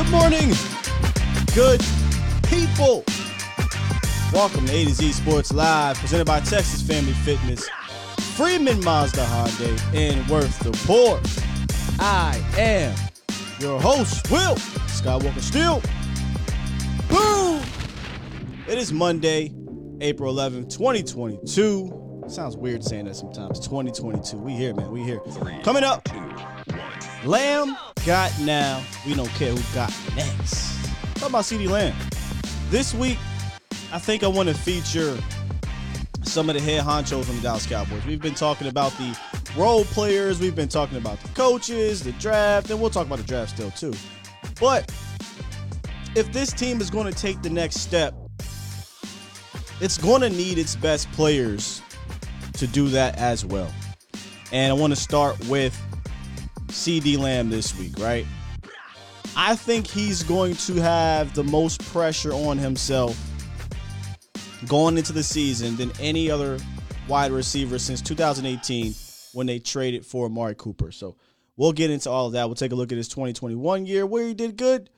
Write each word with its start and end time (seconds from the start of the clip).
Good 0.00 0.12
morning, 0.12 0.54
good 1.54 1.84
people. 2.48 3.04
Welcome 4.32 4.64
to 4.64 4.72
A 4.72 4.86
to 4.86 4.94
Z 4.94 5.12
Sports 5.12 5.52
Live, 5.52 5.98
presented 5.98 6.24
by 6.24 6.40
Texas 6.40 6.80
Family 6.80 7.12
Fitness, 7.12 7.68
Freeman 8.34 8.82
Mazda 8.82 9.22
Hyundai, 9.26 9.94
and 9.94 10.26
Worth 10.30 10.58
the 10.60 10.70
Poor. 10.86 11.20
I 12.00 12.42
am 12.56 12.96
your 13.60 13.78
host, 13.78 14.30
Will 14.30 14.54
Skywalker 14.86 15.38
Steele. 15.42 15.82
Boom! 17.10 17.62
It 18.68 18.78
is 18.78 18.94
Monday, 18.94 19.52
April 20.00 20.34
11th, 20.34 20.70
2022. 20.70 22.24
Sounds 22.26 22.56
weird 22.56 22.82
saying 22.82 23.04
that 23.04 23.16
sometimes. 23.16 23.60
2022. 23.60 24.38
We 24.38 24.52
here, 24.52 24.74
man. 24.74 24.90
We 24.90 25.02
here. 25.02 25.20
Coming 25.62 25.84
up, 25.84 26.08
Lamb 27.24 27.76
got 28.06 28.32
now. 28.40 28.82
We 29.06 29.14
don't 29.14 29.28
care 29.30 29.52
who 29.52 29.74
got 29.74 29.92
next. 30.16 30.78
Talk 31.16 31.28
about 31.28 31.44
CeeDee 31.44 31.68
Lamb. 31.68 31.94
This 32.70 32.94
week, 32.94 33.18
I 33.92 33.98
think 33.98 34.22
I 34.22 34.26
want 34.26 34.48
to 34.48 34.54
feature 34.54 35.18
some 36.22 36.48
of 36.48 36.54
the 36.54 36.62
head 36.62 36.82
honchos 36.82 37.24
from 37.24 37.36
the 37.36 37.42
Dallas 37.42 37.66
Cowboys. 37.66 38.04
We've 38.06 38.20
been 38.20 38.34
talking 38.34 38.68
about 38.68 38.92
the 38.92 39.18
role 39.56 39.84
players, 39.84 40.40
we've 40.40 40.54
been 40.54 40.68
talking 40.68 40.96
about 40.96 41.20
the 41.20 41.28
coaches, 41.30 42.02
the 42.02 42.12
draft, 42.12 42.70
and 42.70 42.80
we'll 42.80 42.90
talk 42.90 43.06
about 43.06 43.18
the 43.18 43.24
draft 43.24 43.50
still 43.50 43.70
too. 43.72 43.92
But 44.58 44.90
if 46.14 46.32
this 46.32 46.52
team 46.52 46.80
is 46.80 46.88
going 46.88 47.12
to 47.12 47.18
take 47.18 47.42
the 47.42 47.50
next 47.50 47.80
step, 47.80 48.14
it's 49.80 49.98
going 49.98 50.22
to 50.22 50.30
need 50.30 50.56
its 50.56 50.76
best 50.76 51.10
players 51.12 51.82
to 52.54 52.66
do 52.66 52.88
that 52.88 53.16
as 53.18 53.44
well. 53.44 53.70
And 54.52 54.70
I 54.70 54.74
want 54.74 54.92
to 54.92 55.00
start 55.00 55.38
with 55.48 55.78
CeeDee 56.70 57.18
Lamb 57.18 57.50
this 57.50 57.78
week, 57.78 57.98
right? 57.98 58.26
I 59.36 59.54
think 59.54 59.86
he's 59.86 60.22
going 60.22 60.54
to 60.56 60.74
have 60.74 61.34
the 61.34 61.44
most 61.44 61.84
pressure 61.92 62.32
on 62.32 62.58
himself 62.58 63.18
going 64.66 64.98
into 64.98 65.12
the 65.12 65.22
season 65.22 65.76
than 65.76 65.92
any 66.00 66.30
other 66.30 66.58
wide 67.08 67.32
receiver 67.32 67.78
since 67.78 68.02
2018 68.02 68.94
when 69.32 69.46
they 69.46 69.58
traded 69.58 70.04
for 70.04 70.26
Amari 70.26 70.54
Cooper. 70.54 70.92
So 70.92 71.16
we'll 71.56 71.72
get 71.72 71.90
into 71.90 72.10
all 72.10 72.26
of 72.26 72.32
that. 72.32 72.46
We'll 72.46 72.54
take 72.54 72.72
a 72.72 72.76
look 72.76 72.92
at 72.92 72.98
his 72.98 73.08
2021 73.08 73.86
year 73.86 74.04
where 74.06 74.26
he 74.26 74.34
did 74.34 74.56
good, 74.56 74.90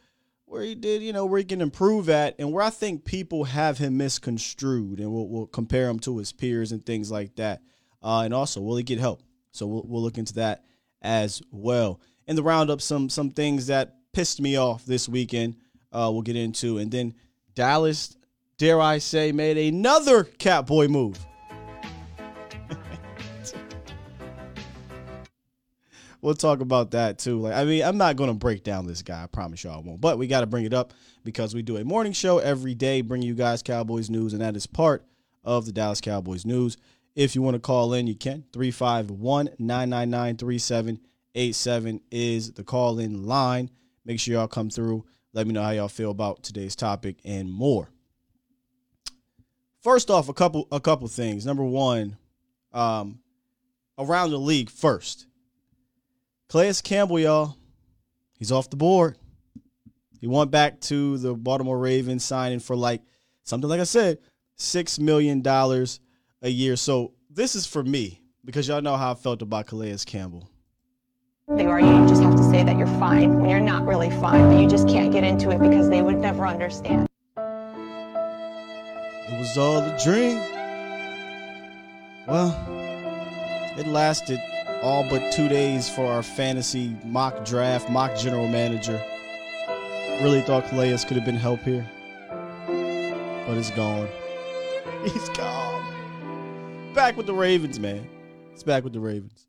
where 0.47 0.63
he 0.63 0.75
did, 0.75 1.03
you 1.03 1.13
know, 1.13 1.27
where 1.27 1.39
he 1.39 1.45
can 1.45 1.61
improve 1.61 2.09
at, 2.09 2.35
and 2.39 2.53
where 2.53 2.63
I 2.63 2.71
think 2.71 3.05
people 3.05 3.45
have 3.45 3.79
him 3.79 3.97
misconstrued, 3.97 4.99
and 4.99 5.13
we'll, 5.13 5.29
we'll 5.29 5.47
compare 5.47 5.89
him 5.89 5.99
to 6.01 6.19
his 6.19 6.33
peers 6.33 6.73
and 6.73 6.85
things 6.85 7.11
like 7.11 7.37
that. 7.37 7.63
Uh, 8.03 8.23
and 8.25 8.35
also, 8.35 8.61
will 8.61 8.77
he 8.77 8.83
get 8.83 8.99
help? 8.99 9.23
So 9.53 9.67
we'll, 9.67 9.85
we'll 9.87 10.03
look 10.03 10.19
into 10.19 10.35
that 10.35 10.65
as 11.03 11.43
well. 11.51 12.01
In 12.27 12.37
the 12.37 12.43
roundup, 12.43 12.81
some 12.81 13.09
some 13.11 13.31
things 13.31 13.67
that 13.67 13.97
pissed 14.13 14.41
me 14.41 14.57
off 14.57 14.85
this 14.87 15.09
weekend. 15.09 15.57
Uh, 15.93 16.09
we'll 16.13 16.23
get 16.23 16.37
into, 16.37 16.79
and 16.79 16.91
then 16.91 17.15
Dallas, 17.55 18.17
dare 18.57 18.81
I 18.81 18.99
say, 18.99 19.33
made 19.33 19.59
another 19.59 20.25
Catboy 20.25 20.89
move. 20.89 21.19
we'll 26.23 26.35
talk 26.35 26.61
about 26.61 26.93
that 26.93 27.19
too. 27.19 27.41
Like, 27.41 27.55
I 27.55 27.65
mean, 27.65 27.83
I'm 27.83 27.99
not 27.99 28.17
gonna 28.17 28.33
break 28.33 28.63
down 28.65 28.87
this 28.87 29.03
guy. 29.03 29.23
I 29.23 29.27
promise 29.27 29.65
y'all 29.65 29.79
I 29.79 29.81
won't. 29.81 30.01
But 30.01 30.17
we 30.17 30.27
got 30.27 30.41
to 30.41 30.47
bring 30.47 30.65
it 30.65 30.73
up 30.73 30.95
because 31.25 31.55
we 31.55 31.61
do 31.63 31.77
a 31.77 31.85
morning 31.85 32.13
show 32.13 32.39
every 32.39 32.75
day, 32.75 33.03
bringing 33.03 33.29
you 33.29 33.35
guys 33.35 33.63
Cowboys 33.63 34.09
news, 34.09 34.33
and 34.33 34.41
that 34.41 34.57
is 34.57 34.67
part 34.67 35.05
of 35.45 35.67
the 35.67 35.73
Dallas 35.73 36.01
Cowboys 36.01 36.47
news. 36.47 36.77
If 37.15 37.35
you 37.35 37.43
want 37.43 37.55
to 37.55 37.61
call 37.61 37.93
in, 37.93 38.07
you 38.07 38.15
can. 38.15 38.45
351 38.53 39.51
999 39.59 40.37
3787 40.37 42.01
is 42.11 42.53
the 42.53 42.65
call 42.65 42.99
in 42.99 43.27
line. 43.27 43.71
Make 44.05 44.19
sure 44.19 44.35
y'all 44.35 44.49
come 44.49 44.71
through. 44.71 45.05
Let 45.35 45.47
me 45.47 45.53
know 45.53 45.63
how 45.63 45.71
y'all 45.71 45.89
feel 45.89 46.11
about 46.11 46.43
today's 46.43 46.75
topic 46.75 47.17
and 47.25 47.51
more. 47.51 47.89
First 49.83 50.11
off, 50.11 50.29
a 50.29 50.35
couple 50.35 50.69
a 50.71 50.81
couple 50.81 51.09
things. 51.09 51.45
Number 51.45 51.65
one, 51.65 52.17
um, 52.73 53.19
around 53.99 54.31
the 54.31 54.39
league 54.39 54.71
first. 54.71 55.27
Calais 56.49 56.75
Campbell, 56.83 57.19
y'all, 57.19 57.57
he's 58.39 58.53
off 58.53 58.71
the 58.71 58.77
board. 58.77 59.17
He 60.21 60.27
went 60.27 60.51
back 60.51 60.81
to 60.83 61.19
the 61.19 61.35
Baltimore 61.35 61.79
Ravens, 61.79 62.25
signing 62.25 62.61
for 62.61 62.77
like 62.77 63.03
something 63.43 63.69
like 63.69 63.81
I 63.81 63.85
said, 63.85 64.19
six 64.57 64.99
million 64.99 65.43
dollars 65.43 66.01
a 66.43 66.49
year. 66.49 66.77
So 66.77 67.13
this 67.31 67.55
is 67.55 67.67
for 67.67 67.83
me 67.83 68.21
because 68.45 68.69
y'all 68.69 68.83
know 68.83 68.97
how 68.97 69.13
I 69.13 69.15
felt 69.15 69.43
about 69.43 69.69
Calais 69.69 69.99
Campbell. 70.05 70.49
They 71.49 71.67
are 71.67 71.81
you 71.81 72.09
just 72.09 72.23
have 72.23 72.37
to 72.37 72.51
say 72.51 72.63
that 72.63 72.77
you're 72.77 72.87
fine 72.99 73.41
when 73.41 73.51
you're 73.51 73.61
not 73.61 73.87
really 73.87 74.11
fine, 74.11 74.51
but 74.51 74.61
you 74.61 74.69
just 74.69 74.89
can't 74.89 75.13
get 75.13 75.25
into 75.25 75.51
it 75.51 75.61
because 75.61 75.89
they 75.89 76.03
would 76.03 76.19
never 76.19 76.47
understand. 76.47 77.09
It 77.37 79.39
was 79.39 79.59
all 79.59 79.79
a 79.79 79.99
dream. 80.03 80.39
Well, 82.27 82.55
it 83.77 83.87
lasted 83.87 84.41
all 84.83 85.09
but 85.09 85.33
two 85.33 85.49
days 85.49 85.89
for 85.89 86.07
our 86.07 86.23
fantasy 86.23 86.97
mock 87.05 87.45
draft, 87.45 87.91
mock 87.91 88.17
general 88.17 88.49
manager. 88.49 89.01
Really 90.23 90.43
thought 90.43 90.69
Calais 90.69 90.97
could 91.07 91.17
have 91.17 91.25
been 91.25 91.35
help 91.35 91.61
here, 91.63 91.89
but 93.47 93.57
it's 93.57 93.71
gone. 93.71 94.09
He's 95.05 95.29
gone. 95.31 95.72
Back 96.95 97.17
with 97.17 97.25
the 97.25 97.33
Ravens, 97.33 97.81
man. 97.81 98.07
It's 98.53 98.63
back 98.63 98.85
with 98.85 98.93
the 98.93 99.01
Ravens. 99.01 99.47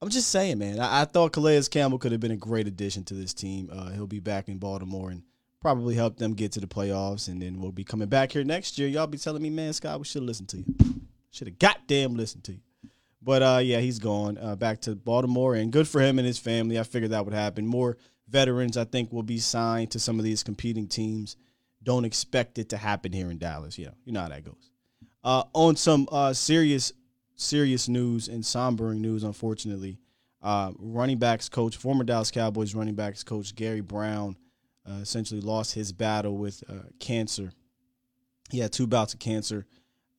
I'm 0.00 0.08
just 0.08 0.30
saying, 0.30 0.58
man. 0.58 0.78
I, 0.78 1.02
I 1.02 1.04
thought 1.04 1.32
Calais 1.32 1.62
Campbell 1.68 1.98
could 1.98 2.12
have 2.12 2.20
been 2.20 2.30
a 2.30 2.36
great 2.36 2.68
addition 2.68 3.02
to 3.04 3.14
this 3.14 3.34
team. 3.34 3.68
Uh, 3.72 3.90
he'll 3.90 4.06
be 4.06 4.20
back 4.20 4.48
in 4.48 4.58
Baltimore 4.58 5.10
and 5.10 5.24
probably 5.60 5.96
help 5.96 6.16
them 6.16 6.34
get 6.34 6.52
to 6.52 6.60
the 6.60 6.68
playoffs. 6.68 7.26
And 7.26 7.42
then 7.42 7.60
we'll 7.60 7.72
be 7.72 7.82
coming 7.82 8.08
back 8.08 8.30
here 8.30 8.44
next 8.44 8.78
year. 8.78 8.86
Y'all 8.86 9.08
be 9.08 9.18
telling 9.18 9.42
me, 9.42 9.50
man, 9.50 9.72
Scott, 9.72 9.98
we 9.98 10.04
should 10.04 10.22
have 10.22 10.28
listened 10.28 10.48
to 10.50 10.58
you. 10.58 10.64
Should 11.32 11.48
have 11.48 11.58
goddamn 11.58 12.14
listened 12.14 12.44
to 12.44 12.52
you. 12.52 12.60
But 13.20 13.42
uh, 13.42 13.60
yeah, 13.60 13.80
he's 13.80 13.98
gone 13.98 14.38
uh, 14.38 14.54
back 14.54 14.80
to 14.82 14.94
Baltimore, 14.94 15.54
and 15.54 15.72
good 15.72 15.88
for 15.88 16.00
him 16.00 16.18
and 16.18 16.26
his 16.26 16.38
family. 16.38 16.78
I 16.78 16.84
figured 16.84 17.10
that 17.10 17.24
would 17.24 17.34
happen. 17.34 17.66
More 17.66 17.98
veterans, 18.28 18.76
I 18.76 18.84
think, 18.84 19.12
will 19.12 19.22
be 19.24 19.38
signed 19.38 19.90
to 19.90 19.98
some 19.98 20.18
of 20.18 20.24
these 20.24 20.42
competing 20.42 20.86
teams. 20.86 21.36
Don't 21.82 22.04
expect 22.04 22.58
it 22.58 22.68
to 22.70 22.76
happen 22.76 23.12
here 23.12 23.30
in 23.30 23.38
Dallas. 23.38 23.78
Know, 23.78 23.90
you 24.04 24.12
know 24.12 24.20
how 24.20 24.28
that 24.28 24.44
goes. 24.44 24.69
Uh, 25.22 25.44
on 25.52 25.76
some 25.76 26.08
uh, 26.10 26.32
serious 26.32 26.92
serious 27.40 27.88
news 27.88 28.28
and 28.28 28.44
sombering 28.44 28.98
news, 28.98 29.24
unfortunately. 29.24 29.98
Uh, 30.42 30.72
running 30.78 31.18
backs 31.18 31.48
coach, 31.48 31.76
former 31.76 32.04
Dallas 32.04 32.30
Cowboys 32.30 32.74
running 32.74 32.94
backs 32.94 33.22
coach 33.22 33.54
Gary 33.54 33.80
Brown, 33.80 34.36
uh, 34.88 34.98
essentially 35.00 35.40
lost 35.40 35.74
his 35.74 35.92
battle 35.92 36.36
with 36.36 36.62
uh, 36.68 36.88
cancer. 36.98 37.52
He 38.50 38.58
had 38.58 38.72
two 38.72 38.86
bouts 38.86 39.14
of 39.14 39.20
cancer 39.20 39.66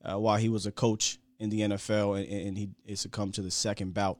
uh, 0.04 0.18
while 0.18 0.36
he 0.36 0.48
was 0.48 0.66
a 0.66 0.72
coach 0.72 1.18
in 1.38 1.50
the 1.50 1.60
NFL, 1.60 2.20
and, 2.20 2.48
and 2.48 2.56
he 2.56 2.94
succumbed 2.94 3.34
to 3.34 3.42
the 3.42 3.50
second 3.50 3.94
bout 3.94 4.18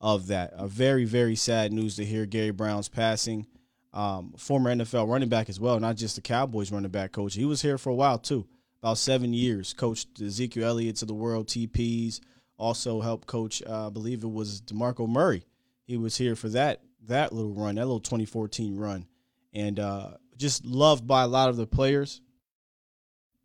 of 0.00 0.26
that. 0.28 0.52
A 0.54 0.68
very, 0.68 1.04
very 1.04 1.34
sad 1.34 1.72
news 1.72 1.96
to 1.96 2.04
hear 2.04 2.26
Gary 2.26 2.50
Brown's 2.50 2.88
passing. 2.88 3.46
Um, 3.94 4.34
former 4.36 4.74
NFL 4.74 5.08
running 5.08 5.30
back 5.30 5.48
as 5.48 5.58
well, 5.58 5.80
not 5.80 5.96
just 5.96 6.16
the 6.16 6.22
Cowboys 6.22 6.70
running 6.70 6.90
back 6.90 7.12
coach. 7.12 7.34
He 7.34 7.46
was 7.46 7.62
here 7.62 7.78
for 7.78 7.88
a 7.88 7.94
while 7.94 8.18
too, 8.18 8.46
about 8.82 8.98
seven 8.98 9.32
years. 9.32 9.72
Coached 9.72 10.20
Ezekiel 10.20 10.68
Elliott 10.68 10.96
to 10.96 11.06
the 11.06 11.14
world, 11.14 11.46
TPs, 11.46 12.20
also 12.56 13.00
helped 13.00 13.26
coach, 13.26 13.62
uh, 13.66 13.86
I 13.86 13.90
believe 13.90 14.24
it 14.24 14.30
was 14.30 14.60
DeMarco 14.62 15.08
Murray. 15.08 15.44
He 15.84 15.96
was 15.96 16.16
here 16.16 16.36
for 16.36 16.48
that 16.50 16.82
that 17.06 17.32
little 17.32 17.54
run, 17.54 17.76
that 17.76 17.86
little 17.86 18.00
2014 18.00 18.76
run, 18.76 19.06
and 19.54 19.78
uh, 19.80 20.10
just 20.36 20.64
loved 20.64 21.06
by 21.06 21.22
a 21.22 21.28
lot 21.28 21.48
of 21.48 21.56
the 21.56 21.66
players, 21.66 22.20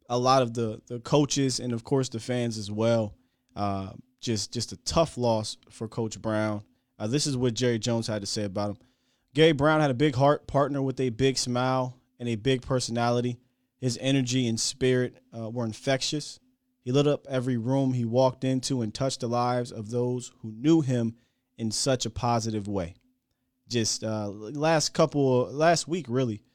a 0.10 0.18
lot 0.18 0.42
of 0.42 0.54
the 0.54 0.82
the 0.88 1.00
coaches, 1.00 1.60
and 1.60 1.72
of 1.72 1.84
course 1.84 2.10
the 2.10 2.20
fans 2.20 2.58
as 2.58 2.70
well. 2.70 3.14
Uh, 3.56 3.92
just 4.20 4.52
just 4.52 4.72
a 4.72 4.78
tough 4.78 5.18
loss 5.18 5.58
for 5.70 5.88
Coach 5.88 6.22
Brown. 6.22 6.64
Uh, 7.00 7.08
this 7.08 7.28
is 7.28 7.38
what 7.38 7.54
Jerry 7.54 7.80
Jones 7.80 8.08
had 8.08 8.22
to 8.22 8.28
say 8.28 8.44
about 8.44 8.72
him. 8.72 8.78
Gary 9.34 9.52
Brown 9.52 9.82
had 9.82 9.92
a 9.92 9.96
big 9.96 10.16
heart, 10.16 10.48
partner 10.48 10.82
with 10.82 11.00
a 11.00 11.10
big 11.10 11.38
smile 11.38 11.98
and 12.20 12.30
a 12.30 12.36
big 12.36 12.62
personality. 12.62 13.40
His 13.84 14.00
energy 14.00 14.48
and 14.48 14.58
spirit 14.58 15.22
uh, 15.38 15.50
were 15.50 15.66
infectious. 15.66 16.40
He 16.86 16.94
lit 16.94 17.06
up 17.06 17.28
every 17.30 17.58
room 17.58 17.92
he 17.92 18.06
walked 18.06 18.46
into 18.46 18.82
and 18.82 18.94
touched 18.94 19.20
the 19.20 19.28
lives 19.28 19.74
of 19.74 19.90
those 19.90 20.32
who 20.42 20.54
knew 20.54 20.80
him 20.80 21.16
in 21.58 21.70
such 21.70 22.06
a 22.06 22.10
positive 22.10 22.66
way. 22.66 22.96
Just 23.68 24.02
uh, 24.02 24.30
last 24.30 24.94
couple, 24.94 25.52
last 25.52 25.86
week, 25.86 26.06
really, 26.08 26.46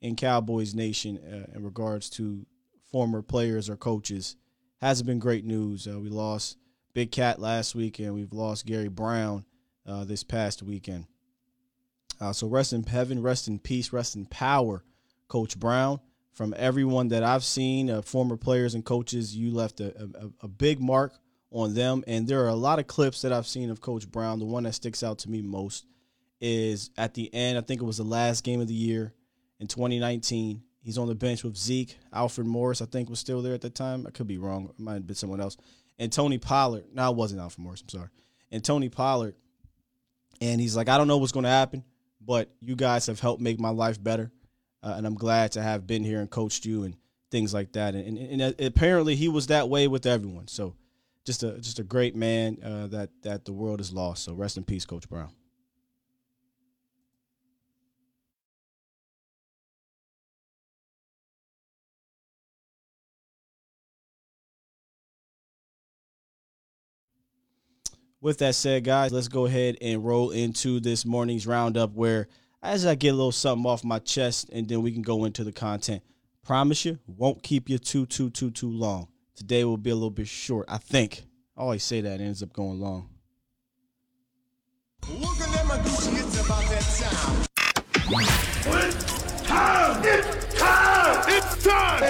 in 0.00 0.14
Cowboys 0.14 0.76
Nation, 0.76 1.18
uh, 1.18 1.56
in 1.56 1.64
regards 1.64 2.08
to 2.10 2.46
former 2.92 3.20
players 3.20 3.68
or 3.68 3.76
coaches, 3.76 4.36
hasn't 4.80 5.08
been 5.08 5.18
great 5.18 5.44
news. 5.44 5.88
Uh, 5.88 5.98
we 5.98 6.08
lost 6.08 6.56
Big 6.94 7.10
Cat 7.10 7.40
last 7.40 7.74
week, 7.74 7.98
and 7.98 8.14
we've 8.14 8.32
lost 8.32 8.64
Gary 8.64 8.86
Brown 8.86 9.44
uh, 9.86 10.04
this 10.04 10.22
past 10.22 10.62
weekend. 10.62 11.06
Uh, 12.20 12.32
so 12.32 12.46
rest 12.46 12.72
in 12.72 12.84
heaven, 12.84 13.20
rest 13.20 13.48
in 13.48 13.58
peace, 13.58 13.92
rest 13.92 14.14
in 14.14 14.24
power, 14.24 14.84
Coach 15.26 15.58
Brown 15.58 15.98
from 16.36 16.54
everyone 16.58 17.08
that 17.08 17.22
I've 17.22 17.42
seen, 17.42 17.88
uh, 17.88 18.02
former 18.02 18.36
players 18.36 18.74
and 18.74 18.84
coaches, 18.84 19.34
you 19.34 19.50
left 19.50 19.80
a, 19.80 19.96
a, 19.98 20.30
a, 20.42 20.48
big 20.48 20.80
mark 20.80 21.14
on 21.50 21.72
them. 21.72 22.04
And 22.06 22.28
there 22.28 22.44
are 22.44 22.48
a 22.48 22.54
lot 22.54 22.78
of 22.78 22.86
clips 22.86 23.22
that 23.22 23.32
I've 23.32 23.46
seen 23.46 23.70
of 23.70 23.80
Coach 23.80 24.06
Brown. 24.06 24.38
The 24.38 24.44
one 24.44 24.64
that 24.64 24.74
sticks 24.74 25.02
out 25.02 25.18
to 25.20 25.30
me 25.30 25.40
most 25.40 25.86
is 26.38 26.90
at 26.98 27.14
the 27.14 27.32
end. 27.32 27.56
I 27.56 27.62
think 27.62 27.80
it 27.80 27.86
was 27.86 27.96
the 27.96 28.04
last 28.04 28.44
game 28.44 28.60
of 28.60 28.68
the 28.68 28.74
year 28.74 29.14
in 29.60 29.66
2019. 29.66 30.62
He's 30.82 30.98
on 30.98 31.08
the 31.08 31.14
bench 31.14 31.42
with 31.42 31.56
Zeke. 31.56 31.96
Alfred 32.12 32.46
Morris, 32.46 32.82
I 32.82 32.84
think, 32.84 33.08
was 33.08 33.18
still 33.18 33.40
there 33.40 33.54
at 33.54 33.62
the 33.62 33.70
time. 33.70 34.06
I 34.06 34.10
could 34.10 34.26
be 34.26 34.36
wrong. 34.36 34.68
It 34.68 34.78
might 34.78 34.94
have 34.94 35.06
been 35.06 35.16
someone 35.16 35.40
else. 35.40 35.56
And 35.98 36.12
Tony 36.12 36.36
Pollard. 36.36 36.84
No, 36.92 37.10
it 37.10 37.16
wasn't 37.16 37.40
Alfred 37.40 37.64
Morris. 37.64 37.80
I'm 37.80 37.88
sorry. 37.88 38.08
And 38.52 38.62
Tony 38.62 38.90
Pollard. 38.90 39.36
And 40.42 40.60
he's 40.60 40.76
like, 40.76 40.90
I 40.90 40.98
don't 40.98 41.08
know 41.08 41.16
what's 41.16 41.32
going 41.32 41.44
to 41.44 41.48
happen, 41.48 41.82
but 42.20 42.50
you 42.60 42.76
guys 42.76 43.06
have 43.06 43.20
helped 43.20 43.40
make 43.40 43.58
my 43.58 43.70
life 43.70 44.02
better. 44.02 44.30
Uh, 44.82 44.94
and 44.96 45.06
I'm 45.06 45.14
glad 45.14 45.52
to 45.52 45.62
have 45.62 45.86
been 45.86 46.04
here 46.04 46.20
and 46.20 46.30
coached 46.30 46.64
you 46.64 46.84
and 46.84 46.96
things 47.30 47.52
like 47.52 47.72
that. 47.72 47.94
And, 47.94 48.18
and, 48.18 48.40
and 48.40 48.60
apparently 48.60 49.16
he 49.16 49.28
was 49.28 49.48
that 49.48 49.68
way 49.68 49.88
with 49.88 50.06
everyone. 50.06 50.48
So 50.48 50.74
just 51.24 51.42
a 51.42 51.58
just 51.58 51.78
a 51.80 51.82
great 51.82 52.14
man 52.14 52.58
uh, 52.62 52.86
that 52.88 53.10
that 53.22 53.44
the 53.44 53.52
world 53.52 53.80
has 53.80 53.92
lost. 53.92 54.24
So 54.24 54.34
rest 54.34 54.56
in 54.56 54.64
peace, 54.64 54.84
Coach 54.84 55.08
Brown. 55.08 55.30
With 68.20 68.38
that 68.38 68.54
said, 68.56 68.82
guys, 68.82 69.12
let's 69.12 69.28
go 69.28 69.46
ahead 69.46 69.76
and 69.80 70.04
roll 70.04 70.30
into 70.30 70.80
this 70.80 71.04
morning's 71.04 71.46
roundup 71.46 71.92
where 71.92 72.28
as 72.62 72.86
I 72.86 72.94
get 72.94 73.10
a 73.10 73.14
little 73.14 73.32
something 73.32 73.66
off 73.66 73.84
my 73.84 73.98
chest 73.98 74.48
and 74.50 74.68
then 74.68 74.82
we 74.82 74.92
can 74.92 75.02
go 75.02 75.24
into 75.24 75.44
the 75.44 75.52
content. 75.52 76.02
Promise 76.44 76.84
you, 76.84 76.98
won't 77.06 77.42
keep 77.42 77.68
you 77.68 77.78
too, 77.78 78.06
too, 78.06 78.30
too, 78.30 78.50
too 78.50 78.70
long. 78.70 79.08
Today 79.34 79.64
will 79.64 79.76
be 79.76 79.90
a 79.90 79.94
little 79.94 80.10
bit 80.10 80.28
short, 80.28 80.66
I 80.68 80.78
think. 80.78 81.24
I 81.56 81.62
always 81.62 81.82
say 81.82 82.00
that, 82.00 82.20
it 82.20 82.24
ends 82.24 82.42
up 82.42 82.52
going 82.52 82.80
long. 82.80 83.08
Look 85.08 85.40
at 85.40 85.52
them 85.52 85.70
it's 85.84 86.44
about 86.44 86.64
that 86.70 86.82
time. 86.82 87.46
It's 88.68 89.02
time! 89.46 90.02
It's 90.04 90.58
time! 90.58 91.22
It's 91.28 91.64
time! 91.64 92.02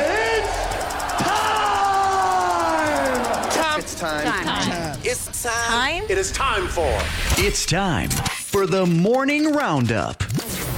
It's 3.79 4.01
time! 4.01 4.25
Time. 4.25 4.25
time. 4.25 4.45
time. 4.45 4.99
It's 5.05 5.43
time. 5.43 5.71
time. 5.71 6.05
It 6.11 6.19
is 6.19 6.33
time 6.33 6.69
for. 6.69 6.99
It's 7.39 7.65
time 7.67 8.11
for 8.57 8.67
the 8.67 8.87
morning 8.87 9.53
roundup. 9.53 10.25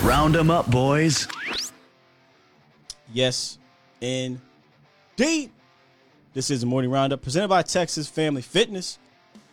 Round 0.02 0.34
them 0.34 0.50
up, 0.50 0.68
boys. 0.68 1.28
Yes, 3.12 3.56
indeed. 4.00 5.52
This 6.34 6.50
is 6.50 6.62
the 6.62 6.66
morning 6.66 6.90
roundup 6.90 7.22
presented 7.22 7.46
by 7.46 7.62
Texas 7.62 8.08
Family 8.08 8.42
Fitness. 8.42 8.98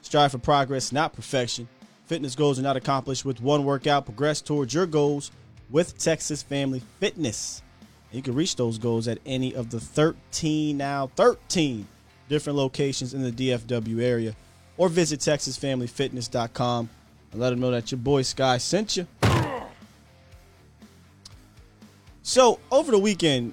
Strive 0.02 0.32
for 0.32 0.40
progress, 0.40 0.92
not 0.92 1.14
perfection. 1.14 1.68
Fitness 2.08 2.34
goals 2.34 2.58
are 2.58 2.64
not 2.64 2.76
accomplished 2.76 3.26
with 3.26 3.42
one 3.42 3.64
workout. 3.64 4.06
Progress 4.06 4.42
towards 4.42 4.74
your 4.74 4.88
goals 4.88 5.30
with 5.70 5.96
Texas 6.00 6.42
Family 6.42 6.82
Fitness. 7.00 7.62
And 8.10 8.18
you 8.18 8.24
can 8.24 8.34
reach 8.34 8.56
those 8.56 8.80
goals 8.80 9.08
at 9.08 9.20
any 9.28 9.54
of 9.54 9.70
the 9.70 9.80
13 9.80 10.76
now 10.76 11.12
13 11.16 11.88
different 12.28 12.58
locations 12.58 13.14
in 13.14 13.22
the 13.22 13.32
DFW 13.32 14.02
area, 14.02 14.36
or 14.78 14.90
visit 14.90 15.20
TexasFamilyFitness.com 15.20 16.90
and 17.36 17.42
let 17.42 17.50
them 17.50 17.60
know 17.60 17.72
that 17.72 17.92
your 17.92 17.98
boy 17.98 18.22
Sky 18.22 18.58
sent 18.58 18.96
you. 18.96 19.06
So 22.24 22.62
over 22.72 22.94
the 22.94 22.98
weekend, 22.98 23.52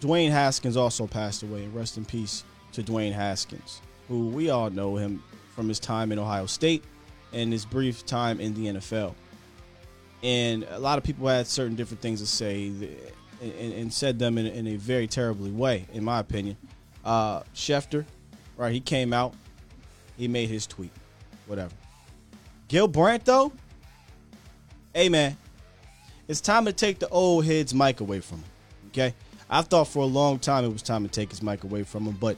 Dwayne 0.00 0.30
Haskins 0.30 0.76
also 0.76 1.08
passed 1.08 1.42
away. 1.42 1.66
Rest 1.66 1.96
in 1.96 2.04
peace 2.04 2.44
to 2.74 2.84
Dwayne 2.84 3.12
Haskins, 3.12 3.82
who 4.06 4.28
we 4.28 4.50
all 4.50 4.70
know 4.70 4.94
him 4.94 5.20
from 5.56 5.68
his 5.68 5.80
time 5.80 6.12
in 6.12 6.18
Ohio 6.20 6.46
State 6.46 6.84
and 7.32 7.52
his 7.52 7.64
brief 7.64 8.06
time 8.06 8.38
in 8.38 8.54
the 8.54 8.78
NFL. 8.78 9.14
And 10.22 10.62
a 10.70 10.78
lot 10.78 10.96
of 10.96 11.02
people 11.02 11.26
had 11.26 11.48
certain 11.48 11.74
different 11.74 12.00
things 12.00 12.20
to 12.20 12.26
say 12.26 12.68
and, 13.42 13.72
and 13.72 13.92
said 13.92 14.20
them 14.20 14.38
in, 14.38 14.46
in, 14.46 14.68
a 14.68 14.76
very 14.76 15.08
terribly 15.08 15.50
way, 15.50 15.86
in 15.92 16.04
my 16.04 16.20
opinion. 16.20 16.56
Uh, 17.04 17.40
Schefter, 17.52 18.04
right, 18.56 18.72
he 18.72 18.80
came 18.80 19.12
out, 19.12 19.34
he 20.16 20.28
made 20.28 20.48
his 20.48 20.68
tweet, 20.68 20.92
whatever. 21.48 21.74
Gil 22.68 22.88
Brandt, 22.88 23.24
though, 23.24 23.52
hey 24.94 25.08
man, 25.08 25.36
it's 26.26 26.40
time 26.40 26.64
to 26.64 26.72
take 26.72 26.98
the 26.98 27.08
old 27.08 27.44
head's 27.44 27.72
mic 27.72 28.00
away 28.00 28.20
from 28.20 28.38
him, 28.38 28.48
okay? 28.88 29.14
I 29.48 29.62
thought 29.62 29.86
for 29.88 30.00
a 30.00 30.06
long 30.06 30.40
time 30.40 30.64
it 30.64 30.72
was 30.72 30.82
time 30.82 31.04
to 31.04 31.08
take 31.08 31.30
his 31.30 31.42
mic 31.42 31.62
away 31.62 31.84
from 31.84 32.06
him, 32.06 32.16
but 32.20 32.36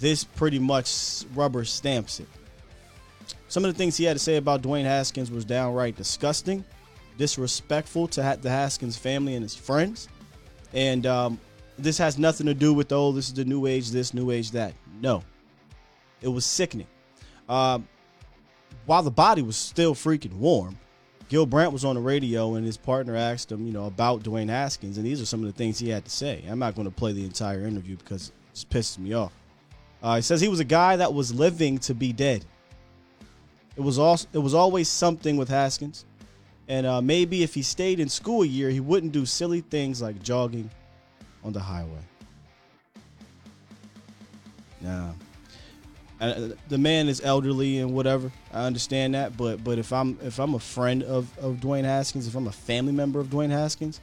this 0.00 0.24
pretty 0.24 0.58
much 0.58 1.24
rubber 1.34 1.64
stamps 1.64 2.18
it. 2.18 2.26
Some 3.46 3.64
of 3.64 3.72
the 3.72 3.78
things 3.78 3.96
he 3.96 4.04
had 4.04 4.14
to 4.14 4.18
say 4.18 4.36
about 4.36 4.62
Dwayne 4.62 4.82
Haskins 4.82 5.30
was 5.30 5.44
downright 5.44 5.94
disgusting, 5.94 6.64
disrespectful 7.16 8.08
to 8.08 8.38
the 8.42 8.50
Haskins 8.50 8.96
family 8.96 9.34
and 9.34 9.44
his 9.44 9.54
friends. 9.54 10.08
And 10.72 11.06
um, 11.06 11.38
this 11.78 11.96
has 11.98 12.18
nothing 12.18 12.46
to 12.46 12.54
do 12.54 12.74
with, 12.74 12.90
oh, 12.90 13.12
this 13.12 13.28
is 13.28 13.34
the 13.34 13.44
new 13.44 13.66
age, 13.66 13.90
this, 13.90 14.12
new 14.12 14.32
age, 14.32 14.50
that. 14.50 14.74
No. 15.00 15.22
It 16.20 16.28
was 16.28 16.44
sickening. 16.44 16.88
Um, 17.48 17.86
while 18.86 19.02
the 19.02 19.10
body 19.10 19.42
was 19.42 19.56
still 19.56 19.94
freaking 19.94 20.34
warm, 20.34 20.78
Gil 21.28 21.46
Brandt 21.46 21.72
was 21.72 21.84
on 21.84 21.94
the 21.94 22.00
radio 22.00 22.54
and 22.54 22.66
his 22.66 22.76
partner 22.76 23.16
asked 23.16 23.50
him, 23.50 23.66
you 23.66 23.72
know, 23.72 23.86
about 23.86 24.22
Dwayne 24.22 24.48
Haskins, 24.48 24.98
and 24.98 25.06
these 25.06 25.20
are 25.20 25.26
some 25.26 25.40
of 25.40 25.46
the 25.46 25.52
things 25.52 25.78
he 25.78 25.88
had 25.88 26.04
to 26.04 26.10
say. 26.10 26.44
I'm 26.48 26.58
not 26.58 26.74
going 26.74 26.86
to 26.86 26.94
play 26.94 27.12
the 27.12 27.24
entire 27.24 27.66
interview 27.66 27.96
because 27.96 28.28
it 28.28 28.34
just 28.52 28.70
pisses 28.70 28.98
me 28.98 29.14
off. 29.14 29.32
Uh, 30.02 30.16
he 30.16 30.22
says 30.22 30.40
he 30.40 30.48
was 30.48 30.60
a 30.60 30.64
guy 30.64 30.96
that 30.96 31.14
was 31.14 31.34
living 31.34 31.78
to 31.78 31.94
be 31.94 32.12
dead. 32.12 32.44
It 33.76 33.80
was 33.80 33.98
also 33.98 34.28
it 34.32 34.38
was 34.38 34.54
always 34.54 34.88
something 34.88 35.36
with 35.36 35.48
Haskins, 35.48 36.04
and 36.68 36.86
uh, 36.86 37.00
maybe 37.00 37.42
if 37.42 37.54
he 37.54 37.62
stayed 37.62 37.98
in 37.98 38.08
school 38.08 38.42
a 38.42 38.46
year, 38.46 38.70
he 38.70 38.80
wouldn't 38.80 39.12
do 39.12 39.26
silly 39.26 39.62
things 39.62 40.02
like 40.02 40.22
jogging 40.22 40.70
on 41.42 41.52
the 41.52 41.60
highway. 41.60 42.04
Nah, 44.80 45.12
the 46.20 46.78
man 46.78 47.08
is 47.08 47.20
elderly 47.22 47.78
and 47.78 47.92
whatever. 47.92 48.30
I 48.52 48.64
understand 48.64 49.14
that, 49.14 49.36
but 49.36 49.62
but 49.64 49.78
if 49.78 49.92
I'm 49.92 50.18
if 50.22 50.38
I'm 50.38 50.54
a 50.54 50.58
friend 50.58 51.02
of 51.02 51.36
of 51.38 51.56
Dwayne 51.56 51.84
Haskins, 51.84 52.26
if 52.26 52.34
I'm 52.34 52.46
a 52.46 52.52
family 52.52 52.92
member 52.92 53.20
of 53.20 53.28
Dwayne 53.28 53.50
Haskins, 53.50 54.00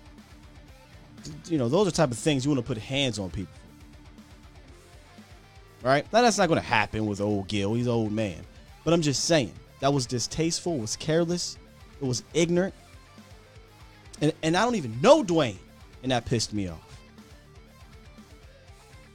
you 1.47 1.57
know 1.57 1.69
those 1.69 1.87
are 1.87 1.91
type 1.91 2.11
of 2.11 2.17
things 2.17 2.45
you 2.45 2.51
want 2.51 2.63
to 2.63 2.67
put 2.67 2.77
hands 2.77 3.17
on 3.17 3.29
people. 3.29 3.53
Right? 5.83 6.05
Now 6.13 6.21
that's 6.21 6.37
not 6.37 6.47
going 6.47 6.59
to 6.59 6.65
happen 6.65 7.05
with 7.05 7.21
old 7.21 7.47
Gil. 7.47 7.73
He's 7.73 7.87
old 7.87 8.11
man. 8.11 8.45
But 8.83 8.93
I'm 8.93 9.01
just 9.01 9.25
saying 9.25 9.53
that 9.79 9.93
was 9.93 10.05
distasteful. 10.05 10.77
Was 10.77 10.95
careless. 10.95 11.57
It 12.01 12.05
was 12.05 12.23
ignorant. 12.33 12.73
And 14.19 14.33
and 14.43 14.55
I 14.55 14.63
don't 14.63 14.75
even 14.75 14.99
know 15.01 15.23
Dwayne, 15.23 15.57
and 16.03 16.11
that 16.11 16.25
pissed 16.25 16.53
me 16.53 16.67
off. 16.67 16.90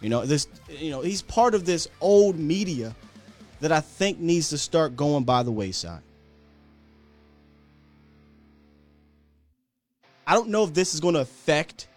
You 0.00 0.08
know, 0.08 0.24
this 0.24 0.46
you 0.68 0.90
know, 0.90 1.00
he's 1.00 1.22
part 1.22 1.54
of 1.54 1.64
this 1.64 1.88
old 2.00 2.38
media 2.38 2.94
that 3.60 3.72
I 3.72 3.80
think 3.80 4.18
needs 4.18 4.50
to 4.50 4.58
start 4.58 4.96
going 4.96 5.24
by 5.24 5.42
the 5.42 5.50
wayside. 5.50 6.02
I 10.26 10.34
don't 10.34 10.48
know 10.48 10.64
if 10.64 10.74
this 10.74 10.92
is 10.92 11.00
going 11.00 11.14
to 11.14 11.20
affect 11.20 11.88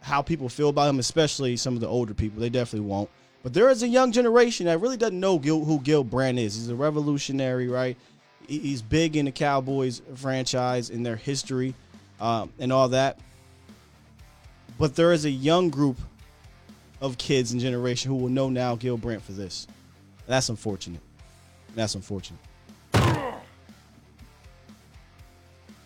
how 0.00 0.22
people 0.22 0.48
feel 0.48 0.68
about 0.68 0.88
him, 0.88 0.98
especially 0.98 1.56
some 1.56 1.74
of 1.74 1.80
the 1.80 1.88
older 1.88 2.14
people. 2.14 2.40
They 2.40 2.50
definitely 2.50 2.88
won't. 2.88 3.10
But 3.42 3.52
there 3.52 3.68
is 3.70 3.82
a 3.82 3.88
young 3.88 4.12
generation 4.12 4.66
that 4.66 4.80
really 4.80 4.96
doesn't 4.96 5.18
know 5.18 5.38
Gil, 5.38 5.64
who 5.64 5.80
Gil 5.80 6.04
Brandt 6.04 6.38
is. 6.38 6.54
He's 6.54 6.68
a 6.68 6.74
revolutionary, 6.74 7.68
right? 7.68 7.96
He's 8.46 8.82
big 8.82 9.16
in 9.16 9.24
the 9.24 9.32
Cowboys 9.32 10.02
franchise, 10.14 10.90
in 10.90 11.02
their 11.02 11.16
history, 11.16 11.74
um, 12.20 12.52
and 12.58 12.72
all 12.72 12.88
that. 12.90 13.18
But 14.78 14.94
there 14.94 15.12
is 15.12 15.24
a 15.24 15.30
young 15.30 15.70
group 15.70 15.98
of 17.02 17.18
kids 17.18 17.52
and 17.52 17.60
generation 17.60 18.10
who 18.10 18.16
will 18.16 18.30
know 18.30 18.48
now 18.48 18.76
Gil 18.76 18.96
Brandt 18.96 19.22
for 19.22 19.32
this. 19.32 19.66
That's 20.26 20.48
unfortunate. 20.48 21.00
That's 21.74 21.96
unfortunate. 21.96 22.38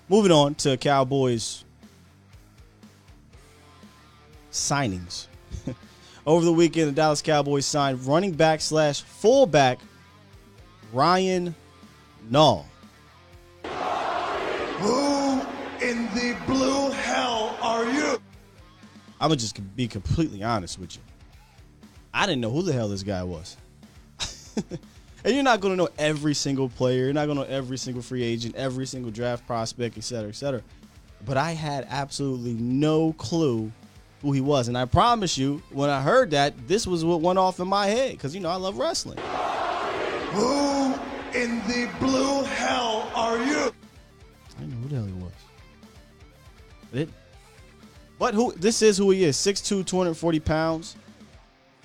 Moving 0.08 0.30
on 0.30 0.54
to 0.56 0.76
Cowboys 0.76 1.64
signings. 4.52 5.26
Over 6.26 6.44
the 6.44 6.52
weekend, 6.52 6.88
the 6.88 6.92
Dallas 6.92 7.22
Cowboys 7.22 7.66
signed 7.66 8.06
running 8.06 8.32
back 8.32 8.60
slash 8.60 9.00
fullback 9.00 9.80
Ryan 10.92 11.54
Nall. 12.30 12.66
I'm 19.20 19.28
gonna 19.28 19.36
just 19.36 19.58
be 19.76 19.88
completely 19.88 20.42
honest 20.42 20.78
with 20.78 20.96
you. 20.96 21.02
I 22.12 22.26
didn't 22.26 22.40
know 22.40 22.50
who 22.50 22.62
the 22.62 22.72
hell 22.72 22.88
this 22.88 23.02
guy 23.02 23.22
was. 23.22 23.56
and 25.24 25.34
you're 25.34 25.42
not 25.42 25.60
gonna 25.60 25.76
know 25.76 25.88
every 25.98 26.34
single 26.34 26.68
player. 26.68 27.04
You're 27.04 27.12
not 27.12 27.26
gonna 27.26 27.40
know 27.40 27.46
every 27.46 27.78
single 27.78 28.02
free 28.02 28.22
agent, 28.22 28.56
every 28.56 28.86
single 28.86 29.10
draft 29.10 29.46
prospect, 29.46 29.96
et 29.96 30.04
cetera, 30.04 30.28
et 30.28 30.36
cetera. 30.36 30.62
But 31.24 31.36
I 31.36 31.52
had 31.52 31.86
absolutely 31.88 32.54
no 32.54 33.12
clue 33.14 33.72
who 34.22 34.32
he 34.32 34.40
was. 34.40 34.68
And 34.68 34.76
I 34.76 34.84
promise 34.84 35.38
you, 35.38 35.62
when 35.70 35.90
I 35.90 36.02
heard 36.02 36.30
that, 36.32 36.68
this 36.68 36.86
was 36.86 37.04
what 37.04 37.20
went 37.20 37.38
off 37.38 37.60
in 37.60 37.68
my 37.68 37.86
head 37.86 38.12
because 38.12 38.34
you 38.34 38.40
know 38.40 38.50
I 38.50 38.56
love 38.56 38.78
wrestling. 38.78 39.18
Who 40.32 40.94
in 41.34 41.58
the 41.66 41.90
blue 42.00 42.44
hell 42.44 43.10
are 43.14 43.38
you? 43.38 43.72
I 44.56 44.60
didn't 44.60 44.70
know 44.70 44.76
who 44.82 44.88
the 44.88 44.94
hell 44.96 45.04
he 45.04 45.12
was. 45.12 45.32
It, 46.92 47.08
but 48.18 48.34
who 48.34 48.52
this 48.52 48.82
is 48.82 48.96
who 48.96 49.10
he 49.10 49.24
is 49.24 49.36
6'2, 49.36 49.84
240 49.84 50.40
pounds, 50.40 50.96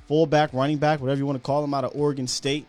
fullback, 0.07 0.53
running 0.53 0.77
back, 0.77 0.99
whatever 0.99 1.19
you 1.19 1.25
want 1.25 1.37
to 1.37 1.45
call 1.45 1.63
him 1.63 1.73
out 1.73 1.83
of 1.83 1.91
Oregon 1.95 2.27
State. 2.27 2.65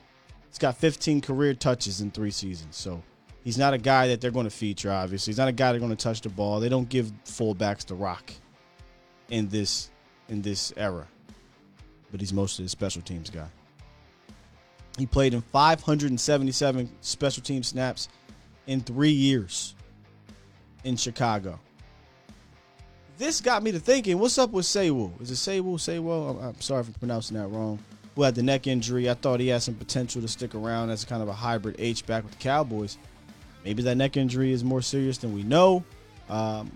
He's 0.48 0.58
got 0.58 0.76
15 0.76 1.20
career 1.20 1.54
touches 1.54 2.00
in 2.00 2.10
three 2.10 2.30
seasons. 2.30 2.76
So 2.76 3.02
he's 3.42 3.56
not 3.56 3.72
a 3.72 3.78
guy 3.78 4.08
that 4.08 4.20
they're 4.20 4.30
going 4.30 4.44
to 4.44 4.50
feature, 4.50 4.92
obviously. 4.92 5.30
He's 5.30 5.38
not 5.38 5.48
a 5.48 5.52
guy 5.52 5.72
they're 5.72 5.80
going 5.80 5.96
to 5.96 6.02
touch 6.02 6.20
the 6.20 6.28
ball. 6.28 6.60
They 6.60 6.68
don't 6.68 6.88
give 6.88 7.10
fullbacks 7.24 7.86
the 7.86 7.94
rock 7.94 8.32
in 9.30 9.48
this 9.48 9.90
in 10.28 10.42
this 10.42 10.72
era. 10.76 11.06
But 12.10 12.20
he's 12.20 12.32
mostly 12.32 12.64
a 12.66 12.68
special 12.68 13.02
teams 13.02 13.30
guy. 13.30 13.48
He 14.98 15.06
played 15.06 15.32
in 15.32 15.40
577 15.40 16.90
special 17.00 17.42
team 17.42 17.62
snaps 17.62 18.08
in 18.66 18.80
three 18.80 19.10
years 19.10 19.74
in 20.84 20.96
Chicago. 20.96 21.58
This 23.22 23.40
got 23.40 23.62
me 23.62 23.70
to 23.70 23.78
thinking, 23.78 24.18
what's 24.18 24.36
up 24.36 24.50
with 24.50 24.66
Sewo? 24.66 25.12
Is 25.22 25.30
it 25.30 25.34
Sewo? 25.34 25.74
Sewo? 25.74 26.30
I'm, 26.30 26.44
I'm 26.44 26.60
sorry 26.60 26.82
for 26.82 26.90
pronouncing 26.98 27.36
that 27.36 27.46
wrong. 27.46 27.78
Who 28.16 28.22
had 28.22 28.34
the 28.34 28.42
neck 28.42 28.66
injury. 28.66 29.08
I 29.08 29.14
thought 29.14 29.38
he 29.38 29.46
had 29.46 29.62
some 29.62 29.76
potential 29.76 30.20
to 30.22 30.26
stick 30.26 30.56
around 30.56 30.90
as 30.90 31.04
kind 31.04 31.22
of 31.22 31.28
a 31.28 31.32
hybrid 31.32 31.76
H 31.78 32.04
back 32.04 32.24
with 32.24 32.32
the 32.32 32.38
Cowboys. 32.38 32.98
Maybe 33.64 33.80
that 33.84 33.94
neck 33.94 34.16
injury 34.16 34.50
is 34.50 34.64
more 34.64 34.82
serious 34.82 35.18
than 35.18 35.32
we 35.32 35.44
know. 35.44 35.84
Um, 36.28 36.72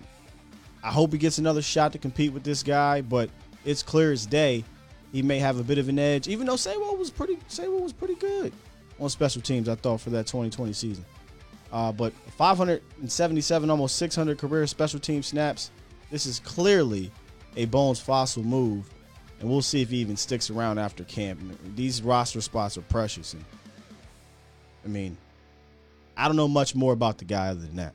I 0.84 0.92
hope 0.92 1.10
he 1.10 1.18
gets 1.18 1.38
another 1.38 1.62
shot 1.62 1.90
to 1.94 1.98
compete 1.98 2.32
with 2.32 2.44
this 2.44 2.62
guy, 2.62 3.00
but 3.00 3.28
it's 3.64 3.82
clear 3.82 4.12
as 4.12 4.24
day 4.24 4.62
he 5.10 5.22
may 5.22 5.40
have 5.40 5.58
a 5.58 5.64
bit 5.64 5.78
of 5.78 5.88
an 5.88 5.98
edge. 5.98 6.28
Even 6.28 6.46
though 6.46 6.54
Sewo 6.54 6.96
was 6.96 7.10
pretty, 7.10 7.38
Sewo 7.48 7.82
was 7.82 7.92
pretty 7.92 8.14
good 8.14 8.52
on 9.00 9.10
special 9.10 9.42
teams. 9.42 9.68
I 9.68 9.74
thought 9.74 10.00
for 10.00 10.10
that 10.10 10.28
2020 10.28 10.72
season. 10.74 11.04
Uh, 11.72 11.90
but 11.90 12.12
577, 12.38 13.68
almost 13.68 13.96
600 13.96 14.38
career 14.38 14.64
special 14.68 15.00
team 15.00 15.24
snaps. 15.24 15.72
This 16.10 16.26
is 16.26 16.40
clearly 16.40 17.10
a 17.56 17.64
Bones 17.64 18.00
Fassel 18.00 18.44
move, 18.44 18.88
and 19.40 19.48
we'll 19.48 19.62
see 19.62 19.82
if 19.82 19.90
he 19.90 19.96
even 19.98 20.16
sticks 20.16 20.50
around 20.50 20.78
after 20.78 21.04
camp. 21.04 21.40
These 21.74 22.02
roster 22.02 22.40
spots 22.40 22.78
are 22.78 22.82
precious, 22.82 23.32
and 23.34 23.44
I 24.84 24.88
mean, 24.88 25.16
I 26.16 26.28
don't 26.28 26.36
know 26.36 26.48
much 26.48 26.74
more 26.74 26.92
about 26.92 27.18
the 27.18 27.24
guy 27.24 27.48
other 27.48 27.60
than 27.60 27.76
that. 27.76 27.94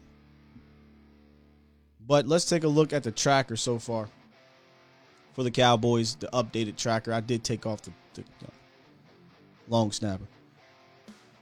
But 2.06 2.27
let's 2.27 2.46
take 2.46 2.63
a 2.63 2.68
look 2.68 2.91
at 2.91 3.03
the 3.03 3.12
tracker 3.12 3.56
so 3.56 3.80
far 3.80 4.10
for 5.34 5.44
the 5.44 5.51
Cowboys, 5.51 6.15
the 6.15 6.27
updated 6.27 6.75
tracker. 6.75 7.13
I 7.13 7.22
did 7.22 7.44
take 7.44 7.65
off 7.65 7.82
the, 7.82 7.91
the 8.13 8.24
long 9.70 9.91
snapper. 9.91 10.25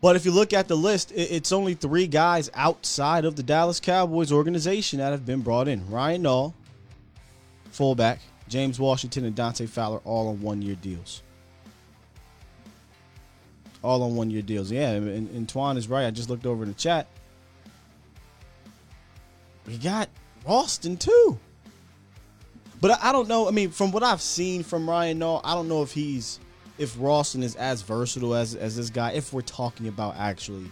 But 0.01 0.15
if 0.15 0.25
you 0.25 0.31
look 0.31 0.53
at 0.53 0.67
the 0.67 0.77
list, 0.77 1.11
it's 1.13 1.51
only 1.51 1.73
three 1.73 2.07
guys 2.07 2.49
outside 2.53 3.25
of 3.25 3.35
the 3.35 3.43
Dallas 3.43 3.79
Cowboys 3.81 4.31
organization 4.31 4.99
that 4.99 5.11
have 5.11 5.25
been 5.25 5.41
brought 5.41 5.67
in. 5.67 5.89
Ryan 5.89 6.23
Nall, 6.23 6.53
fullback, 7.71 8.19
James 8.47 8.79
Washington, 8.79 9.25
and 9.25 9.35
Dante 9.35 9.65
Fowler 9.65 9.99
all 10.03 10.29
on 10.29 10.41
one 10.41 10.61
year 10.61 10.75
deals. 10.75 11.23
All 13.83 14.03
on 14.03 14.15
one 14.15 14.29
year 14.29 14.41
deals. 14.41 14.71
Yeah, 14.71 14.91
and, 14.91 15.29
and 15.29 15.47
Twan 15.47 15.77
is 15.77 15.87
right. 15.87 16.05
I 16.05 16.11
just 16.11 16.29
looked 16.29 16.45
over 16.45 16.63
in 16.63 16.69
the 16.69 16.75
chat. 16.75 17.07
We 19.65 19.77
got 19.77 20.09
Ralston 20.45 20.97
too. 20.97 21.39
But 22.81 23.03
I, 23.03 23.11
don't 23.11 23.27
know. 23.27 23.47
I 23.47 23.51
mean, 23.51 23.71
from 23.71 23.91
what 23.91 24.03
I've 24.03 24.21
seen 24.21 24.63
from 24.63 24.89
Ryan 24.89 25.19
Nall, 25.19 25.41
I 25.43 25.53
don't 25.53 25.67
know 25.67 25.83
if 25.83 25.91
he's 25.91 26.39
if 26.77 26.95
Ralston 26.97 27.43
is 27.43 27.55
as 27.55 27.81
versatile 27.81 28.33
as 28.33 28.55
as 28.55 28.77
this 28.77 28.89
guy. 28.89 29.11
If 29.11 29.33
we're 29.33 29.41
talking 29.41 29.87
about 29.87 30.15
actually 30.17 30.71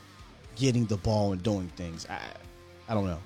getting 0.55 0.85
the 0.85 0.97
ball 0.97 1.33
and 1.33 1.43
doing 1.43 1.67
things, 1.75 2.07
I 2.09 2.19
I 2.87 2.93
don't 2.93 3.05
know. 3.05 3.19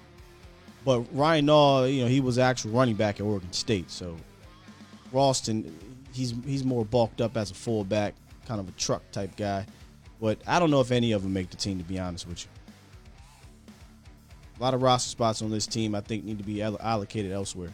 But 0.83 1.01
Ryan 1.11 1.47
Nall, 1.47 1.93
you 1.93 2.03
know, 2.03 2.07
he 2.07 2.21
was 2.21 2.39
actual 2.39 2.71
running 2.71 2.95
back 2.95 3.19
at 3.19 3.23
Oregon 3.23 3.51
State, 3.53 3.91
so 3.91 4.17
Ralston, 5.11 5.77
he's 6.13 6.33
he's 6.45 6.63
more 6.63 6.85
bulked 6.85 7.21
up 7.21 7.37
as 7.37 7.51
a 7.51 7.53
fullback, 7.53 8.15
kind 8.47 8.59
of 8.59 8.67
a 8.67 8.71
truck 8.71 9.09
type 9.11 9.35
guy. 9.35 9.65
But 10.19 10.39
I 10.47 10.59
don't 10.59 10.71
know 10.71 10.81
if 10.81 10.91
any 10.91 11.11
of 11.11 11.23
them 11.23 11.33
make 11.33 11.49
the 11.49 11.57
team, 11.57 11.77
to 11.79 11.83
be 11.83 11.99
honest 11.99 12.27
with 12.27 12.45
you. 12.45 12.51
A 14.59 14.61
lot 14.61 14.73
of 14.73 14.81
roster 14.81 15.09
spots 15.09 15.41
on 15.41 15.49
this 15.49 15.65
team, 15.65 15.95
I 15.95 16.01
think, 16.01 16.23
need 16.23 16.37
to 16.37 16.43
be 16.43 16.61
allocated 16.61 17.31
elsewhere. 17.31 17.73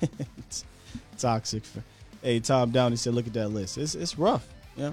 toxic. 1.18 1.64
Hey, 2.22 2.40
Tom 2.40 2.70
Downey 2.70 2.96
said, 2.96 3.14
look 3.14 3.26
at 3.26 3.32
that 3.34 3.48
list. 3.48 3.78
It's 3.78 3.94
it's 3.94 4.18
rough. 4.18 4.46
Yeah. 4.76 4.92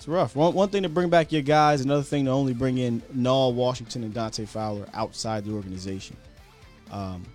It's 0.00 0.08
rough. 0.08 0.34
One, 0.34 0.54
one 0.54 0.70
thing 0.70 0.84
to 0.84 0.88
bring 0.88 1.10
back 1.10 1.30
your 1.30 1.42
guys, 1.42 1.82
another 1.82 2.02
thing 2.02 2.24
to 2.24 2.30
only 2.30 2.54
bring 2.54 2.78
in 2.78 3.02
Nall, 3.14 3.52
Washington, 3.52 4.02
and 4.02 4.14
Dante 4.14 4.46
Fowler 4.46 4.86
outside 4.94 5.44
the 5.44 5.52
organization. 5.52 6.16
Um, 6.90 7.26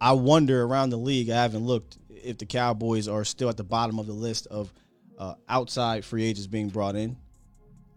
I 0.00 0.12
wonder 0.12 0.62
around 0.62 0.90
the 0.90 0.98
league, 0.98 1.30
I 1.30 1.42
haven't 1.42 1.66
looked 1.66 1.98
if 2.10 2.38
the 2.38 2.46
Cowboys 2.46 3.08
are 3.08 3.24
still 3.24 3.48
at 3.48 3.56
the 3.56 3.64
bottom 3.64 3.98
of 3.98 4.06
the 4.06 4.12
list 4.12 4.46
of 4.52 4.72
uh, 5.18 5.34
outside 5.48 6.04
free 6.04 6.22
agents 6.22 6.46
being 6.46 6.68
brought 6.68 6.94
in. 6.94 7.16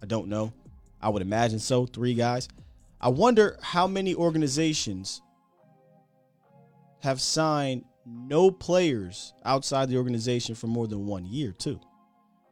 I 0.02 0.08
don't 0.08 0.28
know. 0.28 0.52
I 1.00 1.10
would 1.10 1.22
imagine 1.22 1.60
so. 1.60 1.86
Three 1.86 2.16
guys. 2.16 2.48
I 3.00 3.10
wonder 3.10 3.60
how 3.62 3.86
many 3.86 4.16
organizations 4.16 5.22
have 7.02 7.22
signed 7.22 7.86
no 8.08 8.50
players 8.50 9.36
outside 9.46 9.88
the 9.88 9.98
organization 9.98 10.56
for 10.56 10.66
more 10.66 10.88
than 10.88 11.06
one 11.06 11.24
year, 11.24 11.52
too. 11.52 11.80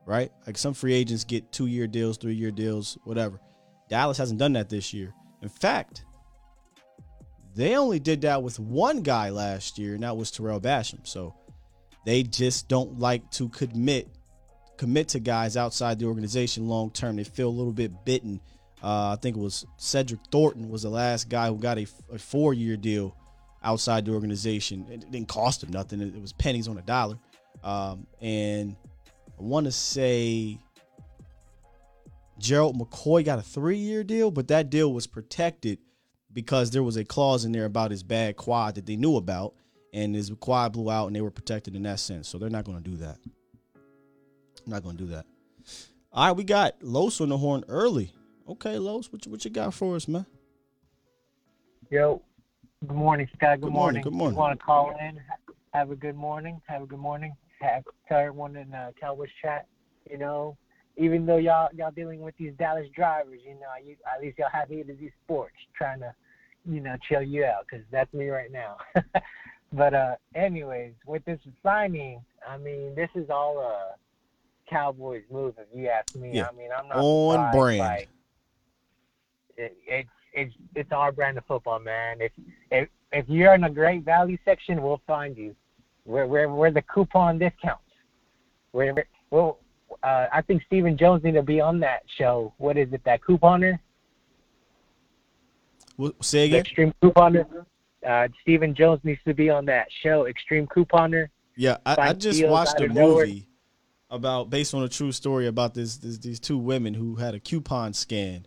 Right? 0.06 0.32
Like 0.46 0.58
some 0.58 0.74
free 0.74 0.94
agents 0.94 1.24
get 1.24 1.52
two 1.52 1.66
year 1.66 1.88
deals, 1.88 2.18
three 2.18 2.36
year 2.36 2.52
deals, 2.52 2.98
whatever. 3.04 3.40
Dallas 3.90 4.18
hasn't 4.18 4.40
done 4.40 4.54
that 4.54 4.70
this 4.70 4.94
year. 4.94 5.14
In 5.42 5.50
fact, 5.50 6.06
they 7.56 7.76
only 7.76 8.00
did 8.00 8.22
that 8.22 8.44
with 8.44 8.60
one 8.60 9.02
guy 9.02 9.30
last 9.30 9.80
year, 9.80 9.94
and 9.94 10.04
that 10.04 10.18
was 10.18 10.32
Tarell 10.32 10.60
Basham. 10.60 11.08
So 11.08 11.34
they 12.06 12.24
just 12.24 12.68
don't 12.68 13.00
like 13.00 13.30
to 13.32 13.50
commit 13.50 14.10
commit 14.78 15.08
to 15.08 15.20
guys 15.20 15.56
outside 15.56 16.00
the 16.00 16.06
organization 16.06 16.68
long 16.68 16.92
term. 16.92 17.16
They 17.16 17.24
feel 17.24 17.50
a 17.50 17.50
little 17.50 17.74
bit 17.74 18.06
bitten. 18.06 18.42
Uh, 18.84 19.14
I 19.14 19.18
think 19.22 19.38
it 19.38 19.40
was 19.40 19.66
Cedric 19.78 20.20
Thornton 20.32 20.70
was 20.70 20.84
the 20.84 20.90
last 20.90 21.30
guy 21.30 21.48
who 21.48 21.58
got 21.58 21.78
a, 21.78 21.88
a 22.12 22.20
four 22.20 22.54
year 22.54 22.78
deal 22.78 23.16
outside 23.64 24.06
the 24.06 24.14
organization. 24.14 24.86
It 24.92 25.12
didn't 25.12 25.28
cost 25.28 25.64
him 25.64 25.72
nothing. 25.72 26.02
It 26.02 26.22
was 26.22 26.34
pennies 26.34 26.68
on 26.68 26.78
a 26.78 26.82
dollar. 26.82 27.18
Um, 27.64 28.06
and 28.22 28.76
I 29.40 29.44
want 29.44 29.66
to 29.66 29.72
say 29.72 30.58
Gerald 32.40 32.78
McCoy 32.78 33.24
got 33.24 33.40
a 33.40 33.42
three 33.42 33.78
year 33.78 34.04
deal, 34.04 34.32
but 34.32 34.48
that 34.50 34.70
deal 34.70 34.94
was 34.94 35.08
protected 35.08 35.80
because 36.34 36.72
there 36.72 36.84
was 36.84 36.98
a 36.98 37.04
clause 37.04 37.46
in 37.46 37.52
there 37.52 37.66
about 37.66 37.92
his 37.92 38.04
bad 38.04 38.36
quad 38.38 38.76
that 38.76 38.86
they 38.86 38.96
knew 38.96 39.16
about. 39.18 39.54
And 39.94 40.14
his 40.14 40.30
quad 40.42 40.74
blew 40.74 40.92
out 40.92 41.08
and 41.08 41.16
they 41.16 41.22
were 41.22 41.32
protected 41.32 41.74
in 41.74 41.84
that 41.84 42.00
sense. 42.00 42.28
So 42.28 42.38
they're 42.38 42.50
not 42.50 42.66
going 42.66 42.84
to 42.84 42.90
do 42.90 42.98
that. 42.98 43.18
I'm 44.66 44.72
not 44.72 44.84
going 44.84 44.98
to 44.98 45.04
do 45.06 45.12
that. 45.12 45.26
All 46.12 46.28
right, 46.28 46.36
we 46.36 46.44
got 46.44 46.76
Los 46.82 47.22
on 47.22 47.30
the 47.30 47.38
horn 47.38 47.64
early. 47.70 48.12
Okay, 48.48 48.78
Los, 48.78 49.12
what 49.12 49.26
you, 49.26 49.32
what 49.32 49.46
you 49.46 49.52
got 49.52 49.74
for 49.74 49.96
us, 49.96 50.08
man? 50.08 50.26
Yo, 51.90 52.22
Good 52.88 52.98
morning, 52.98 53.28
Scott. 53.34 53.62
Good, 53.62 53.68
good 53.68 53.74
morning. 53.74 54.04
morning. 54.04 54.04
Good 54.04 54.14
morning. 54.14 54.36
You 54.36 54.40
want 54.40 54.60
to 54.60 54.64
call 54.64 54.96
in? 55.00 55.20
Have 55.74 55.90
a 55.90 55.96
good 55.96 56.16
morning. 56.16 56.62
Have 56.68 56.84
a 56.84 56.86
good 56.86 57.00
morning. 57.00 57.36
Have 57.60 57.84
tell 58.08 58.20
everyone 58.20 58.56
in 58.56 58.74
uh, 58.74 58.92
Cowboys 59.00 59.30
chat. 59.42 59.68
You 60.10 60.18
know, 60.18 60.58
even 60.98 61.26
though 61.26 61.38
y'all 61.38 61.70
y'all 61.76 61.92
dealing 61.92 62.22
with 62.22 62.36
these 62.38 62.54
Dallas 62.58 62.88
drivers, 62.96 63.40
you 63.46 63.54
know, 63.54 63.68
you, 63.84 63.96
at 64.14 64.22
least 64.22 64.38
y'all 64.38 64.50
have 64.52 64.72
A 64.72 64.84
to 64.84 64.98
Z 64.98 65.12
Sports 65.24 65.56
trying 65.76 66.00
to, 66.00 66.14
you 66.70 66.80
know, 66.80 66.96
chill 67.08 67.22
you 67.22 67.46
out 67.46 67.66
because 67.70 67.86
that's 67.92 68.14
me 68.14 68.30
right 68.30 68.52
now. 68.52 68.78
but 69.74 69.94
uh, 69.94 70.16
anyways, 70.36 70.94
with 71.06 71.26
this 71.26 71.40
signing, 71.64 72.22
I 72.48 72.58
mean, 72.58 72.94
this 72.96 73.10
is 73.16 73.30
all 73.30 73.60
a 73.60 73.96
Cowboys 74.70 75.24
move, 75.32 75.56
if 75.58 75.68
you 75.78 75.88
ask 75.88 76.16
me. 76.16 76.32
Yeah. 76.34 76.48
I 76.52 76.56
mean, 76.56 76.70
I'm 76.76 76.88
not 76.88 76.98
on 76.98 77.52
brand. 77.52 77.80
By, 77.80 78.08
it, 79.58 79.78
it's 79.88 80.10
it's 80.34 80.54
it's 80.76 80.92
our 80.92 81.12
brand 81.12 81.38
of 81.38 81.46
football, 81.46 81.80
man. 81.80 82.18
If 82.20 82.32
if 82.72 82.90
if 83.12 83.26
you're 83.30 83.54
in 83.54 83.64
a 83.64 83.70
great 83.70 84.04
value 84.04 84.38
section, 84.46 84.82
we'll 84.82 85.02
find 85.08 85.38
you. 85.38 85.56
We're 86.06 86.28
we're 86.28 86.48
we're 86.54 86.72
the 86.72 86.82
coupon 86.84 87.40
discounts. 87.40 87.82
We're 88.74 89.06
well, 89.32 89.60
uh, 90.04 90.28
I 90.32 90.42
think 90.42 90.64
Stephen 90.68 90.98
Jones 90.98 91.24
need 91.24 91.34
to 91.34 91.42
be 91.44 91.60
on 91.62 91.80
that 91.80 92.04
show. 92.18 92.54
What 92.58 92.78
is 92.78 92.92
it? 92.94 93.02
That 93.06 93.22
couponer? 93.22 93.80
Well, 95.98 96.14
say 96.22 96.42
The 96.50 96.58
again. 96.58 96.60
extreme 96.62 96.94
couponer. 97.02 97.66
Uh, 98.06 98.28
Stephen 98.42 98.76
Jones 98.76 99.00
needs 99.04 99.20
to 99.26 99.34
be 99.34 99.50
on 99.50 99.66
that 99.66 99.88
show. 100.04 100.28
Extreme 100.28 100.68
couponer. 100.68 101.30
Yeah, 101.56 101.78
I, 101.86 101.96
I 102.10 102.14
just 102.14 102.46
watched 102.46 102.80
a 102.82 102.88
nowhere. 102.88 103.26
movie 103.26 103.48
about 104.12 104.50
based 104.50 104.74
on 104.74 104.84
a 104.84 104.90
true 104.90 105.12
story 105.12 105.48
about 105.48 105.74
this, 105.74 105.98
this 105.98 106.18
these 106.20 106.40
two 106.40 106.58
women 106.58 106.94
who 106.94 107.16
had 107.16 107.34
a 107.34 107.40
coupon 107.40 107.94
scan. 107.94 108.46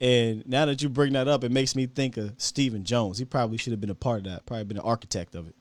And 0.00 0.46
now 0.48 0.66
that 0.66 0.82
you 0.82 0.88
bring 0.88 1.12
that 1.14 1.28
up, 1.28 1.44
it 1.44 1.52
makes 1.52 1.74
me 1.76 1.86
think 1.86 2.16
of 2.16 2.34
Stephen 2.36 2.84
Jones. 2.84 3.18
He 3.18 3.24
probably 3.24 3.56
should 3.56 3.70
have 3.72 3.80
been 3.80 3.90
a 3.90 3.94
part 3.94 4.18
of 4.18 4.24
that. 4.24 4.46
Probably 4.46 4.64
been 4.64 4.76
an 4.76 4.82
architect 4.82 5.34
of 5.34 5.48
it. 5.48 5.54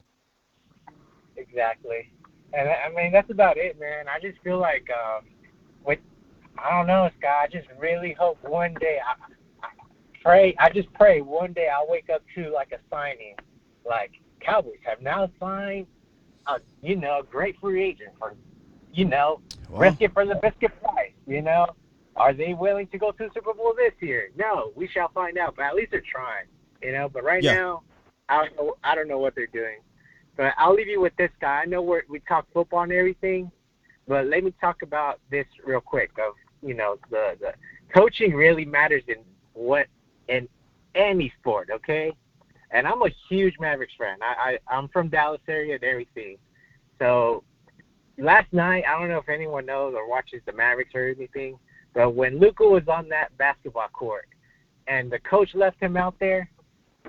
Exactly. 1.42 2.12
And 2.54 2.70
I 2.70 2.74
I 2.86 2.90
mean 2.94 3.12
that's 3.12 3.30
about 3.30 3.58
it, 3.58 3.80
man. 3.80 4.06
I 4.08 4.20
just 4.20 4.42
feel 4.44 4.60
like 4.60 4.88
um 4.92 5.26
with 5.86 6.00
I 6.58 6.70
don't 6.72 6.88
know, 6.88 7.10
Scott, 7.18 7.36
I 7.44 7.48
just 7.48 7.68
really 7.80 8.14
hope 8.14 8.38
one 8.44 8.74
day 8.76 9.00
I, 9.06 9.66
I 9.66 9.70
pray. 10.22 10.56
I 10.60 10.70
just 10.70 10.92
pray 10.94 11.22
one 11.22 11.54
day 11.54 11.70
I'll 11.74 11.88
wake 11.90 12.10
up 12.10 12.22
to 12.36 12.50
like 12.52 12.72
a 12.72 12.80
signing, 12.90 13.36
like 13.86 14.12
Cowboys 14.40 14.80
have 14.84 15.02
now 15.02 15.30
signed, 15.40 15.88
a 16.48 16.60
you 16.82 16.96
know, 16.96 17.22
great 17.30 17.58
free 17.60 17.84
agent 17.84 18.12
for, 18.20 18.34
you 18.94 19.06
know, 19.06 19.40
Well. 19.70 19.82
risk 19.82 20.02
it 20.02 20.14
for 20.14 20.26
the 20.26 20.36
biscuit 20.36 20.72
price. 20.82 21.12
You 21.28 21.42
know, 21.42 21.68
are 22.16 22.34
they 22.34 22.54
willing 22.54 22.88
to 22.88 22.98
go 22.98 23.12
to 23.12 23.18
the 23.26 23.30
Super 23.34 23.54
Bowl 23.54 23.74
this 23.78 23.94
year? 24.02 24.30
No, 24.36 24.72
we 24.76 24.88
shall 24.88 25.10
find 25.10 25.38
out. 25.38 25.56
But 25.56 25.64
at 25.66 25.76
least 25.76 25.92
they're 25.92 26.02
trying. 26.02 26.46
You 26.84 26.92
know, 26.92 27.08
but 27.10 27.24
right 27.24 27.42
Yeah. 27.44 27.54
now, 27.54 27.84
I 28.30 28.46
don't 28.46 28.56
know. 28.58 28.78
I 28.84 28.96
don't 28.96 29.08
know 29.08 29.20
what 29.20 29.36
they're 29.36 29.48
doing. 29.48 29.80
But 30.38 30.54
I'll 30.58 30.74
leave 30.74 30.88
you 30.88 31.02
with 31.02 31.16
this 31.18 31.32
guy. 31.40 31.62
I 31.62 31.66
know 31.66 31.82
we're, 31.82 32.04
we 32.10 32.20
talk 32.22 32.48
football 32.54 32.84
and 32.84 32.92
everything, 32.92 33.52
but 34.08 34.28
let 34.28 34.44
me 34.44 34.54
talk 34.60 34.82
about 34.82 35.20
this 35.30 35.46
real 35.66 35.82
quick. 35.82 36.12
Of 36.18 36.34
you 36.62 36.74
know, 36.74 36.98
the 37.10 37.38
the 37.40 37.54
coaching 37.94 38.34
really 38.34 38.66
matters 38.66 39.04
in 39.08 39.18
what 39.54 39.88
in 40.28 40.48
any 40.96 41.32
sport. 41.40 41.70
Okay, 41.72 42.14
and 42.72 42.88
I'm 42.88 43.02
a 43.02 43.10
huge 43.30 43.56
Mavericks 43.60 43.94
fan. 43.98 44.18
I, 44.22 44.58
I 44.70 44.76
I'm 44.76 44.88
from 44.90 45.10
Dallas 45.10 45.42
area 45.48 45.76
and 45.76 45.84
everything. 45.84 46.38
So 47.00 47.44
last 48.18 48.52
night, 48.54 48.84
I 48.88 49.00
don't 49.00 49.10
know 49.10 49.18
if 49.18 49.30
anyone 49.30 49.66
knows 49.66 49.94
or 49.96 50.10
watches 50.10 50.42
the 50.46 50.54
Mavericks 50.54 50.92
or 50.96 51.10
anything, 51.10 51.58
but 51.94 52.16
when 52.16 52.40
Luka 52.40 52.64
was 52.64 52.84
on 52.88 53.10
that 53.10 53.36
basketball 53.38 53.90
court 53.90 54.28
and 54.88 55.12
the 55.12 55.20
coach 55.20 55.50
left 55.54 55.82
him 55.82 55.98
out 55.98 56.16
there, 56.20 56.50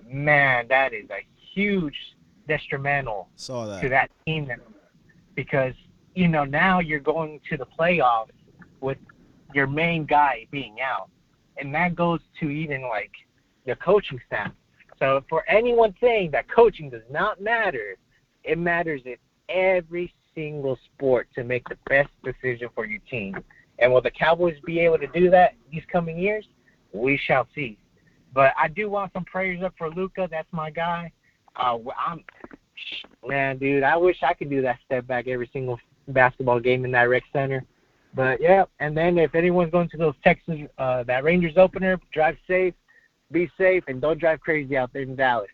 man, 0.08 0.66
that 0.68 0.92
is 0.92 1.08
a 1.10 1.26
huge 1.54 1.96
detrimental 2.48 3.28
Saw 3.36 3.66
that. 3.66 3.82
to 3.82 3.88
that 3.88 4.10
team 4.26 4.50
because 5.34 5.74
you 6.14 6.28
know 6.28 6.44
now 6.44 6.80
you're 6.80 7.00
going 7.00 7.40
to 7.48 7.56
the 7.56 7.66
playoffs 7.66 8.30
with 8.80 8.98
your 9.54 9.66
main 9.66 10.04
guy 10.04 10.46
being 10.50 10.76
out, 10.80 11.10
and 11.58 11.74
that 11.74 11.94
goes 11.94 12.20
to 12.40 12.50
even 12.50 12.82
like 12.82 13.12
the 13.66 13.76
coaching 13.76 14.20
staff. 14.26 14.52
So 14.98 15.24
for 15.28 15.48
anyone 15.48 15.94
saying 16.00 16.30
that 16.32 16.48
coaching 16.50 16.90
does 16.90 17.02
not 17.10 17.40
matter, 17.40 17.96
it 18.44 18.58
matters 18.58 19.02
in 19.04 19.16
every 19.48 20.12
single 20.34 20.78
sport 20.86 21.28
to 21.34 21.44
make 21.44 21.68
the 21.68 21.76
best 21.88 22.10
decision 22.24 22.68
for 22.74 22.86
your 22.86 23.00
team. 23.10 23.36
And 23.78 23.92
will 23.92 24.00
the 24.00 24.10
Cowboys 24.10 24.56
be 24.64 24.78
able 24.80 24.98
to 24.98 25.08
do 25.08 25.30
that 25.30 25.54
these 25.70 25.82
coming 25.90 26.18
years? 26.18 26.46
We 26.92 27.18
shall 27.26 27.46
see. 27.54 27.78
But 28.32 28.54
I 28.58 28.68
do 28.68 28.88
want 28.88 29.12
some 29.12 29.24
prayers 29.24 29.62
up 29.62 29.74
for 29.76 29.90
Luka. 29.90 30.28
That's 30.30 30.48
my 30.52 30.70
guy. 30.70 31.12
Uh, 31.56 31.78
I'm 31.98 32.24
man, 33.26 33.58
dude. 33.58 33.82
I 33.82 33.96
wish 33.96 34.22
I 34.22 34.34
could 34.34 34.50
do 34.50 34.62
that 34.62 34.78
step 34.84 35.06
back 35.06 35.28
every 35.28 35.48
single 35.52 35.78
basketball 36.08 36.60
game 36.60 36.84
in 36.84 36.90
that 36.92 37.08
rec 37.08 37.22
center. 37.32 37.64
But 38.14 38.40
yeah, 38.40 38.64
and 38.80 38.96
then 38.96 39.18
if 39.18 39.34
anyone's 39.34 39.70
going 39.70 39.88
to 39.90 39.96
those 39.96 40.14
Texas, 40.22 40.60
uh, 40.78 41.02
that 41.04 41.24
Rangers 41.24 41.56
opener, 41.56 41.98
drive 42.12 42.36
safe, 42.46 42.74
be 43.30 43.50
safe, 43.56 43.84
and 43.88 44.00
don't 44.00 44.18
drive 44.18 44.40
crazy 44.40 44.76
out 44.76 44.92
there 44.92 45.02
in 45.02 45.16
Dallas. 45.16 45.48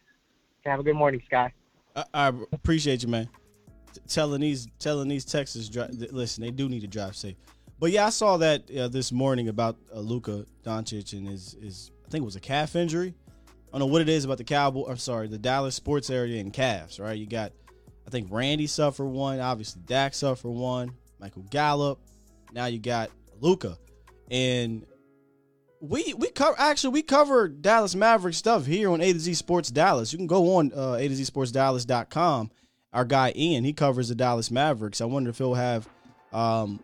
Have 0.64 0.81
a 0.81 0.83
good 0.83 0.97
morning, 0.97 1.23
Sky. 1.26 1.52
I, 1.95 2.05
I 2.12 2.28
appreciate 2.52 3.02
you, 3.02 3.09
man. 3.09 3.28
Telling 4.09 4.40
these 4.40 4.69
telling 4.78 5.09
these 5.09 5.25
Texas 5.25 5.71
listen, 6.12 6.43
they 6.43 6.50
do 6.50 6.69
need 6.69 6.81
to 6.81 6.87
drive 6.87 7.17
safe. 7.17 7.37
But 7.81 7.90
yeah, 7.93 8.07
I 8.07 8.11
saw 8.11 8.37
that 8.38 8.71
uh, 8.76 8.88
this 8.88 9.12
morning 9.12 9.49
about 9.49 9.76
uh, 9.95 10.00
Luka 10.00 10.47
Doncic 10.64 11.12
and 11.12 11.28
his 11.28 11.57
his 11.62 11.90
I 12.07 12.11
think 12.11 12.23
it 12.23 12.25
was 12.25 12.37
a 12.37 12.40
calf 12.40 12.75
injury. 12.75 13.14
I 13.68 13.78
don't 13.78 13.80
know 13.80 13.92
what 13.92 14.02
it 14.02 14.08
is 14.08 14.25
about 14.25 14.38
the 14.38 14.44
Cowboy. 14.44 14.88
I'm 14.88 14.96
sorry, 14.96 15.28
the 15.28 15.38
Dallas 15.38 15.75
sports 15.75 16.10
area 16.10 16.40
and 16.40 16.52
calves. 16.52 16.98
Right, 16.98 17.18
you 17.18 17.26
got 17.26 17.52
I 18.06 18.10
think 18.10 18.28
Randy 18.30 18.66
suffered 18.66 19.08
one. 19.08 19.38
Obviously, 19.38 19.82
Dak 19.84 20.14
suffered 20.14 20.50
one. 20.50 20.92
Michael 21.20 21.44
Gallup. 21.50 22.00
Now 22.52 22.66
you 22.66 22.78
got 22.78 23.10
Luka, 23.40 23.76
and 24.30 24.87
we 25.80 26.14
we 26.14 26.30
cover 26.30 26.56
actually 26.58 26.94
we 26.94 27.02
cover 27.02 27.48
Dallas 27.48 27.94
Maverick 27.94 28.34
stuff 28.34 28.64
here 28.64 28.90
on 28.90 29.00
A 29.00 29.12
to 29.12 29.18
Z 29.18 29.35
Sports 29.35 29.70
Dallas. 29.70 30.12
You 30.12 30.18
can 30.18 30.26
go 30.26 30.57
on 30.57 30.72
uh, 30.74 30.94
A 30.94 31.07
to 31.07 31.14
Z 31.14 31.24
Sports 31.24 31.52
Dallas.com. 31.52 32.50
Our 32.92 33.04
guy 33.04 33.35
Ian, 33.37 33.64
he 33.64 33.74
covers 33.74 34.09
the 34.09 34.14
Dallas 34.14 34.50
Mavericks. 34.50 35.02
I 35.02 35.04
wonder 35.04 35.28
if 35.28 35.37
he'll 35.37 35.52
have 35.54 35.87
um, 36.33 36.83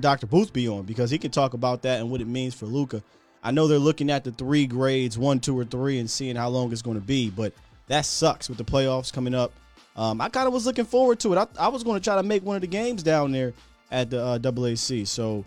Dr. 0.00 0.26
Boothby 0.26 0.66
on 0.68 0.84
because 0.84 1.10
he 1.10 1.18
can 1.18 1.30
talk 1.30 1.52
about 1.52 1.82
that 1.82 2.00
and 2.00 2.10
what 2.10 2.22
it 2.22 2.26
means 2.26 2.54
for 2.54 2.64
Luka. 2.64 3.02
I 3.44 3.50
know 3.50 3.68
they're 3.68 3.78
looking 3.78 4.10
at 4.10 4.24
the 4.24 4.32
three 4.32 4.66
grades, 4.66 5.18
one, 5.18 5.38
two, 5.38 5.56
or 5.56 5.66
three, 5.66 5.98
and 5.98 6.10
seeing 6.10 6.34
how 6.34 6.48
long 6.48 6.72
it's 6.72 6.82
going 6.82 6.98
to 6.98 7.06
be, 7.06 7.28
but 7.28 7.52
that 7.88 8.06
sucks 8.06 8.48
with 8.48 8.58
the 8.58 8.64
playoffs 8.64 9.12
coming 9.12 9.34
up. 9.34 9.52
Um, 9.96 10.20
I 10.20 10.30
kind 10.30 10.46
of 10.46 10.54
was 10.54 10.66
looking 10.66 10.86
forward 10.86 11.20
to 11.20 11.34
it. 11.34 11.36
I, 11.36 11.46
I 11.58 11.68
was 11.68 11.84
going 11.84 12.00
to 12.00 12.02
try 12.02 12.16
to 12.16 12.22
make 12.22 12.42
one 12.42 12.56
of 12.56 12.62
the 12.62 12.66
games 12.66 13.02
down 13.02 13.32
there 13.32 13.52
at 13.90 14.10
the 14.10 14.24
uh, 14.24 14.38
AAC. 14.38 15.06
So 15.06 15.44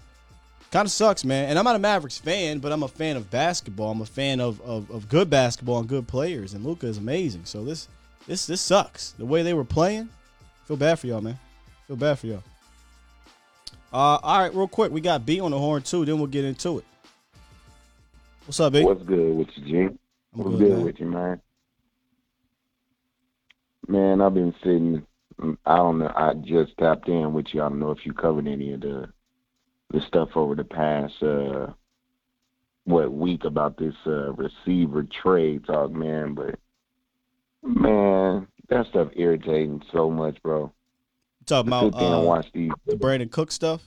kind 0.71 0.85
of 0.85 0.91
sucks, 0.91 1.25
man. 1.25 1.49
And 1.49 1.59
I'm 1.59 1.65
not 1.65 1.75
a 1.75 1.79
Mavericks 1.79 2.17
fan, 2.17 2.59
but 2.59 2.71
I'm 2.71 2.83
a 2.83 2.87
fan 2.87 3.17
of 3.17 3.29
basketball. 3.29 3.91
I'm 3.91 4.01
a 4.01 4.05
fan 4.05 4.39
of, 4.39 4.61
of, 4.61 4.89
of 4.91 5.09
good 5.09 5.29
basketball 5.29 5.79
and 5.79 5.89
good 5.89 6.07
players. 6.07 6.53
And 6.53 6.63
Luka 6.63 6.87
is 6.87 6.97
amazing. 6.97 7.45
So 7.45 7.65
this 7.65 7.89
this 8.27 8.45
this 8.45 8.61
sucks. 8.61 9.11
The 9.13 9.25
way 9.25 9.41
they 9.41 9.53
were 9.53 9.65
playing, 9.65 10.09
feel 10.65 10.77
bad 10.77 10.99
for 10.99 11.07
y'all, 11.07 11.21
man. 11.21 11.39
Feel 11.87 11.95
bad 11.95 12.19
for 12.19 12.27
y'all. 12.27 12.43
Uh, 13.91 14.19
all 14.21 14.39
right, 14.39 14.53
real 14.53 14.67
quick, 14.67 14.91
we 14.91 14.99
got 15.01 15.25
B 15.25 15.39
on 15.39 15.51
the 15.51 15.57
horn 15.57 15.81
too. 15.81 16.05
Then 16.05 16.17
we'll 16.17 16.27
get 16.27 16.45
into 16.45 16.77
it. 16.79 16.85
What's 18.47 18.61
up, 18.61 18.71
B? 18.71 18.81
What's 18.81 19.03
good 19.03 19.35
with 19.35 19.49
you, 19.57 19.65
G? 19.65 19.77
I'm 19.81 19.97
What's 20.31 20.57
good, 20.57 20.59
good, 20.59 20.69
man. 20.77 20.85
with 20.85 20.99
you, 21.01 21.05
man? 21.07 21.41
Man, 23.89 24.21
I've 24.21 24.33
been 24.33 24.55
sitting. 24.63 25.05
I 25.65 25.75
don't 25.75 25.99
know. 25.99 26.11
I 26.15 26.33
just 26.45 26.71
tapped 26.77 27.09
in 27.09 27.33
with 27.33 27.47
you. 27.53 27.61
I 27.61 27.67
don't 27.67 27.79
know 27.79 27.91
if 27.91 28.05
you 28.05 28.13
covered 28.13 28.47
any 28.47 28.71
of 28.73 28.79
the 28.79 29.09
the 29.91 29.99
stuff 30.07 30.29
over 30.35 30.55
the 30.55 30.63
past 30.63 31.13
uh 31.21 31.67
what 32.85 33.11
week 33.11 33.43
about 33.43 33.77
this 33.77 33.95
uh 34.05 34.31
receiver 34.33 35.03
trade 35.21 35.65
talk, 35.65 35.91
man. 35.91 36.33
But 36.33 36.55
man, 37.63 38.47
that 38.69 38.85
stuff 38.91 39.09
irritating 39.13 39.81
so 39.91 40.09
much, 40.09 40.41
bro. 40.41 40.71
talking 41.45 41.69
To 41.71 41.77
about 41.77 41.93
sit 41.93 41.99
there 41.99 42.13
and 42.13 42.15
uh, 42.15 42.27
watch 42.27 42.47
these. 42.53 42.71
the 42.85 42.95
Brandin 42.95 43.29
Cook 43.29 43.51
stuff, 43.51 43.81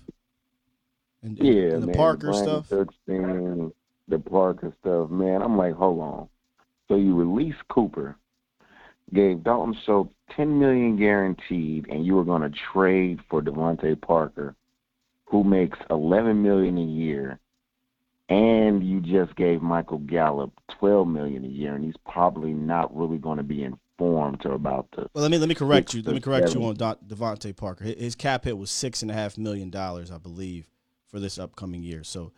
and, 1.23 1.39
Yeah, 1.39 1.73
and 1.75 1.83
the 1.83 1.87
man, 1.87 1.97
Parker 1.97 2.31
Brandon 2.31 2.65
stuff. 2.65 2.89
Thing, 3.07 3.73
the 4.11 4.19
Parker 4.19 4.73
stuff, 4.81 5.11
man. 5.11 5.43
I'm 5.43 5.57
like, 5.57 5.75
hold 5.75 6.01
on. 6.01 6.29
So 6.89 6.97
you 6.97 7.15
release 7.15 7.55
Cooper, 7.69 8.17
gave 9.15 9.45
Dalton 9.45 9.77
Schultz 9.87 10.13
ten 10.37 10.59
million 10.59 10.97
guaranteed, 10.97 11.87
and 11.89 12.05
you 12.05 12.15
were 12.15 12.25
going 12.25 12.43
to 12.43 12.59
trade 12.73 13.21
for 13.29 13.41
DeVante 13.41 14.01
Parker, 14.01 14.55
who 15.27 15.45
makes 15.45 15.79
eleven 15.89 16.43
million 16.43 16.77
a 16.79 16.85
year, 16.85 17.39
and 18.29 18.83
you 18.85 19.01
just 19.01 19.37
gave 19.37 19.63
Michael 19.63 19.99
Gallup 19.99 20.53
twelve 20.79 21.07
million 21.09 21.45
a 21.45 21.49
year, 21.49 21.75
and 21.75 21.85
he's 21.85 21.97
probably 22.09 22.53
not 22.53 22.95
really 22.97 23.19
going 23.19 23.39
to 23.39 23.45
be 23.45 23.63
informed 23.63 24.45
about 24.45 24.89
the. 24.97 25.09
Well, 25.15 25.23
let 25.23 25.31
me 25.31 25.39
let 25.39 25.49
me 25.49 25.55
correct 25.55 25.95
you. 25.95 26.03
Let 26.03 26.15
me 26.15 26.21
to 26.21 26.25
correct 26.25 26.55
you 26.55 26.65
on 26.65 26.77
DeVante 26.77 27.57
Parker. 27.57 27.85
His, 27.85 28.01
his 28.01 28.15
cap 28.15 28.45
hit 28.45 28.59
was 28.59 28.71
six 28.71 29.03
and 29.03 29.11
a 29.11 29.15
half 29.15 29.39
million 29.39 29.71
dollars, 29.71 30.11
I 30.11 30.19
believe, 30.19 30.69
for 31.07 31.21
this 31.21 31.39
upcoming 31.39 31.83
year. 31.83 32.03
So, 32.03 32.33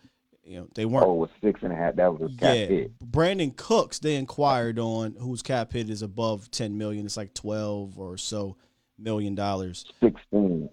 you 0.44 0.58
know, 0.58 0.68
they 0.74 0.84
weren't. 0.84 1.06
Oh, 1.06 1.14
it 1.14 1.18
was 1.18 1.30
six 1.42 1.62
and 1.62 1.72
a 1.72 1.76
half. 1.76 1.96
That 1.96 2.12
was 2.12 2.30
a 2.30 2.36
cap 2.36 2.54
yeah, 2.56 2.66
hit. 2.66 2.98
Brandin 3.10 3.56
Cooks 3.56 3.98
they 3.98 4.16
inquired 4.16 4.78
on 4.78 5.14
whose 5.14 5.42
cap 5.42 5.72
hit 5.72 5.88
is 5.88 6.02
above 6.02 6.50
ten 6.50 6.76
million. 6.78 7.06
It's 7.06 7.16
like 7.16 7.34
twelve 7.34 7.98
or 7.98 8.16
so 8.16 8.56
million 8.98 9.34
dollars. 9.34 9.84
Sixteen. 10.00 10.68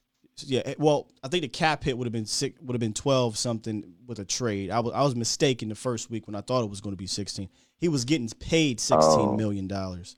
Yeah, 0.45 0.61
eh, 0.65 0.75
well, 0.77 1.09
I 1.23 1.27
think 1.27 1.41
the 1.41 1.49
cap 1.49 1.83
hit 1.83 1.97
would 1.97 2.05
have 2.05 2.13
been 2.13 2.25
six, 2.25 2.59
would 2.61 2.73
have 2.73 2.79
been 2.79 2.93
twelve 2.93 3.37
something 3.37 3.93
with 4.07 4.19
a 4.19 4.25
trade. 4.25 4.71
I 4.71 4.79
was 4.79 4.93
I 4.93 5.03
was 5.03 5.15
mistaken 5.15 5.69
the 5.69 5.75
first 5.75 6.09
week 6.09 6.27
when 6.27 6.35
I 6.35 6.41
thought 6.41 6.63
it 6.63 6.69
was 6.69 6.81
going 6.81 6.93
to 6.93 6.97
be 6.97 7.07
sixteen. 7.07 7.49
He 7.77 7.89
was 7.89 8.05
getting 8.05 8.27
paid 8.27 8.79
sixteen 8.79 9.29
Oh. 9.29 9.35
million 9.35 9.67
dollars, 9.67 10.15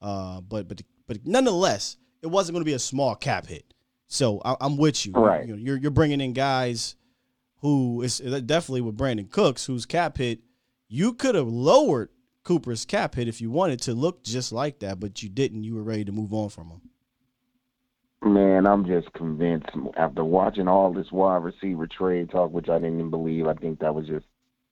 uh, 0.00 0.40
but 0.40 0.68
but 0.68 0.82
but 1.06 1.26
nonetheless, 1.26 1.96
it 2.22 2.28
wasn't 2.28 2.54
going 2.54 2.62
to 2.62 2.68
be 2.68 2.74
a 2.74 2.78
small 2.78 3.14
cap 3.14 3.46
hit. 3.46 3.74
So 4.06 4.40
I, 4.44 4.56
I'm 4.60 4.76
with 4.76 5.04
you. 5.04 5.12
Right. 5.12 5.46
You 5.46 5.52
know, 5.54 5.58
you're 5.58 5.76
you're 5.76 5.90
bringing 5.90 6.20
in 6.20 6.32
guys 6.32 6.94
who 7.66 8.00
is 8.00 8.18
definitely 8.18 8.80
with 8.80 8.96
Brandin 8.96 9.28
Cooks, 9.28 9.66
whose 9.66 9.86
cap 9.86 10.18
hit 10.18 10.38
you 10.86 11.12
could 11.12 11.34
have 11.34 11.48
lowered 11.48 12.10
Cooper's 12.44 12.84
cap 12.84 13.16
hit 13.16 13.26
if 13.26 13.40
you 13.40 13.50
wanted 13.50 13.80
to 13.82 13.92
look 13.92 14.22
just 14.22 14.52
like 14.52 14.78
that, 14.78 15.00
but 15.00 15.20
you 15.20 15.28
didn't. 15.28 15.64
You 15.64 15.74
were 15.74 15.82
ready 15.82 16.04
to 16.04 16.12
move 16.12 16.32
on 16.32 16.48
from 16.48 16.70
him. 16.70 16.80
Man, 18.22 18.68
I'm 18.68 18.86
just 18.86 19.12
convinced 19.14 19.66
after 19.96 20.24
watching 20.24 20.68
all 20.68 20.92
this 20.92 21.10
wide 21.10 21.42
receiver 21.42 21.88
trade 21.88 22.30
talk, 22.30 22.52
which 22.52 22.68
I 22.68 22.78
didn't 22.78 23.00
even 23.00 23.10
believe. 23.10 23.48
I 23.48 23.54
think 23.54 23.80
that 23.80 23.92
was 23.92 24.06
just 24.06 24.26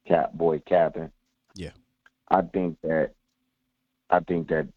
cap 0.06 0.32
boy 0.32 0.60
capping. 0.60 1.10
Yeah. 1.56 1.72
I 2.28 2.42
think 2.42 2.78
that 2.82 3.10
I 4.08 4.20
think 4.20 4.48
that 4.50 4.68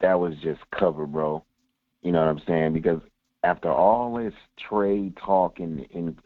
that 0.00 0.18
was 0.18 0.36
just 0.42 0.60
cover, 0.70 1.06
bro. 1.06 1.44
You 2.00 2.12
know 2.12 2.20
what 2.20 2.30
I'm 2.30 2.42
saying? 2.46 2.72
Because 2.72 3.02
after 3.44 3.70
all 3.70 4.14
this 4.14 4.32
trade 4.58 5.18
talk 5.18 5.60
and, 5.60 5.86
and 5.92 6.16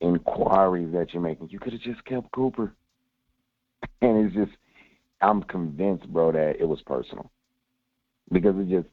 inquiries 0.00 0.92
that 0.92 1.12
you're 1.12 1.22
making, 1.22 1.48
you 1.50 1.58
could 1.58 1.72
have 1.72 1.82
just 1.82 2.04
kept 2.04 2.30
Cooper. 2.32 2.74
And 4.02 4.26
it's 4.26 4.34
just 4.34 4.56
I'm 5.20 5.42
convinced, 5.42 6.08
bro, 6.08 6.32
that 6.32 6.56
it 6.58 6.66
was 6.66 6.80
personal. 6.82 7.30
Because 8.32 8.54
it 8.58 8.68
just 8.68 8.88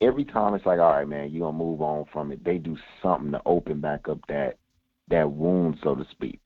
every 0.00 0.24
time 0.24 0.54
it's 0.54 0.66
like, 0.66 0.78
all 0.80 0.92
right, 0.92 1.08
man, 1.08 1.30
you're 1.30 1.46
gonna 1.46 1.56
move 1.58 1.80
on 1.80 2.04
from 2.12 2.32
it. 2.32 2.44
They 2.44 2.58
do 2.58 2.76
something 3.02 3.32
to 3.32 3.40
open 3.46 3.80
back 3.80 4.08
up 4.08 4.18
that 4.28 4.58
that 5.08 5.30
wound, 5.30 5.78
so 5.82 5.94
to 5.94 6.06
speak. 6.10 6.40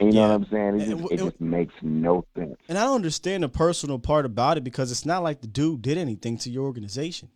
You 0.00 0.10
know 0.10 0.12
Yeah. 0.12 0.28
what 0.28 0.34
I'm 0.34 0.46
saying? 0.50 0.74
It 0.74 0.78
just, 0.78 0.90
w- 0.90 1.08
it 1.10 1.24
just 1.24 1.40
makes 1.40 1.74
no 1.82 2.24
sense. 2.36 2.56
And 2.68 2.76
I 2.76 2.84
don't 2.84 2.96
understand 2.96 3.42
the 3.42 3.48
personal 3.48 3.98
part 3.98 4.26
about 4.26 4.56
it 4.58 4.64
because 4.64 4.90
it's 4.90 5.06
not 5.06 5.22
like 5.22 5.40
the 5.40 5.46
dude 5.46 5.82
did 5.82 5.98
anything 5.98 6.36
to 6.38 6.50
your 6.50 6.64
organization. 6.64 7.28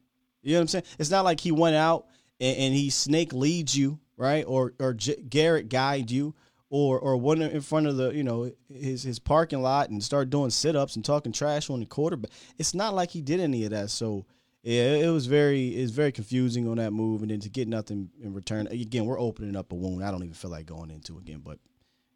You 0.42 0.52
know 0.52 0.58
what 0.58 0.62
I'm 0.62 0.68
saying? 0.68 0.84
It's 0.98 1.10
not 1.10 1.24
like 1.24 1.40
he 1.40 1.52
went 1.52 1.76
out 1.76 2.06
and, 2.40 2.56
and 2.56 2.74
he 2.74 2.90
snake 2.90 3.32
leads 3.32 3.76
you, 3.76 3.98
right? 4.18 4.44
Or 4.46 4.74
or 4.78 4.92
J- 4.92 5.22
Garrett 5.22 5.70
guide 5.70 6.10
you, 6.10 6.34
or 6.68 6.98
or 6.98 7.16
went 7.16 7.40
in 7.40 7.60
front 7.62 7.86
of 7.86 7.96
the 7.96 8.10
you 8.10 8.22
know 8.22 8.52
his 8.70 9.04
his 9.04 9.18
parking 9.18 9.62
lot 9.62 9.88
and 9.88 10.02
start 10.04 10.28
doing 10.28 10.50
sit 10.50 10.76
ups 10.76 10.96
and 10.96 11.04
talking 11.04 11.32
trash 11.32 11.70
on 11.70 11.80
the 11.80 11.86
quarterback. 11.86 12.30
It's 12.58 12.74
not 12.74 12.94
like 12.94 13.10
he 13.10 13.22
did 13.22 13.40
any 13.40 13.64
of 13.64 13.70
that. 13.70 13.88
So 13.88 14.26
yeah, 14.62 14.96
it 14.96 15.10
was 15.10 15.26
very 15.26 15.68
it's 15.68 15.92
very 15.92 16.12
confusing 16.12 16.68
on 16.68 16.76
that 16.76 16.92
move, 16.92 17.22
and 17.22 17.30
then 17.30 17.40
to 17.40 17.48
get 17.48 17.68
nothing 17.68 18.10
in 18.20 18.34
return. 18.34 18.66
Again, 18.66 19.06
we're 19.06 19.18
opening 19.18 19.56
up 19.56 19.72
a 19.72 19.74
wound. 19.74 20.04
I 20.04 20.10
don't 20.10 20.22
even 20.22 20.34
feel 20.34 20.50
like 20.50 20.66
going 20.66 20.90
into 20.90 21.16
again, 21.16 21.40
but 21.42 21.58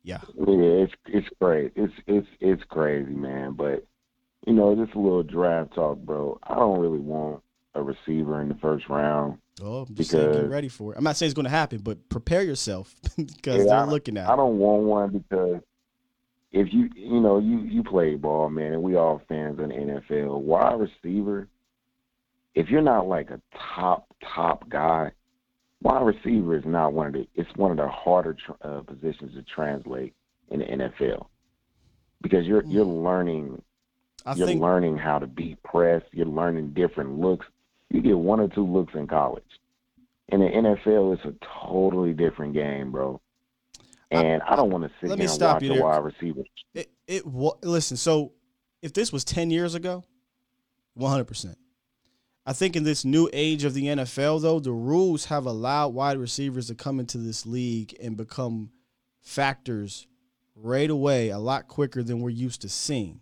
yeah. 0.02 0.20
Yeah, 0.36 0.84
it's 0.84 0.92
it's 1.06 1.28
great. 1.40 1.72
It's 1.76 1.94
it's 2.06 2.28
it's 2.40 2.62
crazy, 2.68 3.14
man. 3.14 3.52
But 3.52 3.86
you 4.46 4.52
know, 4.52 4.74
just 4.74 4.96
a 4.96 5.00
little 5.00 5.22
draft 5.22 5.74
talk, 5.74 5.98
bro. 5.98 6.38
I 6.42 6.56
don't 6.56 6.80
really 6.80 6.98
want 6.98 7.42
a 7.74 7.82
receiver 7.82 8.42
in 8.42 8.48
the 8.48 8.56
first 8.56 8.88
round. 8.88 9.38
Oh, 9.60 9.82
I'm 9.82 9.94
just 9.94 10.10
saying, 10.10 10.32
get 10.32 10.50
ready 10.50 10.68
for 10.68 10.92
it. 10.92 10.98
I'm 10.98 11.04
not 11.04 11.16
saying 11.16 11.28
it's 11.28 11.34
going 11.34 11.44
to 11.44 11.50
happen, 11.50 11.78
but 11.78 12.08
prepare 12.08 12.42
yourself 12.42 12.94
because 13.16 13.64
Yeah, 13.64 13.80
they're 13.80 13.86
looking 13.86 14.16
at 14.16 14.28
I 14.28 14.36
don't 14.36 14.58
want 14.58 14.82
one 14.82 15.10
because 15.10 15.60
if 16.52 16.72
you 16.72 16.88
you 16.94 17.20
know 17.20 17.38
you 17.38 17.58
you 17.60 17.82
play 17.82 18.14
ball, 18.14 18.48
man, 18.50 18.72
and 18.72 18.82
we 18.82 18.96
all 18.96 19.20
fans 19.28 19.58
in 19.58 19.68
the 19.68 19.74
NFL. 19.74 20.40
Wide 20.40 20.80
receiver, 20.80 21.48
if 22.54 22.68
you're 22.68 22.82
not 22.82 23.06
like 23.06 23.30
a 23.30 23.40
top 23.76 24.06
top 24.34 24.68
guy, 24.68 25.12
wide 25.82 26.02
receiver 26.02 26.56
is 26.56 26.64
not 26.64 26.92
one 26.92 27.08
of 27.08 27.12
the. 27.12 27.26
It's 27.34 27.50
one 27.56 27.70
of 27.70 27.76
the 27.76 27.88
harder 27.88 28.34
tr- 28.34 28.52
uh, 28.66 28.80
positions 28.80 29.34
to 29.34 29.42
translate 29.42 30.14
in 30.50 30.60
the 30.60 30.66
NFL 30.66 31.26
because 32.22 32.46
you're 32.46 32.64
you're 32.64 32.84
learning 32.84 33.62
I 34.24 34.34
you're 34.34 34.46
think 34.46 34.60
learning 34.60 34.98
how 34.98 35.18
to 35.18 35.26
beat 35.26 35.62
press. 35.62 36.02
You're 36.12 36.26
learning 36.26 36.72
different 36.74 37.18
looks. 37.18 37.46
You 37.92 38.00
get 38.00 38.18
one 38.18 38.40
or 38.40 38.48
two 38.48 38.66
looks 38.66 38.94
in 38.94 39.06
college. 39.06 39.44
In 40.28 40.40
the 40.40 40.46
NFL, 40.46 41.14
it's 41.14 41.24
a 41.24 41.34
totally 41.66 42.14
different 42.14 42.54
game, 42.54 42.90
bro. 42.90 43.20
And 44.10 44.42
I, 44.42 44.56
don't 44.56 44.70
want 44.70 44.84
to 44.84 44.90
sit 45.00 45.10
let 45.10 45.18
here 45.18 45.24
me 45.24 45.24
and 45.24 45.30
stop 45.30 45.56
watch 45.56 45.62
you 45.62 45.74
a 45.74 45.82
wide 45.82 46.04
receiver. 46.04 46.40
it. 46.74 46.90
It 47.06 47.26
listen. 47.26 47.96
So 47.96 48.32
if 48.80 48.92
this 48.92 49.12
was 49.12 49.24
ten 49.24 49.50
years 49.50 49.74
ago, 49.74 50.04
one 50.94 51.10
hundred 51.10 51.26
percent. 51.26 51.58
I 52.44 52.52
think 52.52 52.74
in 52.74 52.82
this 52.82 53.04
new 53.04 53.30
age 53.32 53.64
of 53.64 53.72
the 53.72 53.84
NFL, 53.84 54.42
though, 54.42 54.58
the 54.58 54.72
rules 54.72 55.26
have 55.26 55.46
allowed 55.46 55.88
wide 55.88 56.18
receivers 56.18 56.66
to 56.66 56.74
come 56.74 56.98
into 56.98 57.18
this 57.18 57.46
league 57.46 57.96
and 58.02 58.16
become 58.16 58.70
factors 59.20 60.08
right 60.56 60.90
away 60.90 61.28
a 61.28 61.38
lot 61.38 61.68
quicker 61.68 62.02
than 62.02 62.20
we're 62.20 62.30
used 62.30 62.62
to 62.62 62.68
seeing. 62.68 63.20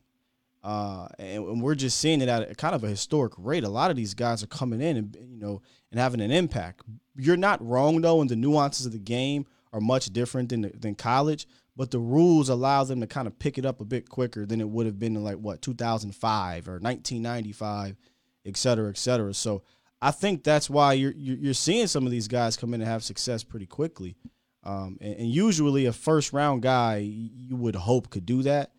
Uh, 0.62 1.09
and, 1.18 1.44
and 1.44 1.62
we're 1.62 1.75
just 1.75 1.99
seeing 1.99 2.20
it 2.20 2.29
at 2.29 2.51
a, 2.51 2.55
kind 2.55 2.75
of 2.75 2.85
a 2.85 2.88
historic 2.88 3.33
rate. 3.38 3.64
A 3.64 3.68
lot 3.68 3.90
of 3.90 3.96
these 3.96 4.14
guys 4.14 4.42
are 4.42 4.49
coming 4.49 4.81
in 4.81 4.96
and 4.96 5.16
you 5.20 5.38
know 5.38 5.62
and 5.90 5.99
having 5.99 6.20
an 6.20 6.31
impact. 6.31 6.83
You're 7.16 7.37
not 7.37 7.66
wrong 7.66 8.01
though, 8.01 8.20
and 8.20 8.29
the 8.29 8.37
nuances 8.37 8.87
of 8.87 8.92
the 8.92 8.99
game 8.99 9.46
are 9.73 9.81
much 9.81 10.12
different 10.12 10.51
than 10.51 10.70
than 10.79 10.94
college. 10.94 11.46
But 11.77 11.92
the 11.92 11.99
rules 11.99 12.51
allow 12.51 12.85
them 12.85 13.01
to 13.01 13.07
kind 13.07 13.27
of 13.27 13.38
pick 13.38 13.57
it 13.57 13.64
up 13.64 13.81
a 13.81 13.87
bit 13.87 14.09
quicker 14.09 14.44
than 14.44 14.61
it 14.61 14.68
would 14.68 14.85
have 14.85 14.99
been 14.99 15.16
in 15.16 15.25
like 15.25 15.37
what 15.37 15.62
2005 15.62 16.68
or 16.68 16.73
1995, 16.73 17.96
et 18.44 18.57
cetera, 18.57 18.90
et 18.90 18.99
cetera. 18.99 19.33
So 19.33 19.62
I 20.03 20.11
think 20.11 20.44
that's 20.44 20.68
why 20.68 20.92
you're 20.94 21.14
you're 21.16 21.55
seeing 21.55 21.87
some 21.87 22.05
of 22.05 22.11
these 22.11 22.29
guys 22.29 22.57
come 22.57 22.75
in 22.75 22.83
and 22.83 22.90
have 22.90 23.03
success 23.03 23.44
pretty 23.44 23.66
quickly. 23.66 24.16
Um, 24.62 24.99
and, 25.01 25.14
and 25.20 25.31
usually 25.31 25.87
a 25.87 25.92
first 25.92 26.35
round 26.35 26.62
guy 26.62 26.96
you 26.99 27.57
would 27.57 27.77
hope 27.77 28.11
could 28.11 28.27
do 28.27 28.42
that. 28.42 28.73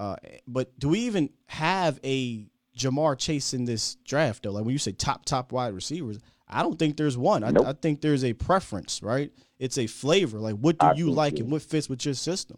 Uh, 0.00 0.16
but 0.48 0.78
do 0.78 0.88
we 0.88 1.00
even 1.00 1.28
have 1.44 2.00
a 2.02 2.46
Ja'Marr 2.74 3.18
Chase 3.18 3.52
in 3.52 3.66
this 3.66 3.96
draft 3.96 4.44
though? 4.44 4.52
Like 4.52 4.64
when 4.64 4.72
you 4.72 4.78
say 4.78 4.92
top 4.92 5.26
top 5.26 5.52
wide 5.52 5.74
receivers, 5.74 6.18
I 6.48 6.62
don't 6.62 6.78
think 6.78 6.96
there's 6.96 7.18
one. 7.18 7.44
I, 7.44 7.50
Nope. 7.50 7.66
I 7.66 7.74
think 7.74 8.00
there's 8.00 8.24
a 8.24 8.32
preference, 8.32 9.02
right? 9.02 9.30
It's 9.58 9.76
a 9.76 9.86
flavor. 9.86 10.38
Like 10.38 10.54
what 10.54 10.78
do 10.78 10.86
I 10.86 10.94
you 10.94 11.10
like 11.10 11.38
and 11.38 11.52
what 11.52 11.60
fits 11.60 11.90
with 11.90 12.06
your 12.06 12.14
system? 12.14 12.56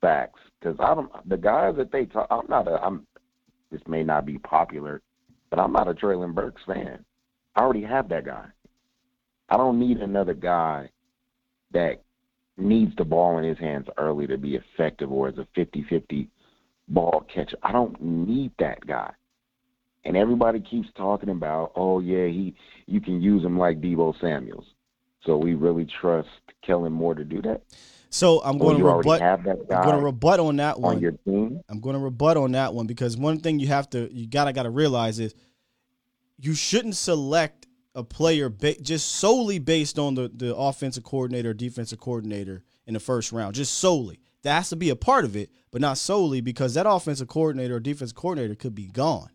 Facts, 0.00 0.40
because 0.58 0.74
I 0.80 0.94
don't. 0.94 1.12
The 1.28 1.36
guys 1.36 1.74
that 1.76 1.92
they 1.92 2.06
talk, 2.06 2.28
I'm 2.30 2.46
not 2.48 2.66
a. 2.66 2.82
I'm. 2.82 3.06
This 3.70 3.82
may 3.86 4.02
not 4.02 4.24
be 4.24 4.38
popular, 4.38 5.02
but 5.50 5.58
I'm 5.58 5.72
not 5.72 5.86
a 5.86 5.92
Treylon 5.92 6.34
Burks 6.34 6.62
fan. 6.66 7.04
I 7.56 7.60
already 7.60 7.82
have 7.82 8.08
that 8.08 8.24
guy. 8.24 8.46
I 9.50 9.58
don't 9.58 9.78
need 9.78 9.98
another 9.98 10.32
guy 10.32 10.88
that 11.72 12.04
needs 12.60 12.94
the 12.96 13.04
ball 13.04 13.38
in 13.38 13.44
his 13.44 13.58
hands 13.58 13.86
early 13.98 14.26
to 14.26 14.38
be 14.38 14.56
effective 14.56 15.10
or 15.10 15.28
as 15.28 15.38
a 15.38 15.46
50-50 15.58 16.28
ball 16.88 17.24
catcher. 17.32 17.56
I 17.62 17.72
don't 17.72 18.00
need 18.00 18.52
that 18.58 18.86
guy. 18.86 19.12
And 20.04 20.16
everybody 20.16 20.60
keeps 20.60 20.88
talking 20.96 21.28
about, 21.28 21.72
oh 21.76 22.00
yeah, 22.00 22.26
he 22.26 22.54
you 22.86 23.00
can 23.00 23.20
use 23.20 23.44
him 23.44 23.58
like 23.58 23.80
Deebo 23.80 24.18
Samuels. 24.20 24.64
So 25.24 25.36
we 25.36 25.54
really 25.54 25.86
trust 26.00 26.28
Kellen 26.66 26.92
Moore 26.92 27.14
to 27.14 27.24
do 27.24 27.42
that. 27.42 27.62
So 28.08 28.42
I'm 28.42 28.58
going 28.58 28.78
to 28.78 28.84
rebut. 28.84 29.22
I'm 29.22 29.42
going 29.42 29.96
to 29.96 30.04
rebut 30.04 30.40
on 30.40 30.56
that 30.56 30.80
one. 30.80 30.96
on 30.96 31.02
your 31.02 31.12
team. 31.12 31.60
I'm 31.68 31.80
going 31.80 31.94
to 31.94 32.00
rebut 32.00 32.36
on 32.36 32.52
that 32.52 32.74
one 32.74 32.86
because 32.86 33.16
one 33.16 33.38
thing 33.38 33.60
you 33.60 33.68
have 33.68 33.88
to 33.90 34.12
you 34.12 34.26
gotta 34.26 34.52
gotta 34.52 34.70
realize 34.70 35.20
is 35.20 35.34
you 36.38 36.54
shouldn't 36.54 36.96
select 36.96 37.66
a 38.00 38.04
player 38.04 38.48
ba- 38.48 38.80
just 38.80 39.12
solely 39.12 39.58
based 39.58 39.98
on 39.98 40.14
the 40.14 40.30
the 40.34 40.54
offensive 40.56 41.04
coordinator 41.04 41.50
or 41.50 41.54
defensive 41.54 42.00
coordinator 42.00 42.64
in 42.86 42.94
the 42.94 43.00
first 43.00 43.32
round, 43.32 43.54
just 43.54 43.74
solely. 43.74 44.20
That 44.42 44.54
has 44.54 44.70
to 44.70 44.76
be 44.76 44.90
a 44.90 44.96
part 44.96 45.24
of 45.24 45.36
it, 45.36 45.50
but 45.70 45.80
not 45.80 45.98
solely 45.98 46.40
because 46.40 46.74
that 46.74 46.88
offensive 46.88 47.28
coordinator 47.28 47.76
or 47.76 47.80
defensive 47.80 48.16
coordinator 48.16 48.54
could 48.54 48.74
be 48.74 48.86
gone 48.86 49.30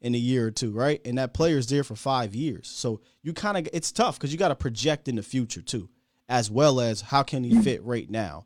in 0.00 0.14
a 0.14 0.18
year 0.18 0.48
or 0.48 0.50
two, 0.50 0.72
right? 0.72 1.00
And 1.04 1.16
that 1.18 1.32
player's 1.32 1.68
there 1.68 1.84
for 1.84 1.94
five 1.96 2.34
years, 2.34 2.68
so 2.68 3.00
you 3.22 3.32
kind 3.32 3.56
of 3.56 3.68
it's 3.72 3.92
tough 3.92 4.18
because 4.18 4.32
you 4.32 4.38
got 4.38 4.48
to 4.48 4.56
project 4.56 5.08
in 5.08 5.16
the 5.16 5.22
future 5.22 5.62
too, 5.62 5.88
as 6.28 6.50
well 6.50 6.80
as 6.80 7.00
how 7.00 7.22
can 7.22 7.44
he 7.44 7.60
fit 7.62 7.82
right 7.84 8.10
now 8.10 8.44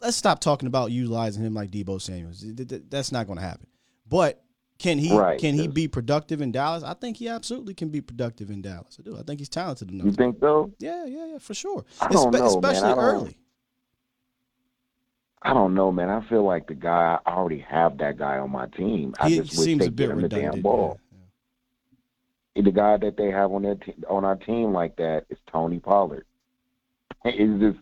let's 0.00 0.16
stop 0.16 0.40
talking 0.40 0.66
about 0.66 0.90
utilizing 0.90 1.44
him 1.44 1.54
like 1.54 1.70
Deebo 1.70 2.00
Samuels. 2.00 2.40
Th- 2.40 2.68
th- 2.68 2.82
That's 2.88 3.12
not 3.12 3.26
going 3.26 3.38
to 3.38 3.44
happen. 3.44 3.66
But 4.08 4.42
can 4.80 4.98
he 4.98 5.14
Right, 5.16 5.38
can 5.38 5.54
he 5.54 5.68
be 5.68 5.86
productive 5.86 6.40
in 6.40 6.52
Dallas? 6.52 6.82
I 6.82 6.94
think 6.94 7.18
he 7.18 7.28
absolutely 7.28 7.74
can 7.74 7.90
be 7.90 8.00
productive 8.00 8.50
in 8.50 8.62
Dallas. 8.62 8.96
I 8.98 9.02
do. 9.02 9.16
I 9.18 9.22
think 9.22 9.38
he's 9.38 9.48
talented 9.50 9.90
enough. 9.90 10.06
You 10.06 10.12
think 10.12 10.38
so? 10.40 10.72
yeah, 10.78 11.04
yeah, 11.04 11.26
yeah, 11.26 11.38
for 11.38 11.52
sure. 11.54 11.84
I 12.00 12.08
don't 12.08 12.32
Espe- 12.32 12.38
know, 12.38 12.40
man. 12.40 12.70
especially 12.70 12.88
I 12.88 12.94
don't- 12.94 13.04
early. 13.04 13.36
I 15.42 15.54
don't 15.54 15.74
know, 15.74 15.90
man. 15.90 16.10
I 16.10 16.20
feel 16.28 16.44
like 16.44 16.66
the 16.66 16.74
guy 16.74 17.18
I 17.24 17.30
already 17.32 17.60
have 17.68 17.96
that 17.98 18.18
guy 18.18 18.38
on 18.38 18.50
my 18.50 18.66
team. 18.66 19.14
I 19.18 19.28
he 19.30 19.36
just 19.38 19.52
wish 19.56 19.64
seems 19.66 19.80
they 19.80 19.86
a 19.86 19.90
bit 19.90 20.08
get 20.08 20.16
him 20.16 20.20
the 20.22 20.28
damn 20.28 20.60
ball. 20.60 20.98
yeah. 22.56 22.62
The 22.62 22.72
guy 22.72 22.96
that 22.98 23.16
they 23.16 23.30
have 23.30 23.50
on 23.52 23.62
their 23.62 23.76
te- 23.76 23.94
on 24.08 24.24
our 24.24 24.36
team 24.36 24.72
like 24.72 24.96
that 24.96 25.24
is 25.30 25.38
Tony 25.50 25.78
Pollard. 25.78 26.24
It's 27.24 27.60
just 27.60 27.78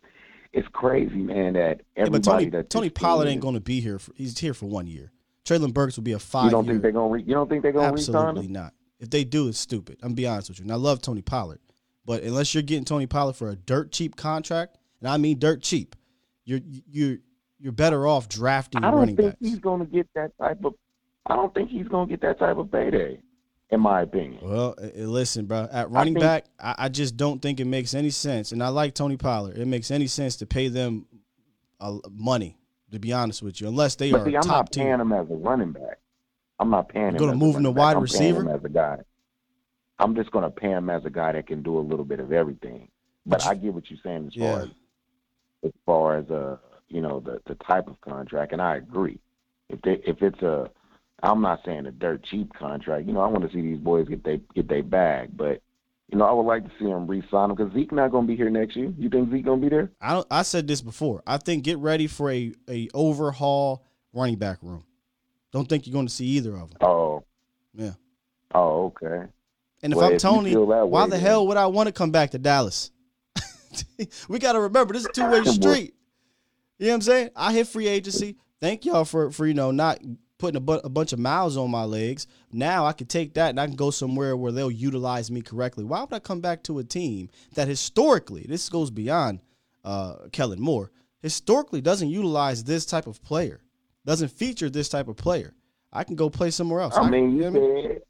it's 0.52 0.66
crazy, 0.72 1.16
man. 1.16 1.52
That 1.54 1.80
Yeah, 1.96 2.02
everybody 2.06 2.20
but 2.20 2.30
Tony 2.30 2.50
that 2.50 2.70
Tony 2.70 2.90
Pollard 2.90 3.28
ain't 3.28 3.40
going 3.40 3.54
to 3.54 3.60
be 3.60 3.80
here. 3.80 3.98
For, 3.98 4.12
he's 4.14 4.38
here 4.38 4.54
for 4.54 4.66
one 4.66 4.86
year. 4.86 5.10
Treylon 5.48 5.72
Burks 5.72 5.96
will 5.96 6.04
be 6.04 6.12
a 6.12 6.18
five. 6.18 6.44
You 6.46 6.50
don't 6.50 6.64
year, 6.64 6.74
think 6.74 6.82
they're 6.82 6.92
gonna? 6.92 7.08
Re- 7.08 7.22
you 7.26 7.34
don't 7.34 7.48
think 7.48 7.62
they're 7.62 7.72
gonna 7.72 7.92
re-sign 7.92 8.14
Absolutely 8.14 8.46
him? 8.46 8.52
not. 8.52 8.74
If 9.00 9.10
they 9.10 9.24
do, 9.24 9.48
it's 9.48 9.58
stupid. 9.58 9.98
I'm 10.02 10.14
be 10.14 10.26
honest 10.26 10.48
with 10.50 10.58
you. 10.58 10.64
And 10.64 10.72
I 10.72 10.76
love 10.76 11.00
Tony 11.00 11.22
Pollard, 11.22 11.60
but 12.04 12.22
unless 12.22 12.52
you're 12.52 12.62
getting 12.62 12.84
Tony 12.84 13.06
Pollard 13.06 13.34
for 13.36 13.48
a 13.50 13.56
dirt 13.56 13.92
cheap 13.92 14.16
contract, 14.16 14.76
and 15.00 15.08
I 15.08 15.16
mean 15.16 15.38
dirt 15.38 15.62
cheap, 15.62 15.96
you're 16.44 16.60
you're 16.90 17.18
you're 17.58 17.72
better 17.72 18.06
off 18.06 18.28
drafting 18.28 18.84
I 18.84 18.90
don't 18.90 19.00
running 19.00 19.16
think 19.16 19.30
backs. 19.30 19.38
he's 19.40 19.58
gonna 19.58 19.86
get 19.86 20.08
that 20.14 20.32
type 20.38 20.64
of. 20.64 20.74
I 21.26 21.36
don't 21.36 21.52
think 21.54 21.70
he's 21.70 21.88
gonna 21.88 22.08
get 22.08 22.20
that 22.22 22.38
type 22.38 22.56
of 22.56 22.70
payday, 22.72 23.20
in 23.70 23.80
my 23.80 24.02
opinion. 24.02 24.40
Well, 24.42 24.74
uh, 24.78 24.86
uh, 24.86 25.06
listen, 25.06 25.46
bro. 25.46 25.68
At 25.70 25.90
running 25.90 26.14
think- 26.14 26.24
back, 26.24 26.44
I, 26.58 26.74
I 26.78 26.88
just 26.88 27.16
don't 27.16 27.40
think 27.40 27.60
it 27.60 27.66
makes 27.66 27.94
any 27.94 28.10
sense. 28.10 28.52
And 28.52 28.62
I 28.62 28.68
like 28.68 28.94
Tony 28.94 29.16
Pollard. 29.16 29.56
It 29.58 29.66
makes 29.66 29.90
any 29.90 30.06
sense 30.08 30.36
to 30.36 30.46
pay 30.46 30.68
them 30.68 31.06
uh, 31.80 31.98
money. 32.10 32.56
To 32.90 32.98
be 32.98 33.12
honest 33.12 33.42
with 33.42 33.60
you, 33.60 33.68
unless 33.68 33.96
they 33.96 34.10
But 34.10 34.22
are 34.22 34.30
see, 34.30 34.36
I'm 34.36 34.42
top 34.42 34.48
not 34.48 34.72
paying 34.72 35.00
him 35.00 35.12
as 35.12 35.28
a 35.30 35.34
running 35.34 35.72
back. 35.72 35.98
I'm 36.58 36.70
not 36.70 36.88
paying 36.88 37.08
him. 37.08 37.14
You're 37.16 37.26
gonna 37.28 37.36
move 37.38 37.56
him 37.56 37.64
to 37.64 37.70
wide 37.70 37.96
I'm 37.96 38.02
receiver? 38.02 38.48
as 38.50 38.64
a 38.64 38.68
guy. 38.68 38.98
I'm 39.98 40.14
just 40.14 40.30
gonna 40.30 40.50
pay 40.50 40.70
him 40.70 40.88
as 40.88 41.04
a 41.04 41.10
guy 41.10 41.32
that 41.32 41.46
can 41.46 41.62
do 41.62 41.78
a 41.78 41.80
little 41.80 42.04
bit 42.04 42.18
of 42.20 42.32
everything. 42.32 42.88
But 43.26 43.46
I 43.46 43.54
get 43.54 43.74
what 43.74 43.90
you're 43.90 43.98
saying 44.02 44.28
as 44.28 44.36
Yeah. 44.36 44.52
far 44.52 44.62
as 44.62 44.68
as 45.64 45.72
far 45.84 46.16
as 46.16 46.30
uh 46.30 46.56
you 46.88 47.02
know 47.02 47.20
the 47.20 47.40
the 47.46 47.56
type 47.56 47.88
of 47.88 48.00
contract, 48.00 48.52
and 48.52 48.62
I 48.62 48.76
agree. 48.76 49.18
If 49.68 49.82
they 49.82 50.00
if 50.06 50.22
it's 50.22 50.40
a 50.42 50.70
I'm 51.22 51.42
not 51.42 51.60
saying 51.64 51.84
a 51.86 51.90
dirt 51.90 52.22
cheap 52.22 52.52
contract. 52.54 53.06
You 53.06 53.12
know, 53.12 53.20
I 53.20 53.26
want 53.26 53.44
to 53.44 53.52
see 53.52 53.60
these 53.60 53.80
boys 53.80 54.08
get 54.08 54.24
they 54.24 54.40
get 54.54 54.68
their 54.68 54.82
bag, 54.84 55.36
but 55.36 55.60
you 56.10 56.18
know, 56.18 56.24
I 56.24 56.32
would 56.32 56.42
like 56.46 56.64
to 56.64 56.70
see 56.78 56.86
him 56.86 57.06
re-sign 57.06 57.50
him 57.50 57.56
because 57.56 57.72
Zeke 57.74 57.92
not 57.92 58.10
gonna 58.12 58.26
be 58.26 58.36
here 58.36 58.50
next 58.50 58.76
year. 58.76 58.92
You 58.98 59.08
think 59.08 59.30
Zeke 59.30 59.44
gonna 59.44 59.60
be 59.60 59.68
there? 59.68 59.90
I 60.00 60.22
I 60.30 60.42
said 60.42 60.66
this 60.66 60.80
before. 60.80 61.22
I 61.26 61.36
think 61.38 61.64
get 61.64 61.78
ready 61.78 62.06
for 62.06 62.30
a 62.30 62.52
a 62.68 62.88
overhaul 62.94 63.84
running 64.12 64.36
back 64.36 64.58
room. 64.62 64.84
Don't 65.52 65.68
think 65.68 65.86
you're 65.86 65.92
going 65.94 66.06
to 66.06 66.12
see 66.12 66.26
either 66.26 66.52
of 66.56 66.70
them. 66.70 66.78
Oh, 66.82 67.24
Yeah. 67.74 67.92
oh, 68.54 68.86
okay. 69.02 69.26
And 69.82 69.92
if 69.92 69.96
Well, 69.96 70.08
I'm 70.08 70.12
if 70.14 70.20
Tony, 70.20 70.52
that 70.54 70.60
why 70.88 71.04
the 71.06 71.12
then- 71.12 71.20
hell 71.20 71.46
would 71.46 71.56
I 71.56 71.66
want 71.68 71.86
to 71.86 71.92
come 71.92 72.10
back 72.10 72.32
to 72.32 72.38
Dallas? 72.38 72.90
we 74.28 74.38
got 74.38 74.52
to 74.52 74.60
remember 74.60 74.92
this 74.92 75.02
is 75.04 75.08
a 75.08 75.12
two 75.12 75.30
way 75.30 75.42
street. 75.44 75.94
You 76.78 76.86
know 76.86 76.92
what 76.92 76.94
I'm 76.96 77.00
saying? 77.02 77.30
I 77.34 77.52
hit 77.54 77.66
free 77.66 77.88
agency. 77.88 78.36
Thank 78.60 78.84
y'all 78.84 79.04
for 79.06 79.30
for 79.30 79.46
you 79.46 79.54
know 79.54 79.70
not 79.70 79.98
putting 80.38 80.56
a, 80.56 80.60
bu- 80.60 80.80
a 80.84 80.88
bunch 80.88 81.12
of 81.12 81.18
miles 81.18 81.56
on 81.56 81.70
my 81.70 81.84
legs. 81.84 82.26
Now 82.52 82.86
I 82.86 82.92
can 82.92 83.06
take 83.06 83.34
that 83.34 83.50
and 83.50 83.60
I 83.60 83.66
can 83.66 83.76
go 83.76 83.90
somewhere 83.90 84.36
where 84.36 84.52
they'll 84.52 84.70
utilize 84.70 85.30
me 85.30 85.42
correctly. 85.42 85.84
Why 85.84 86.00
would 86.00 86.12
I 86.12 86.20
come 86.20 86.40
back 86.40 86.62
to 86.64 86.78
a 86.78 86.84
team 86.84 87.28
that 87.54 87.68
historically, 87.68 88.46
this 88.48 88.68
goes 88.68 88.90
beyond 88.90 89.40
uh, 89.84 90.28
Kellen 90.32 90.60
Moore, 90.60 90.90
historically 91.20 91.80
doesn't 91.80 92.08
utilize 92.08 92.64
this 92.64 92.86
type 92.86 93.06
of 93.06 93.22
player, 93.22 93.60
doesn't 94.06 94.28
feature 94.28 94.70
this 94.70 94.88
type 94.88 95.08
of 95.08 95.16
player? 95.16 95.54
I 95.92 96.04
can 96.04 96.14
go 96.16 96.30
play 96.30 96.50
somewhere 96.50 96.80
else. 96.80 96.96
I 96.96 97.08
mean, 97.08 97.32
you, 97.36 97.42
know 97.42 97.46
I 97.48 97.50
mean? 97.50 97.82
said 97.88 98.02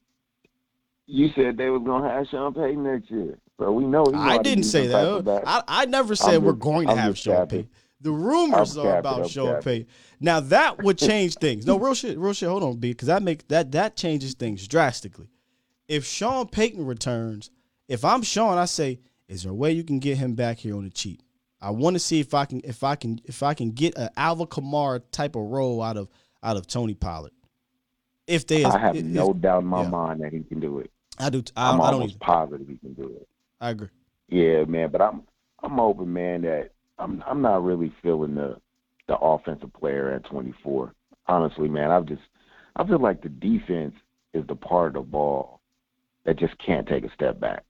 you 1.06 1.30
said 1.34 1.56
they 1.56 1.70
was 1.70 1.82
gonna 1.86 2.08
have 2.08 2.26
Sean 2.28 2.52
Payton 2.52 2.82
next 2.82 3.10
year, 3.10 3.38
so 3.58 3.72
we 3.72 3.84
know. 3.84 4.04
I 4.14 4.38
didn't 4.38 4.64
say 4.64 4.88
some 4.88 4.92
type 4.92 5.06
of 5.20 5.24
that. 5.26 5.42
I, 5.46 5.62
I 5.68 5.84
never 5.86 6.14
said 6.14 6.34
I'm 6.34 6.42
we're 6.44 6.52
just- 6.52 6.60
going 6.62 6.86
to 6.88 6.92
I'm 6.92 6.98
have 6.98 7.16
Sean. 7.16 7.46
Payton. 7.46 7.70
The 8.00 8.12
rumors 8.12 8.76
I'm 8.76 8.87
are 8.87 8.90
capping, 8.90 8.98
about 8.98 9.22
I'm 9.22 9.28
Sean 9.28 9.46
capping. 9.46 9.62
Payton. 9.62 9.87
Now 10.20 10.40
that 10.40 10.82
would 10.82 10.98
change 10.98 11.34
things. 11.34 11.66
No, 11.66 11.78
real 11.78 11.94
shit, 11.94 12.18
real 12.18 12.32
shit. 12.32 12.48
Hold 12.48 12.62
on, 12.62 12.76
B, 12.76 12.90
because 12.92 13.08
that 13.08 13.22
make 13.22 13.48
that 13.48 13.72
that 13.72 13.96
changes 13.96 14.34
things 14.34 14.66
drastically. 14.68 15.28
If 15.88 16.04
Sean 16.04 16.46
Payton 16.46 16.84
returns, 16.87 17.50
if 17.88 18.04
I'm 18.04 18.22
Sean, 18.22 18.58
I 18.58 18.66
say, 18.66 19.00
is 19.26 19.42
there 19.42 19.52
a 19.52 19.54
way 19.54 19.72
you 19.72 19.82
can 19.82 19.98
get 19.98 20.18
him 20.18 20.34
back 20.34 20.58
here 20.58 20.76
on 20.76 20.84
the 20.84 20.90
cheap? 20.90 21.22
I 21.61 21.70
want 21.70 21.94
to 21.94 22.00
see 22.00 22.20
if 22.20 22.34
I 22.34 22.44
can 22.44 22.61
if 22.64 22.84
I 22.84 22.94
can 22.94 23.20
if 23.24 23.42
I 23.42 23.54
can 23.54 23.72
get 23.72 23.96
an 23.96 24.11
Alvin 24.16 24.46
Kamara 24.46 25.02
type 25.11 25.34
of 25.34 25.42
role 25.42 25.82
out 25.82 25.96
of 25.96 26.08
out 26.42 26.56
of 26.56 26.66
Tony 26.66 26.94
Pollard. 26.94 27.32
If 28.28 28.46
they, 28.46 28.64
I 28.64 28.78
have 28.78 28.94
if- 28.94 29.04
no 29.04 29.32
doubt 29.32 29.62
in 29.62 29.68
my 29.68 29.82
yeah. 29.82 29.88
mind 29.88 30.20
that 30.20 30.32
he 30.32 30.42
can 30.42 30.61
do 30.61 30.78
it. 30.78 30.90
I 31.18 31.30
do. 31.30 31.42
I, 31.56 31.72
don't. 31.72 31.80
almost 31.80 32.14
Either. 32.14 32.18
positive 32.20 32.68
he 32.68 32.76
can 32.76 32.94
do 32.94 33.16
it. 33.20 33.28
I 33.61 33.70
agree. 33.70 33.88
Yeah, 34.28 34.64
man, 34.64 34.90
but 34.90 35.00
I'm 35.00 35.22
I'm 35.62 35.72
hoping, 35.72 36.12
man, 36.12 36.42
that 36.42 36.70
I'm 36.98 37.22
I'm 37.26 37.42
not 37.42 37.64
really 37.64 37.92
feeling 38.02 38.34
the 38.34 38.58
the 39.06 39.16
offensive 39.18 39.72
player 39.72 40.11
at 40.12 40.24
24. 40.24 40.92
Honestly, 41.26 41.68
man, 41.68 41.90
I've 41.90 42.06
just 42.06 42.22
I 42.76 42.87
feel 42.87 43.00
like 43.00 43.22
the 43.22 43.28
defense 43.28 43.94
is 44.34 44.46
the 44.46 44.54
part 44.54 44.88
of 44.88 44.94
the 44.94 45.00
ball 45.00 45.61
that 46.24 46.38
just 46.38 46.56
can't 46.58 46.87
take 46.87 47.04
a 47.04 47.12
step 47.14 47.40
back. 47.40 47.64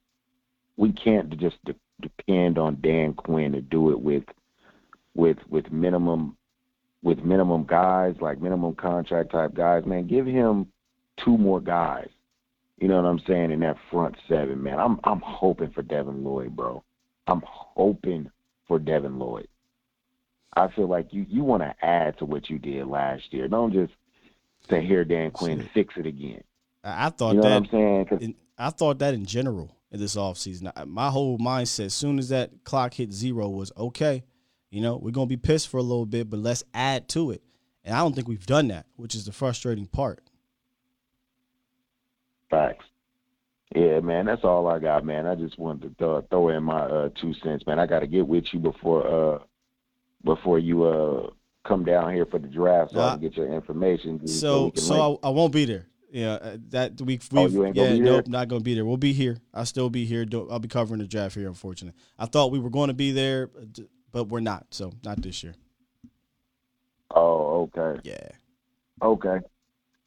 We 0.76 0.92
can't 0.92 1.36
just 1.38 1.56
de- 1.64 1.74
depend 2.00 2.58
on 2.58 2.80
Dan 2.80 3.14
Quinn 3.14 3.52
to 3.52 3.60
do 3.60 3.90
it 3.90 4.00
with 4.00 4.24
with 5.14 5.38
with 5.48 5.70
minimum 5.70 6.36
with 7.02 7.18
minimum 7.20 7.64
guys 7.64 8.16
like 8.20 8.40
minimum 8.40 8.74
contract 8.74 9.32
type 9.32 9.54
guys. 9.54 9.84
Man, 9.86 10.06
give 10.06 10.26
him 10.26 10.66
two 11.24 11.38
more 11.38 11.60
guys. 11.60 12.08
You 12.78 12.88
know 12.88 12.96
what 13.02 13.08
I'm 13.08 13.20
saying 13.26 13.50
in 13.50 13.60
that 13.60 13.76
front 13.90 14.16
seven, 14.28 14.62
man. 14.62 14.78
I'm 14.78 15.00
I'm 15.04 15.20
hoping 15.20 15.70
for 15.70 15.82
Devin 15.82 16.24
Lloyd, 16.24 16.54
bro. 16.54 16.82
I'm 17.26 17.42
hoping 17.44 18.30
for 18.68 18.78
Devin 18.78 19.18
Lloyd. 19.18 19.48
I 20.56 20.68
feel 20.68 20.88
like 20.88 21.12
you 21.12 21.26
you 21.28 21.42
want 21.44 21.62
to 21.62 21.74
add 21.82 22.18
to 22.18 22.24
what 22.24 22.48
you 22.48 22.58
did 22.58 22.86
last 22.86 23.32
year. 23.32 23.48
Don't 23.48 23.72
just 23.72 23.92
say 24.68 24.84
here, 24.84 25.04
Dan 25.04 25.30
Quinn, 25.30 25.60
Shit. 25.60 25.70
fix 25.72 25.94
it 25.96 26.06
again. 26.06 26.42
I, 26.84 27.10
thought 27.10 27.34
You 27.34 27.40
know 27.40 27.48
that 27.48 27.62
what 27.70 27.80
I'm 27.80 28.08
saying? 28.08 28.18
in, 28.20 28.34
I 28.56 28.70
thought 28.70 28.98
that 29.00 29.14
in 29.14 29.26
general 29.26 29.76
in 29.90 30.00
this 30.00 30.16
offseason. 30.16 30.70
My 30.86 31.10
whole 31.10 31.38
mindset, 31.38 31.86
as 31.86 31.94
soon 31.94 32.18
as 32.18 32.28
that 32.30 32.64
clock 32.64 32.94
hit 32.94 33.12
zero, 33.12 33.48
was 33.48 33.72
okay. 33.76 34.24
You 34.70 34.80
know, 34.82 34.96
we're 34.96 35.10
gonna 35.10 35.26
be 35.26 35.36
pissed 35.36 35.68
for 35.68 35.78
a 35.78 35.82
little 35.82 36.06
bit, 36.06 36.28
but 36.28 36.40
let's 36.40 36.64
add 36.74 37.08
to 37.10 37.30
it. 37.30 37.42
And 37.84 37.94
I 37.94 38.00
don't 38.00 38.14
think 38.14 38.28
we've 38.28 38.46
done 38.46 38.68
that, 38.68 38.86
which 38.96 39.14
is 39.14 39.24
the 39.24 39.32
frustrating 39.32 39.86
part. 39.86 40.20
Facts. 42.50 42.84
Yeah, 43.74 44.00
man, 44.00 44.26
that's 44.26 44.44
all 44.44 44.66
I 44.66 44.78
got, 44.78 45.04
man. 45.04 45.26
I 45.26 45.34
just 45.34 45.58
wanted 45.58 45.82
to 45.90 45.94
throw, 45.98 46.22
throw 46.22 46.48
in 46.48 46.62
my 46.64 46.80
uh, 46.80 47.08
two 47.20 47.34
cents, 47.42 47.66
man. 47.66 47.78
I 47.78 47.86
got 47.86 48.00
to 48.00 48.06
get 48.06 48.26
with 48.26 48.44
you 48.52 48.60
before 48.60 49.06
uh 49.06 49.38
before 50.24 50.58
you 50.58 50.84
uh 50.84 51.30
come 51.66 51.84
down 51.84 52.14
here 52.14 52.24
for 52.24 52.38
the 52.38 52.48
draft, 52.48 52.92
so 52.92 52.98
Nah. 52.98 53.08
I 53.08 53.10
can 53.12 53.20
get 53.20 53.36
your 53.36 53.52
information. 53.52 54.26
so 54.26 54.72
So, 54.74 54.80
so. 54.80 55.20
I, 55.22 55.28
I 55.28 55.30
won't 55.30 55.52
be 55.52 55.66
there. 55.66 55.86
Yeah, 56.10 56.32
uh, 56.34 56.56
that 56.70 56.98
we 57.02 57.20
Oh, 57.34 57.46
you 57.46 57.66
ain't 57.66 57.76
yeah, 57.76 57.94
nope, 57.96 58.28
not 58.28 58.48
gonna 58.48 58.62
be 58.62 58.74
there. 58.74 58.86
We'll 58.86 58.96
be 58.96 59.12
here. 59.12 59.36
I'll 59.52 59.66
still 59.66 59.90
be 59.90 60.06
here. 60.06 60.26
I'll 60.50 60.58
be 60.58 60.68
covering 60.68 61.00
the 61.00 61.06
draft 61.06 61.34
here. 61.34 61.46
Unfortunately, 61.46 61.98
I 62.18 62.24
thought 62.24 62.50
we 62.50 62.58
were 62.58 62.70
going 62.70 62.88
to 62.88 62.94
be 62.94 63.12
there, 63.12 63.50
uh, 63.60 63.82
but 64.10 64.24
we're 64.24 64.40
not. 64.40 64.68
So 64.70 64.94
not 65.04 65.20
this 65.20 65.42
year. 65.44 65.54
oh, 67.14 67.68
okay, 67.76 68.00
Yeah. 68.04 68.28
okay. 69.02 69.40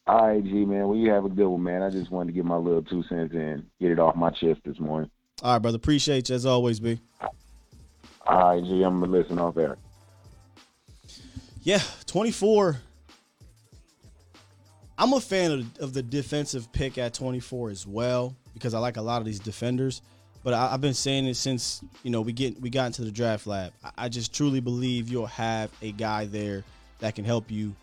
All 0.06 0.26
right, 0.26 0.42
G, 0.42 0.64
man. 0.64 0.88
Well, 0.88 0.96
you 0.96 1.10
have 1.10 1.24
a 1.24 1.28
good 1.28 1.46
one, 1.46 1.62
man. 1.62 1.82
I 1.82 1.90
just 1.90 2.10
wanted 2.10 2.32
to 2.32 2.32
get 2.32 2.44
my 2.44 2.56
little 2.56 2.82
two 2.82 3.04
cents 3.08 3.32
in, 3.34 3.64
get 3.80 3.92
it 3.92 3.98
off 4.00 4.16
my 4.16 4.30
chest 4.30 4.60
this 4.64 4.80
morning. 4.80 5.10
All 5.42 5.52
right, 5.52 5.58
brother. 5.58 5.76
Appreciate 5.76 6.28
you 6.28 6.34
as 6.34 6.44
always, 6.44 6.80
B. 6.80 6.98
All 8.26 8.54
right, 8.54 8.62
G, 8.64 8.82
I'm 8.82 9.00
gonna 9.00 9.12
listen 9.12 9.38
off 9.38 9.54
there. 9.54 9.76
Yeah, 11.62 11.80
24. 12.06 12.80
I'm 14.98 15.12
a 15.12 15.20
fan 15.20 15.52
of, 15.52 15.78
of 15.78 15.92
the 15.94 16.02
defensive 16.02 16.72
pick 16.72 16.98
at 16.98 17.14
24 17.14 17.70
as 17.70 17.86
well 17.86 18.36
because 18.54 18.74
I 18.74 18.78
like 18.78 18.96
a 18.96 19.02
lot 19.02 19.20
of 19.20 19.24
these 19.24 19.40
defenders. 19.40 20.02
But 20.44 20.54
I, 20.54 20.72
I've 20.72 20.80
been 20.80 20.94
saying 20.94 21.26
it 21.26 21.34
since 21.34 21.82
you 22.02 22.10
know 22.10 22.20
we 22.20 22.32
get 22.32 22.60
we 22.60 22.70
got 22.70 22.86
into 22.86 23.02
the 23.02 23.12
draft 23.12 23.46
lab. 23.46 23.72
I, 23.84 23.90
I 23.98 24.08
just 24.08 24.34
truly 24.34 24.60
believe 24.60 25.08
you'll 25.08 25.26
have 25.26 25.70
a 25.80 25.92
guy 25.92 26.24
there 26.26 26.64
that 26.98 27.14
can 27.14 27.24
help 27.24 27.50
you 27.50 27.74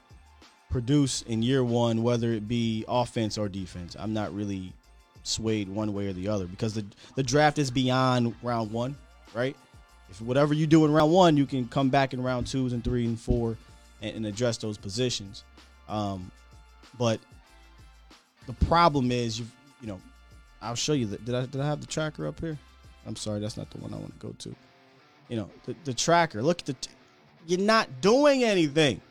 produce 0.70 1.24
in 1.24 1.42
year 1.42 1.64
one, 1.64 2.04
whether 2.04 2.32
it 2.32 2.48
be 2.48 2.86
offense 2.88 3.38
or 3.38 3.50
defense. 3.50 3.96
I'm 4.00 4.14
not 4.14 4.34
really 4.34 4.74
swayed 5.24 5.68
one 5.68 5.94
way 5.94 6.08
or 6.08 6.14
the 6.14 6.28
other 6.28 6.46
because 6.46 6.74
the 6.74 6.86
the 7.16 7.24
draft 7.24 7.58
is 7.58 7.72
beyond 7.72 8.36
round 8.42 8.72
one, 8.72 8.96
right? 9.34 9.56
If 10.10 10.22
whatever 10.22 10.54
you 10.54 10.66
do 10.68 10.86
in 10.86 10.92
round 10.92 11.12
one, 11.12 11.38
you 11.38 11.46
can 11.46 11.68
come 11.68 11.90
back 11.90 12.14
in 12.14 12.22
round 12.22 12.48
twos 12.48 12.74
and 12.74 12.84
three 12.84 13.06
and 13.06 13.20
four 13.20 13.58
and, 14.02 14.16
and 14.18 14.26
address 14.26 14.58
those 14.58 14.78
positions. 14.78 15.44
Um, 15.88 16.32
but 16.98 17.20
the 18.48 18.54
problem 18.66 19.12
is, 19.12 19.40
you 19.40 19.46
you 19.82 19.88
know, 19.88 20.00
I'll 20.62 20.76
show 20.76 20.94
you 20.94 21.06
that. 21.08 21.26
Did 21.26 21.36
I 21.36 21.46
did 21.46 21.62
I 21.62 21.66
have 21.66 21.82
the 21.82 21.88
tracker 21.88 22.28
up 22.28 22.40
here? 22.40 22.58
I'm 23.06 23.16
sorry, 23.16 23.40
that's 23.40 23.58
not 23.58 23.70
the 23.72 23.80
one 23.80 23.94
I 23.94 23.98
want 23.98 24.20
to 24.20 24.28
go 24.28 24.36
to. 24.40 24.56
You 25.30 25.38
know, 25.38 25.50
the, 25.66 25.76
the 25.84 25.94
tracker. 25.94 26.42
Look 26.42 26.60
at 26.62 26.66
the. 26.66 26.74
T- 26.74 26.92
you're 27.48 27.60
not 27.60 28.02
doing 28.02 28.44
anything 28.44 29.02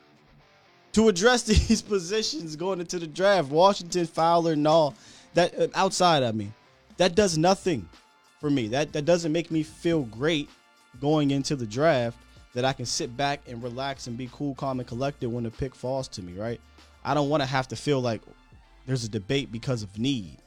to 0.98 1.08
address 1.08 1.42
these 1.44 1.80
positions 1.80 2.56
going 2.56 2.80
into 2.80 2.98
the 2.98 3.06
draft. 3.06 3.50
Washington, 3.50 4.04
Fowler, 4.04 4.54
and 4.54 4.66
all 4.66 4.94
that 5.34 5.56
uh, 5.56 5.68
outside. 5.76 6.24
I 6.24 6.32
mean, 6.32 6.52
that 6.96 7.14
does 7.14 7.38
nothing 7.38 7.88
for 8.40 8.50
me. 8.50 8.66
That 8.66 8.92
that 8.92 9.04
doesn't 9.04 9.30
make 9.30 9.52
me 9.52 9.62
feel 9.62 10.02
great 10.02 10.50
going 11.00 11.30
into 11.30 11.54
the 11.54 11.66
draft. 11.66 12.18
That 12.54 12.64
I 12.64 12.72
can 12.72 12.87
sit 12.87 13.16
back 13.16 13.42
and 13.46 13.62
relax 13.62 14.08
and 14.08 14.18
be 14.18 14.28
cool, 14.32 14.56
calm, 14.56 14.80
and 14.80 14.88
collected 14.88 15.28
when 15.28 15.44
the 15.44 15.50
pick 15.50 15.72
falls 15.72 16.08
to 16.08 16.22
me. 16.22 16.32
Right? 16.32 16.61
I 17.04 17.14
don't 17.14 17.28
want 17.28 17.42
to 17.42 17.46
have 17.46 17.68
to 17.68 17.76
feel 17.76 18.00
like 18.00 18.20
there's 18.87 19.04
a 19.04 19.08
debate 19.08 19.52
because 19.52 19.84
of 19.84 19.96
need, 19.98 20.38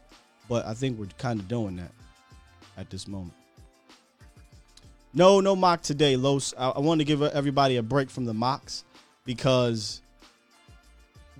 but 0.50 0.66
I 0.66 0.74
think 0.74 1.00
we're 1.00 1.08
kind 1.18 1.40
of 1.40 1.48
doing 1.48 1.78
that 1.78 1.92
at 2.76 2.90
this 2.90 3.08
moment. 3.08 3.36
No, 5.14 5.40
no 5.40 5.56
mock 5.56 5.82
today, 5.82 6.18
Los. 6.18 6.54
I, 6.58 6.72
I 6.72 6.80
want 6.80 7.00
to 7.00 7.06
give 7.06 7.22
everybody 7.22 7.78
a 7.78 7.84
break 7.84 8.10
from 8.10 8.26
the 8.26 8.34
mocks 8.34 8.84
because 9.24 10.01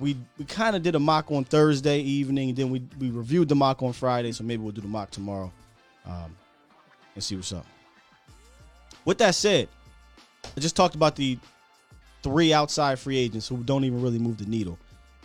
we 0.02 0.18
we 0.38 0.46
kind 0.46 0.76
of 0.76 0.82
did 0.82 0.96
a 0.96 1.00
mock 1.00 1.32
on 1.32 1.44
Thursday 1.44 2.00
evening, 2.00 2.50
and 2.50 2.58
then 2.58 2.70
we 2.70 2.84
we 3.00 3.12
reviewed 3.12 3.48
the 3.48 3.56
mock 3.56 3.82
on 3.84 3.94
Friday. 3.94 4.32
So 4.32 4.44
maybe 4.44 4.64
we'll 4.64 4.72
do 4.72 4.82
the 4.82 4.88
mock 4.88 5.12
tomorrow, 5.12 5.52
um, 6.06 6.36
and 7.16 7.24
see 7.24 7.36
what's 7.36 7.54
up. 7.54 7.66
With 9.06 9.20
that 9.20 9.36
said, 9.36 9.70
I 10.58 10.60
just 10.60 10.76
talked 10.76 10.96
about 10.96 11.16
the 11.16 11.38
three 12.24 12.52
outside 12.54 13.00
free 13.00 13.18
agents 13.18 13.48
who 13.48 13.58
don't 13.58 13.86
even 13.86 14.02
really 14.02 14.20
move 14.20 14.38
the 14.38 14.46
needle. 14.46 14.78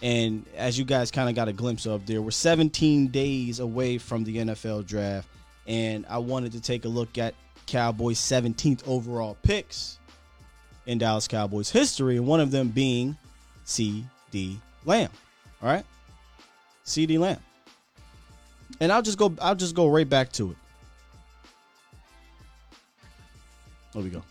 And 0.02 0.44
as 0.54 0.78
you 0.78 0.84
guys 0.84 1.10
kind 1.10 1.28
of 1.28 1.34
got 1.34 1.48
a 1.48 1.52
glimpse 1.52 1.86
of 1.86 2.06
there, 2.06 2.20
we're 2.20 2.30
17 2.30 3.08
days 3.08 3.60
away 3.60 3.98
from 3.98 4.24
the 4.24 4.36
NFL 4.36 4.86
draft. 4.86 5.28
And 5.66 6.04
I 6.08 6.18
wanted 6.18 6.52
to 6.52 6.60
take 6.60 6.84
a 6.84 6.88
look 6.88 7.18
at 7.18 7.34
Cowboys' 7.66 8.18
17th 8.18 8.86
overall 8.86 9.36
picks 9.42 9.98
in 10.86 10.98
Dallas 10.98 11.26
Cowboys 11.26 11.70
history, 11.70 12.16
and 12.16 12.26
one 12.26 12.40
of 12.40 12.50
them 12.50 12.68
being 12.68 13.16
CeeDee 13.64 14.58
Lamb. 14.86 15.10
All 15.62 15.68
right? 15.68 15.84
CeeDee 16.84 17.18
Lamb. 17.18 17.40
And 18.80 18.92
I'll 18.92 19.02
just 19.02 19.18
go 19.18 19.34
I'll 19.40 19.54
just 19.54 19.74
go 19.74 19.88
right 19.88 20.08
back 20.08 20.32
to 20.32 20.52
it. 20.52 20.56
There 23.92 24.02
we 24.02 24.10
go. 24.10 24.22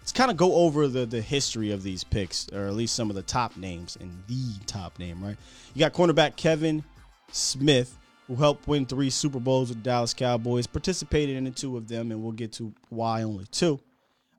Let's 0.00 0.12
kind 0.12 0.30
of 0.30 0.36
go 0.36 0.54
over 0.54 0.88
the 0.88 1.06
the 1.06 1.20
history 1.20 1.70
of 1.70 1.82
these 1.82 2.04
picks, 2.04 2.48
or 2.52 2.66
at 2.66 2.74
least 2.74 2.94
some 2.94 3.08
of 3.08 3.16
the 3.16 3.22
top 3.22 3.56
names 3.56 3.96
and 4.00 4.10
the 4.26 4.58
top 4.66 4.98
name, 4.98 5.22
right? 5.22 5.36
You 5.74 5.80
got 5.80 5.92
cornerback 5.92 6.36
Kevin 6.36 6.82
Smith, 7.30 7.96
who 8.26 8.34
helped 8.34 8.66
win 8.66 8.84
three 8.84 9.10
Super 9.10 9.38
Bowls 9.38 9.68
with 9.68 9.78
the 9.78 9.84
Dallas 9.84 10.12
Cowboys, 10.12 10.66
participated 10.66 11.36
in 11.36 11.44
the 11.44 11.50
two 11.50 11.76
of 11.76 11.88
them, 11.88 12.10
and 12.10 12.22
we'll 12.22 12.32
get 12.32 12.52
to 12.54 12.72
why 12.88 13.22
only 13.22 13.46
two. 13.52 13.78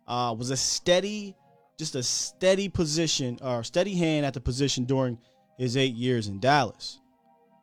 Uh, 0.06 0.36
was 0.38 0.49
a 0.49 0.58
steady, 0.58 1.34
just 1.84 1.96
a 1.96 2.04
steady 2.04 2.69
position 2.69 3.38
or 3.41 3.63
steady 3.63 3.96
hand 3.96 4.26
at 4.26 4.34
the 4.34 4.41
position 4.41 4.86
during 4.86 5.17
his 5.58 5.76
eight 5.78 5.93
years 5.93 6.28
in 6.28 6.39
Dallas. 6.39 7.00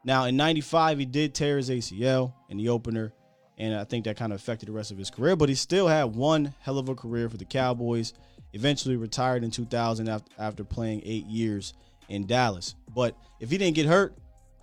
Now 0.04 0.24
in 0.24 0.36
'95, 0.36 0.98
he 0.98 1.06
did 1.06 1.34
tear 1.34 1.56
his 1.56 1.70
ACL 1.70 2.34
in 2.48 2.56
the 2.56 2.68
opener, 2.68 3.12
and 3.58 3.74
I 3.74 3.84
think 3.84 4.04
that 4.04 4.16
kind 4.16 4.32
of 4.32 4.40
affected 4.40 4.68
the 4.68 4.72
rest 4.72 4.90
of 4.90 4.98
his 4.98 5.10
career. 5.10 5.36
But 5.36 5.48
he 5.48 5.54
still 5.54 5.88
had 5.88 6.14
one 6.14 6.54
hell 6.60 6.78
of 6.78 6.88
a 6.88 6.94
career 6.94 7.28
for 7.28 7.36
the 7.36 7.44
Cowboys, 7.44 8.14
Eventually 8.52 8.96
retired 8.96 9.44
in 9.44 9.50
2000 9.50 10.08
after, 10.38 10.64
playing 10.64 11.02
eight 11.04 11.26
years 11.26 11.72
in 12.08 12.26
Dallas. 12.26 12.74
But 12.92 13.16
if 13.38 13.50
he 13.50 13.58
didn't 13.58 13.76
get 13.76 13.86
hurt, 13.86 14.16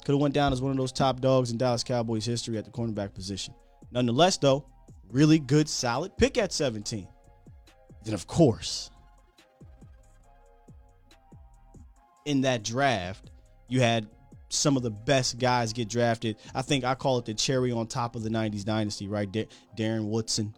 could 0.03 0.11
have 0.11 0.21
went 0.21 0.33
down 0.33 0.51
as 0.51 0.61
one 0.61 0.71
of 0.71 0.77
those 0.77 0.91
top 0.91 1.21
dogs 1.21 1.51
in 1.51 1.57
Dallas 1.57 1.85
Cowboys 1.85 2.25
history 2.25 2.57
at 2.57 2.65
the 2.65 2.71
cornerback 2.71 3.13
position. 3.13 3.53
Nonetheless, 3.91 4.37
though, 4.37 4.65
really 5.09 5.39
good, 5.39 5.69
solid 5.69 6.17
pick 6.17 6.37
at 6.37 6.51
17. 6.51 7.07
Then, 8.03 8.13
of 8.13 8.27
course, 8.27 8.89
in 12.27 12.41
that 12.41 12.63
draft, 12.63 13.31
you 13.69 13.79
had 13.79 14.05
some 14.49 14.77
of 14.77 14.83
the 14.83 14.91
best 14.91 15.39
guys 15.39 15.71
get 15.73 15.87
drafted. 15.87 16.37
I 16.53 16.61
think 16.61 16.83
I 16.83 16.93
call 16.93 17.17
it 17.17 17.25
the 17.25 17.33
cherry 17.33 17.71
on 17.71 17.87
top 17.87 18.15
of 18.15 18.23
the 18.23 18.29
90s 18.29 18.65
dynasty, 18.65 19.07
right? 19.07 19.31
Darren 19.77 20.09
Woodson, 20.09 20.53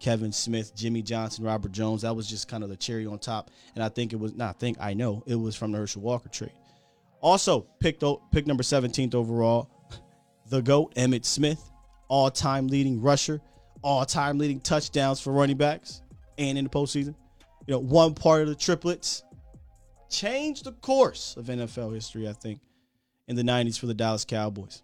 Kevin 0.00 0.32
Smith, 0.32 0.74
Jimmy 0.74 1.02
Johnson, 1.02 1.44
Robert 1.44 1.72
Jones. 1.72 2.02
That 2.02 2.14
was 2.14 2.28
just 2.28 2.48
kind 2.48 2.64
of 2.64 2.68
the 2.68 2.76
cherry 2.76 3.06
on 3.06 3.18
top. 3.20 3.50
And 3.76 3.82
I 3.82 3.88
think 3.88 4.12
it 4.12 4.16
was, 4.16 4.34
not 4.34 4.56
I 4.56 4.58
think, 4.58 4.76
I 4.80 4.92
know 4.94 5.22
it 5.26 5.36
was 5.36 5.54
from 5.54 5.70
the 5.70 5.78
Herschel 5.78 6.02
Walker 6.02 6.28
trade. 6.28 6.52
Also, 7.20 7.60
picked 7.78 8.04
pick 8.32 8.46
number 8.46 8.62
17th 8.62 9.14
overall, 9.14 9.70
the 10.48 10.60
GOAT, 10.60 10.94
Emmitt 10.96 11.24
Smith, 11.24 11.70
all 12.08 12.30
time 12.30 12.66
leading 12.66 13.00
rusher, 13.00 13.40
all 13.82 14.04
time 14.04 14.36
leading 14.36 14.60
touchdowns 14.60 15.20
for 15.20 15.32
running 15.32 15.56
backs 15.56 16.02
and 16.38 16.58
in 16.58 16.64
the 16.64 16.70
postseason. 16.70 17.14
You 17.66 17.74
know, 17.74 17.78
one 17.78 18.14
part 18.14 18.42
of 18.42 18.48
the 18.48 18.54
triplets 18.54 19.22
changed 20.14 20.64
the 20.64 20.72
course 20.72 21.36
of 21.36 21.46
NFL 21.46 21.94
history, 21.94 22.28
I 22.28 22.32
think, 22.32 22.60
in 23.26 23.36
the 23.36 23.42
90s 23.42 23.78
for 23.78 23.86
the 23.86 23.94
Dallas 23.94 24.24
Cowboys. 24.24 24.82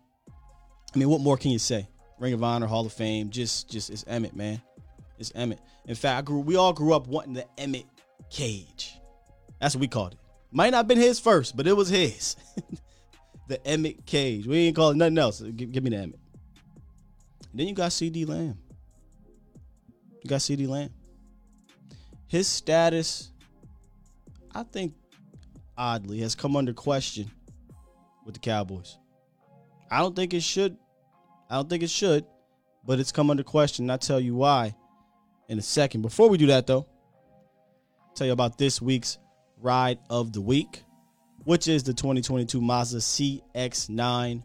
I 0.94 0.98
mean, 0.98 1.08
what 1.08 1.20
more 1.20 1.36
can 1.36 1.50
you 1.50 1.58
say? 1.58 1.88
Ring 2.18 2.34
of 2.34 2.42
Honor, 2.42 2.66
Hall 2.66 2.84
of 2.84 2.92
Fame, 2.92 3.30
just 3.30 3.70
just 3.70 3.90
it's 3.90 4.04
Emmitt, 4.04 4.34
man. 4.34 4.60
It's 5.18 5.32
Emmitt. 5.32 5.58
In 5.86 5.94
fact, 5.94 6.18
I 6.18 6.22
grew 6.22 6.40
we 6.40 6.56
all 6.56 6.72
grew 6.72 6.94
up 6.94 7.06
wanting 7.06 7.32
the 7.32 7.46
Emmitt 7.56 7.86
cage. 8.28 8.98
That's 9.60 9.74
what 9.74 9.80
we 9.80 9.88
called 9.88 10.12
it. 10.12 10.18
Might 10.52 10.70
not 10.70 10.78
have 10.78 10.88
been 10.88 10.98
his 10.98 11.20
first, 11.20 11.56
but 11.56 11.66
it 11.66 11.76
was 11.76 11.88
his. 11.88 12.36
the 13.48 13.58
Emmitt 13.58 14.04
cage. 14.04 14.46
We 14.46 14.58
ain't 14.58 14.76
call 14.76 14.90
it 14.90 14.96
nothing 14.96 15.18
else. 15.18 15.40
Give, 15.40 15.70
give 15.70 15.82
me 15.82 15.90
the 15.90 15.96
Emmitt. 15.96 16.18
And 17.52 17.60
then 17.60 17.68
you 17.68 17.74
got 17.74 17.90
CeeDee 17.90 18.28
Lamb. 18.28 18.58
You 20.22 20.28
got 20.28 20.40
CeeDee 20.40 20.68
Lamb. 20.68 20.90
His 22.26 22.46
status, 22.46 23.30
I 24.54 24.62
think, 24.62 24.94
oddly, 25.76 26.20
has 26.20 26.34
come 26.34 26.56
under 26.56 26.72
question 26.72 27.30
with 28.24 28.34
the 28.34 28.40
Cowboys. 28.40 28.98
I 29.90 29.98
don't 29.98 30.14
think 30.14 30.34
it 30.34 30.42
should. 30.42 30.76
I 31.48 31.56
don't 31.56 31.68
think 31.68 31.82
it 31.82 31.90
should, 31.90 32.24
but 32.84 33.00
it's 33.00 33.12
come 33.12 33.30
under 33.30 33.42
question. 33.42 33.90
I'll 33.90 33.98
tell 33.98 34.20
you 34.20 34.34
why 34.34 34.74
in 35.48 35.58
a 35.58 35.62
second. 35.62 36.02
Before 36.02 36.28
we 36.28 36.38
do 36.38 36.46
that, 36.46 36.66
though, 36.66 36.86
I'll 38.06 38.14
tell 38.14 38.26
you 38.26 38.32
about 38.32 38.56
this 38.56 38.80
week's 38.80 39.18
ride 39.60 39.98
of 40.08 40.32
the 40.32 40.40
week, 40.40 40.84
which 41.44 41.66
is 41.66 41.82
the 41.82 41.92
2022 41.92 42.60
Mazda 42.60 42.98
CX9 42.98 44.42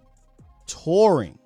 Touring. 0.65 1.38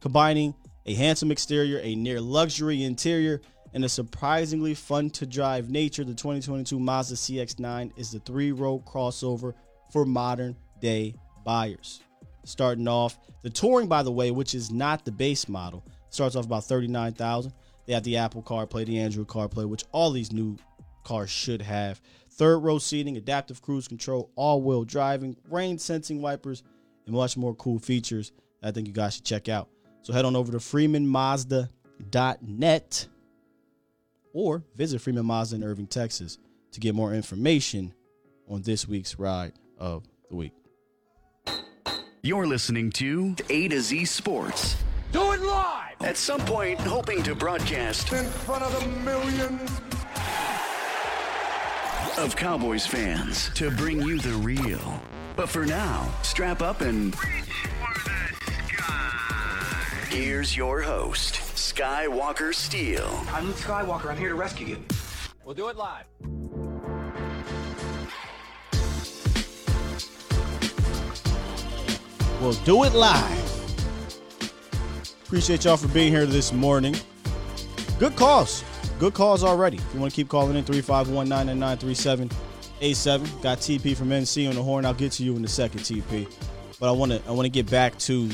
Combining 0.00 0.54
a 0.86 0.94
handsome 0.94 1.30
exterior, 1.30 1.78
a 1.82 1.94
near 1.94 2.20
luxury 2.20 2.82
interior, 2.82 3.40
and 3.72 3.84
a 3.84 3.88
surprisingly 3.88 4.74
fun 4.74 5.10
to 5.10 5.26
drive 5.26 5.70
nature, 5.70 6.04
the 6.04 6.14
2022 6.14 6.78
Mazda 6.78 7.14
CX9 7.14 7.92
is 7.96 8.10
the 8.10 8.20
three 8.20 8.52
row 8.52 8.82
crossover 8.86 9.54
for 9.92 10.04
modern 10.04 10.56
day 10.80 11.14
buyers. 11.44 12.00
Starting 12.44 12.88
off, 12.88 13.18
the 13.42 13.50
Touring, 13.50 13.88
by 13.88 14.02
the 14.02 14.10
way, 14.10 14.30
which 14.30 14.54
is 14.54 14.70
not 14.70 15.04
the 15.04 15.12
base 15.12 15.48
model, 15.48 15.84
starts 16.08 16.36
off 16.36 16.46
about 16.46 16.64
39000 16.64 17.52
They 17.86 17.92
have 17.92 18.04
the 18.04 18.16
Apple 18.16 18.42
CarPlay, 18.42 18.86
the 18.86 18.98
Android 18.98 19.28
CarPlay, 19.28 19.68
which 19.68 19.84
all 19.92 20.10
these 20.10 20.32
new 20.32 20.56
cars 21.04 21.30
should 21.30 21.62
have. 21.62 22.00
Third 22.30 22.58
row 22.58 22.78
seating, 22.78 23.16
adaptive 23.16 23.62
cruise 23.62 23.88
control, 23.88 24.30
all 24.36 24.62
wheel 24.62 24.84
driving, 24.84 25.36
rain 25.48 25.78
sensing 25.78 26.22
wipers, 26.22 26.62
and 27.06 27.14
much 27.14 27.36
more 27.36 27.54
cool 27.54 27.78
features 27.78 28.32
I 28.62 28.70
think 28.70 28.86
you 28.86 28.92
guys 28.92 29.14
should 29.14 29.24
check 29.24 29.48
out. 29.48 29.68
So 30.02 30.12
head 30.12 30.24
on 30.24 30.36
over 30.36 30.52
to 30.52 30.58
freemanmazda.net 30.58 33.08
or 34.32 34.62
visit 34.76 35.00
Freeman 35.00 35.26
Mazda 35.26 35.56
in 35.56 35.64
Irving, 35.64 35.86
Texas 35.86 36.38
to 36.72 36.80
get 36.80 36.94
more 36.94 37.14
information 37.14 37.94
on 38.48 38.62
this 38.62 38.86
week's 38.86 39.18
ride 39.18 39.52
of 39.78 40.04
the 40.28 40.36
week. 40.36 40.52
You're 42.22 42.46
listening 42.46 42.90
to 42.92 43.34
A 43.48 43.68
to 43.68 43.80
Z 43.80 44.04
Sports. 44.04 44.76
Do 45.12 45.32
it 45.32 45.40
live! 45.40 45.94
At 46.00 46.16
some 46.16 46.40
point, 46.40 46.78
hoping 46.80 47.22
to 47.24 47.34
broadcast 47.34 48.12
in 48.12 48.24
front 48.24 48.62
of 48.62 48.78
the 48.78 48.86
millions 49.04 49.80
of 52.18 52.36
Cowboys 52.36 52.86
fans 52.86 53.50
to 53.54 53.70
bring 53.70 54.02
you 54.02 54.18
the 54.18 54.34
real. 54.34 55.02
But 55.36 55.48
for 55.48 55.64
now, 55.64 56.12
strap 56.22 56.60
up 56.60 56.82
and. 56.82 57.14
Here's 60.10 60.56
your 60.56 60.82
host, 60.82 61.34
Skywalker 61.54 62.52
Steele. 62.52 63.22
I'm 63.28 63.46
Luke 63.46 63.54
Skywalker. 63.54 64.06
I'm 64.06 64.16
here 64.16 64.30
to 64.30 64.34
rescue 64.34 64.66
you. 64.66 64.84
We'll 65.44 65.54
do 65.54 65.68
it 65.68 65.76
live. 65.76 66.04
We'll 72.40 72.54
do 72.64 72.82
it 72.82 72.92
live. 72.92 73.70
Appreciate 75.26 75.64
y'all 75.64 75.76
for 75.76 75.86
being 75.86 76.12
here 76.12 76.26
this 76.26 76.52
morning. 76.52 76.96
Good 78.00 78.16
calls. 78.16 78.64
Good 78.98 79.14
calls 79.14 79.44
already. 79.44 79.76
If 79.76 79.94
you 79.94 80.00
want 80.00 80.12
to 80.12 80.16
keep 80.16 80.28
calling 80.28 80.56
in, 80.56 80.64
351 80.64 81.28
999 81.28 82.30
87. 82.80 83.28
Got 83.42 83.58
TP 83.58 83.96
from 83.96 84.08
NC 84.08 84.48
on 84.48 84.56
the 84.56 84.62
horn. 84.64 84.84
I'll 84.84 84.92
get 84.92 85.12
to 85.12 85.22
you 85.22 85.36
in 85.36 85.44
a 85.44 85.48
second, 85.48 85.82
TP. 85.82 86.28
But 86.80 86.88
I 86.88 86.92
want 86.92 87.12
to 87.12 87.22
I 87.28 87.30
want 87.30 87.46
to 87.46 87.50
get 87.50 87.70
back 87.70 87.96
to 88.00 88.28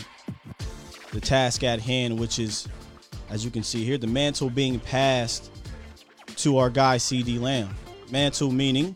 the 1.17 1.27
task 1.27 1.65
at 1.65 1.81
hand, 1.81 2.21
which 2.21 2.39
is, 2.39 2.69
as 3.31 3.43
you 3.43 3.51
can 3.51 3.63
see 3.63 3.83
here, 3.83 3.97
the 3.97 4.07
mantle 4.07 4.51
being 4.51 4.79
passed 4.79 5.51
to 6.37 6.59
our 6.59 6.69
guy 6.69 6.99
CeeDee 6.99 7.41
Lamb. 7.41 7.75
Mantle 8.11 8.53
meaning 8.53 8.95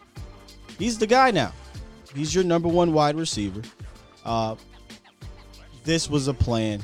he's 0.79 0.99
the 0.99 1.07
guy 1.07 1.31
now. 1.31 1.51
He's 2.15 2.35
your 2.35 2.45
number 2.45 2.69
one 2.69 2.93
wide 2.93 3.17
receiver. 3.17 3.63
Uh, 4.23 4.55
this 5.83 6.11
was 6.11 6.29
a 6.29 6.35
plan 6.35 6.83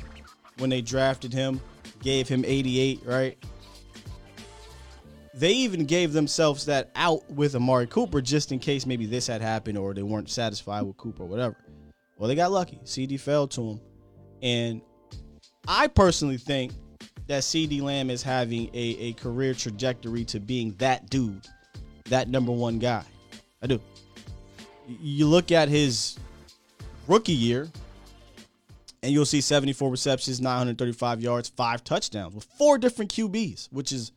when 0.57 0.71
they 0.71 0.81
drafted 0.81 1.35
him, 1.35 1.61
gave 2.01 2.29
him 2.29 2.43
88, 2.43 3.03
right? 3.05 3.37
They 5.35 5.53
even 5.53 5.85
gave 5.85 6.15
themselves 6.15 6.65
that 6.65 6.91
out 6.97 7.31
with 7.31 7.55
Amari 7.55 7.89
Cooper 7.89 8.23
just 8.23 8.53
in 8.53 8.59
case 8.59 8.87
maybe 8.87 9.05
this 9.05 9.27
had 9.27 9.43
happened 9.43 9.77
or 9.77 9.93
they 9.93 10.03
weren't 10.03 10.31
satisfied 10.31 10.85
with 10.85 10.97
Cooper 10.97 11.25
or 11.25 11.27
whatever. 11.27 11.59
Well, 12.17 12.27
they 12.27 12.35
got 12.35 12.53
lucky. 12.53 12.81
CeeDee 12.85 13.21
fell 13.21 13.47
to 13.49 13.61
him. 13.73 13.81
And 14.41 14.81
I 15.69 15.89
personally 15.89 16.39
think 16.39 16.73
that 17.27 17.43
CeeDee 17.43 17.83
Lamb 17.83 18.11
is 18.11 18.23
having 18.23 18.69
a, 18.73 18.97
a 19.01 19.13
career 19.15 19.55
trajectory 19.55 20.25
to 20.27 20.41
being 20.41 20.73
that 20.79 21.11
dude, 21.11 21.47
that 22.05 22.29
number 22.29 22.53
one 22.53 22.79
guy. 22.79 23.05
I 23.63 23.67
do. 23.67 23.81
You 24.87 25.27
look 25.27 25.51
at 25.51 25.69
his 25.69 26.19
rookie 27.09 27.33
year, 27.33 27.69
and 29.03 29.13
you'll 29.13 29.25
see 29.25 29.41
74 29.41 29.91
receptions, 29.91 30.41
935 30.41 31.21
yards, 31.21 31.49
five 31.49 31.83
touchdowns 31.83 32.35
with 32.35 32.45
four 32.45 32.79
different 32.79 33.13
QBs, 33.13 33.69
which 33.73 33.93
is 33.93 34.13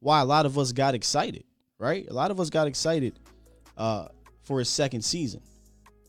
why 0.00 0.20
a 0.20 0.24
lot 0.24 0.46
of 0.46 0.58
us 0.58 0.72
got 0.72 0.94
excited, 0.94 1.44
right? 1.78 2.06
A 2.08 2.12
lot 2.12 2.30
of 2.30 2.40
us 2.40 2.50
got 2.50 2.66
excited 2.66 3.18
uh, 3.76 4.08
for 4.42 4.58
his 4.58 4.68
second 4.68 5.02
season. 5.02 5.40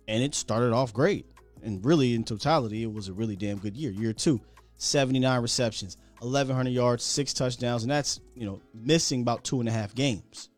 And 0.08 0.22
it 0.22 0.36
started 0.36 0.74
off 0.74 0.94
great. 0.94 1.26
And 1.64 1.84
really, 1.86 2.14
in 2.14 2.24
totality, 2.24 2.84
it 2.84 2.92
was 2.92 3.08
a 3.08 3.14
really 3.14 3.36
damn 3.36 3.58
good 3.58 3.78
year. 3.78 3.92
Year 3.92 4.14
two, 4.14 4.42
79 4.78 5.42
receptions, 5.42 5.98
1,100 6.20 6.70
yards, 6.70 7.04
six 7.04 7.34
touchdowns, 7.34 7.84
and 7.84 7.92
that's 7.92 8.20
you 8.36 8.46
know 8.46 8.62
missing 8.74 9.22
about 9.22 9.44
two 9.44 9.60
and 9.60 9.70
a 9.70 9.72
half 9.72 9.94
games. 9.96 10.50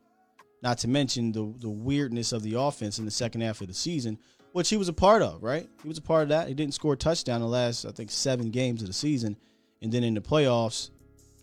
Not 0.62 0.78
to 0.80 0.88
mention 0.88 1.32
the 1.32 1.54
the 1.60 1.70
weirdness 1.70 2.32
of 2.32 2.44
the 2.44 2.60
offense 2.60 3.00
in 3.00 3.06
the 3.06 3.12
second 3.12 3.42
half 3.42 3.62
of 3.62 3.68
the 3.68 3.74
season, 3.74 4.18
which 4.52 4.70
he 4.70 4.78
was 4.78 4.90
a 4.90 4.94
part 4.94 5.22
of. 5.22 5.44
Right, 5.44 5.68
he 5.82 5.88
was 5.88 5.98
a 5.98 6.04
part 6.04 6.24
of 6.24 6.30
that. 6.30 6.48
He 6.48 6.54
didn't 6.54 6.74
score 6.74 6.94
a 6.94 6.98
touchdown 6.98 7.42
the 7.42 7.48
last 7.48 7.86
I 7.86 7.92
think 7.92 8.12
seven 8.12 8.52
games 8.52 8.82
of 8.82 8.88
the 8.88 8.94
season, 8.94 9.38
and 9.82 9.92
then 9.92 10.04
in 10.04 10.14
the 10.14 10.22
playoffs, 10.22 10.92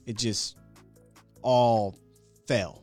it 0.06 0.16
just 0.16 0.56
all 1.42 1.96
fell. 2.46 2.82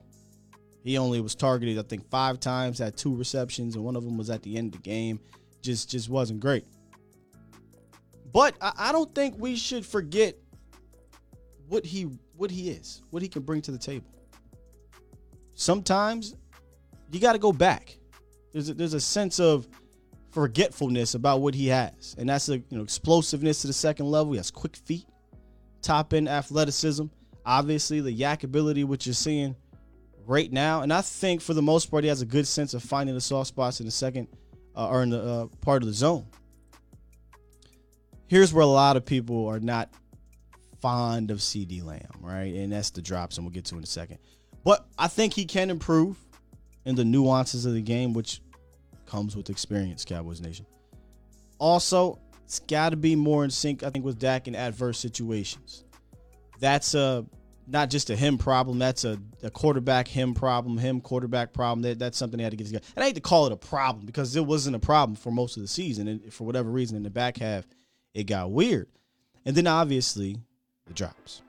He 0.83 0.97
only 0.97 1.19
was 1.21 1.35
targeted 1.35 1.77
I 1.77 1.83
think 1.83 2.09
five 2.09 2.39
times, 2.39 2.79
had 2.79 2.95
two 2.95 3.15
receptions, 3.15 3.75
and 3.75 3.83
one 3.83 3.95
of 3.95 4.03
them 4.03 4.17
was 4.17 4.29
at 4.29 4.43
the 4.43 4.57
end 4.57 4.73
of 4.73 4.81
the 4.81 4.89
game. 4.89 5.19
Just 5.61 5.89
just 5.89 6.09
wasn't 6.09 6.39
great. 6.39 6.65
But 8.31 8.55
I, 8.61 8.71
I 8.77 8.91
don't 8.91 9.13
think 9.13 9.35
we 9.37 9.55
should 9.55 9.85
forget 9.85 10.35
what 11.67 11.85
he 11.85 12.09
what 12.35 12.51
he 12.51 12.69
is, 12.69 13.03
what 13.09 13.21
he 13.21 13.27
can 13.27 13.43
bring 13.43 13.61
to 13.63 13.71
the 13.71 13.77
table. 13.77 14.07
Sometimes 15.53 16.35
you 17.11 17.19
got 17.19 17.33
to 17.33 17.39
go 17.39 17.51
back. 17.51 17.97
There's 18.53 18.69
a, 18.69 18.73
there's 18.73 18.93
a 18.93 18.99
sense 18.99 19.39
of 19.39 19.67
forgetfulness 20.31 21.15
about 21.15 21.41
what 21.41 21.53
he 21.53 21.67
has, 21.67 22.15
and 22.17 22.29
that's 22.29 22.49
a 22.49 22.57
you 22.57 22.63
know 22.71 22.81
explosiveness 22.81 23.61
to 23.61 23.67
the 23.67 23.73
second 23.73 24.07
level. 24.07 24.33
He 24.33 24.37
has 24.37 24.51
quick 24.51 24.75
feet, 24.75 25.05
top 25.81 26.13
end 26.13 26.29
athleticism. 26.29 27.05
Obviously, 27.45 27.99
the 27.99 28.11
yak 28.11 28.43
ability, 28.43 28.83
which 28.83 29.05
you're 29.05 29.13
seeing 29.13 29.55
right 30.25 30.51
now, 30.51 30.81
and 30.81 30.93
I 30.93 31.01
think 31.01 31.41
for 31.41 31.53
the 31.53 31.61
most 31.61 31.89
part 31.89 32.03
he 32.03 32.09
has 32.09 32.21
a 32.21 32.25
good 32.25 32.47
sense 32.47 32.73
of 32.73 32.83
finding 32.83 33.15
the 33.15 33.21
soft 33.21 33.47
spots 33.49 33.79
in 33.79 33.85
the 33.85 33.91
second 33.91 34.27
uh, 34.75 34.87
or 34.87 35.03
in 35.03 35.09
the 35.09 35.21
uh, 35.21 35.47
part 35.61 35.81
of 35.81 35.87
the 35.87 35.93
zone. 35.93 36.25
Here's 38.29 38.53
where 38.53 38.63
a 38.63 38.67
lot 38.67 38.95
of 38.95 39.05
people 39.05 39.47
are 39.47 39.59
not 39.59 39.89
fond 40.79 41.31
of 41.31 41.39
CeeDee 41.39 41.83
Lamb, 41.83 42.05
right? 42.21 42.53
And 42.53 42.71
that's 42.71 42.91
the 42.91 43.01
drops, 43.01 43.37
and 43.37 43.45
we'll 43.45 43.51
get 43.51 43.65
to 43.65 43.77
in 43.77 43.83
a 43.83 43.87
second. 43.87 44.19
But 44.63 44.85
I 44.99 45.07
think 45.07 45.33
he 45.33 45.45
can 45.45 45.71
improve 45.71 46.17
in 46.85 46.95
the 46.95 47.03
nuances 47.03 47.65
of 47.65 47.73
the 47.73 47.81
game, 47.81 48.13
which 48.13 48.41
comes 49.07 49.35
with 49.35 49.49
experience, 49.49 50.05
Cowboys 50.05 50.41
Nation. 50.41 50.67
Also, 51.57 52.19
it's 52.45 52.59
got 52.59 52.89
to 52.89 52.97
be 52.97 53.15
more 53.15 53.43
in 53.43 53.49
sync, 53.49 53.81
I 53.81 53.89
think, 53.89 54.05
with 54.05 54.19
Dak 54.19 54.47
in 54.47 54.55
adverse 54.55 54.99
situations. 54.99 55.83
That's 56.59 56.93
a 56.93 57.25
not 57.67 57.89
just 57.89 58.11
a 58.11 58.15
him 58.15 58.37
problem. 58.37 58.77
That's 58.77 59.05
a, 59.05 59.19
a 59.41 59.49
quarterback 59.49 60.07
him 60.07 60.35
problem, 60.35 60.77
him 60.77 61.01
quarterback 61.01 61.51
problem. 61.51 61.81
That, 61.81 61.97
that's 61.97 62.17
something 62.17 62.37
they 62.37 62.43
had 62.43 62.51
to 62.51 62.57
get 62.57 62.67
together. 62.67 62.85
And 62.95 63.03
I 63.03 63.07
hate 63.07 63.15
to 63.15 63.21
call 63.21 63.47
it 63.47 63.51
a 63.51 63.57
problem 63.57 64.05
because 64.05 64.35
it 64.35 64.45
wasn't 64.45 64.75
a 64.75 64.79
problem 64.79 65.15
for 65.15 65.31
most 65.31 65.57
of 65.57 65.61
the 65.61 65.67
season. 65.67 66.07
And 66.07 66.33
for 66.33 66.45
whatever 66.45 66.69
reason, 66.69 66.95
in 66.95 67.03
the 67.03 67.09
back 67.09 67.37
half, 67.37 67.65
it 68.13 68.25
got 68.25 68.51
weird. 68.51 68.87
And 69.45 69.55
then 69.55 69.67
obviously, 69.67 70.37
the 70.85 70.93
drops. 70.93 71.41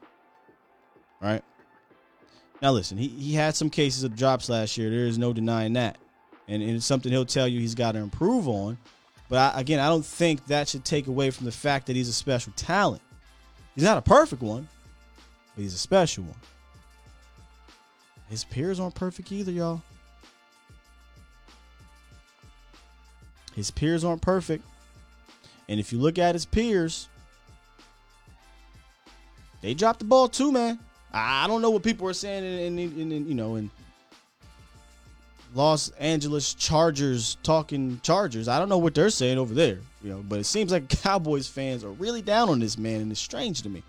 Right? 1.20 1.42
Now, 2.62 2.72
listen, 2.72 2.98
he, 2.98 3.08
he 3.08 3.34
had 3.34 3.54
some 3.56 3.70
cases 3.70 4.04
of 4.04 4.16
drops 4.16 4.48
last 4.48 4.76
year. 4.76 4.90
There 4.90 5.06
is 5.06 5.18
no 5.18 5.32
denying 5.32 5.74
that. 5.74 5.98
And, 6.48 6.62
and 6.62 6.72
it's 6.72 6.86
something 6.86 7.10
he'll 7.10 7.24
tell 7.24 7.48
you 7.48 7.60
he's 7.60 7.74
got 7.74 7.92
to 7.92 7.98
improve 7.98 8.48
on. 8.48 8.78
But 9.28 9.54
I, 9.54 9.60
again, 9.60 9.78
I 9.78 9.88
don't 9.88 10.04
think 10.04 10.46
that 10.46 10.68
should 10.68 10.84
take 10.84 11.06
away 11.06 11.30
from 11.30 11.46
the 11.46 11.52
fact 11.52 11.86
that 11.86 11.96
he's 11.96 12.08
a 12.08 12.12
special 12.12 12.52
talent. 12.56 13.02
He's 13.74 13.84
not 13.84 13.96
a 13.96 14.02
perfect 14.02 14.42
one, 14.42 14.68
but 15.54 15.62
he's 15.62 15.74
a 15.74 15.78
special 15.78 16.24
one. 16.24 16.36
His 18.28 18.44
peers 18.44 18.78
aren't 18.78 18.94
perfect 18.94 19.32
either, 19.32 19.52
y'all. 19.52 19.82
His 23.54 23.70
peers 23.70 24.04
aren't 24.04 24.22
perfect. 24.22 24.64
And 25.70 25.78
if 25.78 25.92
you 25.92 26.00
look 26.00 26.18
at 26.18 26.34
his 26.34 26.44
peers, 26.44 27.08
they 29.62 29.72
dropped 29.72 30.00
the 30.00 30.04
ball 30.04 30.26
too, 30.26 30.50
man. 30.50 30.80
I 31.12 31.46
don't 31.46 31.62
know 31.62 31.70
what 31.70 31.84
people 31.84 32.08
are 32.08 32.12
saying 32.12 32.44
in, 32.44 32.78
in, 32.78 33.12
in, 33.12 33.28
you 33.28 33.34
know 33.34 33.54
in 33.54 33.70
Los 35.54 35.90
Angeles 35.90 36.54
Chargers 36.54 37.36
talking 37.44 38.00
Chargers. 38.02 38.48
I 38.48 38.58
don't 38.58 38.68
know 38.68 38.78
what 38.78 38.96
they're 38.96 39.10
saying 39.10 39.38
over 39.38 39.54
there, 39.54 39.78
you 40.02 40.10
know, 40.10 40.24
but 40.28 40.40
it 40.40 40.44
seems 40.44 40.72
like 40.72 40.88
Cowboys 41.02 41.46
fans 41.46 41.84
are 41.84 41.90
really 41.92 42.20
down 42.20 42.48
on 42.48 42.58
this 42.58 42.76
man, 42.76 43.00
and 43.00 43.12
it's 43.12 43.20
strange 43.20 43.62
to 43.62 43.68
me. 43.68 43.84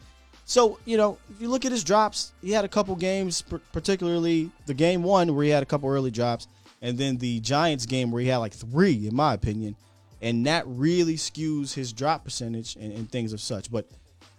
So, 0.45 0.77
you 0.86 0.97
know, 0.97 1.17
if 1.32 1.41
you 1.41 1.49
look 1.49 1.65
at 1.65 1.71
his 1.71 1.84
drops, 1.84 2.32
he 2.43 2.51
had 2.51 2.63
a 2.63 2.69
couple 2.69 2.95
games, 2.95 3.43
particularly 3.71 4.51
the 4.67 4.73
game 4.75 5.01
one 5.01 5.34
where 5.34 5.45
he 5.45 5.49
had 5.49 5.63
a 5.63 5.67
couple 5.67 5.89
early 5.89 6.11
drops, 6.11 6.47
and 6.84 6.95
then 6.95 7.17
the 7.17 7.39
Giants 7.39 7.88
game 7.88 8.11
where 8.11 8.21
he 8.21 8.27
had 8.27 8.38
like 8.38 8.53
three, 8.53 9.07
in 9.07 9.15
my 9.15 9.34
opinion. 9.34 9.75
And 10.22 10.45
that 10.45 10.63
really 10.67 11.15
skews 11.15 11.74
his 11.74 11.91
drop 11.91 12.24
percentage 12.24 12.76
and, 12.76 12.93
and 12.93 13.11
things 13.11 13.34
of 13.34 13.41
such. 13.41 13.72
But 13.72 13.88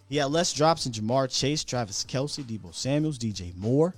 he 0.09 0.17
had 0.17 0.27
less 0.27 0.53
drops 0.53 0.85
than 0.85 0.93
Ja'Marr 0.93 1.29
Chase, 1.29 1.65
Travis 1.65 2.05
Kelce, 2.05 2.45
Deebo 2.45 2.75
Samuels, 2.75 3.19
DJ 3.19 3.57
Moore. 3.57 3.95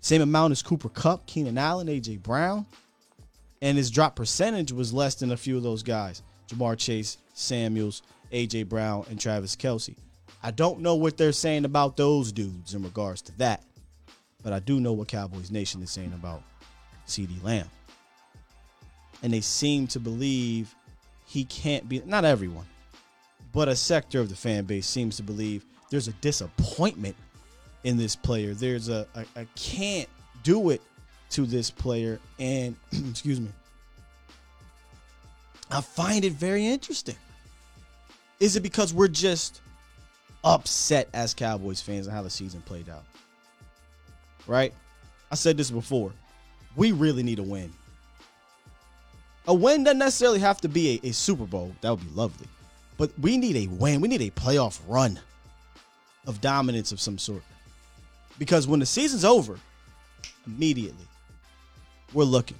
Same 0.00 0.22
amount 0.22 0.52
as 0.52 0.62
Cooper 0.62 0.88
Kupp, 0.88 1.26
Keenan 1.26 1.58
Allen, 1.58 1.86
AJ 1.86 2.22
Brown. 2.22 2.66
And 3.60 3.76
his 3.76 3.90
drop 3.90 4.16
percentage 4.16 4.72
was 4.72 4.92
less 4.92 5.14
than 5.14 5.30
a 5.30 5.36
few 5.36 5.56
of 5.56 5.62
those 5.62 5.82
guys 5.82 6.22
Ja'Marr 6.48 6.78
Chase, 6.78 7.18
Samuels, 7.34 8.02
AJ 8.32 8.68
Brown, 8.68 9.04
and 9.10 9.20
Travis 9.20 9.54
Kelce. 9.54 9.96
I 10.42 10.50
don't 10.50 10.80
know 10.80 10.96
what 10.96 11.16
they're 11.16 11.32
saying 11.32 11.64
about 11.64 11.96
those 11.96 12.32
dudes 12.32 12.74
in 12.74 12.82
regards 12.82 13.22
to 13.22 13.38
that, 13.38 13.62
but 14.42 14.52
I 14.52 14.58
do 14.58 14.80
know 14.80 14.92
what 14.92 15.08
Cowboys 15.08 15.50
Nation 15.50 15.82
is 15.82 15.90
saying 15.90 16.12
about 16.12 16.42
CeeDee 17.06 17.42
Lamb. 17.44 17.70
And 19.22 19.32
they 19.32 19.40
seem 19.40 19.86
to 19.88 20.00
believe 20.00 20.74
he 21.32 21.46
can't 21.46 21.88
be, 21.88 22.02
not 22.04 22.26
everyone, 22.26 22.66
but 23.54 23.66
a 23.66 23.74
sector 23.74 24.20
of 24.20 24.28
the 24.28 24.36
fan 24.36 24.64
base 24.64 24.86
seems 24.86 25.16
to 25.16 25.22
believe 25.22 25.64
there's 25.88 26.06
a 26.06 26.12
disappointment 26.14 27.16
in 27.84 27.96
this 27.96 28.14
player. 28.14 28.52
There's 28.52 28.90
a, 28.90 29.06
a, 29.14 29.24
a 29.36 29.46
can't 29.54 30.10
do 30.42 30.68
it 30.68 30.82
to 31.30 31.46
this 31.46 31.70
player. 31.70 32.20
And 32.38 32.76
excuse 33.08 33.40
me. 33.40 33.48
I 35.70 35.80
find 35.80 36.22
it 36.26 36.34
very 36.34 36.66
interesting. 36.66 37.16
Is 38.38 38.56
it 38.56 38.60
because 38.60 38.92
we're 38.92 39.08
just 39.08 39.62
upset 40.44 41.08
as 41.14 41.32
Cowboys 41.32 41.80
fans 41.80 42.08
on 42.08 42.12
how 42.12 42.20
the 42.20 42.28
season 42.28 42.60
played 42.60 42.90
out? 42.90 43.04
Right? 44.46 44.74
I 45.30 45.34
said 45.34 45.56
this 45.56 45.70
before. 45.70 46.12
We 46.76 46.92
really 46.92 47.22
need 47.22 47.38
a 47.38 47.42
win. 47.42 47.72
A 49.48 49.54
win 49.54 49.84
doesn't 49.84 49.98
necessarily 49.98 50.38
have 50.38 50.60
to 50.60 50.68
be 50.68 51.00
a, 51.02 51.08
a 51.08 51.12
Super 51.12 51.44
Bowl. 51.44 51.74
That 51.80 51.90
would 51.90 52.00
be 52.00 52.14
lovely. 52.14 52.46
But 52.96 53.10
we 53.20 53.36
need 53.36 53.56
a 53.56 53.66
win. 53.66 54.00
We 54.00 54.08
need 54.08 54.22
a 54.22 54.30
playoff 54.30 54.80
run 54.86 55.18
of 56.26 56.40
dominance 56.40 56.92
of 56.92 57.00
some 57.00 57.18
sort. 57.18 57.42
Because 58.38 58.66
when 58.66 58.80
the 58.80 58.86
season's 58.86 59.24
over, 59.24 59.58
immediately, 60.46 61.06
we're 62.12 62.24
looking. 62.24 62.58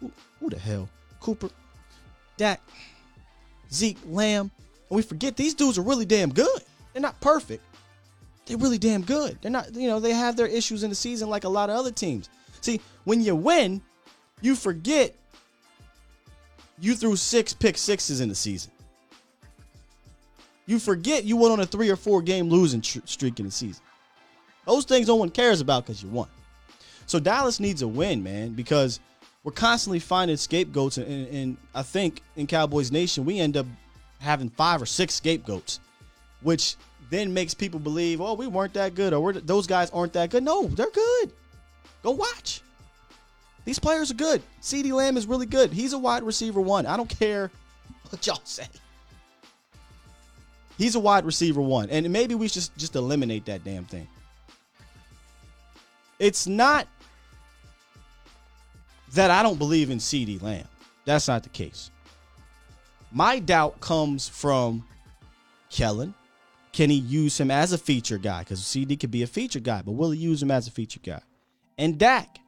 Who, 0.00 0.10
who 0.40 0.50
the 0.50 0.58
hell? 0.58 0.88
Cooper, 1.20 1.50
Dak, 2.36 2.60
Zeke, 3.72 3.98
Lamb. 4.06 4.50
And 4.88 4.96
we 4.96 5.02
forget 5.02 5.36
these 5.36 5.54
dudes 5.54 5.78
are 5.78 5.82
really 5.82 6.06
damn 6.06 6.32
good. 6.32 6.60
They're 6.92 7.02
not 7.02 7.20
perfect. 7.20 7.62
They're 8.46 8.58
really 8.58 8.78
damn 8.78 9.02
good. 9.02 9.38
They're 9.40 9.50
not, 9.50 9.74
you 9.74 9.88
know, 9.88 10.00
they 10.00 10.12
have 10.12 10.36
their 10.36 10.46
issues 10.46 10.82
in 10.82 10.90
the 10.90 10.96
season 10.96 11.28
like 11.28 11.44
a 11.44 11.48
lot 11.48 11.70
of 11.70 11.76
other 11.76 11.90
teams. 11.90 12.28
See, 12.60 12.80
when 13.04 13.22
you 13.22 13.34
win, 13.34 13.82
you 14.40 14.54
forget 14.54 15.14
you 16.80 16.94
threw 16.94 17.16
six 17.16 17.52
pick 17.52 17.78
sixes 17.78 18.20
in 18.20 18.28
the 18.28 18.34
season. 18.34 18.70
You 20.66 20.78
forget 20.78 21.24
you 21.24 21.36
went 21.36 21.52
on 21.52 21.60
a 21.60 21.66
three 21.66 21.90
or 21.90 21.96
four 21.96 22.22
game 22.22 22.48
losing 22.48 22.80
tr- 22.80 23.00
streak 23.04 23.38
in 23.38 23.46
the 23.46 23.52
season. 23.52 23.82
Those 24.66 24.84
things 24.84 25.08
no 25.08 25.16
one 25.16 25.30
cares 25.30 25.60
about 25.60 25.84
because 25.84 26.02
you 26.02 26.08
won. 26.08 26.28
So 27.06 27.20
Dallas 27.20 27.60
needs 27.60 27.82
a 27.82 27.88
win, 27.88 28.22
man, 28.22 28.52
because 28.52 29.00
we're 29.42 29.52
constantly 29.52 29.98
finding 29.98 30.38
scapegoats, 30.38 30.96
and, 30.96 31.06
and, 31.06 31.28
and 31.28 31.56
I 31.74 31.82
think 31.82 32.22
in 32.36 32.46
Cowboys 32.46 32.90
Nation 32.90 33.26
we 33.26 33.38
end 33.38 33.58
up 33.58 33.66
having 34.20 34.48
five 34.48 34.80
or 34.80 34.86
six 34.86 35.14
scapegoats, 35.14 35.80
which 36.40 36.76
then 37.10 37.34
makes 37.34 37.52
people 37.52 37.78
believe, 37.78 38.22
oh, 38.22 38.32
we 38.32 38.46
weren't 38.46 38.72
that 38.72 38.94
good, 38.94 39.12
or 39.12 39.34
those 39.34 39.66
guys 39.66 39.90
aren't 39.90 40.14
that 40.14 40.30
good. 40.30 40.42
No, 40.42 40.66
they're 40.68 40.90
good. 40.90 41.30
Go 42.02 42.12
watch. 42.12 42.62
These 43.64 43.78
players 43.78 44.10
are 44.10 44.14
good. 44.14 44.42
CeeDee 44.60 44.92
Lamb 44.92 45.16
is 45.16 45.26
really 45.26 45.46
good. 45.46 45.72
He's 45.72 45.92
a 45.92 45.98
wide 45.98 46.22
receiver 46.22 46.60
one. 46.60 46.86
I 46.86 46.96
don't 46.96 47.08
care 47.08 47.50
what 48.10 48.26
y'all 48.26 48.40
say. 48.44 48.66
He's 50.76 50.96
a 50.96 51.00
wide 51.00 51.24
receiver 51.24 51.60
one. 51.60 51.88
And 51.90 52.10
maybe 52.10 52.34
we 52.34 52.48
should 52.48 52.68
just 52.76 52.96
eliminate 52.96 53.46
that 53.46 53.64
damn 53.64 53.84
thing. 53.84 54.08
It's 56.18 56.46
not 56.46 56.88
that 59.12 59.30
I 59.30 59.42
don't 59.42 59.58
believe 59.58 59.90
in 59.90 59.98
CeeDee 59.98 60.42
Lamb. 60.42 60.66
That's 61.04 61.28
not 61.28 61.42
the 61.42 61.48
case. 61.48 61.90
My 63.12 63.38
doubt 63.38 63.80
comes 63.80 64.28
from 64.28 64.84
Kellen. 65.70 66.14
Can 66.72 66.90
he 66.90 66.96
use 66.96 67.38
him 67.38 67.50
as 67.50 67.72
a 67.72 67.78
feature 67.78 68.18
guy? 68.18 68.40
Because 68.40 68.60
CeeDee 68.60 68.98
could 68.98 69.12
be 69.12 69.22
a 69.22 69.28
feature 69.28 69.60
guy, 69.60 69.82
but 69.82 69.92
will 69.92 70.10
he 70.10 70.18
use 70.18 70.42
him 70.42 70.50
as 70.50 70.66
a 70.66 70.72
feature 70.72 70.98
guy? 71.00 71.20
And 71.78 71.96
Dak, 71.98 72.40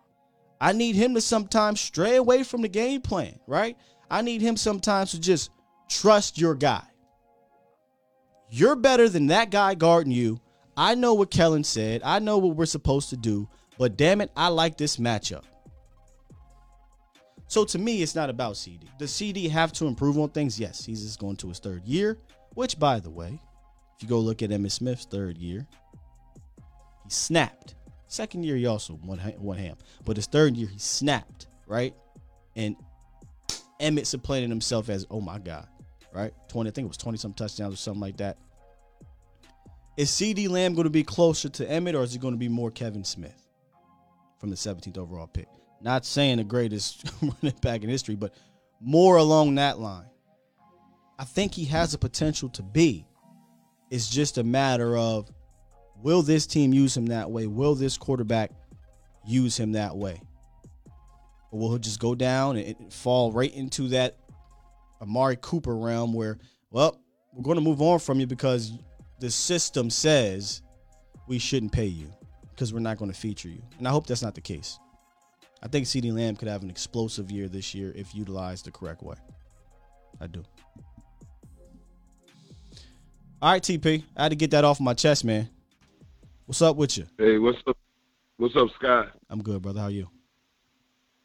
I 0.60 0.72
need 0.72 0.96
him 0.96 1.14
to 1.14 1.20
sometimes 1.20 1.80
stray 1.80 2.16
away 2.16 2.42
from 2.42 2.62
the 2.62 2.68
game 2.68 3.00
plan, 3.00 3.38
right? 3.46 3.76
I 4.10 4.22
need 4.22 4.40
him 4.40 4.56
sometimes 4.56 5.10
to 5.10 5.20
just 5.20 5.50
trust 5.88 6.38
your 6.38 6.54
guy. 6.54 6.82
You're 8.50 8.76
better 8.76 9.08
than 9.08 9.26
that 9.28 9.50
guy 9.50 9.74
guarding 9.74 10.12
you. 10.12 10.40
I 10.76 10.94
know 10.94 11.14
what 11.14 11.30
Kellen 11.30 11.64
said. 11.64 12.02
I 12.04 12.18
know 12.18 12.38
what 12.38 12.56
we're 12.56 12.66
supposed 12.66 13.10
to 13.10 13.16
do. 13.16 13.48
But 13.78 13.96
damn 13.96 14.20
it, 14.20 14.30
I 14.36 14.48
like 14.48 14.76
this 14.78 14.96
matchup. 14.96 15.44
So 17.48 17.64
to 17.64 17.78
me, 17.78 18.02
it's 18.02 18.14
not 18.14 18.30
about 18.30 18.54
CeeDee. 18.54 18.96
Does 18.98 19.12
CeeDee 19.12 19.50
have 19.50 19.72
to 19.74 19.86
improve 19.86 20.18
on 20.18 20.30
things? 20.30 20.58
Yes, 20.58 20.84
he's 20.84 21.02
just 21.02 21.20
going 21.20 21.36
to 21.36 21.48
his 21.48 21.58
third 21.58 21.84
year. 21.84 22.18
Which, 22.54 22.78
by 22.78 23.00
the 23.00 23.10
way, 23.10 23.38
if 23.96 24.02
you 24.02 24.08
go 24.08 24.18
look 24.18 24.42
at 24.42 24.50
Emmitt 24.50 24.72
Smith's 24.72 25.04
third 25.04 25.36
year, 25.38 25.66
he 27.04 27.10
snapped. 27.10 27.74
Second 28.16 28.44
year, 28.44 28.56
he 28.56 28.64
also 28.64 28.98
won 29.04 29.18
one 29.18 29.58
ham, 29.58 29.76
but 30.06 30.16
his 30.16 30.24
third 30.24 30.56
year, 30.56 30.68
he 30.68 30.78
snapped 30.78 31.48
right. 31.66 31.94
And 32.56 32.74
Emmitt 33.78 34.06
supplanted 34.06 34.48
himself 34.48 34.88
as, 34.88 35.04
oh 35.10 35.20
my 35.20 35.38
god, 35.38 35.68
right? 36.14 36.32
20, 36.48 36.70
I 36.70 36.72
think 36.72 36.86
it 36.86 36.88
was 36.88 36.96
20 36.96 37.18
some 37.18 37.34
touchdowns 37.34 37.74
or 37.74 37.76
something 37.76 38.00
like 38.00 38.16
that. 38.16 38.38
Is 39.98 40.08
CeeDee 40.08 40.48
Lamb 40.48 40.72
going 40.72 40.84
to 40.84 40.90
be 40.90 41.02
closer 41.02 41.50
to 41.50 41.66
Emmitt 41.66 41.94
or 41.94 42.04
is 42.04 42.14
he 42.14 42.18
going 42.18 42.32
to 42.32 42.38
be 42.38 42.48
more 42.48 42.70
Kevin 42.70 43.04
Smith 43.04 43.46
from 44.40 44.48
the 44.48 44.56
17th 44.56 44.96
overall 44.96 45.26
pick? 45.26 45.48
Not 45.82 46.06
saying 46.06 46.38
the 46.38 46.44
greatest 46.44 47.12
running 47.20 47.58
back 47.60 47.82
in 47.82 47.90
history, 47.90 48.16
but 48.16 48.32
more 48.80 49.16
along 49.16 49.56
that 49.56 49.78
line. 49.78 50.08
I 51.18 51.24
think 51.24 51.52
he 51.52 51.66
has 51.66 51.92
the 51.92 51.98
potential 51.98 52.48
to 52.48 52.62
be. 52.62 53.06
It's 53.90 54.08
just 54.08 54.38
a 54.38 54.42
matter 54.42 54.96
of 54.96 55.30
will 56.06 56.22
this 56.22 56.46
team 56.46 56.72
use 56.72 56.96
him 56.96 57.06
that 57.06 57.32
way? 57.32 57.48
Will 57.48 57.74
this 57.74 57.98
quarterback 57.98 58.52
use 59.26 59.58
him 59.58 59.72
that 59.72 59.96
way. 59.96 60.20
Or 61.50 61.58
will 61.58 61.72
he 61.72 61.80
just 61.80 61.98
go 61.98 62.14
down 62.14 62.56
and 62.56 62.92
fall 62.92 63.32
right 63.32 63.52
into 63.52 63.88
that 63.88 64.16
Amari 65.02 65.36
Cooper 65.40 65.76
realm 65.76 66.14
where, 66.14 66.38
well, 66.70 67.00
we're 67.32 67.42
going 67.42 67.56
to 67.56 67.60
move 67.60 67.82
on 67.82 67.98
from 67.98 68.20
you 68.20 68.26
because 68.28 68.72
the 69.18 69.30
system 69.30 69.90
says 69.90 70.62
we 71.26 71.40
shouldn't 71.40 71.72
pay 71.72 71.86
you 71.86 72.08
because 72.50 72.72
we're 72.72 72.78
not 72.78 72.98
going 72.98 73.10
to 73.10 73.18
feature 73.18 73.48
you. 73.48 73.62
And 73.78 73.88
I 73.88 73.90
hope 73.90 74.06
that's 74.06 74.22
not 74.22 74.36
the 74.36 74.40
case. 74.40 74.78
I 75.60 75.66
think 75.66 75.86
CeeDee 75.86 76.14
Lamb 76.14 76.36
could 76.36 76.46
have 76.46 76.62
an 76.62 76.70
explosive 76.70 77.32
year 77.32 77.48
this 77.48 77.74
year 77.74 77.92
if 77.96 78.14
utilized 78.14 78.66
the 78.66 78.70
correct 78.70 79.02
way. 79.02 79.16
I 80.20 80.28
do. 80.28 80.44
All 83.42 83.50
right, 83.50 83.62
TP. 83.62 84.04
I 84.16 84.24
had 84.24 84.28
to 84.30 84.36
get 84.36 84.52
that 84.52 84.62
off 84.62 84.78
my 84.78 84.94
chest, 84.94 85.24
man. 85.24 85.48
What's 86.46 86.62
up 86.62 86.76
with 86.76 86.96
you? 86.96 87.06
Hey, 87.18 87.38
what's 87.38 87.58
up? 87.66 87.76
What's 88.36 88.54
up, 88.54 88.68
Scott? 88.76 89.08
I'm 89.28 89.42
good, 89.42 89.60
brother. 89.62 89.80
How 89.80 89.86
are 89.86 89.90
you? 89.90 90.08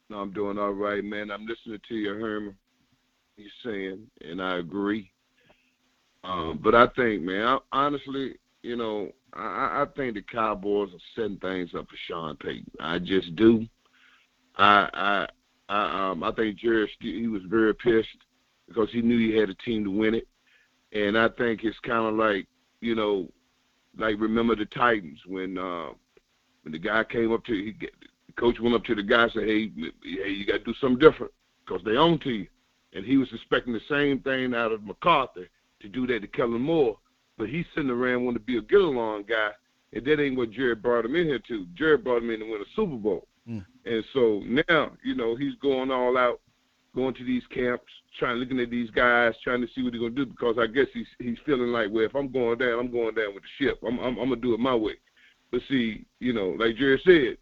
No, 0.09 0.17
I'm 0.17 0.33
doing 0.33 0.57
all 0.57 0.71
right, 0.71 1.03
man. 1.03 1.29
I'm 1.29 1.45
listening 1.45 1.79
to 1.87 1.95
you, 1.95 2.09
Herman. 2.15 2.55
He's 3.37 3.51
saying, 3.63 4.07
and 4.21 4.41
I 4.41 4.57
agree. 4.57 5.11
Um, 6.23 6.59
but 6.63 6.73
I 6.73 6.87
think, 6.95 7.21
man, 7.21 7.45
I, 7.45 7.57
honestly, 7.71 8.39
you 8.63 8.75
know, 8.75 9.11
I, 9.33 9.83
I 9.83 9.85
think 9.95 10.15
the 10.15 10.23
Cowboys 10.23 10.89
are 10.91 10.99
setting 11.15 11.37
things 11.37 11.69
up 11.77 11.85
for 11.87 11.97
Sean 12.07 12.35
Payton. 12.37 12.71
I 12.79 12.97
just 12.97 13.35
do. 13.35 13.67
I 14.57 14.89
I 14.91 15.27
I 15.69 16.09
um 16.09 16.23
I 16.23 16.31
think 16.31 16.57
Jerry 16.57 16.89
he 16.99 17.27
was 17.27 17.43
very 17.47 17.75
pissed 17.75 18.07
because 18.67 18.89
he 18.91 19.03
knew 19.03 19.19
he 19.19 19.37
had 19.37 19.51
a 19.51 19.55
team 19.55 19.83
to 19.83 19.91
win 19.91 20.15
it, 20.15 20.27
and 20.93 21.15
I 21.15 21.29
think 21.29 21.63
it's 21.63 21.77
kind 21.85 22.07
of 22.07 22.15
like 22.15 22.47
you 22.81 22.95
know, 22.95 23.29
like 23.97 24.19
remember 24.19 24.55
the 24.55 24.65
Titans 24.65 25.19
when 25.27 25.57
uh, 25.57 25.89
when 26.63 26.71
the 26.71 26.79
guy 26.79 27.03
came 27.03 27.31
up 27.31 27.43
to 27.45 27.53
he, 27.53 27.75
the 27.79 28.33
coach 28.33 28.59
went 28.59 28.75
up 28.75 28.83
to 28.85 28.95
the 28.95 29.03
guy 29.03 29.23
and 29.23 29.31
said, 29.33 29.43
hey 29.43 29.71
hey 30.03 30.29
you 30.29 30.45
got 30.45 30.59
to 30.59 30.63
do 30.63 30.73
something 30.79 30.99
different 30.99 31.31
because 31.65 31.83
they 31.83 31.97
own 31.97 32.19
to 32.19 32.29
you, 32.29 32.47
and 32.93 33.05
he 33.05 33.17
was 33.17 33.29
expecting 33.33 33.73
the 33.73 33.81
same 33.89 34.19
thing 34.19 34.53
out 34.53 34.71
of 34.71 34.83
McCarthy 34.83 35.47
to 35.81 35.89
do 35.89 36.07
that 36.07 36.21
to 36.21 36.27
Kellen 36.27 36.61
Moore, 36.61 36.97
but 37.37 37.49
he's 37.49 37.65
sitting 37.75 37.89
around 37.89 38.25
wanting 38.25 38.39
to 38.39 38.45
be 38.45 38.57
a 38.57 38.61
get 38.61 38.81
along 38.81 39.23
guy, 39.27 39.51
and 39.93 40.05
that 40.05 40.21
ain't 40.21 40.37
what 40.37 40.51
Jerry 40.51 40.75
brought 40.75 41.05
him 41.05 41.15
in 41.15 41.27
here 41.27 41.39
to. 41.47 41.65
Jerry 41.75 41.97
brought 41.97 42.23
him 42.23 42.29
in 42.29 42.39
to 42.39 42.45
win 42.45 42.61
a 42.61 42.75
Super 42.75 42.97
Bowl. 42.97 43.27
Mm. 43.49 43.65
And 43.85 44.03
so 44.13 44.43
now, 44.69 44.91
you 45.03 45.15
know, 45.15 45.35
he's 45.35 45.55
going 45.55 45.91
all 45.91 46.17
out, 46.17 46.40
going 46.95 47.13
to 47.15 47.23
these 47.23 47.43
camps, 47.53 47.91
trying 48.17 48.37
looking 48.37 48.59
at 48.59 48.69
these 48.69 48.89
guys, 48.89 49.33
trying 49.43 49.61
to 49.61 49.67
see 49.73 49.83
what 49.83 49.93
he's 49.93 50.01
gonna 50.01 50.15
do 50.15 50.25
because 50.25 50.57
I 50.59 50.67
guess 50.67 50.87
he's 50.93 51.07
he's 51.19 51.37
feeling 51.45 51.71
like, 51.71 51.89
well, 51.91 52.05
if 52.05 52.15
I'm 52.15 52.31
going 52.31 52.57
down, 52.57 52.79
I'm 52.79 52.91
going 52.91 53.15
down 53.15 53.33
with 53.33 53.43
the 53.43 53.65
ship. 53.65 53.79
I'm 53.85 53.99
I'm, 53.99 54.17
I'm 54.17 54.29
gonna 54.29 54.35
do 54.37 54.53
it 54.53 54.59
my 54.59 54.75
way. 54.75 54.95
But 55.51 55.61
see, 55.69 56.05
you 56.19 56.33
know, 56.33 56.55
like 56.57 56.77
Jerry 56.77 57.01
said, 57.03 57.37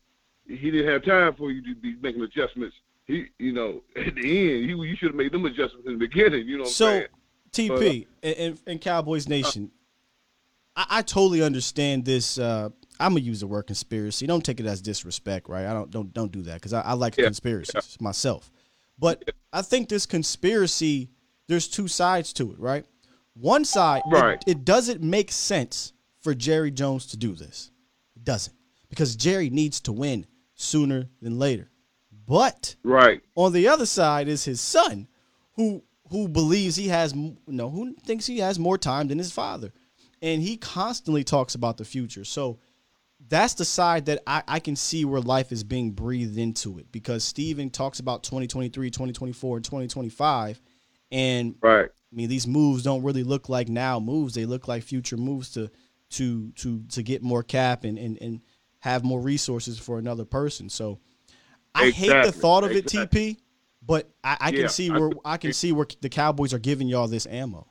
he 0.48 0.72
didn't 0.72 0.92
have 0.92 1.06
time 1.06 1.36
for 1.36 1.52
you 1.52 1.62
to 1.62 1.80
be 1.80 1.96
making 2.02 2.22
adjustments. 2.22 2.76
He, 3.06 3.26
you 3.38 3.54
know, 3.54 3.82
at 3.96 4.16
the 4.16 4.22
end, 4.22 4.70
you 4.70 4.84
you 4.84 4.96
should 4.96 5.10
have 5.10 5.16
made 5.16 5.32
them 5.32 5.46
adjustments 5.46 5.88
in 5.88 5.94
the 5.94 6.00
beginning. 6.00 6.48
You 6.48 6.58
know 6.58 6.64
what 6.64 6.72
so, 6.72 6.88
I'm 6.88 6.94
saying? 6.94 7.08
TP 7.52 8.08
and, 8.22 8.60
and 8.68 8.80
Cowboys 8.80 9.28
Nation, 9.28 9.72
uh, 10.76 10.86
I, 10.88 11.00
I, 11.00 11.02
totally 11.02 11.42
understand 11.42 12.06
this. 12.06 12.38
Uh, 12.38 12.70
I'm 13.00 13.14
gonna 13.14 13.22
use 13.22 13.40
the 13.40 13.48
word 13.48 13.64
conspiracy. 13.64 14.28
Don't 14.28 14.46
take 14.46 14.60
it 14.60 14.68
as 14.68 14.82
disrespect, 14.82 15.50
right? 15.50 15.66
I 15.66 15.74
don't 15.74 15.90
don't 15.90 16.14
don't 16.14 16.32
do 16.32 16.44
that 16.44 16.56
because 16.56 16.74
I, 16.74 16.82
I, 16.82 16.94
like 16.94 17.18
yeah. 17.18 17.26
conspiracies 17.26 17.98
yeah. 18.00 18.04
myself. 18.04 18.52
But 19.00 19.32
I 19.54 19.62
think 19.62 19.90
this 19.90 20.06
conspiracy, 20.06 21.10
there's 21.48 21.68
two 21.68 21.88
sides 21.88 22.34
to 22.34 22.52
it, 22.52 22.60
right? 22.60 22.86
One 23.34 23.64
side, 23.64 24.02
right. 24.12 24.44
It, 24.46 24.52
it 24.52 24.66
doesn't 24.66 25.02
make 25.02 25.32
sense 25.32 25.94
for 26.20 26.34
Jerry 26.34 26.72
Jones 26.72 27.06
to 27.08 27.18
do 27.18 27.34
this. 27.34 27.72
It 28.16 28.26
doesn't 28.26 28.56
because 28.90 29.16
Jerry 29.16 29.50
needs 29.50 29.80
to 29.82 29.94
win 29.94 30.26
sooner 30.56 31.08
than 31.22 31.40
later. 31.40 31.70
But 32.28 32.76
right 32.84 33.22
on 33.36 33.54
the 33.54 33.68
other 33.70 33.86
side 33.86 34.28
is 34.28 34.46
his 34.46 34.62
son, 34.62 35.08
who 35.56 35.84
who 36.10 36.28
believes 36.28 36.76
he 36.76 36.88
has 36.90 37.14
you 37.14 37.38
know 37.48 37.70
who 37.70 37.96
thinks 38.04 38.26
he 38.26 38.40
has 38.40 38.60
more 38.60 38.78
time 38.78 39.08
than 39.08 39.18
his 39.18 39.32
father 39.32 39.72
and 40.22 40.42
he 40.42 40.58
constantly 40.58 41.24
talks 41.24 41.56
about 41.56 41.78
the 41.78 41.86
future 41.86 42.26
so 42.26 42.60
that's 43.30 43.54
the 43.54 43.66
side 43.66 44.08
that 44.08 44.22
I, 44.28 44.44
I 44.48 44.60
can 44.60 44.76
see 44.76 45.06
where 45.06 45.22
life 45.22 45.52
is 45.52 45.64
being 45.64 45.92
breathed 45.92 46.38
into 46.38 46.80
it 46.80 46.92
because 46.92 47.24
Stephen 47.24 47.70
talks 47.70 48.00
about 48.00 48.24
2023 48.24 48.90
2024 48.90 49.58
and 49.58 49.66
2025 49.66 50.62
and 51.12 51.56
right 51.62 51.90
i 51.90 52.16
mean 52.16 52.30
these 52.30 52.46
moves 52.46 52.84
don't 52.84 53.02
really 53.02 53.24
look 53.24 53.50
like 53.50 53.68
now 53.68 54.00
moves 54.00 54.36
they 54.36 54.46
look 54.46 54.68
like 54.68 54.84
future 54.84 55.18
moves 55.18 55.50
to 55.50 55.68
to 56.12 56.52
to 56.52 56.84
to 56.90 57.02
get 57.02 57.24
more 57.24 57.42
cap 57.42 57.84
and 57.84 57.98
and, 57.98 58.18
and 58.22 58.42
have 58.78 59.04
more 59.04 59.20
resources 59.20 59.80
for 59.80 59.98
another 59.98 60.24
person 60.24 60.70
so 60.70 61.00
i 61.74 61.88
exactly. 61.88 62.14
hate 62.14 62.26
the 62.26 62.32
thought 62.32 62.64
of 62.64 62.72
exactly. 62.72 63.32
it 63.32 63.36
tp 63.36 63.38
but 63.90 64.10
I, 64.24 64.38
I 64.40 64.52
can 64.52 64.70
see 64.70 64.92
where 64.92 65.10
I, 65.26 65.34
I 65.34 65.38
can 65.38 65.54
see 65.54 65.72
where 65.72 65.88
the 66.02 66.10
Cowboys 66.10 66.54
are 66.54 66.60
giving 66.60 66.88
y'all 66.88 67.08
this 67.08 67.26
ammo. 67.26 67.68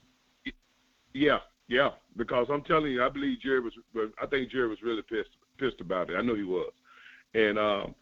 Yeah, 1.15 1.39
yeah. 1.69 1.91
Because 2.17 2.49
I'm 2.51 2.63
telling 2.63 2.91
you, 2.91 3.05
I 3.05 3.09
believe 3.09 3.41
Jerry 3.41 3.61
was. 3.61 3.73
I 4.21 4.27
think 4.27 4.51
Jerry 4.51 4.69
was 4.69 4.83
really 4.83 5.03
pissed 5.03 5.31
pissed 5.59 5.81
about 5.81 6.11
it. 6.11 6.17
I 6.17 6.23
know 6.23 6.35
he 6.35 6.45
was. 6.45 6.73
And 7.35 7.59
um, 7.59 7.95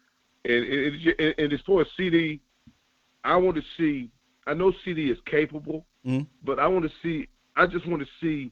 and 0.45 0.65
and, 0.65 1.35
and 1.37 1.53
as 1.53 1.59
far 1.65 1.81
as 1.81 1.87
CeeDee, 1.99 2.39
I 3.23 3.35
want 3.35 3.57
to 3.57 3.63
see. 3.77 4.09
I 4.45 4.53
know 4.53 4.71
CeeDee 4.85 5.11
is 5.11 5.17
capable, 5.25 5.85
mm-hmm. 6.05 6.23
but 6.43 6.59
I 6.59 6.67
want 6.67 6.85
to 6.85 6.91
see. 7.03 7.27
I 7.55 7.65
just 7.67 7.87
want 7.87 8.01
to 8.01 8.07
see 8.21 8.51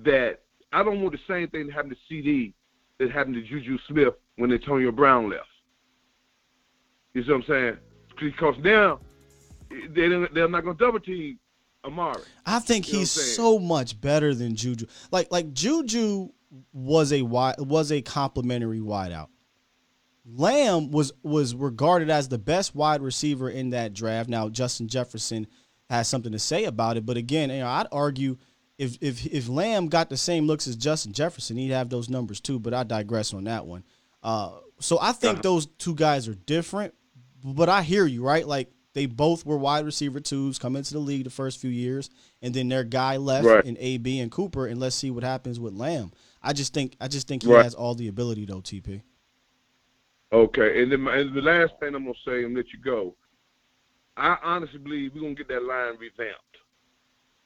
that. 0.00 0.40
I 0.72 0.82
don't 0.82 1.00
want 1.00 1.12
the 1.12 1.20
same 1.26 1.48
thing 1.48 1.66
to 1.66 1.72
happen 1.72 1.90
to 1.90 1.96
CeeDee 2.10 2.52
that 2.98 3.10
happened 3.10 3.36
to 3.36 3.42
Juju 3.42 3.78
Smith 3.88 4.14
when 4.36 4.52
Antonio 4.52 4.92
Brown 4.92 5.30
left. 5.30 5.46
You 7.14 7.22
see 7.22 7.30
what 7.30 7.36
I'm 7.36 7.44
saying? 7.46 7.78
because 8.20 8.56
now 8.62 9.00
they 9.70 10.08
they're 10.32 10.48
not 10.48 10.64
going 10.64 10.76
to 10.76 10.84
double 10.84 11.00
team 11.00 11.38
Amari. 11.84 12.22
I 12.44 12.58
think 12.58 12.90
you 12.92 13.00
he's 13.00 13.10
so 13.10 13.58
much 13.58 14.00
better 14.00 14.34
than 14.34 14.56
Juju. 14.56 14.86
Like 15.10 15.30
like 15.30 15.52
Juju 15.52 16.30
was 16.72 17.12
a 17.12 17.22
wide, 17.22 17.56
was 17.58 17.92
a 17.92 18.02
complimentary 18.02 18.80
wideout. 18.80 19.28
Lamb 20.24 20.90
was 20.90 21.12
was 21.22 21.54
regarded 21.54 22.10
as 22.10 22.28
the 22.28 22.38
best 22.38 22.74
wide 22.74 23.02
receiver 23.02 23.48
in 23.48 23.70
that 23.70 23.94
draft. 23.94 24.28
Now 24.28 24.48
Justin 24.48 24.88
Jefferson 24.88 25.46
has 25.88 26.08
something 26.08 26.32
to 26.32 26.38
say 26.38 26.64
about 26.64 26.96
it, 26.96 27.06
but 27.06 27.16
again, 27.16 27.50
you 27.50 27.60
know, 27.60 27.68
I'd 27.68 27.86
argue 27.92 28.36
if 28.76 28.98
if 29.00 29.24
if 29.26 29.48
Lamb 29.48 29.88
got 29.88 30.10
the 30.10 30.16
same 30.16 30.46
looks 30.46 30.66
as 30.66 30.76
Justin 30.76 31.12
Jefferson, 31.12 31.56
he'd 31.56 31.70
have 31.70 31.88
those 31.88 32.10
numbers 32.10 32.40
too. 32.40 32.58
But 32.58 32.74
I 32.74 32.84
digress 32.84 33.32
on 33.32 33.44
that 33.44 33.66
one. 33.66 33.84
Uh, 34.22 34.58
so 34.80 34.98
I 35.00 35.12
think 35.12 35.34
uh-huh. 35.34 35.42
those 35.42 35.66
two 35.66 35.94
guys 35.94 36.28
are 36.28 36.34
different 36.34 36.94
but 37.44 37.68
I 37.68 37.82
hear 37.82 38.06
you, 38.06 38.22
right? 38.22 38.46
Like 38.46 38.70
they 38.94 39.06
both 39.06 39.46
were 39.46 39.58
wide 39.58 39.84
receiver 39.84 40.20
twos 40.20 40.58
come 40.58 40.76
into 40.76 40.92
the 40.92 40.98
league 41.00 41.24
the 41.24 41.30
first 41.30 41.60
few 41.60 41.70
years, 41.70 42.10
and 42.42 42.52
then 42.54 42.68
their 42.68 42.84
guy 42.84 43.16
left 43.16 43.46
right. 43.46 43.64
in 43.64 43.76
AB 43.78 44.18
and 44.20 44.30
Cooper, 44.30 44.66
and 44.66 44.80
let's 44.80 44.96
see 44.96 45.10
what 45.10 45.24
happens 45.24 45.60
with 45.60 45.74
Lamb. 45.74 46.12
I 46.42 46.52
just 46.52 46.74
think 46.74 46.96
I 47.00 47.08
just 47.08 47.28
think 47.28 47.42
he 47.42 47.52
right. 47.52 47.64
has 47.64 47.74
all 47.74 47.94
the 47.94 48.08
ability 48.08 48.44
though, 48.44 48.60
TP. 48.60 49.02
Okay, 50.32 50.82
and 50.82 50.92
then 50.92 51.00
my, 51.00 51.16
and 51.16 51.34
the 51.34 51.40
last 51.40 51.72
thing 51.80 51.94
I'm 51.94 52.04
gonna 52.04 52.14
say 52.24 52.44
and 52.44 52.54
let 52.54 52.72
you 52.72 52.78
go. 52.80 53.14
I 54.16 54.36
honestly 54.42 54.78
believe 54.78 55.12
we're 55.14 55.22
gonna 55.22 55.34
get 55.34 55.48
that 55.48 55.62
line 55.62 55.96
revamped. 55.98 56.42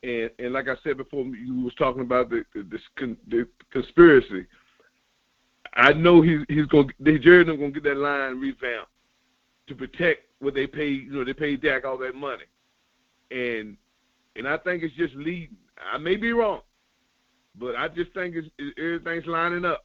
And 0.03 0.31
and 0.39 0.53
like 0.53 0.69
I 0.69 0.77
said 0.83 0.97
before, 0.97 1.25
you 1.25 1.63
was 1.63 1.75
talking 1.75 2.03
about 2.03 2.31
the 2.31 2.45
the, 2.55 3.17
the 3.29 3.49
conspiracy. 3.71 4.47
I 5.75 5.93
know 5.93 6.21
he's 6.21 6.41
he's 6.49 6.67
gonna 6.67 6.89
Jerry 7.03 7.45
gonna 7.45 7.71
get 7.71 7.85
that 7.85 7.97
line 7.97 8.41
revamped 8.41 8.91
to 9.69 9.75
protect 9.75 10.27
what 10.41 10.55
they 10.55 10.67
pay. 10.67 10.89
You 10.89 11.13
know, 11.13 11.25
they 11.25 11.33
pay 11.33 11.57
Dak 11.57 11.85
all 11.85 11.99
that 11.99 12.15
money, 12.15 12.45
and 13.31 13.77
and 14.37 14.49
I 14.49 14.57
think 14.59 14.83
it's 14.83 14.95
just 14.97 15.15
leading. 15.15 15.57
I 15.93 15.99
may 15.99 16.17
be 16.17 16.33
wrong, 16.33 16.63
but 17.59 17.77
I 17.77 17.89
just 17.89 18.13
think 18.13 18.35
it's, 18.37 18.49
it, 18.59 18.75
everything's 18.79 19.27
lining 19.27 19.65
up 19.65 19.85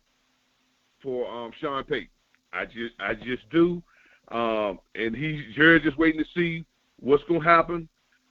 for 1.02 1.30
um, 1.30 1.52
Sean 1.60 1.84
Payton. 1.84 2.10
I 2.54 2.66
just 2.66 2.96
I 3.00 3.14
just 3.14 3.50
do, 3.52 3.84
um, 4.32 4.80
and 4.96 5.16
he's 5.16 5.42
just 5.56 5.98
waiting 5.98 6.24
to 6.24 6.26
see 6.36 6.66
what's 7.00 7.24
gonna 7.26 7.44
happen 7.44 7.88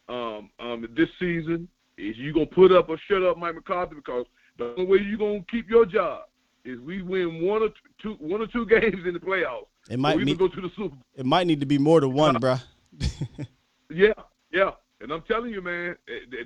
um, 0.08 0.50
um, 0.58 0.86
this 0.96 1.08
season. 1.18 1.68
Is 1.98 2.16
you 2.16 2.32
gonna 2.32 2.46
put 2.46 2.72
up 2.72 2.88
or 2.88 2.98
shut 3.08 3.22
up 3.22 3.38
Mike 3.38 3.54
McCarthy? 3.54 3.94
Because 3.94 4.26
the 4.58 4.74
only 4.78 4.86
way 4.86 4.98
you 4.98 5.18
gonna 5.18 5.44
keep 5.50 5.68
your 5.68 5.86
job 5.86 6.24
is 6.64 6.80
we 6.80 7.02
win 7.02 7.42
one 7.42 7.62
or 7.62 7.68
two 8.02 8.16
one 8.18 8.40
or 8.40 8.46
two 8.46 8.66
games 8.80 9.06
in 9.06 9.14
the 9.14 9.20
playoffs. 9.20 9.66
It 9.88 9.98
might 9.98 10.18
need, 10.18 10.38
go 10.38 10.48
to 10.48 10.60
the 10.60 10.70
Super. 10.70 10.88
Bowl. 10.88 11.04
It 11.14 11.26
might 11.26 11.46
need 11.46 11.60
to 11.60 11.66
be 11.66 11.78
more 11.78 12.00
than 12.00 12.12
one, 12.12 12.36
uh, 12.36 12.38
bro. 12.40 12.56
yeah, 13.90 14.12
yeah, 14.50 14.70
and 15.00 15.12
I'm 15.12 15.22
telling 15.22 15.52
you, 15.52 15.62
man, 15.62 15.96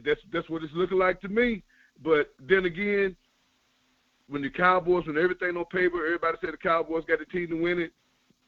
that's 0.04 0.20
that's 0.32 0.48
what 0.50 0.62
it's 0.62 0.72
looking 0.74 0.98
like 0.98 1.20
to 1.22 1.28
me. 1.28 1.62
But 2.02 2.32
then 2.40 2.64
again, 2.64 3.16
when 4.28 4.42
the 4.42 4.50
Cowboys, 4.50 5.06
when 5.06 5.18
everything 5.18 5.56
on 5.56 5.64
paper, 5.66 6.04
everybody 6.04 6.38
said 6.40 6.52
the 6.52 6.56
Cowboys 6.56 7.04
got 7.06 7.18
the 7.18 7.24
team 7.26 7.48
to 7.48 7.60
win 7.60 7.80
it, 7.80 7.92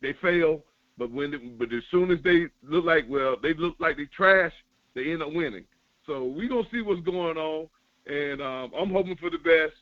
they 0.00 0.14
fail. 0.22 0.64
But 0.96 1.11
when, 1.11 1.57
but 1.59 1.72
as 1.72 1.82
soon 1.90 2.11
as 2.11 2.18
they 2.22 2.46
look 2.62 2.84
like, 2.84 3.05
well, 3.09 3.36
they 3.42 3.55
look 3.55 3.74
like 3.78 3.96
they 3.96 4.07
trash, 4.07 4.53
they 4.94 5.11
end 5.12 5.22
up 5.22 5.32
winning. 5.32 5.64
So 6.07 6.24
we 6.24 6.48
gonna 6.48 6.66
see 6.70 6.82
what's 6.82 7.00
going 7.03 7.36
on, 7.36 7.68
and 8.07 8.42
um, 8.42 8.72
I'm 8.78 8.90
hoping 8.90 9.16
for 9.16 9.30
the 9.30 9.38
best. 9.38 9.74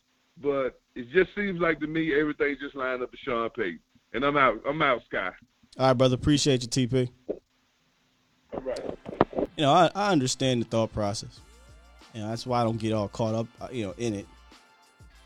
But 0.43 0.81
it 0.95 1.11
just 1.12 1.35
seems 1.35 1.61
like 1.61 1.81
to 1.81 1.87
me 1.87 2.18
everything 2.18 2.57
just 2.61 2.75
lined 2.75 3.03
up 3.03 3.11
to 3.11 3.16
Sean 3.18 3.51
Payton. 3.51 3.81
And 4.12 4.25
I'm 4.25 4.37
out. 4.37 4.61
I'm 4.66 4.81
out, 4.83 5.03
Sky. 5.09 5.31
All 5.79 5.89
right, 5.89 5.93
brother. 5.93 6.14
Appreciate 6.14 6.62
you, 6.62 6.68
TP. 6.68 7.09
All 7.29 8.61
right. 8.61 8.99
You 9.57 9.64
know, 9.64 9.73
I, 9.73 9.91
I 9.95 10.12
understand 10.12 10.62
the 10.62 10.66
thought 10.66 10.93
process. 10.93 11.41
You 12.15 12.23
know, 12.23 12.29
that's 12.29 12.47
why 12.47 12.61
I 12.61 12.65
don't 12.65 12.79
get 12.79 12.93
all 12.93 13.09
caught 13.09 13.35
up, 13.35 13.47
uh, 13.61 13.69
you 13.71 13.87
know, 13.87 13.95
in 13.99 14.15
it. 14.15 14.27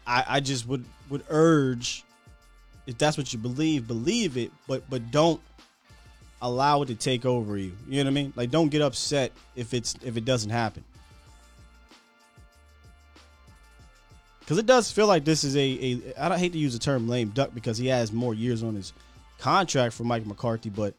I, 0.07 0.25
I 0.29 0.41
just 0.41 0.67
would 0.69 0.85
would 1.09 1.25
urge, 1.29 2.05
if 2.87 2.99
that's 2.99 3.17
what 3.17 3.33
you 3.33 3.39
believe, 3.39 3.87
believe 3.87 4.37
it, 4.37 4.51
but 4.67 4.89
but 4.91 5.11
don't 5.11 5.41
allow 6.43 6.83
it 6.83 6.87
to 6.87 6.95
take 6.95 7.25
over 7.25 7.57
you. 7.57 7.73
You 7.89 8.05
know 8.05 8.11
what 8.11 8.13
I 8.19 8.23
mean? 8.23 8.33
Like, 8.37 8.51
don't 8.51 8.69
get 8.69 8.83
upset 8.83 9.33
if 9.57 9.73
it's 9.73 9.95
if 10.03 10.17
it 10.17 10.25
doesn't 10.25 10.51
happen. 10.51 10.85
Because 14.41 14.59
it 14.59 14.67
does 14.67 14.93
feel 14.93 15.07
like 15.07 15.25
this 15.25 15.43
is 15.43 15.57
a, 15.57 15.61
a 15.61 16.15
I 16.19 16.29
don't 16.29 16.39
hate 16.39 16.53
to 16.53 16.59
use 16.59 16.75
the 16.75 16.79
term 16.79 17.09
lame 17.09 17.31
duck 17.31 17.53
because 17.55 17.79
he 17.79 17.87
has 17.87 18.13
more 18.13 18.35
years 18.35 18.63
on 18.63 18.75
his 18.75 18.93
contract 19.39 19.95
for 19.95 20.05
Mike 20.05 20.27
McCarthy, 20.27 20.69
but 20.69 20.95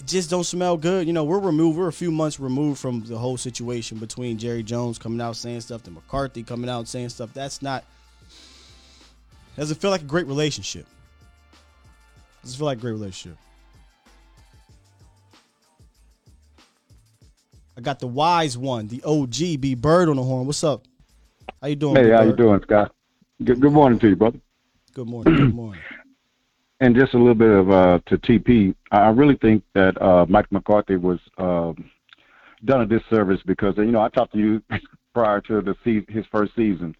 it 0.00 0.06
just 0.06 0.30
don't 0.30 0.44
smell 0.44 0.78
good. 0.78 1.06
You 1.06 1.12
know, 1.12 1.24
we're 1.24 1.38
removed, 1.38 1.78
we're 1.78 1.88
a 1.88 1.92
few 1.92 2.10
months 2.10 2.40
removed 2.40 2.80
from 2.80 3.04
the 3.04 3.18
whole 3.18 3.36
situation 3.36 3.98
between 3.98 4.38
Jerry 4.38 4.62
Jones 4.62 4.98
coming 4.98 5.20
out 5.20 5.36
saying 5.36 5.60
stuff 5.60 5.82
to 5.82 5.90
McCarthy 5.90 6.42
coming 6.42 6.70
out 6.70 6.88
saying 6.88 7.10
stuff. 7.10 7.34
That's 7.34 7.60
not 7.60 7.84
doesn't 9.56 9.78
feel 9.78 9.90
like 9.90 10.00
a 10.00 10.06
great 10.06 10.26
relationship. 10.26 10.86
Doesn't 12.42 12.56
feel 12.56 12.64
like 12.64 12.78
a 12.78 12.80
great 12.80 12.92
relationship. 12.92 13.36
I 17.76 17.82
got 17.82 17.98
the 17.98 18.06
wise 18.06 18.56
one, 18.56 18.88
the 18.88 19.02
OG, 19.04 19.60
B 19.60 19.74
Bird 19.74 20.08
on 20.08 20.16
the 20.16 20.22
horn. 20.22 20.46
What's 20.46 20.64
up? 20.64 20.86
How 21.60 21.68
you 21.68 21.76
doing? 21.76 21.96
Hey, 21.96 22.10
how 22.10 22.22
you 22.22 22.34
doing, 22.34 22.62
Scott? 22.62 22.94
Good, 23.44 23.60
good 23.60 23.72
morning 23.72 23.98
to 23.98 24.08
you, 24.08 24.16
brother. 24.16 24.40
Good 24.94 25.08
morning. 25.08 25.36
Good 25.36 25.54
morning. 25.54 25.82
And 26.80 26.96
just 26.96 27.12
a 27.12 27.18
little 27.18 27.34
bit 27.34 27.50
of 27.50 27.70
uh, 27.70 28.00
to 28.06 28.16
TP. 28.16 28.74
I 28.90 29.08
really 29.10 29.36
think 29.36 29.62
that 29.74 30.00
uh, 30.00 30.24
Mike 30.28 30.50
McCarthy 30.50 30.96
was 30.96 31.20
um, 31.36 31.90
done 32.64 32.80
a 32.80 32.86
disservice 32.86 33.40
because 33.44 33.76
you 33.76 33.84
know 33.86 34.00
I 34.00 34.08
talked 34.08 34.32
to 34.32 34.38
you 34.38 34.62
prior 35.14 35.40
to 35.42 35.60
the 35.60 35.76
se- 35.84 36.06
his 36.08 36.24
first 36.32 36.54
season, 36.56 36.96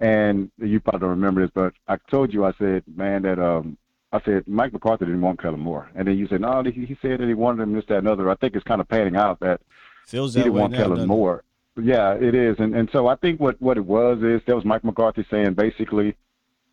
and 0.00 0.50
you 0.58 0.80
probably 0.80 1.00
don't 1.00 1.10
remember 1.10 1.42
this, 1.42 1.50
but 1.54 1.72
I 1.88 1.96
told 2.10 2.32
you 2.32 2.44
I 2.44 2.52
said, 2.58 2.84
man, 2.94 3.22
that 3.22 3.38
um, 3.38 3.76
I 4.12 4.20
said 4.24 4.46
Mike 4.46 4.72
McCarthy 4.72 5.06
didn't 5.06 5.20
want 5.20 5.42
Kellen 5.42 5.60
Moore, 5.60 5.90
and 5.94 6.06
then 6.06 6.16
you 6.16 6.28
said 6.28 6.40
no, 6.40 6.62
he, 6.62 6.84
he 6.84 6.96
said 7.02 7.20
that 7.20 7.28
he 7.28 7.34
wanted 7.34 7.62
him 7.62 7.74
this, 7.74 7.84
that, 7.88 7.98
and 7.98 8.08
other. 8.08 8.30
I 8.30 8.36
think 8.36 8.54
it's 8.54 8.64
kind 8.64 8.80
of 8.80 8.88
panning 8.88 9.16
out 9.16 9.40
that 9.40 9.60
Feels 10.06 10.34
he 10.34 10.40
that 10.40 10.44
didn't 10.44 10.54
way 10.54 10.60
want 10.60 10.72
now, 10.72 10.78
Kellen 10.78 10.90
doesn't 10.90 11.04
it? 11.04 11.08
Moore. 11.08 11.44
Yeah, 11.80 12.14
it 12.14 12.34
is, 12.34 12.56
and 12.58 12.74
and 12.74 12.88
so 12.92 13.06
I 13.06 13.16
think 13.16 13.40
what 13.40 13.60
what 13.60 13.76
it 13.76 13.84
was 13.84 14.22
is 14.22 14.40
that 14.46 14.54
was 14.56 14.64
Mike 14.64 14.84
McCarthy 14.84 15.26
saying 15.30 15.54
basically, 15.54 16.16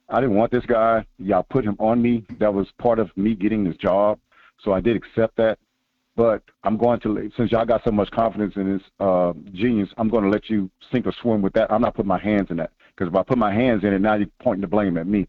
I 0.09 0.19
didn't 0.21 0.35
want 0.35 0.51
this 0.51 0.65
guy. 0.65 1.05
Y'all 1.17 1.43
put 1.43 1.65
him 1.65 1.75
on 1.79 2.01
me. 2.01 2.25
That 2.39 2.53
was 2.53 2.67
part 2.79 2.99
of 2.99 3.15
me 3.17 3.33
getting 3.33 3.63
this 3.63 3.75
job, 3.77 4.19
so 4.63 4.71
I 4.73 4.81
did 4.81 4.95
accept 4.95 5.35
that. 5.37 5.57
But 6.15 6.43
I'm 6.63 6.77
going 6.77 6.99
to 7.01 7.31
since 7.35 7.51
y'all 7.51 7.65
got 7.65 7.81
so 7.83 7.91
much 7.91 8.09
confidence 8.11 8.53
in 8.55 8.71
his 8.71 8.81
uh, 8.99 9.33
genius, 9.53 9.89
I'm 9.97 10.07
going 10.07 10.23
to 10.23 10.29
let 10.29 10.49
you 10.49 10.69
sink 10.91 11.05
or 11.07 11.13
swim 11.21 11.41
with 11.41 11.53
that. 11.53 11.71
I'm 11.71 11.81
not 11.81 11.95
putting 11.95 12.07
my 12.07 12.19
hands 12.19 12.47
in 12.51 12.57
that 12.57 12.71
because 12.95 13.11
if 13.11 13.17
I 13.17 13.23
put 13.23 13.37
my 13.37 13.53
hands 13.53 13.83
in 13.83 13.93
it, 13.93 13.99
now 13.99 14.15
you're 14.15 14.27
pointing 14.41 14.61
the 14.61 14.67
blame 14.67 14.97
at 14.97 15.07
me. 15.07 15.27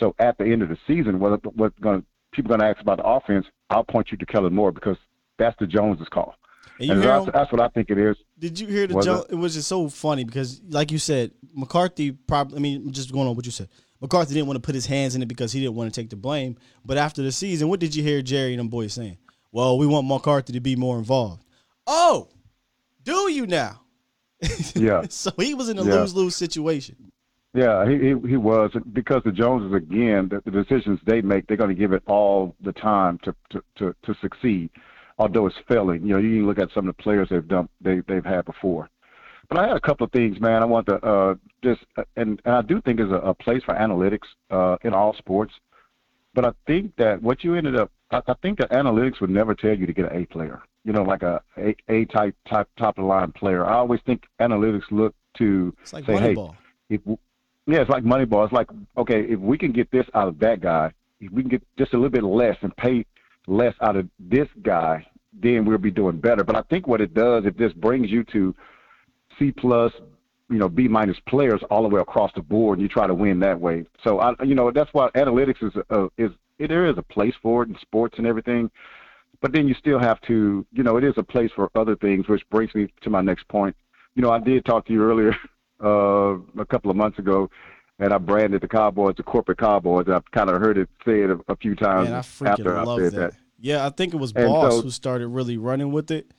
So 0.00 0.14
at 0.18 0.36
the 0.38 0.44
end 0.44 0.62
of 0.62 0.70
the 0.70 0.78
season, 0.86 1.20
what 1.20 1.44
what's 1.56 1.78
going 1.78 2.04
people 2.32 2.48
going 2.48 2.60
to 2.60 2.66
ask 2.66 2.80
about 2.80 2.98
the 2.98 3.04
offense? 3.04 3.46
I'll 3.70 3.84
point 3.84 4.10
you 4.10 4.18
to 4.18 4.26
Kellen 4.26 4.54
Moore 4.54 4.72
because 4.72 4.96
that's 5.38 5.56
the 5.60 5.66
Joneses 5.66 6.08
call. 6.08 6.34
And 6.80 6.90
And 6.90 7.02
that's, 7.02 7.26
that's 7.32 7.52
what 7.52 7.60
I 7.60 7.68
think 7.68 7.90
it 7.90 7.98
is. 7.98 8.16
Did 8.38 8.58
you 8.58 8.66
hear 8.66 8.86
the 8.86 8.96
Was 8.96 9.04
joke? 9.04 9.26
it? 9.28 9.34
It 9.34 9.36
was 9.36 9.54
just 9.54 9.68
so 9.68 9.88
funny 9.88 10.24
because, 10.24 10.60
like 10.68 10.90
you 10.90 10.98
said, 10.98 11.30
McCarthy 11.54 12.12
probably. 12.12 12.56
I 12.56 12.60
mean, 12.60 12.90
just 12.90 13.12
going 13.12 13.28
on 13.28 13.36
what 13.36 13.44
you 13.46 13.52
said. 13.52 13.68
McCarthy 14.00 14.34
didn't 14.34 14.46
want 14.48 14.56
to 14.56 14.66
put 14.66 14.74
his 14.74 14.86
hands 14.86 15.14
in 15.14 15.22
it 15.22 15.28
because 15.28 15.52
he 15.52 15.60
didn't 15.60 15.74
want 15.76 15.92
to 15.92 16.00
take 16.00 16.10
the 16.10 16.16
blame. 16.16 16.56
But 16.84 16.98
after 16.98 17.22
the 17.22 17.32
season, 17.32 17.68
what 17.68 17.80
did 17.80 17.94
you 17.94 18.02
hear 18.02 18.20
Jerry 18.22 18.52
and 18.52 18.60
them 18.60 18.68
boys 18.68 18.92
saying? 18.92 19.18
Well, 19.52 19.78
we 19.78 19.86
want 19.86 20.06
McCarthy 20.06 20.52
to 20.52 20.60
be 20.60 20.76
more 20.76 20.98
involved. 20.98 21.44
Oh, 21.86 22.28
do 23.02 23.30
you 23.30 23.46
now? 23.46 23.80
Yeah. 24.74 25.04
so 25.08 25.30
he 25.38 25.54
was 25.54 25.68
in 25.68 25.78
a 25.78 25.84
Yeah. 25.84 25.94
lose 26.00 26.14
lose 26.14 26.36
situation. 26.36 26.96
Yeah, 27.54 27.88
he, 27.88 27.94
he 27.98 28.28
he 28.30 28.36
was 28.36 28.72
because 28.92 29.22
the 29.24 29.30
Joneses 29.30 29.72
again, 29.72 30.28
the, 30.28 30.42
the 30.44 30.50
decisions 30.50 30.98
they 31.06 31.22
make, 31.22 31.46
they're 31.46 31.56
going 31.56 31.70
to 31.70 31.74
give 31.76 31.92
it 31.92 32.02
all 32.06 32.56
the 32.60 32.72
time 32.72 33.18
to, 33.22 33.34
to 33.50 33.62
to 33.76 33.94
to 34.02 34.14
succeed. 34.20 34.70
Although 35.18 35.46
it's 35.46 35.56
failing, 35.68 36.02
you 36.02 36.14
know, 36.14 36.18
you 36.18 36.38
can 36.40 36.46
look 36.46 36.58
at 36.58 36.70
some 36.74 36.88
of 36.88 36.96
the 36.96 37.02
players 37.02 37.28
they've 37.30 37.46
done 37.46 37.68
they 37.80 38.00
they've 38.08 38.24
had 38.24 38.44
before. 38.44 38.90
But 39.48 39.58
I 39.58 39.68
had 39.68 39.76
a 39.76 39.80
couple 39.80 40.04
of 40.04 40.12
things, 40.12 40.40
man. 40.40 40.62
I 40.62 40.66
want 40.66 40.86
to 40.86 40.96
uh, 40.96 41.34
just 41.62 41.82
and, 42.16 42.40
and 42.44 42.54
I 42.54 42.62
do 42.62 42.80
think 42.80 42.98
there's 42.98 43.12
a, 43.12 43.16
a 43.16 43.34
place 43.34 43.62
for 43.64 43.74
analytics 43.74 44.26
uh, 44.50 44.76
in 44.82 44.94
all 44.94 45.14
sports. 45.14 45.52
But 46.34 46.44
I 46.44 46.52
think 46.66 46.96
that 46.96 47.22
what 47.22 47.44
you 47.44 47.54
ended 47.54 47.76
up, 47.76 47.92
I, 48.10 48.20
I 48.26 48.34
think 48.42 48.58
that 48.58 48.70
analytics 48.70 49.20
would 49.20 49.30
never 49.30 49.54
tell 49.54 49.76
you 49.76 49.86
to 49.86 49.92
get 49.92 50.10
an 50.10 50.22
A 50.22 50.26
player. 50.26 50.62
You 50.84 50.92
know, 50.92 51.02
like 51.02 51.22
a 51.22 51.40
A, 51.56 51.74
a 51.88 52.04
type 52.06 52.36
type 52.48 52.68
top 52.78 52.98
of 52.98 53.04
the 53.04 53.08
line 53.08 53.32
player. 53.32 53.64
I 53.64 53.74
always 53.74 54.00
think 54.06 54.24
analytics 54.40 54.90
look 54.90 55.14
to 55.38 55.74
It's 55.82 55.92
like 55.92 56.04
say, 56.06 56.18
hey, 56.18 56.36
if 56.90 57.00
yeah, 57.66 57.80
it's 57.80 57.90
like 57.90 58.04
Moneyball. 58.04 58.44
It's 58.44 58.52
like 58.52 58.68
okay, 58.96 59.22
if 59.22 59.38
we 59.38 59.56
can 59.56 59.72
get 59.72 59.90
this 59.90 60.06
out 60.14 60.28
of 60.28 60.38
that 60.40 60.60
guy, 60.60 60.92
if 61.20 61.30
we 61.32 61.42
can 61.42 61.50
get 61.50 61.62
just 61.78 61.92
a 61.94 61.96
little 61.96 62.10
bit 62.10 62.24
less 62.24 62.56
and 62.62 62.76
pay 62.76 63.06
less 63.46 63.74
out 63.80 63.96
of 63.96 64.08
this 64.18 64.48
guy, 64.62 65.06
then 65.32 65.64
we'll 65.64 65.78
be 65.78 65.90
doing 65.90 66.18
better. 66.18 66.44
But 66.44 66.56
I 66.56 66.62
think 66.62 66.86
what 66.86 67.00
it 67.00 67.14
does, 67.14 67.44
if 67.46 67.56
this 67.56 67.72
brings 67.72 68.10
you 68.10 68.24
to 68.24 68.54
C 69.38 69.50
plus, 69.52 69.92
you 70.50 70.58
know, 70.58 70.68
B 70.68 70.88
minus 70.88 71.18
players 71.28 71.60
all 71.70 71.82
the 71.82 71.88
way 71.88 72.00
across 72.00 72.30
the 72.34 72.42
board, 72.42 72.78
and 72.78 72.82
you 72.82 72.88
try 72.88 73.06
to 73.06 73.14
win 73.14 73.40
that 73.40 73.60
way. 73.60 73.84
So 74.02 74.20
I, 74.20 74.34
you 74.44 74.54
know, 74.54 74.70
that's 74.70 74.92
why 74.92 75.08
analytics 75.14 75.62
is 75.62 75.72
a, 75.90 76.08
is 76.18 76.30
it, 76.58 76.68
there 76.68 76.86
is 76.86 76.96
a 76.98 77.02
place 77.02 77.34
for 77.42 77.62
it 77.62 77.68
in 77.68 77.76
sports 77.80 78.16
and 78.18 78.26
everything. 78.26 78.70
But 79.40 79.52
then 79.52 79.68
you 79.68 79.74
still 79.74 79.98
have 79.98 80.20
to, 80.22 80.64
you 80.72 80.82
know, 80.82 80.96
it 80.96 81.04
is 81.04 81.14
a 81.18 81.22
place 81.22 81.50
for 81.54 81.70
other 81.74 81.96
things, 81.96 82.28
which 82.28 82.48
brings 82.50 82.74
me 82.74 82.88
to 83.02 83.10
my 83.10 83.20
next 83.20 83.46
point. 83.48 83.76
You 84.14 84.22
know, 84.22 84.30
I 84.30 84.38
did 84.38 84.64
talk 84.64 84.86
to 84.86 84.92
you 84.92 85.02
earlier 85.02 85.36
uh, 85.84 86.38
a 86.60 86.64
couple 86.64 86.90
of 86.90 86.96
months 86.96 87.18
ago, 87.18 87.50
and 87.98 88.12
I 88.12 88.18
branded 88.18 88.62
the 88.62 88.68
Cowboys 88.68 89.16
the 89.16 89.22
corporate 89.22 89.58
Cowboys. 89.58 90.06
I've 90.08 90.30
kind 90.30 90.48
of 90.50 90.60
heard 90.60 90.78
it 90.78 90.88
said 91.04 91.30
a, 91.30 91.38
a 91.48 91.56
few 91.56 91.74
times 91.74 92.08
Man, 92.08 92.14
I 92.46 92.50
after 92.50 92.78
I 92.78 92.82
love 92.84 93.00
said 93.00 93.12
that. 93.12 93.32
that. 93.32 93.40
Yeah, 93.60 93.86
I 93.86 93.90
think 93.90 94.12
it 94.14 94.18
was 94.18 94.32
And 94.36 94.46
Boss 94.46 94.76
so- 94.76 94.82
who 94.82 94.90
started 94.90 95.28
really 95.28 95.56
running 95.56 95.90
with 95.92 96.10
it. 96.10 96.30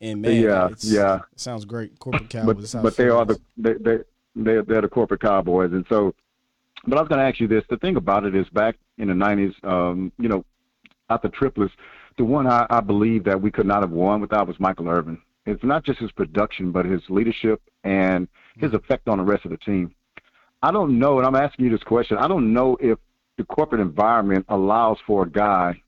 And 0.00 0.22
man, 0.22 0.40
Yeah, 0.42 0.68
yeah. 0.80 1.16
it 1.32 1.40
sounds 1.40 1.64
great. 1.64 1.98
Corporate 1.98 2.30
Cowboys. 2.30 2.72
but 2.72 2.82
but 2.82 2.96
they 2.96 3.08
are 3.08 3.24
the 3.24 3.40
they 3.56 3.74
they 3.74 3.98
they're, 4.36 4.62
they're 4.62 4.82
the 4.82 4.88
corporate 4.88 5.20
cowboys, 5.20 5.72
and 5.72 5.84
so. 5.88 6.14
But 6.86 6.96
I 6.96 7.00
was 7.02 7.08
going 7.08 7.18
to 7.18 7.26
ask 7.26 7.40
you 7.40 7.48
this. 7.48 7.64
The 7.68 7.76
thing 7.78 7.96
about 7.96 8.24
it 8.24 8.36
is, 8.36 8.48
back 8.50 8.76
in 8.98 9.08
the 9.08 9.14
'90s, 9.14 9.52
um, 9.64 10.12
you 10.18 10.28
know, 10.28 10.44
at 11.10 11.22
the 11.22 11.28
triplets, 11.28 11.74
the 12.18 12.24
one 12.24 12.46
I, 12.46 12.66
I 12.70 12.80
believe 12.80 13.24
that 13.24 13.40
we 13.42 13.50
could 13.50 13.66
not 13.66 13.82
have 13.82 13.90
won 13.90 14.20
without 14.20 14.46
was 14.46 14.60
Michael 14.60 14.88
Irvin. 14.88 15.20
It's 15.44 15.64
not 15.64 15.84
just 15.84 15.98
his 15.98 16.12
production, 16.12 16.70
but 16.70 16.84
his 16.86 17.00
leadership 17.08 17.60
and 17.82 18.28
his 18.58 18.74
effect 18.74 19.08
on 19.08 19.18
the 19.18 19.24
rest 19.24 19.44
of 19.44 19.50
the 19.50 19.56
team. 19.56 19.92
I 20.62 20.70
don't 20.70 20.98
know, 21.00 21.18
and 21.18 21.26
I'm 21.26 21.34
asking 21.34 21.64
you 21.64 21.70
this 21.72 21.82
question. 21.82 22.16
I 22.16 22.28
don't 22.28 22.52
know 22.52 22.76
if 22.80 22.98
the 23.38 23.44
corporate 23.44 23.80
environment 23.80 24.44
allows 24.48 24.98
for 25.06 25.24
a 25.24 25.28
guy 25.28 25.82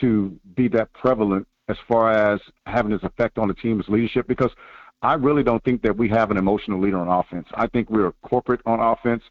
to 0.00 0.38
be 0.56 0.68
that 0.68 0.92
prevalent 0.92 1.46
as 1.68 1.76
far 1.86 2.10
as 2.10 2.40
having 2.66 2.92
his 2.92 3.02
effect 3.02 3.38
on 3.38 3.48
the 3.48 3.54
team's 3.54 3.88
leadership 3.88 4.26
because 4.26 4.50
I 5.02 5.14
really 5.14 5.42
don't 5.42 5.62
think 5.64 5.82
that 5.82 5.96
we 5.96 6.08
have 6.08 6.30
an 6.30 6.36
emotional 6.36 6.80
leader 6.80 6.98
on 6.98 7.08
offense. 7.08 7.46
I 7.54 7.66
think 7.68 7.88
we're 7.90 8.12
corporate 8.22 8.60
on 8.66 8.80
offense. 8.80 9.22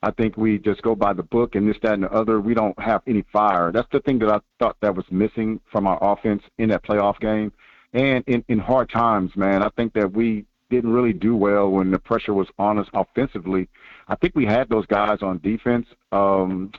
I 0.00 0.12
think 0.12 0.36
we 0.36 0.58
just 0.58 0.80
go 0.82 0.94
by 0.94 1.12
the 1.12 1.24
book 1.24 1.56
and 1.56 1.68
this, 1.68 1.76
that, 1.82 1.94
and 1.94 2.04
the 2.04 2.12
other. 2.12 2.40
We 2.40 2.54
don't 2.54 2.78
have 2.78 3.02
any 3.08 3.24
fire. 3.32 3.72
That's 3.72 3.88
the 3.90 3.98
thing 4.00 4.20
that 4.20 4.28
I 4.28 4.38
thought 4.60 4.76
that 4.80 4.94
was 4.94 5.04
missing 5.10 5.60
from 5.72 5.88
our 5.88 5.98
offense 6.00 6.42
in 6.58 6.68
that 6.68 6.84
playoff 6.84 7.18
game. 7.18 7.52
And 7.94 8.22
in, 8.28 8.44
in 8.48 8.60
hard 8.60 8.90
times, 8.90 9.32
man, 9.34 9.62
I 9.62 9.70
think 9.70 9.94
that 9.94 10.12
we 10.12 10.44
didn't 10.70 10.92
really 10.92 11.14
do 11.14 11.34
well 11.34 11.70
when 11.70 11.90
the 11.90 11.98
pressure 11.98 12.34
was 12.34 12.46
on 12.58 12.78
us 12.78 12.86
offensively. 12.94 13.66
I 14.06 14.14
think 14.14 14.36
we 14.36 14.44
had 14.44 14.68
those 14.68 14.86
guys 14.86 15.18
on 15.22 15.38
defense 15.38 15.86
um, 16.12 16.70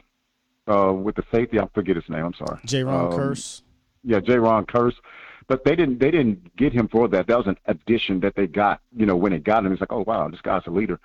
uh, 0.68 0.94
with 0.94 1.16
the 1.16 1.24
safety. 1.32 1.60
I 1.60 1.68
forget 1.74 1.96
his 1.98 2.08
name. 2.08 2.24
I'm 2.24 2.34
sorry. 2.36 2.60
Jayron 2.66 3.12
Um, 3.12 3.20
Kearse. 3.20 3.64
Yeah, 4.04 4.20
Jayron 4.20 4.66
Kearse. 4.66 4.96
But 5.48 5.64
they 5.66 5.76
didn't 5.76 6.00
they 6.00 6.12
didn't 6.12 6.56
get 6.58 6.74
him 6.74 6.88
for 6.88 7.08
that. 7.08 7.28
That 7.28 7.38
was 7.38 7.48
an 7.48 7.58
addition 7.66 8.20
that 8.20 8.36
they 8.36 8.46
got, 8.46 8.82
you 8.96 9.06
know, 9.06 9.16
when 9.16 9.32
they 9.32 9.40
got 9.40 9.66
him. 9.66 9.72
It's 9.72 9.82
like, 9.82 9.92
oh 9.92 10.04
wow, 10.06 10.28
this 10.30 10.42
guy's 10.42 10.62
a 10.68 10.72
leader. 10.72 11.00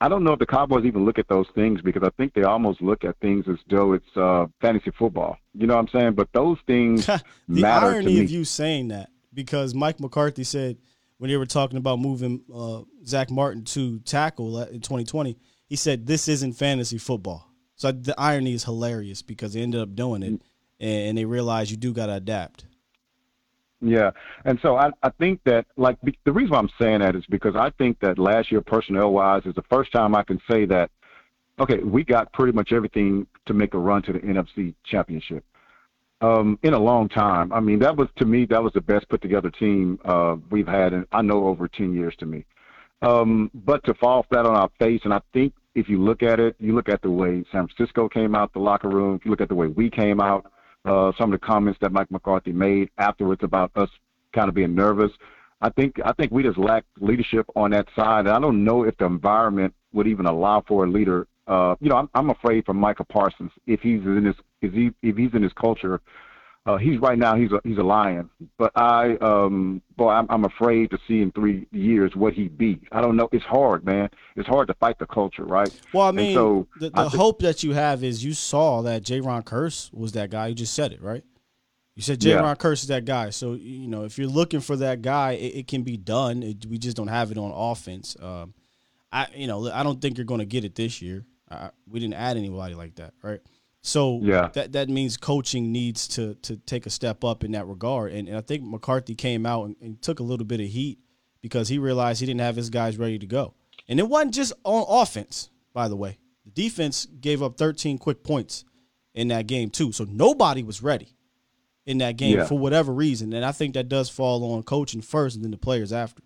I 0.00 0.08
don't 0.10 0.24
know 0.24 0.34
if 0.34 0.38
the 0.38 0.46
Cowboys 0.46 0.84
even 0.84 1.06
look 1.06 1.18
at 1.18 1.28
those 1.28 1.46
things 1.54 1.80
because 1.80 2.02
I 2.02 2.10
think 2.18 2.34
they 2.34 2.42
almost 2.42 2.82
look 2.82 3.04
at 3.04 3.18
things 3.20 3.46
as 3.48 3.56
though 3.70 3.94
it's 3.94 4.16
uh, 4.16 4.46
fantasy 4.60 4.90
football. 4.90 5.38
You 5.54 5.66
know 5.66 5.76
what 5.76 5.80
I'm 5.80 6.00
saying? 6.00 6.12
But 6.12 6.28
those 6.34 6.58
things 6.66 7.06
the 7.06 7.22
matter 7.48 7.86
to 7.86 7.92
irony 7.94 8.14
me. 8.16 8.20
of 8.20 8.30
you 8.30 8.44
saying 8.44 8.88
that 8.88 9.08
because 9.32 9.74
Mike 9.74 9.98
McCarthy 9.98 10.44
said 10.44 10.76
when 11.16 11.30
they 11.30 11.36
were 11.38 11.46
talking 11.46 11.78
about 11.78 11.98
moving 11.98 12.42
uh, 12.54 12.82
Zack 13.06 13.30
Martin 13.30 13.64
to 13.64 14.00
tackle 14.00 14.62
in 14.64 14.80
2020, 14.80 15.38
he 15.66 15.76
said 15.76 16.06
this 16.06 16.28
isn't 16.28 16.52
fantasy 16.52 16.98
football. 16.98 17.50
So 17.76 17.92
the 17.92 18.14
irony 18.18 18.52
is 18.52 18.64
hilarious 18.64 19.22
because 19.22 19.54
they 19.54 19.60
ended 19.60 19.80
up 19.80 19.94
doing 19.94 20.22
it, 20.22 20.42
and 20.80 21.16
they 21.16 21.24
realize 21.24 21.70
you 21.70 21.76
do 21.76 21.92
got 21.92 22.06
to 22.06 22.14
adapt. 22.14 22.64
Yeah, 23.80 24.10
and 24.44 24.58
so 24.62 24.76
I, 24.76 24.90
I 25.02 25.10
think 25.10 25.40
that 25.44 25.66
like 25.76 25.98
the 26.24 26.32
reason 26.32 26.50
why 26.50 26.58
I'm 26.58 26.70
saying 26.80 27.00
that 27.00 27.14
is 27.14 27.24
because 27.28 27.54
I 27.56 27.70
think 27.76 28.00
that 28.00 28.18
last 28.18 28.50
year 28.50 28.62
personnel 28.62 29.12
wise 29.12 29.42
is 29.44 29.54
the 29.54 29.64
first 29.70 29.92
time 29.92 30.14
I 30.14 30.22
can 30.22 30.40
say 30.48 30.64
that 30.66 30.90
okay, 31.58 31.78
we 31.78 32.04
got 32.04 32.32
pretty 32.32 32.52
much 32.52 32.72
everything 32.72 33.26
to 33.46 33.54
make 33.54 33.74
a 33.74 33.78
run 33.78 34.02
to 34.02 34.12
the 34.12 34.18
NFC 34.20 34.74
Championship. 34.84 35.44
Um, 36.22 36.58
in 36.62 36.72
a 36.72 36.78
long 36.78 37.10
time. 37.10 37.52
I 37.52 37.60
mean, 37.60 37.78
that 37.80 37.94
was 37.94 38.08
to 38.16 38.24
me 38.24 38.46
that 38.46 38.62
was 38.62 38.72
the 38.72 38.80
best 38.80 39.06
put 39.10 39.20
together 39.20 39.50
team 39.50 39.98
uh, 40.06 40.36
we've 40.50 40.66
had, 40.66 40.94
and 40.94 41.04
I 41.12 41.20
know 41.20 41.46
over 41.46 41.68
ten 41.68 41.92
years 41.92 42.14
to 42.20 42.26
me. 42.26 42.46
Um, 43.02 43.50
but 43.52 43.84
to 43.84 43.92
fall 43.92 44.24
flat 44.30 44.46
on 44.46 44.56
our 44.56 44.70
face, 44.78 45.02
and 45.04 45.12
I 45.12 45.20
think 45.34 45.52
if 45.74 45.90
you 45.90 46.02
look 46.02 46.22
at 46.22 46.40
it, 46.40 46.56
you 46.58 46.74
look 46.74 46.88
at 46.88 47.02
the 47.02 47.10
way 47.10 47.44
San 47.52 47.68
Francisco 47.68 48.08
came 48.08 48.34
out 48.34 48.54
the 48.54 48.58
locker 48.60 48.88
room. 48.88 49.16
If 49.16 49.26
you 49.26 49.30
look 49.30 49.42
at 49.42 49.50
the 49.50 49.54
way 49.54 49.66
we 49.66 49.90
came 49.90 50.18
out, 50.18 50.50
uh, 50.84 51.12
some 51.18 51.32
of 51.32 51.40
the 51.40 51.46
comments 51.46 51.78
that 51.80 51.92
Mike 51.92 52.10
McCarthy 52.10 52.52
made 52.52 52.90
afterwards 52.98 53.42
about 53.42 53.70
us 53.76 53.88
kind 54.32 54.48
of 54.48 54.54
being 54.54 54.74
nervous. 54.74 55.10
I 55.60 55.70
think 55.70 55.96
I 56.04 56.12
think 56.12 56.32
we 56.32 56.42
just 56.42 56.58
lack 56.58 56.84
leadership 57.00 57.46
on 57.56 57.70
that 57.70 57.88
side. 57.96 58.26
And 58.26 58.30
I 58.30 58.38
don't 58.38 58.62
know 58.62 58.84
if 58.84 58.96
the 58.98 59.06
environment 59.06 59.74
would 59.92 60.06
even 60.06 60.26
allow 60.26 60.62
for 60.68 60.84
a 60.84 60.88
leader. 60.88 61.26
Uh, 61.46 61.76
you 61.80 61.88
know, 61.88 61.96
I'm, 61.96 62.10
I'm 62.14 62.30
afraid 62.30 62.66
for 62.66 62.74
Micah 62.74 63.04
Parsons 63.04 63.50
if 63.66 63.80
he's 63.80 64.02
in 64.02 64.24
his 64.24 64.34
if, 64.60 64.72
he, 64.72 64.90
if 65.02 65.16
he's 65.16 65.32
in 65.32 65.42
his 65.42 65.52
culture 65.54 66.00
uh, 66.66 66.76
he's 66.76 66.98
right 66.98 67.16
now 67.16 67.36
he's 67.36 67.52
a 67.52 67.60
he's 67.62 67.78
a 67.78 67.82
lion, 67.82 68.28
but 68.58 68.72
I 68.74 69.16
um 69.20 69.80
boy 69.96 70.10
I'm 70.10 70.26
I'm 70.28 70.44
afraid 70.44 70.90
to 70.90 70.98
see 71.06 71.22
in 71.22 71.30
three 71.30 71.66
years 71.70 72.16
what 72.16 72.32
he 72.32 72.48
be. 72.48 72.80
I 72.90 73.00
don't 73.00 73.16
know. 73.16 73.28
It's 73.30 73.44
hard, 73.44 73.84
man. 73.84 74.10
It's 74.34 74.48
hard 74.48 74.66
to 74.68 74.74
fight 74.74 74.98
the 74.98 75.06
culture, 75.06 75.44
right? 75.44 75.72
Well, 75.92 76.06
I 76.06 76.10
mean, 76.10 76.34
so 76.34 76.66
the, 76.80 76.90
the 76.90 77.08
th- 77.08 77.12
hope 77.12 77.40
that 77.40 77.62
you 77.62 77.72
have 77.72 78.02
is 78.02 78.24
you 78.24 78.34
saw 78.34 78.82
that 78.82 79.04
Jayron 79.04 79.44
Kearse 79.44 79.94
was 79.94 80.12
that 80.12 80.30
guy. 80.30 80.48
You 80.48 80.54
just 80.56 80.74
said 80.74 80.92
it, 80.92 81.00
right? 81.00 81.22
You 81.94 82.02
said 82.02 82.18
Jayron 82.20 82.42
yeah. 82.42 82.54
Kearse 82.56 82.82
is 82.82 82.88
that 82.88 83.04
guy. 83.04 83.30
So 83.30 83.54
you 83.54 83.86
know 83.86 84.02
if 84.02 84.18
you're 84.18 84.26
looking 84.26 84.60
for 84.60 84.74
that 84.76 85.02
guy, 85.02 85.32
it, 85.32 85.54
it 85.54 85.68
can 85.68 85.82
be 85.82 85.96
done. 85.96 86.42
It, 86.42 86.66
we 86.66 86.78
just 86.78 86.96
don't 86.96 87.06
have 87.06 87.30
it 87.30 87.38
on 87.38 87.52
offense. 87.54 88.16
Um, 88.20 88.54
I 89.12 89.28
you 89.36 89.46
know 89.46 89.70
I 89.70 89.84
don't 89.84 90.02
think 90.02 90.18
you're 90.18 90.26
going 90.26 90.40
to 90.40 90.46
get 90.46 90.64
it 90.64 90.74
this 90.74 91.00
year. 91.00 91.24
I, 91.48 91.70
we 91.88 92.00
didn't 92.00 92.14
add 92.14 92.36
anybody 92.36 92.74
like 92.74 92.96
that, 92.96 93.14
right? 93.22 93.40
So 93.86 94.18
yeah. 94.20 94.48
that 94.54 94.72
that 94.72 94.88
means 94.88 95.16
coaching 95.16 95.70
needs 95.70 96.08
to 96.08 96.34
to 96.42 96.56
take 96.56 96.86
a 96.86 96.90
step 96.90 97.22
up 97.22 97.44
in 97.44 97.52
that 97.52 97.68
regard. 97.68 98.12
And, 98.12 98.26
and 98.26 98.36
I 98.36 98.40
think 98.40 98.64
McCarthy 98.64 99.14
came 99.14 99.46
out 99.46 99.66
and, 99.66 99.76
and, 99.80 100.02
took 100.02 100.18
a 100.18 100.24
little 100.24 100.44
bit 100.44 100.60
of 100.60 100.66
heat 100.66 100.98
because 101.40 101.68
he 101.68 101.78
realized 101.78 102.18
he 102.18 102.26
didn't 102.26 102.40
have 102.40 102.56
his 102.56 102.68
guys 102.68 102.98
ready 102.98 103.16
to 103.16 103.26
go. 103.26 103.54
And 103.86 104.00
it 104.00 104.08
wasn't 104.08 104.34
just 104.34 104.52
on 104.64 104.84
offense, 104.88 105.50
by 105.72 105.86
the 105.86 105.94
way. 105.94 106.18
The 106.44 106.50
defense 106.50 107.06
gave 107.20 107.44
up 107.44 107.58
13 107.58 107.98
quick 107.98 108.24
points 108.24 108.64
in 109.14 109.28
that 109.28 109.46
game 109.46 109.70
too. 109.70 109.92
So 109.92 110.02
nobody 110.02 110.64
was 110.64 110.82
ready 110.82 111.14
in 111.84 111.98
that 111.98 112.16
game 112.16 112.38
yeah. 112.38 112.44
for 112.44 112.58
whatever 112.58 112.92
reason. 112.92 113.32
And 113.32 113.44
I 113.44 113.52
think 113.52 113.74
that 113.74 113.88
does 113.88 114.10
fall 114.10 114.52
on 114.52 114.64
coaching 114.64 115.00
first 115.00 115.36
and 115.36 115.44
then 115.44 115.52
the 115.52 115.58
players 115.58 115.92
after. 115.92 116.24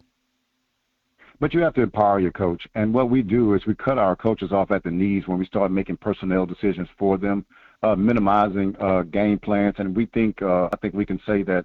But 1.41 1.55
you 1.55 1.61
have 1.61 1.75
to 1.75 1.83
empower 1.83 2.21
your 2.21 2.33
coach. 2.33 2.69
And 2.75 2.93
what 2.93 3.09
we 3.09 3.23
do 3.23 3.55
is 3.55 3.65
we 3.67 3.75
cut 3.75 3.97
our 3.97 4.15
coaches 4.15 4.53
off 4.53 4.71
at 4.71 4.85
the 4.85 4.91
knees 4.91 5.27
when 5.27 5.39
we 5.39 5.47
start 5.47 5.73
making 5.73 5.97
personnel 5.97 6.45
decisions 6.45 6.87
for 6.99 7.17
them, 7.17 7.47
uh, 7.83 7.97
minimizing 7.97 8.77
uh, 8.79 9.03
game 9.03 9.39
plans. 9.39 9.77
And 9.79 9.97
we 9.97 10.05
think, 10.05 10.43
uh, 10.43 10.69
I 10.71 10.77
think 10.77 10.93
we 10.93 11.07
can 11.07 11.19
say 11.27 11.43
that, 11.45 11.65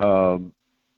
uh, 0.00 0.38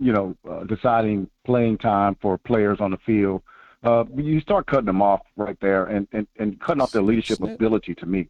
you 0.00 0.12
know, 0.12 0.34
uh, 0.50 0.64
deciding 0.64 1.28
playing 1.44 1.78
time 1.78 2.16
for 2.22 2.38
players 2.38 2.80
on 2.80 2.90
the 2.90 2.96
field, 3.04 3.42
uh, 3.82 4.04
you 4.16 4.40
start 4.40 4.66
cutting 4.66 4.86
them 4.86 5.02
off 5.02 5.20
right 5.36 5.58
there 5.60 5.84
and, 5.84 6.08
and, 6.12 6.26
and 6.38 6.58
cutting 6.60 6.80
off 6.80 6.92
their 6.92 7.02
leadership 7.02 7.42
ability 7.42 7.94
to 7.94 8.06
me. 8.06 8.28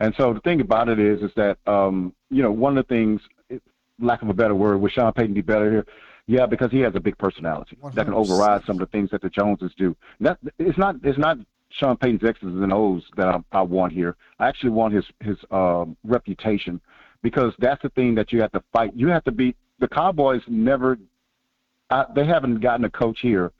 And 0.00 0.12
so 0.16 0.34
the 0.34 0.40
thing 0.40 0.60
about 0.60 0.88
it 0.88 0.98
is, 0.98 1.22
is 1.22 1.30
that, 1.36 1.58
um, 1.68 2.12
you 2.28 2.42
know, 2.42 2.50
one 2.50 2.76
of 2.76 2.88
the 2.88 2.94
things, 2.94 3.20
lack 4.00 4.22
of 4.22 4.28
a 4.28 4.34
better 4.34 4.56
word, 4.56 4.78
would 4.78 4.90
Sean 4.90 5.12
Payton 5.12 5.34
be 5.34 5.42
better 5.42 5.70
here? 5.70 5.86
Yeah, 6.26 6.46
because 6.46 6.70
he 6.70 6.80
has 6.80 6.94
a 6.94 7.00
big 7.00 7.18
personality 7.18 7.76
100%. 7.82 7.94
that 7.94 8.04
can 8.04 8.14
override 8.14 8.64
some 8.64 8.76
of 8.76 8.80
the 8.80 8.86
things 8.86 9.10
that 9.10 9.22
the 9.22 9.28
Joneses 9.28 9.72
do. 9.76 9.96
That 10.20 10.38
it's 10.58 10.78
not 10.78 10.96
it's 11.02 11.18
not 11.18 11.38
Sean 11.70 11.96
Payton's 11.96 12.22
X's 12.22 12.44
and 12.44 12.72
O's 12.72 13.02
that 13.16 13.28
I, 13.28 13.38
I 13.52 13.62
want 13.62 13.92
here. 13.92 14.16
I 14.38 14.48
actually 14.48 14.70
want 14.70 14.94
his 14.94 15.04
his 15.20 15.36
uh, 15.50 15.84
reputation 16.04 16.80
because 17.22 17.52
that's 17.58 17.82
the 17.82 17.88
thing 17.90 18.14
that 18.14 18.32
you 18.32 18.40
have 18.40 18.52
to 18.52 18.62
fight. 18.72 18.92
You 18.94 19.08
have 19.08 19.24
to 19.24 19.32
be 19.32 19.56
the 19.80 19.88
Cowboys 19.88 20.42
never 20.46 20.96
I, 21.92 22.06
they 22.14 22.24
haven't 22.24 22.60
gotten 22.60 22.84
a 22.84 22.90
coach 22.90 23.20
here 23.20 23.52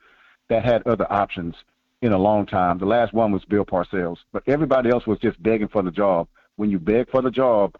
that 0.49 0.65
had 0.65 0.85
other 0.87 1.11
options 1.11 1.55
in 2.01 2.11
a 2.11 2.17
long 2.17 2.45
time. 2.45 2.79
The 2.79 2.85
last 2.85 3.13
one 3.13 3.31
was 3.31 3.45
Bill 3.45 3.63
Parcells, 3.63 4.17
but 4.31 4.43
everybody 4.47 4.89
else 4.89 5.07
was 5.07 5.19
just 5.19 5.41
begging 5.41 5.67
for 5.67 5.83
the 5.83 5.91
job. 5.91 6.27
When 6.55 6.69
you 6.69 6.79
beg 6.79 7.09
for 7.09 7.21
the 7.21 7.31
job, 7.31 7.75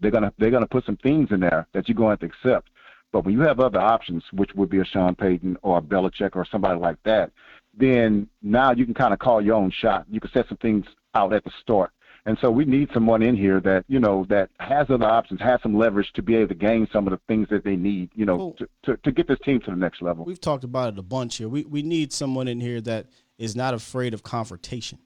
they're 0.00 0.10
gonna 0.10 0.32
they're 0.38 0.50
gonna 0.50 0.66
put 0.66 0.84
some 0.84 0.96
things 0.98 1.30
in 1.30 1.40
there 1.40 1.66
that 1.72 1.88
you're 1.88 1.96
going 1.96 2.18
to 2.18 2.28
to 2.28 2.32
accept. 2.32 2.68
But 3.14 3.24
when 3.24 3.32
you 3.32 3.42
have 3.42 3.60
other 3.60 3.78
options, 3.78 4.24
which 4.32 4.50
would 4.56 4.68
be 4.68 4.80
a 4.80 4.84
Sean 4.84 5.14
Payton 5.14 5.58
or 5.62 5.78
a 5.78 5.80
Belichick 5.80 6.34
or 6.34 6.44
somebody 6.50 6.80
like 6.80 6.96
that, 7.04 7.30
then 7.72 8.28
now 8.42 8.72
you 8.72 8.84
can 8.84 8.92
kind 8.92 9.14
of 9.14 9.20
call 9.20 9.40
your 9.40 9.54
own 9.54 9.70
shot. 9.70 10.04
You 10.10 10.18
can 10.18 10.32
set 10.32 10.48
some 10.48 10.56
things 10.56 10.84
out 11.14 11.32
at 11.32 11.44
the 11.44 11.52
start. 11.62 11.92
And 12.26 12.36
so 12.40 12.50
we 12.50 12.64
need 12.64 12.88
someone 12.92 13.22
in 13.22 13.36
here 13.36 13.60
that, 13.60 13.84
you 13.86 14.00
know, 14.00 14.26
that 14.30 14.50
has 14.58 14.90
other 14.90 15.04
options, 15.04 15.40
has 15.40 15.62
some 15.62 15.78
leverage 15.78 16.10
to 16.14 16.22
be 16.22 16.34
able 16.34 16.48
to 16.48 16.54
gain 16.56 16.88
some 16.92 17.06
of 17.06 17.12
the 17.12 17.20
things 17.28 17.46
that 17.50 17.62
they 17.62 17.76
need, 17.76 18.10
you 18.16 18.24
know, 18.24 18.36
well, 18.36 18.56
to, 18.58 18.68
to, 18.82 18.96
to 19.04 19.12
get 19.12 19.28
this 19.28 19.38
team 19.44 19.60
to 19.60 19.70
the 19.70 19.76
next 19.76 20.02
level. 20.02 20.24
We've 20.24 20.40
talked 20.40 20.64
about 20.64 20.94
it 20.94 20.98
a 20.98 21.02
bunch 21.02 21.36
here. 21.36 21.48
We, 21.48 21.62
we 21.62 21.82
need 21.82 22.12
someone 22.12 22.48
in 22.48 22.58
here 22.58 22.80
that 22.80 23.06
is 23.38 23.54
not 23.54 23.74
afraid 23.74 24.12
of 24.12 24.24
confrontation, 24.24 24.98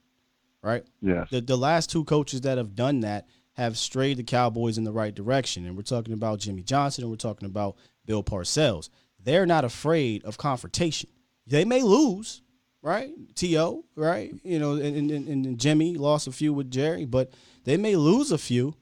right? 0.62 0.86
Yes. 1.02 1.28
The, 1.30 1.42
the 1.42 1.58
last 1.58 1.90
two 1.90 2.04
coaches 2.04 2.40
that 2.40 2.56
have 2.56 2.74
done 2.74 3.00
that 3.00 3.26
have 3.58 3.76
strayed 3.76 4.16
the 4.16 4.22
Cowboys 4.22 4.78
in 4.78 4.84
the 4.84 4.92
right 4.92 5.12
direction. 5.12 5.66
And 5.66 5.76
we're 5.76 5.82
talking 5.82 6.14
about 6.14 6.38
Jimmy 6.38 6.62
Johnson 6.62 7.02
and 7.02 7.10
we're 7.10 7.16
talking 7.16 7.46
about 7.46 7.76
Bill 8.08 8.24
Parcells. 8.24 8.88
They're 9.22 9.46
not 9.46 9.64
afraid 9.64 10.24
of 10.24 10.38
confrontation. 10.38 11.10
They 11.46 11.64
may 11.64 11.82
lose, 11.82 12.42
right? 12.82 13.12
T.O., 13.36 13.84
right? 13.94 14.34
You 14.42 14.58
know, 14.58 14.72
and, 14.72 15.10
and, 15.10 15.28
and 15.28 15.60
Jimmy 15.60 15.94
lost 15.96 16.26
a 16.26 16.32
few 16.32 16.52
with 16.52 16.70
Jerry, 16.70 17.04
but 17.04 17.32
they 17.64 17.76
may 17.76 17.94
lose 17.94 18.32
a 18.32 18.38
few, 18.38 18.74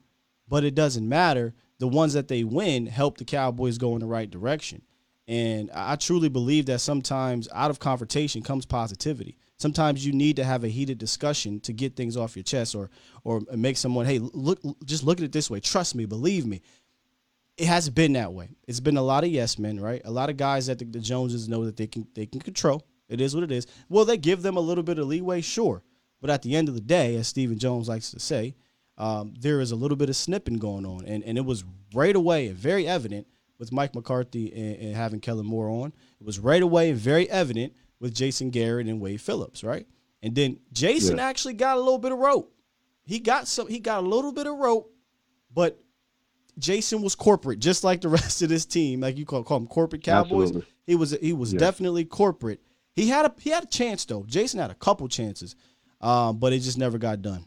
but 0.47 0.63
it 0.63 0.73
doesn't 0.73 1.07
matter. 1.07 1.53
The 1.79 1.87
ones 1.87 2.13
that 2.13 2.29
they 2.29 2.43
win 2.43 2.87
help 2.87 3.17
the 3.17 3.25
Cowboys 3.25 3.77
go 3.77 3.93
in 3.93 3.99
the 3.99 4.07
right 4.07 4.31
direction. 4.31 4.81
And 5.27 5.69
I 5.71 5.97
truly 5.97 6.29
believe 6.29 6.67
that 6.67 6.79
sometimes 6.79 7.49
out 7.53 7.69
of 7.69 7.79
confrontation 7.79 8.41
comes 8.41 8.65
positivity. 8.65 9.37
Sometimes 9.57 10.05
you 10.05 10.13
need 10.13 10.37
to 10.37 10.45
have 10.45 10.63
a 10.63 10.69
heated 10.69 10.99
discussion 10.99 11.59
to 11.61 11.73
get 11.73 11.97
things 11.97 12.15
off 12.15 12.37
your 12.37 12.43
chest 12.43 12.75
or 12.75 12.89
or 13.25 13.41
make 13.53 13.75
someone, 13.75 14.05
hey, 14.05 14.19
look 14.19 14.61
just 14.85 15.03
look 15.03 15.19
at 15.19 15.25
it 15.25 15.33
this 15.33 15.49
way. 15.49 15.59
Trust 15.59 15.95
me, 15.95 16.05
believe 16.05 16.45
me 16.45 16.61
it 17.57 17.67
has 17.67 17.89
been 17.89 18.13
that 18.13 18.33
way. 18.33 18.49
It's 18.67 18.79
been 18.79 18.97
a 18.97 19.01
lot 19.01 19.23
of 19.23 19.31
yes 19.31 19.57
men, 19.57 19.79
right? 19.79 20.01
A 20.05 20.11
lot 20.11 20.29
of 20.29 20.37
guys 20.37 20.67
that 20.67 20.79
the, 20.79 20.85
the, 20.85 20.99
Joneses 20.99 21.49
know 21.49 21.65
that 21.65 21.75
they 21.75 21.87
can 21.87 22.07
they 22.13 22.25
can 22.25 22.39
control. 22.39 22.85
It 23.09 23.19
is 23.19 23.33
what 23.33 23.43
it 23.43 23.51
is. 23.51 23.65
Will 23.89 24.05
they 24.05 24.17
give 24.17 24.41
them 24.41 24.57
a 24.57 24.61
little 24.61 24.83
bit 24.83 24.99
of 24.99 25.07
leeway? 25.07 25.41
Sure, 25.41 25.81
but 26.21 26.29
at 26.29 26.43
the 26.43 26.55
end 26.55 26.69
of 26.69 26.75
the 26.75 26.81
day, 26.81 27.15
as 27.15 27.27
Stephen 27.27 27.57
Jones 27.57 27.89
likes 27.89 28.11
to 28.11 28.19
say, 28.19 28.55
um, 28.97 29.33
there 29.39 29.59
is 29.59 29.71
a 29.71 29.75
little 29.75 29.97
bit 29.97 30.09
of 30.09 30.15
snipping 30.15 30.57
going 30.57 30.85
on, 30.85 31.05
and 31.05 31.23
and 31.23 31.37
it 31.37 31.45
was 31.45 31.63
right 31.93 32.15
away 32.15 32.47
and 32.47 32.57
very 32.57 32.87
evident 32.87 33.27
with 33.57 33.71
Mike 33.71 33.95
McCarthy 33.95 34.53
and, 34.53 34.87
and 34.87 34.95
having 34.95 35.19
Kellen 35.19 35.45
Moore 35.45 35.69
on. 35.69 35.93
It 36.19 36.25
was 36.25 36.39
right 36.39 36.61
away 36.61 36.91
and 36.91 36.99
very 36.99 37.29
evident 37.29 37.73
with 37.99 38.13
Jason 38.13 38.51
Garrett 38.51 38.87
and 38.87 39.01
Wade 39.01 39.21
Phillips, 39.21 39.63
right? 39.63 39.87
And 40.21 40.35
then 40.35 40.59
Jason 40.71 41.17
yeah. 41.17 41.25
actually 41.27 41.53
got 41.53 41.77
a 41.77 41.79
little 41.79 41.97
bit 41.97 42.11
of 42.11 42.19
rope. 42.19 42.53
He 43.03 43.19
got 43.19 43.47
some. 43.47 43.67
He 43.67 43.79
got 43.79 44.03
a 44.03 44.07
little 44.07 44.31
bit 44.31 44.45
of 44.47 44.57
rope, 44.57 44.93
but 45.51 45.81
Jason 46.57 47.01
was 47.01 47.15
corporate, 47.15 47.59
just 47.59 47.83
like 47.83 48.01
the 48.01 48.09
rest 48.19 48.41
of 48.41 48.49
this 48.49 48.65
team. 48.65 49.01
Like 49.01 49.17
you 49.17 49.25
call, 49.25 49.43
call 49.43 49.57
him 49.57 49.67
corporate 49.67 50.03
Cowboys. 50.03 50.49
Absolutely. 50.49 50.71
He 50.85 50.95
was 50.95 51.17
he 51.21 51.33
was 51.33 51.53
yeah. 51.53 51.59
definitely 51.59 52.05
corporate. 52.05 52.61
He 52.95 53.09
had 53.09 53.25
a 53.25 53.33
he 53.39 53.49
had 53.49 53.63
a 53.63 53.67
chance 53.67 54.05
though. 54.05 54.23
Jason 54.27 54.59
had 54.59 54.71
a 54.71 54.75
couple 54.75 55.07
chances, 55.07 55.55
um, 56.01 56.37
but 56.37 56.53
it 56.53 56.59
just 56.59 56.77
never 56.77 56.97
got 56.97 57.21
done. 57.21 57.45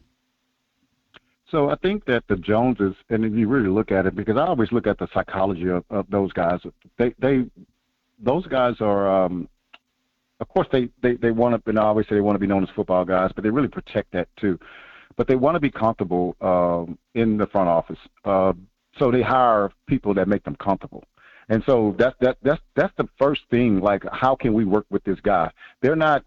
So 1.51 1.69
I 1.69 1.77
think 1.77 2.05
that 2.05 2.23
the 2.29 2.37
Joneses, 2.37 2.95
and 3.09 3.25
if 3.25 3.35
you 3.35 3.49
really 3.49 3.69
look 3.69 3.91
at 3.91 4.07
it, 4.07 4.15
because 4.15 4.37
I 4.37 4.47
always 4.47 4.71
look 4.71 4.87
at 4.87 4.99
the 4.99 5.09
psychology 5.13 5.69
of, 5.69 5.85
of 5.91 6.07
those 6.09 6.33
guys. 6.33 6.61
They 6.97 7.15
they 7.19 7.47
those 8.21 8.47
guys 8.47 8.75
are, 8.81 9.25
um, 9.25 9.49
of 10.39 10.49
course, 10.49 10.69
they 10.71 10.89
they 11.03 11.15
they 11.15 11.33
want 11.33 11.63
to. 11.65 11.71
And 11.71 11.79
I 11.79 11.85
always 11.85 12.07
say 12.07 12.15
they 12.15 12.21
want 12.21 12.37
to 12.37 12.41
be 12.41 12.47
known 12.47 12.63
as 12.63 12.69
football 12.77 13.05
guys, 13.05 13.33
but 13.35 13.43
they 13.43 13.51
really 13.51 13.69
protect 13.69 14.13
that 14.13 14.29
too. 14.37 14.59
But 15.17 15.27
they 15.27 15.35
want 15.35 15.57
to 15.57 15.61
be 15.61 15.71
comfortable 15.71 16.37
um, 16.41 16.97
in 17.15 17.37
the 17.37 17.49
front 17.49 17.69
office. 17.69 17.99
Uh, 18.25 18.53
so 19.01 19.11
they 19.11 19.23
hire 19.23 19.71
people 19.89 20.15
that 20.15 20.29
make 20.29 20.45
them 20.45 20.55
comfortable. 20.57 21.03
And 21.49 21.65
so 21.67 21.97
that's 21.99 22.15
that 22.21 22.37
that's 22.43 22.61
that's 22.77 22.95
the 22.97 23.09
first 23.19 23.41
thing. 23.51 23.81
Like, 23.81 24.05
how 24.13 24.37
can 24.37 24.55
we 24.55 24.65
work 24.65 24.87
with 24.91 25.03
this 25.03 25.19
guy? 25.21 25.51
They're 25.81 25.97
not 25.97 26.25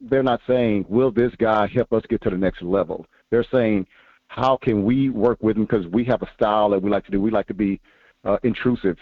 they're 0.00 0.22
not 0.22 0.40
saying, 0.46 0.86
will 0.88 1.10
this 1.10 1.32
guy 1.38 1.66
help 1.66 1.92
us 1.92 2.02
get 2.08 2.22
to 2.22 2.30
the 2.30 2.38
next 2.38 2.62
level? 2.62 3.06
They're 3.30 3.46
saying, 3.52 3.86
how 4.28 4.56
can 4.56 4.84
we 4.84 5.10
work 5.10 5.42
with 5.42 5.56
him 5.56 5.64
because 5.64 5.86
we 5.86 6.04
have 6.04 6.22
a 6.22 6.30
style 6.34 6.70
that 6.70 6.82
we 6.82 6.90
like 6.90 7.04
to 7.06 7.10
do. 7.10 7.20
We 7.20 7.30
like 7.30 7.46
to 7.48 7.54
be 7.54 7.80
uh, 8.24 8.38
intrusive. 8.42 8.96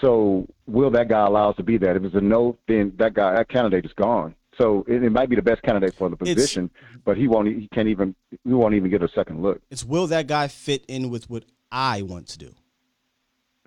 So 0.00 0.46
will 0.66 0.90
that 0.90 1.08
guy 1.08 1.26
allow 1.26 1.50
us 1.50 1.56
to 1.56 1.62
be 1.62 1.76
that? 1.78 1.96
If 1.96 2.04
it's 2.04 2.14
a 2.14 2.20
no, 2.20 2.56
then 2.68 2.92
that 2.98 3.14
guy, 3.14 3.34
that 3.34 3.48
candidate 3.48 3.84
is 3.84 3.92
gone. 3.92 4.34
So 4.58 4.84
it, 4.88 5.02
it 5.02 5.10
might 5.10 5.28
be 5.28 5.36
the 5.36 5.42
best 5.42 5.62
candidate 5.62 5.94
for 5.94 6.08
the 6.08 6.16
position, 6.16 6.70
it's, 6.74 7.02
but 7.04 7.16
he 7.16 7.28
won't. 7.28 7.48
He 7.48 7.68
can't 7.68 7.88
even. 7.88 8.14
We 8.44 8.54
won't 8.54 8.74
even 8.74 8.90
get 8.90 9.02
a 9.02 9.08
second 9.08 9.42
look. 9.42 9.60
It's 9.70 9.84
will 9.84 10.06
that 10.08 10.26
guy 10.26 10.48
fit 10.48 10.84
in 10.86 11.10
with 11.10 11.30
what 11.30 11.44
I 11.70 12.02
want 12.02 12.28
to 12.28 12.38
do. 12.38 12.54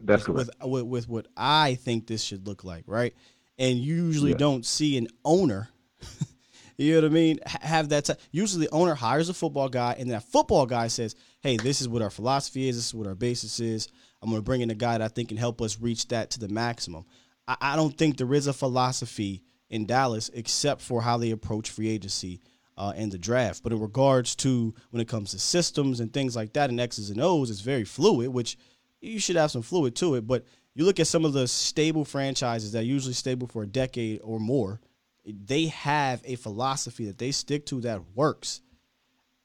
That's 0.02 0.28
with, 0.28 0.48
correct. 0.48 0.70
With, 0.70 0.84
with, 0.84 1.10
what 1.10 1.28
I 1.38 1.76
think 1.76 2.08
this 2.08 2.24
should 2.24 2.48
look 2.48 2.64
like, 2.64 2.84
right? 2.88 3.14
And 3.58 3.80
you 3.80 3.96
usually 3.96 4.32
yeah. 4.32 4.38
don't 4.38 4.66
see 4.66 4.98
an 4.98 5.08
owner 5.24 5.70
you 6.78 6.94
know 6.94 7.02
what 7.02 7.12
I 7.12 7.14
mean? 7.14 7.40
Have 7.46 7.90
that. 7.90 8.06
T- 8.06 8.14
Usually, 8.32 8.66
the 8.66 8.74
owner 8.74 8.96
hires 8.96 9.30
a 9.30 9.34
football 9.34 9.70
guy, 9.70 9.96
and 9.98 10.12
that 10.12 10.24
football 10.24 10.66
guy 10.66 10.88
says, 10.88 11.16
"Hey, 11.42 11.58
this 11.58 11.82
is 11.82 11.88
what 11.88 12.02
our 12.02 12.10
philosophy 12.10 12.68
is. 12.68 12.76
This 12.76 12.88
is 12.88 12.94
what 12.94 13.08
our 13.08 13.16
basis 13.16 13.60
is. 13.60 13.88
I'm 14.22 14.30
going 14.30 14.42
to 14.42 14.46
bring 14.46 14.62
in 14.62 14.72
a 14.72 14.76
guy 14.76 14.98
that 14.98 15.02
I 15.04 15.08
think 15.08 15.30
can 15.30 15.38
help 15.38 15.62
us 15.62 15.80
reach 15.80 16.08
that 16.10 16.32
to 16.32 16.40
the 16.40 16.50
maximum." 16.50 17.06
I, 17.48 17.58
I 17.62 17.76
don't 17.76 17.98
think 17.98 18.18
there 18.18 18.34
is 18.34 18.48
a 18.48 18.54
philosophy 18.54 19.44
in 19.70 19.86
Dallas 19.86 20.30
except 20.34 20.82
for 20.82 21.02
how 21.02 21.18
they 21.18 21.32
approach 21.32 21.70
free 21.70 21.90
agency 21.90 22.42
uh, 22.78 22.94
and 22.96 23.12
the 23.12 23.18
draft. 23.18 23.64
But 23.64 23.72
in 23.72 23.80
regards 23.80 24.36
to 24.38 24.74
when 24.92 25.02
it 25.02 25.08
comes 25.08 25.32
to 25.32 25.40
systems 25.40 26.00
and 26.00 26.12
things 26.12 26.36
like 26.36 26.54
that 26.54 26.70
and 26.70 26.80
X's 26.80 27.10
and 27.10 27.22
O's, 27.22 27.50
it's 27.50 27.62
very 27.62 27.84
fluid, 27.84 28.30
which 28.30 28.58
you 29.02 29.20
should 29.20 29.36
have 29.36 29.52
some 29.52 29.62
fluid 29.62 29.96
to 29.98 30.16
it. 30.16 30.28
But 30.28 30.46
you 30.74 30.86
look 30.86 31.00
at 31.00 31.08
some 31.08 31.26
of 31.26 31.34
the 31.34 31.48
stable 31.48 32.06
franchises 32.06 32.72
that 32.72 32.80
are 32.80 32.84
usually 32.84 33.14
stable 33.14 33.48
for 33.48 33.64
a 33.64 33.68
decade 33.68 34.22
or 34.24 34.40
more, 34.40 34.80
they 35.26 35.68
have 35.68 36.22
a 36.26 36.36
philosophy 36.36 37.06
that 37.06 37.18
they 37.18 37.32
stick 37.32 37.66
to 37.68 37.82
that 37.82 38.02
works. 38.16 38.62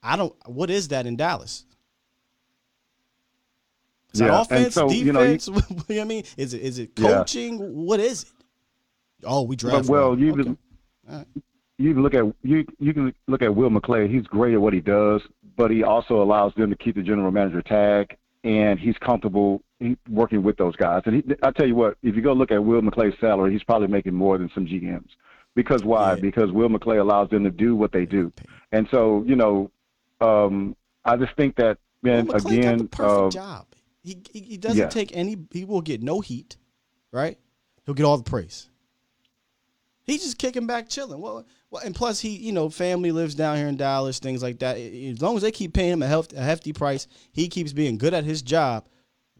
I 0.03 0.17
don't. 0.17 0.35
What 0.47 0.71
is 0.71 0.89
that 0.89 1.07
in 1.07 1.17
Dallas? 1.17 1.65
Is 4.15 4.21
yeah, 4.21 4.41
offense, 4.41 4.75
so, 4.75 4.89
defense? 4.89 5.07
You 5.07 5.13
know, 5.13 5.23
you, 5.23 5.39
you 5.49 5.55
know 5.55 5.85
what 5.87 6.01
I 6.01 6.05
mean? 6.05 6.25
Is 6.37 6.55
it 6.55 6.63
is 6.63 6.79
it 6.79 6.97
coaching? 6.97 7.59
Yeah. 7.59 7.67
What 7.67 8.01
is 8.01 8.23
it? 8.23 8.29
Oh, 9.25 9.43
we 9.43 9.57
draft. 9.57 9.89
Well, 9.89 10.11
well 10.11 10.19
you 10.19 10.33
okay. 10.33 10.57
right. 11.09 11.27
You 11.79 11.95
can 11.95 12.03
look 12.03 12.15
at 12.15 12.25
you 12.43 12.67
you 12.79 12.93
can 12.93 13.15
look 13.29 13.43
at 13.43 13.55
Will 13.55 13.71
McClay. 13.71 14.13
He's 14.13 14.25
great 14.25 14.55
at 14.55 14.61
what 14.61 14.73
he 14.73 14.81
does, 14.81 15.23
but 15.57 15.71
he 15.71 15.85
also 15.85 16.21
allows 16.23 16.53
them 16.55 16.71
to 16.71 16.77
keep 16.77 16.97
the 16.97 17.03
general 17.03 17.31
manager 17.31 17.63
tag, 17.63 18.17
and 18.45 18.79
he's 18.79 18.97
comfortable 18.99 19.63
working 20.11 20.43
with 20.43 20.57
those 20.57 20.75
guys. 20.75 21.03
And 21.07 21.17
he, 21.17 21.23
I 21.43 21.53
tell 21.53 21.67
you 21.67 21.77
what, 21.77 21.97
if 22.03 22.17
you 22.17 22.23
go 22.23 22.33
look 22.33 22.51
at 22.51 22.63
Will 22.63 22.83
McClay's 22.83 23.19
salary, 23.21 23.53
he's 23.53 23.63
probably 23.63 23.87
making 23.87 24.15
more 24.15 24.37
than 24.39 24.51
some 24.55 24.67
GMs. 24.67 25.11
Because 25.55 25.85
why? 25.85 26.15
Yeah. 26.15 26.21
Because 26.21 26.51
Will 26.53 26.69
McClay 26.69 27.01
allows 27.01 27.31
them 27.31 27.45
to 27.45 27.51
do 27.51 27.77
what 27.77 27.93
they 27.93 28.05
do, 28.05 28.33
and 28.73 28.89
so 28.91 29.25
you 29.27 29.37
know, 29.37 29.71
um, 30.21 30.77
I 31.05 31.17
just 31.17 31.35
think 31.37 31.57
that 31.57 31.79
man 32.03 32.29
again, 32.31 32.79
got 32.79 32.79
the 32.79 32.85
perfect 32.85 33.01
uh, 33.01 33.31
job. 33.31 33.67
He, 34.03 34.19
he, 34.31 34.41
he 34.41 34.57
doesn't 34.57 34.79
yeah. 34.79 34.89
take 34.89 35.17
any. 35.17 35.37
He 35.53 35.65
will 35.65 35.81
get 35.81 36.03
no 36.03 36.21
heat, 36.21 36.57
right? 37.13 37.39
He'll 37.85 37.95
get 37.95 38.05
all 38.05 38.17
the 38.17 38.29
praise. 38.29 38.69
He's 40.09 40.23
just 40.23 40.39
kicking 40.39 40.67
back, 40.67 40.89
chilling. 40.89 41.21
Well, 41.21 41.47
well, 41.71 41.83
and 41.85 41.95
plus 41.95 42.19
he, 42.19 42.31
you 42.31 42.51
know, 42.51 42.71
family 42.71 43.13
lives 43.13 43.35
down 43.35 43.59
here 43.59 43.69
in 43.69 43.77
Dallas, 43.77 44.19
things 44.19 44.43
like 44.43 44.59
that. 44.61 44.79
As 44.79 45.21
long 45.21 45.37
as 45.37 45.43
they 45.43 45.53
keep 45.53 45.75
paying 45.75 45.93
him 45.93 46.03
a, 46.03 46.07
hefty, 46.07 46.35
a 46.35 46.41
hefty 46.41 46.73
price, 46.73 47.07
he 47.31 47.47
keeps 47.47 47.75
being 47.75 47.99
good 47.99 48.15
at 48.15 48.25
his 48.25 48.41
job. 48.41 48.89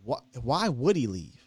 Why, 0.05 0.19
why 0.43 0.69
would 0.69 0.95
he 0.95 1.07
leave? 1.07 1.41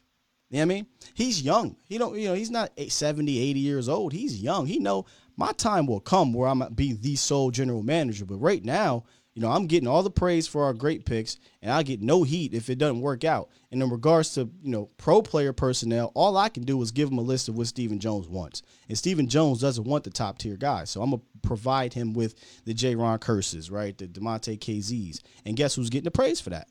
You 0.49 0.57
know 0.57 0.59
what 0.59 0.61
I 0.61 0.65
mean? 0.65 0.87
He's 1.13 1.39
young. 1.39 1.77
He 1.87 1.99
don't, 1.99 2.17
you 2.17 2.29
know, 2.29 2.33
he's 2.33 2.49
not 2.49 2.71
70, 2.79 3.39
80 3.39 3.59
years 3.59 3.87
old. 3.87 4.11
He's 4.11 4.41
young. 4.41 4.65
He 4.65 4.79
know 4.79 5.05
my 5.37 5.51
time 5.51 5.85
will 5.85 5.99
come 5.99 6.33
where 6.33 6.49
I'm 6.49 6.63
be 6.73 6.93
the 6.93 7.15
sole 7.15 7.51
general 7.51 7.83
manager. 7.83 8.25
But 8.25 8.37
right 8.37 8.65
now, 8.65 9.03
you 9.33 9.41
know, 9.41 9.49
I'm 9.49 9.67
getting 9.67 9.87
all 9.87 10.03
the 10.03 10.11
praise 10.11 10.45
for 10.45 10.65
our 10.65 10.73
great 10.73 11.05
picks, 11.05 11.37
and 11.61 11.71
I 11.71 11.83
get 11.83 12.01
no 12.01 12.23
heat 12.23 12.53
if 12.53 12.69
it 12.69 12.77
doesn't 12.77 12.99
work 12.99 13.23
out. 13.23 13.49
And 13.71 13.81
in 13.81 13.89
regards 13.89 14.33
to 14.33 14.49
you 14.61 14.71
know 14.71 14.89
pro 14.97 15.21
player 15.21 15.53
personnel, 15.53 16.11
all 16.15 16.35
I 16.35 16.49
can 16.49 16.63
do 16.63 16.81
is 16.81 16.91
give 16.91 17.09
him 17.09 17.17
a 17.17 17.21
list 17.21 17.47
of 17.47 17.55
what 17.55 17.67
Stephen 17.67 17.99
Jones 17.99 18.27
wants, 18.27 18.61
and 18.89 18.97
Stephen 18.97 19.27
Jones 19.27 19.61
doesn't 19.61 19.85
want 19.85 20.03
the 20.03 20.09
top 20.09 20.37
tier 20.37 20.57
guys. 20.57 20.89
So 20.89 21.01
I'm 21.01 21.11
gonna 21.11 21.21
provide 21.41 21.93
him 21.93 22.13
with 22.13 22.35
the 22.65 22.73
Jayron 22.73 23.19
Kearses, 23.19 23.71
right, 23.71 23.97
the 23.97 24.07
Damontae 24.07 24.59
Kazees. 24.59 25.21
and 25.45 25.55
guess 25.55 25.75
who's 25.75 25.89
getting 25.89 26.05
the 26.05 26.11
praise 26.11 26.41
for 26.41 26.49
that? 26.49 26.67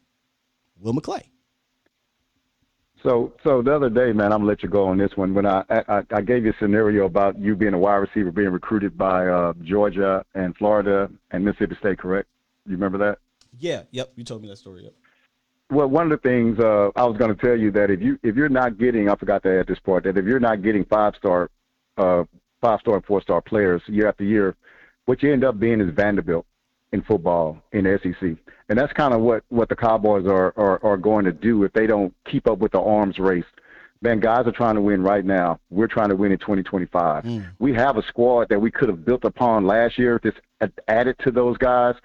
Will 0.78 0.92
McClay. 0.92 1.24
So, 3.02 3.32
so 3.42 3.62
the 3.62 3.74
other 3.74 3.88
day, 3.88 4.12
man, 4.12 4.32
I'm 4.32 4.40
gonna 4.40 4.44
let 4.44 4.62
you 4.62 4.68
go 4.68 4.86
on 4.86 4.98
this 4.98 5.16
one. 5.16 5.32
When 5.32 5.46
I, 5.46 5.64
I 5.70 6.02
I 6.10 6.20
gave 6.20 6.44
you 6.44 6.50
a 6.50 6.56
scenario 6.60 7.06
about 7.06 7.38
you 7.38 7.56
being 7.56 7.72
a 7.72 7.78
wide 7.78 7.96
receiver 7.96 8.30
being 8.30 8.50
recruited 8.50 8.98
by 8.98 9.26
uh, 9.26 9.54
Georgia 9.62 10.22
and 10.34 10.54
Florida 10.58 11.10
and 11.30 11.42
Mississippi 11.42 11.76
State, 11.80 11.98
correct? 11.98 12.28
You 12.70 12.76
remember 12.76 12.98
that? 12.98 13.18
Yeah. 13.58 13.82
Yep. 13.90 14.12
You 14.16 14.24
told 14.24 14.42
me 14.42 14.48
that 14.48 14.56
story. 14.56 14.84
Yep. 14.84 14.94
Well, 15.70 15.88
one 15.88 16.10
of 16.10 16.20
the 16.20 16.28
things 16.28 16.58
uh, 16.58 16.90
I 16.96 17.04
was 17.04 17.16
going 17.16 17.34
to 17.34 17.40
tell 17.40 17.56
you 17.56 17.70
that 17.72 17.90
if 17.90 18.00
you 18.00 18.18
if 18.22 18.34
you're 18.34 18.48
not 18.48 18.78
getting, 18.78 19.08
I 19.08 19.14
forgot 19.14 19.42
to 19.44 19.60
add 19.60 19.68
this 19.68 19.78
part 19.78 20.04
that 20.04 20.18
if 20.18 20.24
you're 20.24 20.40
not 20.40 20.62
getting 20.62 20.84
five 20.84 21.14
star, 21.16 21.48
uh, 21.96 22.24
five 22.60 22.80
star 22.80 22.96
and 22.96 23.04
four 23.04 23.22
star 23.22 23.40
players 23.40 23.80
year 23.86 24.08
after 24.08 24.24
year, 24.24 24.56
what 25.06 25.22
you 25.22 25.32
end 25.32 25.44
up 25.44 25.60
being 25.60 25.80
is 25.80 25.94
Vanderbilt 25.94 26.44
in 26.92 27.02
football 27.02 27.62
in 27.72 27.84
the 27.84 28.00
SEC, 28.02 28.36
and 28.68 28.78
that's 28.78 28.92
kind 28.92 29.14
of 29.14 29.20
what 29.20 29.44
what 29.48 29.68
the 29.68 29.76
Cowboys 29.76 30.26
are, 30.26 30.52
are 30.56 30.84
are 30.84 30.96
going 30.96 31.24
to 31.24 31.32
do 31.32 31.62
if 31.62 31.72
they 31.72 31.86
don't 31.86 32.12
keep 32.28 32.48
up 32.48 32.58
with 32.58 32.72
the 32.72 32.80
arms 32.80 33.18
race. 33.20 33.44
Man, 34.02 34.18
guys 34.18 34.46
are 34.46 34.52
trying 34.52 34.76
to 34.76 34.80
win 34.80 35.02
right 35.02 35.24
now. 35.24 35.60
We're 35.68 35.86
trying 35.86 36.08
to 36.08 36.16
win 36.16 36.32
in 36.32 36.38
2025. 36.38 37.22
Mm. 37.22 37.50
We 37.58 37.74
have 37.74 37.98
a 37.98 38.02
squad 38.02 38.48
that 38.48 38.58
we 38.58 38.70
could 38.70 38.88
have 38.88 39.04
built 39.04 39.24
upon 39.24 39.66
last 39.66 39.98
year. 39.98 40.16
If 40.16 40.22
just 40.22 40.38
added 40.88 41.16
to 41.18 41.30
those 41.30 41.58
guys, 41.58 41.96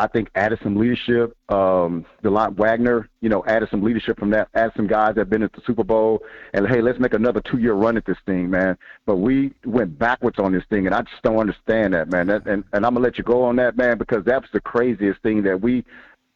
I 0.00 0.06
think 0.06 0.30
added 0.36 0.60
some 0.62 0.76
leadership. 0.76 1.36
Um, 1.48 2.06
Delon 2.22 2.54
Wagner, 2.56 3.08
you 3.20 3.28
know, 3.28 3.44
added 3.46 3.68
some 3.70 3.82
leadership 3.82 4.18
from 4.18 4.30
that. 4.30 4.48
Added 4.54 4.72
some 4.76 4.86
guys 4.86 5.14
that 5.14 5.22
have 5.22 5.30
been 5.30 5.42
at 5.42 5.52
the 5.52 5.60
Super 5.66 5.82
Bowl, 5.82 6.22
and 6.54 6.68
hey, 6.68 6.80
let's 6.80 7.00
make 7.00 7.14
another 7.14 7.40
two-year 7.40 7.74
run 7.74 7.96
at 7.96 8.04
this 8.06 8.16
thing, 8.24 8.48
man. 8.48 8.78
But 9.06 9.16
we 9.16 9.52
went 9.64 9.98
backwards 9.98 10.38
on 10.38 10.52
this 10.52 10.62
thing, 10.70 10.86
and 10.86 10.94
I 10.94 11.02
just 11.02 11.22
don't 11.24 11.38
understand 11.38 11.94
that, 11.94 12.10
man. 12.10 12.28
That, 12.28 12.46
and 12.46 12.62
and 12.72 12.86
I'm 12.86 12.94
gonna 12.94 13.04
let 13.04 13.18
you 13.18 13.24
go 13.24 13.42
on 13.42 13.56
that, 13.56 13.76
man, 13.76 13.98
because 13.98 14.24
that 14.26 14.40
was 14.40 14.50
the 14.52 14.60
craziest 14.60 15.20
thing 15.22 15.42
that 15.42 15.60
we 15.60 15.84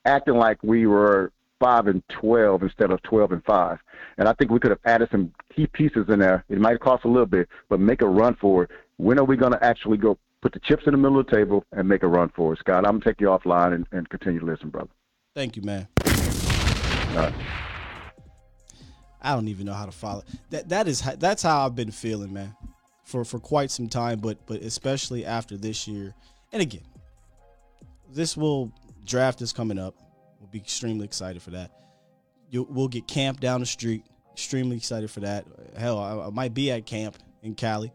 acting 0.04 0.34
like 0.34 0.60
we 0.64 0.86
were 0.86 1.30
five 1.60 1.86
and 1.86 2.02
twelve 2.08 2.64
instead 2.64 2.90
of 2.90 3.00
twelve 3.02 3.30
and 3.30 3.44
five. 3.44 3.78
And 4.18 4.28
I 4.28 4.32
think 4.32 4.50
we 4.50 4.58
could 4.58 4.72
have 4.72 4.80
added 4.84 5.08
some 5.12 5.32
key 5.54 5.68
pieces 5.68 6.06
in 6.08 6.18
there. 6.18 6.44
It 6.48 6.58
might 6.58 6.80
cost 6.80 7.04
a 7.04 7.08
little 7.08 7.26
bit, 7.26 7.48
but 7.68 7.78
make 7.78 8.02
a 8.02 8.08
run 8.08 8.36
for 8.40 8.64
it. 8.64 8.70
When 8.96 9.20
are 9.20 9.24
we 9.24 9.36
to 9.36 9.58
actually 9.62 9.98
go 9.98 10.18
put 10.42 10.52
the 10.52 10.60
chips 10.60 10.82
in 10.86 10.92
the 10.92 10.98
middle 10.98 11.18
of 11.20 11.26
the 11.26 11.36
table 11.36 11.64
and 11.72 11.88
make 11.88 12.02
a 12.02 12.08
run 12.08 12.28
for 12.34 12.52
it. 12.52 12.58
Scott, 12.58 12.84
I'm 12.84 12.98
gonna 12.98 13.04
take 13.04 13.20
you 13.20 13.28
offline 13.28 13.74
and, 13.74 13.86
and 13.92 14.08
continue 14.10 14.40
to 14.40 14.46
listen, 14.46 14.68
brother. 14.68 14.90
Thank 15.34 15.56
you, 15.56 15.62
man. 15.62 15.88
I 19.24 19.34
don't 19.34 19.48
even 19.48 19.66
know 19.66 19.72
how 19.72 19.86
to 19.86 19.92
follow 19.92 20.24
that. 20.50 20.68
That 20.68 20.88
is 20.88 21.00
that's 21.18 21.42
how 21.42 21.64
I've 21.64 21.76
been 21.76 21.92
feeling, 21.92 22.32
man, 22.32 22.54
for 23.04 23.24
for 23.24 23.38
quite 23.38 23.70
some 23.70 23.88
time. 23.88 24.18
But 24.18 24.44
but 24.46 24.62
especially 24.62 25.24
after 25.24 25.56
this 25.56 25.86
year, 25.86 26.14
and 26.52 26.60
again, 26.60 26.84
this 28.10 28.36
will 28.36 28.72
draft 29.06 29.40
is 29.40 29.52
coming 29.52 29.78
up. 29.78 29.94
We'll 30.40 30.50
be 30.50 30.58
extremely 30.58 31.04
excited 31.04 31.40
for 31.40 31.50
that. 31.50 31.70
you 32.50 32.66
we'll 32.68 32.88
get 32.88 33.06
camp 33.06 33.40
down 33.40 33.60
the 33.60 33.66
street. 33.66 34.04
Extremely 34.32 34.76
excited 34.76 35.10
for 35.10 35.20
that. 35.20 35.46
Hell, 35.76 35.98
I, 35.98 36.26
I 36.26 36.30
might 36.30 36.54
be 36.54 36.70
at 36.72 36.84
camp 36.86 37.16
in 37.42 37.54
Cali. 37.54 37.92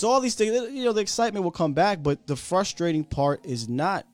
So 0.00 0.08
all 0.08 0.22
these 0.22 0.34
things, 0.34 0.54
you 0.72 0.86
know, 0.86 0.94
the 0.94 1.02
excitement 1.02 1.44
will 1.44 1.50
come 1.50 1.74
back, 1.74 2.02
but 2.02 2.26
the 2.26 2.34
frustrating 2.34 3.04
part 3.04 3.44
is 3.44 3.68
not 3.68 4.06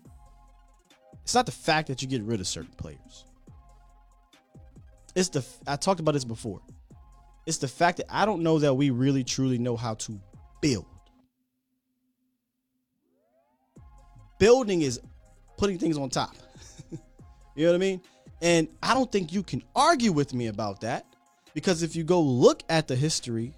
it's 1.22 1.32
not 1.32 1.46
the 1.46 1.52
fact 1.52 1.86
that 1.86 2.02
you 2.02 2.08
get 2.08 2.24
rid 2.24 2.40
of 2.40 2.48
certain 2.48 2.72
players. 2.76 3.24
It's 5.14 5.28
the 5.28 5.46
I 5.64 5.76
talked 5.76 6.00
about 6.00 6.14
this 6.14 6.24
before. 6.24 6.60
It's 7.46 7.58
the 7.58 7.68
fact 7.68 7.98
that 7.98 8.06
I 8.10 8.26
don't 8.26 8.42
know 8.42 8.58
that 8.58 8.74
we 8.74 8.90
really 8.90 9.22
truly 9.22 9.58
know 9.58 9.76
how 9.76 9.94
to 9.94 10.20
build. 10.60 10.86
Building 14.40 14.82
is 14.82 15.00
putting 15.56 15.78
things 15.78 15.96
on 15.96 16.10
top. 16.10 16.34
you 16.90 16.98
know 17.64 17.66
what 17.68 17.76
I 17.76 17.78
mean? 17.78 18.00
And 18.42 18.66
I 18.82 18.92
don't 18.92 19.12
think 19.12 19.32
you 19.32 19.44
can 19.44 19.62
argue 19.76 20.10
with 20.10 20.34
me 20.34 20.48
about 20.48 20.80
that 20.80 21.06
because 21.54 21.84
if 21.84 21.94
you 21.94 22.02
go 22.02 22.20
look 22.20 22.64
at 22.68 22.88
the 22.88 22.96
history 22.96 23.54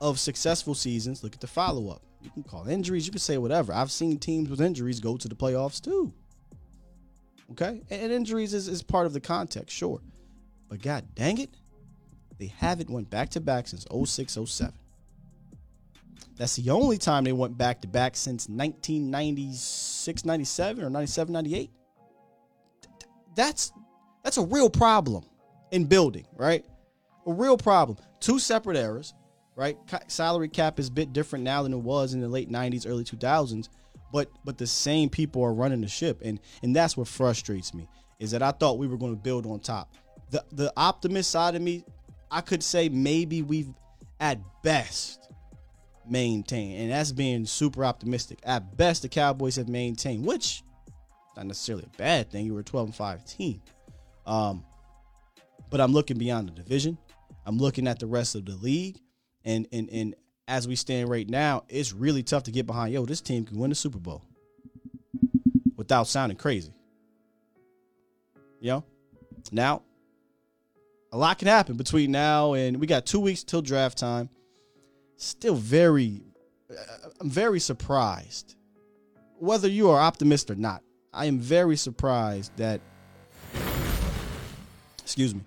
of 0.00 0.18
successful 0.18 0.74
seasons, 0.74 1.22
look 1.22 1.34
at 1.34 1.40
the 1.40 1.46
follow 1.46 1.90
up. 1.90 2.02
You 2.22 2.30
can 2.30 2.42
call 2.42 2.68
injuries, 2.68 3.06
you 3.06 3.12
can 3.12 3.20
say 3.20 3.38
whatever. 3.38 3.72
I've 3.72 3.90
seen 3.90 4.18
teams 4.18 4.48
with 4.48 4.60
injuries 4.60 5.00
go 5.00 5.16
to 5.16 5.28
the 5.28 5.34
playoffs 5.34 5.82
too. 5.82 6.12
Okay? 7.52 7.82
And 7.90 8.12
injuries 8.12 8.54
is, 8.54 8.68
is 8.68 8.82
part 8.82 9.06
of 9.06 9.12
the 9.12 9.20
context, 9.20 9.76
sure. 9.76 10.00
But 10.68 10.82
god 10.82 11.04
dang 11.14 11.38
it, 11.38 11.50
they 12.38 12.46
haven't 12.46 12.90
went 12.90 13.08
back 13.10 13.30
to 13.30 13.40
back 13.40 13.68
since 13.68 13.86
06 13.90 14.38
07. 14.46 14.72
That's 16.36 16.54
the 16.54 16.70
only 16.70 16.98
time 16.98 17.24
they 17.24 17.32
went 17.32 17.58
back 17.58 17.80
to 17.82 17.88
back 17.88 18.16
since 18.16 18.48
1996 18.48 20.24
97 20.24 20.84
or 20.84 20.90
97 20.90 21.32
98. 21.32 21.70
That's 23.34 23.72
that's 24.22 24.36
a 24.36 24.44
real 24.44 24.70
problem 24.70 25.24
in 25.72 25.84
building, 25.84 26.26
right? 26.36 26.64
A 27.26 27.32
real 27.32 27.56
problem. 27.56 27.98
Two 28.20 28.38
separate 28.38 28.76
eras, 28.76 29.14
right? 29.58 29.76
Salary 30.06 30.48
cap 30.48 30.78
is 30.78 30.86
a 30.86 30.92
bit 30.92 31.12
different 31.12 31.44
now 31.44 31.64
than 31.64 31.72
it 31.72 31.80
was 31.80 32.14
in 32.14 32.20
the 32.20 32.28
late 32.28 32.48
90s, 32.48 32.88
early 32.88 33.02
2000s, 33.02 33.68
but 34.12 34.30
but 34.44 34.56
the 34.56 34.66
same 34.66 35.10
people 35.10 35.42
are 35.42 35.52
running 35.52 35.80
the 35.80 35.88
ship 35.88 36.20
and 36.24 36.38
and 36.62 36.74
that's 36.74 36.96
what 36.96 37.08
frustrates 37.08 37.74
me 37.74 37.88
is 38.20 38.30
that 38.30 38.42
I 38.42 38.52
thought 38.52 38.78
we 38.78 38.86
were 38.86 38.96
going 38.96 39.14
to 39.14 39.20
build 39.20 39.46
on 39.46 39.58
top. 39.58 39.92
The 40.30 40.44
the 40.52 40.72
optimist 40.76 41.30
side 41.30 41.56
of 41.56 41.60
me, 41.60 41.84
I 42.30 42.40
could 42.40 42.62
say 42.62 42.88
maybe 42.88 43.42
we've 43.42 43.74
at 44.20 44.38
best 44.62 45.28
maintained, 46.08 46.80
and 46.80 46.92
that's 46.92 47.10
being 47.10 47.44
super 47.44 47.84
optimistic. 47.84 48.38
At 48.44 48.76
best, 48.76 49.02
the 49.02 49.08
Cowboys 49.08 49.56
have 49.56 49.68
maintained, 49.68 50.24
which 50.24 50.62
not 51.36 51.46
necessarily 51.46 51.84
a 51.84 51.96
bad 51.98 52.30
thing. 52.30 52.46
You 52.46 52.54
were 52.54 52.62
12 52.62 52.88
and 52.88 52.94
5 52.94 53.24
team. 53.24 53.62
Um, 54.26 54.64
but 55.70 55.80
I'm 55.80 55.92
looking 55.92 56.18
beyond 56.18 56.48
the 56.48 56.52
division. 56.52 56.98
I'm 57.46 57.58
looking 57.58 57.86
at 57.86 57.98
the 58.00 58.06
rest 58.06 58.34
of 58.34 58.44
the 58.44 58.56
league 58.56 58.98
and 59.48 59.66
and 59.72 59.90
and 59.90 60.14
as 60.46 60.68
we 60.68 60.76
stand 60.76 61.08
right 61.10 61.28
now, 61.28 61.64
it's 61.68 61.92
really 61.92 62.22
tough 62.22 62.44
to 62.44 62.50
get 62.50 62.66
behind. 62.66 62.92
Yo, 62.92 63.04
this 63.04 63.20
team 63.20 63.44
can 63.44 63.58
win 63.58 63.70
the 63.70 63.74
Super 63.74 63.98
Bowl 63.98 64.22
without 65.76 66.06
sounding 66.06 66.38
crazy. 66.38 66.72
You 68.60 68.70
know? 68.70 68.84
Now, 69.52 69.82
a 71.12 71.18
lot 71.18 71.38
can 71.38 71.48
happen 71.48 71.76
between 71.76 72.10
now 72.10 72.54
and 72.54 72.78
we 72.80 72.86
got 72.86 73.06
two 73.06 73.20
weeks 73.20 73.42
till 73.42 73.62
draft 73.62 73.98
time. 73.98 74.30
Still 75.16 75.54
very, 75.54 76.22
uh, 76.70 77.08
I'm 77.20 77.30
very 77.30 77.60
surprised. 77.60 78.54
Whether 79.38 79.68
you 79.68 79.90
are 79.90 80.00
optimist 80.00 80.50
or 80.50 80.56
not, 80.56 80.82
I 81.12 81.26
am 81.26 81.38
very 81.38 81.76
surprised 81.76 82.52
that, 82.56 82.80
excuse 85.02 85.34
me, 85.34 85.42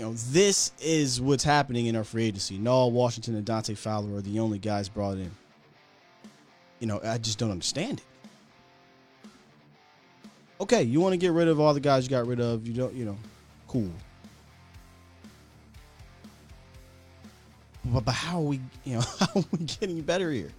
you 0.00 0.06
know, 0.06 0.14
this 0.14 0.72
is 0.80 1.20
what's 1.20 1.44
happening 1.44 1.84
in 1.84 1.94
our 1.94 2.04
free 2.04 2.24
agency. 2.24 2.56
Noah 2.56 2.88
Washington 2.88 3.34
and 3.34 3.44
Dante 3.44 3.74
Fowler 3.74 4.16
are 4.16 4.22
the 4.22 4.38
only 4.38 4.58
guys 4.58 4.88
brought 4.88 5.18
in. 5.18 5.30
You 6.78 6.86
know, 6.86 7.02
I 7.04 7.18
just 7.18 7.38
don't 7.38 7.50
understand 7.50 8.00
it. 8.00 9.30
Okay, 10.58 10.84
you 10.84 11.02
want 11.02 11.12
to 11.12 11.18
get 11.18 11.32
rid 11.32 11.48
of 11.48 11.60
all 11.60 11.74
the 11.74 11.80
guys 11.80 12.04
you 12.04 12.08
got 12.08 12.26
rid 12.26 12.40
of. 12.40 12.66
You 12.66 12.72
don't, 12.72 12.94
you 12.94 13.04
know, 13.04 13.18
cool. 13.68 13.90
But, 17.84 18.06
but 18.06 18.12
how 18.12 18.38
are 18.38 18.44
we, 18.44 18.60
you 18.84 18.94
know, 18.94 19.00
how 19.18 19.26
are 19.36 19.44
we 19.52 19.66
getting 19.66 20.00
better 20.00 20.32
here? 20.32 20.50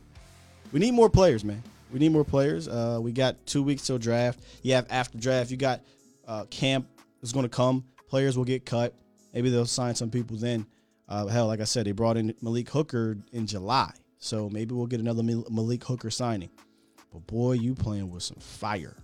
We 0.72 0.80
need 0.80 0.94
more 0.94 1.10
players, 1.10 1.44
man. 1.44 1.64
We 1.92 1.98
need 1.98 2.12
more 2.12 2.24
players. 2.24 2.68
Uh, 2.68 3.00
we 3.02 3.12
got 3.12 3.44
two 3.48 3.64
weeks 3.64 3.88
till 3.88 3.98
draft. 3.98 4.40
You 4.62 4.76
have 4.76 4.86
after 4.92 5.18
draft. 5.18 5.50
You 5.50 5.58
got 5.58 5.82
uh, 6.28 6.44
camp 6.52 6.86
is 7.24 7.34
going 7.34 7.46
to 7.46 7.50
come. 7.50 7.86
Players 8.08 8.38
will 8.38 8.46
get 8.46 8.68
cut. 8.68 8.94
Maybe 9.34 9.50
they'll 9.50 9.66
sign 9.66 9.96
some 9.96 10.10
people 10.10 10.38
then. 10.38 10.66
Uh, 11.08 11.28
hell, 11.28 11.48
like 11.48 11.60
I 11.60 11.66
said, 11.66 11.86
they 11.86 11.92
brought 11.92 12.18
in 12.18 12.34
Malik 12.42 12.70
Hooker 12.70 13.18
in 13.34 13.46
July, 13.46 13.92
so 14.18 14.50
maybe 14.50 14.74
we'll 14.74 14.88
get 14.88 15.00
another 15.00 15.24
Malik 15.24 15.84
Hooker 15.84 16.10
signing. 16.10 16.50
But 17.12 17.28
boy, 17.28 17.54
you 17.54 17.76
playing 17.76 18.10
with 18.10 18.24
some 18.24 18.38
fire. 18.40 18.96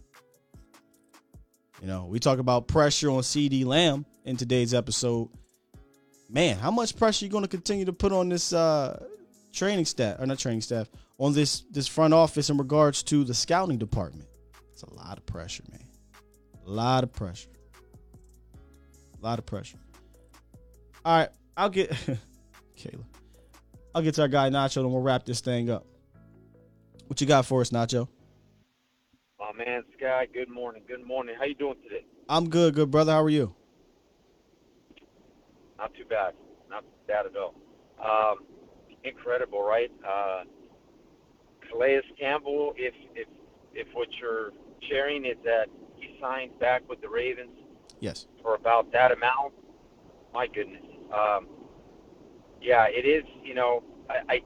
You 1.81 1.87
know, 1.87 2.05
we 2.05 2.19
talk 2.19 2.39
about 2.39 2.67
pressure 2.67 3.09
on 3.09 3.21
CeeDee 3.21 3.65
Lamb 3.65 4.05
in 4.25 4.37
today's 4.37 4.73
episode. 4.73 5.29
Man, 6.29 6.57
how 6.57 6.71
much 6.71 6.95
pressure 6.95 7.23
are 7.23 7.27
you 7.27 7.31
going 7.31 7.43
to 7.43 7.49
continue 7.49 7.85
to 7.85 7.93
put 7.93 8.11
on 8.11 8.29
this 8.29 8.51
uh, 8.53 9.05
training 9.53 9.85
staff, 9.85 10.19
or 10.19 10.25
not 10.25 10.39
training 10.39 10.61
staff, 10.61 10.89
on 11.17 11.33
this 11.33 11.61
this 11.71 11.87
front 11.87 12.13
office 12.13 12.49
in 12.49 12.57
regards 12.57 13.03
to 13.03 13.23
the 13.23 13.33
scouting 13.33 13.77
department? 13.77 14.27
It's 14.71 14.83
a 14.83 14.93
lot 14.93 15.17
of 15.17 15.25
pressure, 15.25 15.63
man. 15.71 15.83
A 16.65 16.69
lot 16.69 17.03
of 17.03 17.13
pressure. 17.13 17.49
A 19.19 19.25
lot 19.25 19.39
of 19.39 19.45
pressure. 19.45 19.77
All 21.05 21.17
right, 21.19 21.29
I'll 21.55 21.69
get 21.69 21.89
Kayla. 22.77 23.03
I'll 23.95 24.01
get 24.01 24.15
to 24.15 24.21
our 24.21 24.27
guy 24.27 24.49
Nacho, 24.49 24.77
and 24.77 24.91
we'll 24.91 25.01
wrap 25.01 25.25
this 25.25 25.39
thing 25.41 25.69
up. 25.69 25.85
What 27.07 27.21
you 27.21 27.27
got 27.27 27.45
for 27.45 27.61
us, 27.61 27.69
Nacho? 27.71 28.07
My 29.39 29.51
man, 29.53 29.83
Sky. 29.97 30.27
Good 30.33 30.49
morning. 30.49 30.83
Good 30.87 31.05
morning. 31.05 31.35
How 31.37 31.45
you 31.45 31.55
doing 31.55 31.75
today? 31.83 32.05
I'm 32.27 32.49
good, 32.49 32.75
good 32.75 32.91
brother. 32.91 33.13
How 33.13 33.23
are 33.23 33.29
you? 33.29 33.55
Not 35.77 35.93
too 35.93 36.05
bad. 36.05 36.33
Not 36.69 36.83
bad 37.07 37.25
at 37.27 37.31
all. 37.37 37.55
Um, 38.03 38.45
incredible, 39.03 39.63
right? 39.63 39.91
Uh, 40.07 40.43
Calais 41.69 42.01
Campbell. 42.19 42.73
If 42.75 42.93
if 43.15 43.27
if 43.73 43.87
what 43.93 44.09
you're 44.19 44.51
sharing 44.89 45.25
is 45.25 45.37
that 45.43 45.67
he 45.95 46.17
signed 46.19 46.57
back 46.59 46.87
with 46.89 47.01
the 47.01 47.09
Ravens, 47.09 47.57
yes, 47.99 48.27
for 48.41 48.55
about 48.55 48.91
that 48.91 49.11
amount. 49.11 49.53
My 50.37 50.45
goodness, 50.45 50.83
um, 51.11 51.47
yeah, 52.61 52.85
it 52.87 53.07
is. 53.07 53.23
You 53.43 53.55
know, 53.55 53.83
I, 54.07 54.33
I 54.35 54.41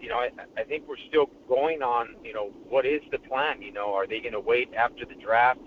you 0.00 0.08
know, 0.08 0.14
I, 0.14 0.30
I 0.56 0.64
think 0.64 0.84
we're 0.88 0.96
still 1.10 1.26
going 1.46 1.82
on. 1.82 2.16
You 2.24 2.32
know, 2.32 2.52
what 2.70 2.86
is 2.86 3.02
the 3.12 3.18
plan? 3.18 3.60
You 3.60 3.70
know, 3.70 3.92
are 3.92 4.06
they 4.06 4.20
going 4.20 4.32
to 4.32 4.40
wait 4.40 4.72
after 4.72 5.04
the 5.04 5.14
draft 5.22 5.60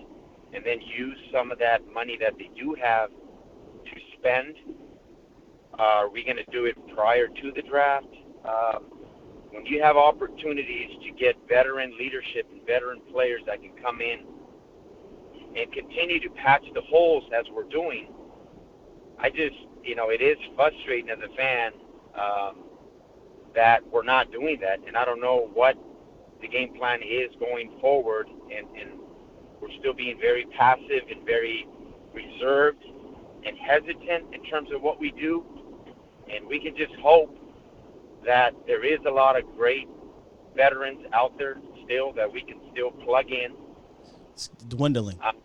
and 0.52 0.66
then 0.66 0.80
use 0.80 1.16
some 1.32 1.52
of 1.52 1.60
that 1.60 1.86
money 1.86 2.18
that 2.20 2.32
they 2.36 2.50
do 2.60 2.74
have 2.82 3.10
to 3.10 4.00
spend? 4.18 4.56
Uh, 5.78 5.82
are 5.82 6.10
we 6.10 6.24
going 6.24 6.38
to 6.44 6.50
do 6.50 6.64
it 6.64 6.74
prior 6.92 7.28
to 7.28 7.52
the 7.54 7.62
draft? 7.62 8.12
Um, 8.44 8.86
when 9.52 9.64
you 9.66 9.80
have 9.84 9.96
opportunities 9.96 10.98
to 11.04 11.12
get 11.12 11.36
veteran 11.48 11.96
leadership 11.96 12.48
and 12.50 12.66
veteran 12.66 13.02
players 13.12 13.42
that 13.46 13.62
can 13.62 13.70
come 13.80 14.00
in 14.00 14.26
and 15.56 15.72
continue 15.72 16.18
to 16.18 16.28
patch 16.30 16.64
the 16.74 16.80
holes 16.80 17.22
as 17.32 17.44
we're 17.54 17.70
doing, 17.70 18.08
I 19.22 19.30
just 19.30 19.56
you 19.84 19.94
know, 19.94 20.10
it 20.10 20.20
is 20.20 20.36
frustrating 20.54 21.10
as 21.10 21.18
a 21.18 21.34
fan 21.36 21.72
um, 22.14 22.56
that 23.54 23.86
we're 23.90 24.04
not 24.04 24.30
doing 24.32 24.58
that, 24.60 24.80
and 24.86 24.96
I 24.96 25.04
don't 25.04 25.20
know 25.20 25.50
what 25.54 25.76
the 26.40 26.48
game 26.48 26.74
plan 26.74 27.00
is 27.02 27.30
going 27.38 27.78
forward, 27.80 28.28
and, 28.54 28.66
and 28.78 28.90
we're 29.60 29.72
still 29.78 29.92
being 29.92 30.18
very 30.18 30.46
passive 30.56 31.08
and 31.10 31.24
very 31.24 31.66
reserved 32.14 32.84
and 33.46 33.56
hesitant 33.58 34.34
in 34.34 34.44
terms 34.44 34.70
of 34.74 34.82
what 34.82 35.00
we 35.00 35.10
do, 35.12 35.44
and 36.32 36.46
we 36.46 36.60
can 36.60 36.76
just 36.76 36.94
hope 37.00 37.36
that 38.24 38.54
there 38.66 38.84
is 38.84 39.00
a 39.06 39.10
lot 39.10 39.38
of 39.38 39.44
great 39.56 39.88
veterans 40.54 41.06
out 41.12 41.36
there 41.38 41.56
still 41.84 42.12
that 42.12 42.30
we 42.30 42.42
can 42.42 42.60
still 42.72 42.90
plug 42.90 43.30
in. 43.30 43.52
It's 44.32 44.48
dwindling. 44.68 45.18
Um, 45.22 45.36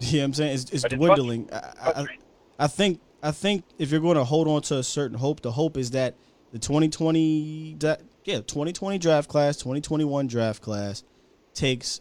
you 0.00 0.18
know 0.18 0.18
what 0.18 0.24
I'm 0.24 0.34
saying? 0.34 0.54
It's, 0.54 0.70
it's 0.70 0.94
dwindling. 0.94 1.48
I, 1.52 1.72
I, 1.80 2.06
I 2.60 2.66
think 2.66 3.00
I 3.22 3.32
think 3.32 3.64
if 3.78 3.90
you're 3.90 4.00
going 4.00 4.16
to 4.16 4.24
hold 4.24 4.48
on 4.48 4.62
to 4.62 4.78
a 4.78 4.82
certain 4.82 5.18
hope, 5.18 5.40
the 5.40 5.52
hope 5.52 5.76
is 5.76 5.90
that 5.90 6.14
the 6.52 6.58
2020, 6.58 7.76
yeah, 8.24 8.40
2020 8.40 8.98
draft 8.98 9.28
class, 9.28 9.56
2021 9.58 10.26
draft 10.26 10.62
class 10.62 11.04
takes 11.54 12.00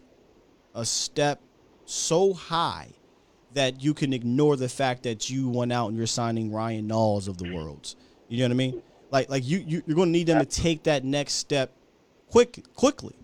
a 0.74 0.86
step 0.86 1.42
so 1.86 2.34
high 2.34 2.90
that 3.54 3.84
you 3.84 3.94
can 3.94 4.14
ignore 4.14 4.56
the 4.56 4.70
fact 4.70 5.04
that 5.04 5.30
you 5.30 5.50
went 5.50 5.74
out 5.74 5.90
and 5.90 5.98
you're 5.98 6.08
signing 6.08 6.52
Ryan 6.52 6.88
Nalls 6.88 7.28
of 7.28 7.38
the 7.38 7.54
worlds. 7.54 7.96
You 8.28 8.40
know 8.40 8.46
what 8.46 8.52
I 8.52 8.56
mean? 8.56 8.82
Like, 9.12 9.30
like 9.30 9.46
you, 9.46 9.60
you 9.60 9.84
you're 9.86 9.96
going 9.96 10.10
to 10.10 10.12
need 10.12 10.28
them 10.28 10.40
to 10.40 10.46
take 10.46 10.84
that 10.84 11.04
next 11.04 11.34
step 11.34 11.74
quick, 12.30 12.64
quickly. 12.76 13.16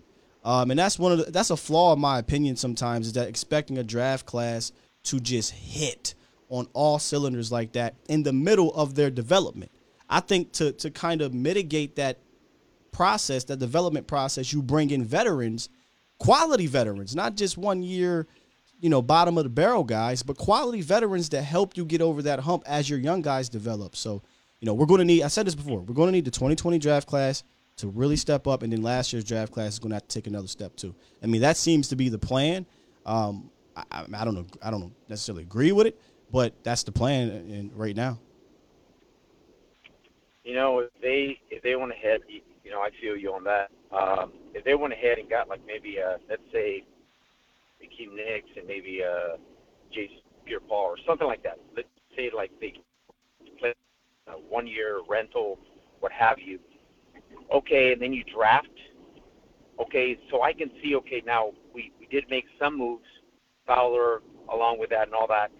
Um, 0.44 0.70
and 0.70 0.78
that's 0.78 0.98
one 0.98 1.12
of 1.12 1.18
the, 1.18 1.30
that's 1.30 1.50
a 1.50 1.56
flaw 1.56 1.92
in 1.92 2.00
my 2.00 2.18
opinion. 2.18 2.56
Sometimes 2.56 3.08
is 3.08 3.12
that 3.14 3.28
expecting 3.28 3.78
a 3.78 3.84
draft 3.84 4.26
class 4.26 4.72
to 5.04 5.20
just 5.20 5.52
hit 5.52 6.14
on 6.48 6.68
all 6.72 6.98
cylinders 6.98 7.50
like 7.50 7.72
that 7.72 7.94
in 8.08 8.22
the 8.22 8.32
middle 8.32 8.72
of 8.74 8.94
their 8.94 9.10
development. 9.10 9.70
I 10.08 10.20
think 10.20 10.52
to 10.52 10.72
to 10.72 10.90
kind 10.90 11.20
of 11.22 11.34
mitigate 11.34 11.96
that 11.96 12.18
process, 12.92 13.44
that 13.44 13.58
development 13.58 14.06
process, 14.06 14.52
you 14.52 14.62
bring 14.62 14.90
in 14.90 15.04
veterans, 15.04 15.68
quality 16.18 16.66
veterans, 16.66 17.14
not 17.14 17.36
just 17.36 17.58
one 17.58 17.82
year, 17.82 18.26
you 18.80 18.88
know, 18.88 19.02
bottom 19.02 19.36
of 19.38 19.44
the 19.44 19.50
barrel 19.50 19.84
guys, 19.84 20.22
but 20.22 20.36
quality 20.36 20.80
veterans 20.80 21.28
that 21.30 21.42
help 21.42 21.76
you 21.76 21.84
get 21.84 22.00
over 22.00 22.22
that 22.22 22.40
hump 22.40 22.62
as 22.66 22.88
your 22.88 22.98
young 22.98 23.22
guys 23.22 23.48
develop. 23.48 23.96
So, 23.96 24.22
you 24.60 24.66
know, 24.66 24.74
we're 24.74 24.86
going 24.86 25.00
to 25.00 25.04
need, 25.04 25.22
I 25.22 25.28
said 25.28 25.46
this 25.46 25.54
before, 25.54 25.80
we're 25.80 25.94
going 25.94 26.08
to 26.08 26.12
need 26.12 26.24
the 26.24 26.30
2020 26.30 26.78
draft 26.78 27.06
class 27.06 27.42
to 27.76 27.88
really 27.88 28.16
step 28.16 28.46
up, 28.46 28.62
and 28.62 28.72
then 28.72 28.82
last 28.82 29.12
year's 29.12 29.24
draft 29.24 29.52
class 29.52 29.74
is 29.74 29.78
going 29.78 29.90
to 29.90 29.96
have 29.96 30.08
to 30.08 30.14
take 30.14 30.26
another 30.26 30.48
step 30.48 30.74
too. 30.76 30.94
I 31.22 31.26
mean, 31.26 31.42
that 31.42 31.56
seems 31.58 31.88
to 31.88 31.96
be 31.96 32.08
the 32.08 32.18
plan. 32.18 32.64
Um, 33.04 33.50
I, 33.76 34.04
I 34.14 34.24
don't 34.24 34.34
know, 34.34 34.46
I 34.62 34.70
don't 34.70 34.94
necessarily 35.08 35.42
agree 35.42 35.72
with 35.72 35.86
it, 35.86 36.00
but 36.36 36.52
that's 36.62 36.82
the 36.82 36.92
plan 36.92 37.30
in, 37.48 37.70
right 37.74 37.96
now. 37.96 38.18
You 40.44 40.54
know, 40.54 40.80
if 40.80 40.90
they 41.00 41.38
if 41.48 41.62
they 41.62 41.76
went 41.76 41.92
ahead, 41.92 42.20
you 42.28 42.70
know, 42.70 42.80
I 42.82 42.90
feel 43.00 43.16
you 43.16 43.32
on 43.32 43.42
that. 43.44 43.70
Um, 43.90 44.34
if 44.52 44.62
they 44.62 44.74
went 44.74 44.92
ahead 44.92 45.16
and 45.16 45.30
got 45.30 45.48
like 45.48 45.62
maybe 45.66 45.96
uh, 45.98 46.18
let's 46.28 46.42
say 46.52 46.84
Akiem 47.82 48.18
Hicks 48.18 48.50
and 48.54 48.66
maybe 48.66 49.02
uh, 49.02 49.38
Jason 49.90 50.18
Pierre-Paul 50.44 50.84
or 50.84 50.98
something 51.06 51.26
like 51.26 51.42
that. 51.42 51.58
Let's 51.74 51.88
say 52.14 52.30
like 52.36 52.50
they 52.60 52.74
play 53.58 53.72
a 54.26 54.32
one 54.32 54.66
year 54.66 55.00
rental, 55.08 55.58
what 56.00 56.12
have 56.12 56.38
you. 56.38 56.58
Okay, 57.50 57.94
and 57.94 58.02
then 58.02 58.12
you 58.12 58.24
draft. 58.24 58.68
Okay, 59.80 60.18
so 60.30 60.42
I 60.42 60.52
can 60.52 60.70
see. 60.82 60.96
Okay, 60.96 61.22
now 61.24 61.52
we 61.74 61.92
we 61.98 62.06
did 62.08 62.24
make 62.28 62.44
some 62.60 62.76
moves, 62.76 63.06
Fowler 63.66 64.20
along 64.52 64.78
with 64.78 64.90
that 64.90 65.06
and 65.06 65.14
all 65.14 65.26
that 65.28 65.50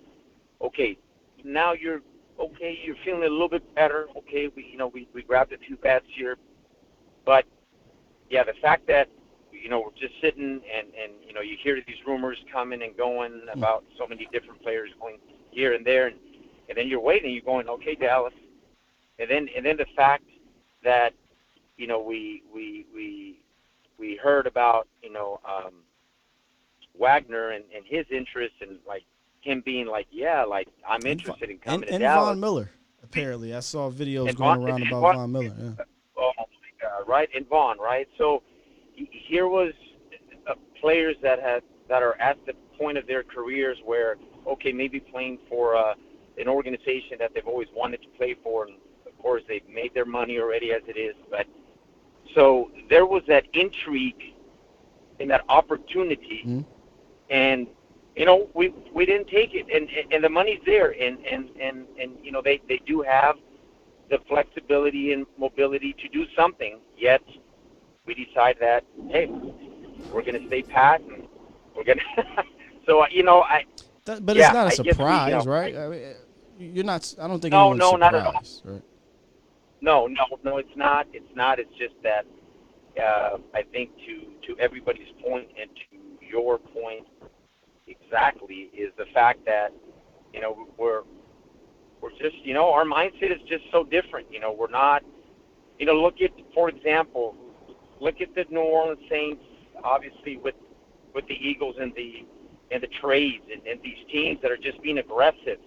okay, 0.60 0.96
now 1.44 1.72
you're 1.72 2.00
okay, 2.38 2.78
you're 2.84 2.96
feeling 3.04 3.22
a 3.22 3.28
little 3.28 3.48
bit 3.48 3.74
better. 3.74 4.06
Okay, 4.16 4.48
we 4.54 4.66
you 4.70 4.78
know 4.78 4.88
we 4.88 5.08
we 5.14 5.22
grabbed 5.22 5.52
a 5.52 5.58
few 5.58 5.76
bats 5.76 6.06
here, 6.16 6.36
but 7.24 7.44
yeah, 8.30 8.44
the 8.44 8.54
fact 8.60 8.86
that 8.88 9.08
you 9.52 9.68
know 9.68 9.80
we're 9.80 10.00
just 10.00 10.14
sitting 10.20 10.60
and 10.76 10.88
and 10.88 11.12
you 11.26 11.32
know 11.32 11.40
you 11.40 11.56
hear 11.62 11.76
these 11.86 11.96
rumors 12.06 12.38
coming 12.52 12.82
and 12.82 12.96
going 12.96 13.32
hmm. 13.32 13.58
about 13.58 13.84
so 13.98 14.06
many 14.06 14.28
different 14.32 14.62
players 14.62 14.90
going 15.00 15.18
here 15.50 15.74
and 15.74 15.84
there, 15.86 16.08
and 16.08 16.16
and 16.68 16.76
then 16.76 16.88
you're 16.88 17.00
waiting, 17.00 17.32
you're 17.32 17.42
going, 17.42 17.68
okay, 17.68 17.94
Dallas, 17.94 18.34
and 19.18 19.30
then 19.30 19.48
and 19.56 19.64
then 19.64 19.76
the 19.76 19.86
fact 19.94 20.24
that 20.84 21.12
you 21.76 21.86
know 21.86 22.00
we 22.00 22.42
we 22.54 22.86
we 22.94 23.40
we 23.98 24.16
heard 24.22 24.46
about 24.46 24.88
you 25.02 25.12
know 25.12 25.40
um, 25.48 25.72
Wagner 26.98 27.50
and, 27.50 27.64
and 27.74 27.84
his 27.86 28.06
interest 28.10 28.54
and 28.60 28.78
like 28.86 29.04
him 29.46 29.62
being 29.64 29.86
like, 29.86 30.06
yeah, 30.10 30.44
like 30.44 30.68
I'm 30.86 31.06
interested 31.06 31.50
in 31.50 31.58
coming 31.58 31.84
and, 31.84 31.90
and 31.90 32.00
to 32.00 32.06
Dallas. 32.06 32.28
Von 32.28 32.40
Miller. 32.40 32.70
Apparently, 33.02 33.54
I 33.54 33.60
saw 33.60 33.90
videos 33.90 34.28
and 34.28 34.36
going 34.36 34.60
Von, 34.60 34.68
around 34.68 34.82
about 34.82 35.00
Von, 35.00 35.16
Von 35.16 35.32
Miller. 35.32 35.54
Yeah. 35.58 35.84
Oh 36.18 36.32
my 36.36 36.44
God! 36.82 37.08
right? 37.08 37.28
And 37.34 37.48
Von, 37.48 37.78
right? 37.78 38.08
So 38.18 38.42
here 38.94 39.48
was 39.48 39.72
uh, 40.48 40.54
players 40.80 41.16
that 41.22 41.40
had 41.40 41.62
that 41.88 42.02
are 42.02 42.20
at 42.20 42.44
the 42.46 42.54
point 42.76 42.98
of 42.98 43.06
their 43.06 43.22
careers 43.22 43.78
where 43.84 44.16
okay, 44.46 44.72
maybe 44.72 45.00
playing 45.00 45.38
for 45.48 45.76
uh, 45.76 45.94
an 46.38 46.48
organization 46.48 47.16
that 47.18 47.32
they've 47.34 47.46
always 47.46 47.68
wanted 47.74 48.02
to 48.02 48.08
play 48.16 48.36
for, 48.42 48.66
and 48.66 48.74
of 49.06 49.16
course 49.18 49.42
they've 49.48 49.68
made 49.68 49.94
their 49.94 50.04
money 50.04 50.38
already 50.38 50.72
as 50.72 50.82
it 50.88 50.96
is. 50.96 51.14
But 51.30 51.46
so 52.34 52.70
there 52.90 53.06
was 53.06 53.22
that 53.28 53.46
intrigue 53.52 54.34
and 55.20 55.30
that 55.30 55.44
opportunity, 55.48 56.42
mm-hmm. 56.44 56.60
and 57.30 57.68
you 58.16 58.24
know 58.24 58.48
we 58.54 58.72
we 58.94 59.04
didn't 59.04 59.28
take 59.28 59.54
it, 59.54 59.66
and 59.72 59.88
and 60.12 60.24
the 60.24 60.28
money's 60.28 60.60
there, 60.64 60.90
and 61.00 61.18
and 61.26 61.50
and 61.60 61.86
and 62.00 62.12
you 62.22 62.32
know 62.32 62.40
they 62.42 62.60
they 62.68 62.80
do 62.86 63.02
have 63.02 63.36
the 64.10 64.18
flexibility 64.26 65.12
and 65.12 65.26
mobility 65.38 65.94
to 66.00 66.08
do 66.08 66.24
something. 66.34 66.78
Yet 66.96 67.22
we 68.06 68.14
decide 68.14 68.56
that 68.60 68.84
hey, 69.10 69.26
we're 70.12 70.22
going 70.22 70.40
to 70.40 70.46
stay 70.46 70.62
pat, 70.62 71.02
and 71.02 71.28
we're 71.76 71.84
going 71.84 71.98
to. 72.16 72.24
so 72.86 73.06
you 73.08 73.22
know 73.22 73.42
I. 73.42 73.64
That, 74.06 74.24
but 74.24 74.36
yeah, 74.36 74.46
it's 74.46 74.54
not 74.54 74.72
a 74.72 74.92
surprise, 74.92 75.26
we, 75.26 75.38
you 75.38 75.44
know, 75.44 75.52
right? 75.52 75.76
I 75.76 75.88
mean, 75.88 76.74
you're 76.74 76.84
not. 76.84 77.14
I 77.20 77.28
don't 77.28 77.40
think. 77.40 77.52
No, 77.52 77.74
no, 77.74 77.92
surprised, 77.92 78.00
not 78.00 78.14
at 78.14 78.26
all. 78.26 78.42
Right? 78.64 78.82
No, 79.82 80.06
no, 80.06 80.24
no. 80.42 80.56
It's 80.56 80.76
not. 80.76 81.06
It's 81.12 81.34
not. 81.34 81.58
It's 81.58 81.74
just 81.76 81.94
that 82.02 82.24
uh, 82.98 83.38
I 83.54 83.62
think 83.62 83.90
to 84.06 84.46
to 84.46 84.58
everybody's 84.58 85.08
point 85.22 85.48
and 85.60 85.68
to 85.68 86.26
your 86.26 86.58
point 86.58 87.06
exactly 87.86 88.70
is 88.76 88.92
the 88.96 89.06
fact 89.14 89.44
that 89.46 89.72
you 90.32 90.40
know 90.40 90.68
we're 90.76 91.02
we're 92.00 92.10
just 92.10 92.36
you 92.44 92.54
know 92.54 92.72
our 92.72 92.84
mindset 92.84 93.34
is 93.34 93.40
just 93.48 93.64
so 93.70 93.84
different. 93.84 94.26
You 94.32 94.40
know 94.40 94.52
we're 94.52 94.70
not. 94.70 95.04
You 95.78 95.86
know 95.86 95.94
look 95.94 96.20
at 96.20 96.30
for 96.54 96.68
example, 96.68 97.36
look 98.00 98.20
at 98.20 98.34
the 98.34 98.46
New 98.50 98.60
Orleans 98.60 99.00
Saints. 99.08 99.42
Obviously 99.84 100.36
with 100.38 100.54
with 101.14 101.26
the 101.28 101.34
Eagles 101.34 101.76
and 101.80 101.94
the 101.94 102.26
and 102.70 102.82
the 102.82 102.88
trades 102.88 103.44
and, 103.52 103.64
and 103.66 103.80
these 103.82 103.98
teams 104.10 104.40
that 104.42 104.50
are 104.50 104.56
just 104.56 104.80
being 104.82 104.98
aggressive. 104.98 105.58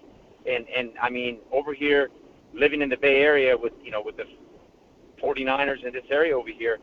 And 0.45 0.67
and 0.70 0.91
I 1.01 1.09
mean 1.09 1.39
over 1.51 1.74
here 1.74 2.09
living 2.53 2.82
in 2.82 2.89
the 2.89 2.97
Bay 2.97 3.22
Area 3.22 3.55
with 3.55 3.74
you 3.84 3.91
know 3.91 4.01
with 4.01 4.17
the 4.17 4.26
49ers 5.22 5.84
in 5.86 5.93
this 5.93 6.05
area 6.09 6.38
over 6.38 6.49
here, 6.49 6.80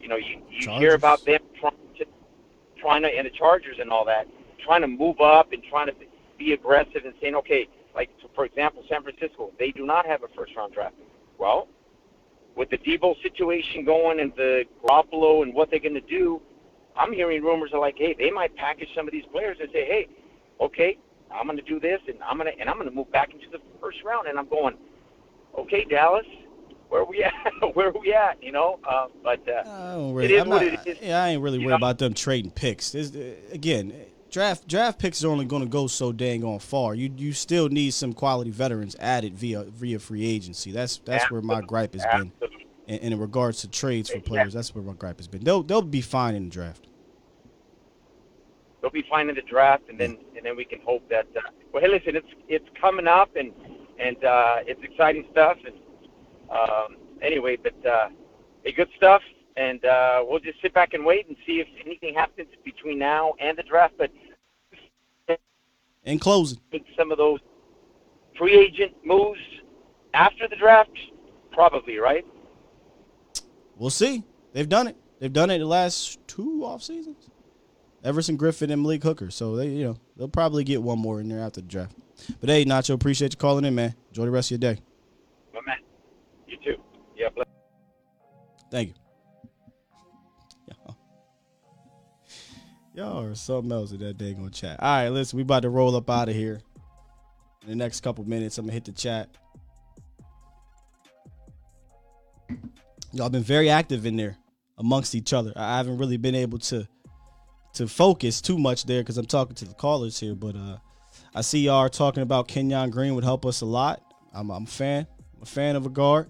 you 0.00 0.08
know 0.08 0.16
you 0.16 0.42
you 0.50 0.62
Chargers. 0.62 0.80
hear 0.80 0.94
about 0.94 1.24
them 1.24 1.40
trying 1.58 1.74
to 1.98 2.06
trying 2.78 3.02
to 3.02 3.08
and 3.08 3.26
the 3.26 3.30
Chargers 3.30 3.78
and 3.80 3.90
all 3.90 4.04
that 4.04 4.26
trying 4.64 4.82
to 4.82 4.88
move 4.88 5.20
up 5.20 5.52
and 5.52 5.62
trying 5.70 5.86
to 5.86 5.94
be 6.38 6.52
aggressive 6.52 7.04
and 7.04 7.14
saying 7.20 7.34
okay 7.34 7.68
like 7.94 8.10
for 8.34 8.44
example 8.44 8.82
San 8.88 9.02
Francisco 9.02 9.50
they 9.58 9.70
do 9.70 9.84
not 9.86 10.06
have 10.06 10.22
a 10.22 10.28
first 10.36 10.54
round 10.56 10.72
draft. 10.74 10.94
Well, 11.38 11.68
with 12.56 12.70
the 12.70 12.78
Deebo 12.78 13.20
situation 13.22 13.84
going 13.84 14.20
and 14.20 14.32
the 14.36 14.64
Garoppolo 14.82 15.42
and 15.42 15.52
what 15.52 15.70
they're 15.70 15.78
going 15.78 15.94
to 15.94 16.00
do, 16.00 16.40
I'm 16.96 17.12
hearing 17.12 17.42
rumors 17.42 17.72
are 17.74 17.80
like, 17.80 17.96
hey, 17.98 18.14
they 18.18 18.30
might 18.30 18.56
package 18.56 18.88
some 18.96 19.06
of 19.06 19.12
these 19.12 19.26
players 19.30 19.58
and 19.60 19.68
say, 19.72 19.84
hey, 19.84 20.08
okay, 20.60 20.96
I'm 21.30 21.44
going 21.46 21.58
to 21.58 21.62
do 21.62 21.78
this 21.78 22.00
and 22.08 22.16
I'm 22.22 22.38
going 22.38 22.50
to 22.52 22.58
and 22.58 22.70
I'm 22.70 22.76
going 22.76 22.88
to 22.88 22.94
move 22.94 23.12
back 23.12 23.34
into 23.34 23.46
the 23.50 23.58
first 23.80 23.98
round. 24.04 24.26
And 24.28 24.38
I'm 24.38 24.48
going, 24.48 24.76
okay, 25.58 25.84
Dallas, 25.84 26.24
where 26.88 27.02
are 27.02 27.04
we 27.04 27.22
at? 27.24 27.34
where 27.74 27.88
are 27.88 27.98
we 28.00 28.14
at? 28.14 28.42
You 28.42 28.52
know, 28.52 28.78
uh, 28.88 29.08
but 29.22 29.46
uh, 29.48 29.68
I 29.68 29.92
don't 29.94 30.14
really, 30.14 30.32
it 30.32 30.36
is 30.36 30.42
I'm 30.42 30.48
what 30.48 30.62
not- 30.62 30.86
it 30.86 30.86
is. 30.86 30.98
Yeah, 31.02 31.22
I 31.22 31.28
ain't 31.30 31.42
really 31.42 31.58
You 31.58 31.66
worried 31.66 31.72
know? 31.72 31.76
about 31.88 31.98
them 31.98 32.14
trading 32.14 32.50
picks. 32.52 32.92
There's, 32.92 33.14
uh, 33.14 33.32
again, 33.52 33.92
draft 34.36 34.68
draft 34.68 34.98
picks 34.98 35.24
are 35.24 35.30
only 35.30 35.46
going 35.46 35.62
to 35.62 35.68
go 35.68 35.86
so 35.86 36.12
dang 36.12 36.44
on 36.44 36.58
far. 36.58 36.94
You 36.94 37.10
you 37.16 37.32
still 37.32 37.70
need 37.70 37.94
some 37.94 38.12
quality 38.12 38.50
veterans 38.50 38.94
added 39.00 39.34
via 39.34 39.62
via 39.64 39.98
free 39.98 40.26
agency. 40.26 40.72
That's 40.72 40.98
that's 40.98 41.30
where 41.30 41.40
my 41.40 41.62
gripe 41.62 41.94
has 41.94 42.04
been. 42.04 42.32
And, 42.86 43.00
and 43.00 43.14
in 43.14 43.18
regards 43.18 43.62
to 43.62 43.68
trades 43.68 44.10
for 44.10 44.20
players, 44.20 44.52
that's 44.52 44.74
where 44.74 44.84
my 44.84 44.92
gripe 44.92 45.18
has 45.18 45.26
been. 45.26 45.42
They'll 45.42 45.62
they'll 45.62 45.80
be 45.80 46.02
fine 46.02 46.34
in 46.34 46.44
the 46.44 46.50
draft. 46.50 46.86
they'll 48.80 48.90
be 48.90 49.06
fine 49.08 49.28
in 49.28 49.34
the 49.34 49.42
draft, 49.42 49.84
and 49.88 49.98
then 49.98 50.18
and 50.36 50.44
then 50.44 50.54
we 50.54 50.64
can 50.66 50.80
hope 50.80 51.08
that. 51.08 51.26
Uh, 51.34 51.40
well, 51.72 51.82
hey, 51.82 51.88
listen, 51.88 52.14
it's 52.14 52.28
it's 52.46 52.68
coming 52.80 53.08
up, 53.08 53.34
and 53.36 53.52
and 53.98 54.22
uh, 54.22 54.58
it's 54.66 54.82
exciting 54.82 55.24
stuff, 55.32 55.56
and 55.64 55.76
um, 56.50 56.96
anyway, 57.22 57.56
but 57.56 57.74
uh, 57.86 58.10
hey, 58.64 58.72
good 58.72 58.90
stuff, 58.96 59.22
and 59.56 59.84
uh, 59.84 60.22
we'll 60.26 60.40
just 60.40 60.60
sit 60.60 60.74
back 60.74 60.94
and 60.94 61.04
wait 61.06 61.26
and 61.26 61.36
see 61.46 61.60
if 61.60 61.68
anything 61.84 62.14
happens 62.14 62.48
between 62.64 62.98
now 62.98 63.32
and 63.40 63.56
the 63.56 63.62
draft. 63.62 63.94
But 63.98 64.10
In 66.06 66.18
closing, 66.18 66.58
some 66.96 67.10
of 67.12 67.18
those 67.18 67.40
free 68.38 68.54
agent 68.56 68.94
moves 69.04 69.40
after 70.14 70.48
the 70.48 70.56
draft, 70.56 70.90
probably 71.52 71.98
right. 71.98 72.24
we'll 73.76 73.90
see. 73.90 74.22
They've 74.52 74.68
done 74.68 74.86
it. 74.86 74.96
They've 75.18 75.32
done 75.32 75.50
it 75.50 75.58
the 75.58 75.66
last 75.66 76.18
two 76.26 76.62
off 76.64 76.82
seasons. 76.82 77.28
Everson 78.04 78.38
Griffen 78.38 78.70
and 78.70 78.82
Malik 78.82 79.02
Hooker. 79.02 79.30
So 79.30 79.56
they, 79.56 79.68
you 79.68 79.84
know, 79.84 79.96
they'll 80.16 80.28
probably 80.28 80.62
get 80.64 80.80
one 80.82 80.98
more 80.98 81.20
in 81.20 81.28
there 81.28 81.40
after 81.40 81.60
the 81.60 81.66
draft. 81.66 81.96
But 82.40 82.48
hey, 82.50 82.64
Nacho, 82.64 82.94
appreciate 82.94 83.32
you 83.32 83.36
calling 83.38 83.64
in, 83.64 83.74
man. 83.74 83.94
Enjoy 84.10 84.24
the 84.26 84.30
rest 84.30 84.52
of 84.52 84.62
your 84.62 84.74
day. 84.74 84.80
My 85.52 85.60
man, 85.66 85.78
you 86.46 86.56
too. 86.64 86.80
Yeah. 87.16 87.28
bless- 87.34 87.46
Thank 88.70 88.88
you. 88.90 88.94
Y'all 92.96 93.22
or 93.22 93.34
something 93.34 93.70
else 93.70 93.90
that 93.90 94.18
dang 94.18 94.42
on 94.42 94.50
chat. 94.50 94.80
All 94.80 94.88
right, 94.88 95.08
listen, 95.10 95.36
we 95.36 95.42
about 95.42 95.62
to 95.62 95.68
roll 95.68 95.94
up 95.94 96.08
out 96.08 96.30
of 96.30 96.34
here. 96.34 96.60
In 97.62 97.68
the 97.68 97.76
next 97.76 98.00
couple 98.00 98.24
minutes, 98.24 98.56
I'm 98.56 98.64
gonna 98.64 98.72
hit 98.72 98.86
the 98.86 98.92
chat. 98.92 99.28
Y'all 103.12 103.28
been 103.28 103.42
very 103.42 103.68
active 103.68 104.06
in 104.06 104.16
there 104.16 104.36
amongst 104.78 105.14
each 105.14 105.32
other. 105.32 105.52
I 105.56 105.76
haven't 105.76 105.98
really 105.98 106.16
been 106.16 106.34
able 106.34 106.58
to 106.58 106.88
to 107.74 107.86
focus 107.86 108.40
too 108.40 108.56
much 108.56 108.84
there 108.84 109.02
because 109.02 109.18
I'm 109.18 109.26
talking 109.26 109.54
to 109.56 109.66
the 109.66 109.74
callers 109.74 110.18
here. 110.18 110.34
But 110.34 110.56
uh 110.56 110.78
I 111.34 111.42
see 111.42 111.60
y'all 111.60 111.76
are 111.76 111.90
talking 111.90 112.22
about 112.22 112.48
Kenyon 112.48 112.88
Green 112.90 113.14
would 113.14 113.24
help 113.24 113.44
us 113.44 113.60
a 113.60 113.66
lot. 113.66 114.00
I'm, 114.32 114.50
I'm 114.50 114.64
a 114.64 114.66
fan. 114.66 115.06
I'm 115.36 115.42
a 115.42 115.46
fan 115.46 115.76
of 115.76 115.84
a 115.84 115.90
guard. 115.90 116.28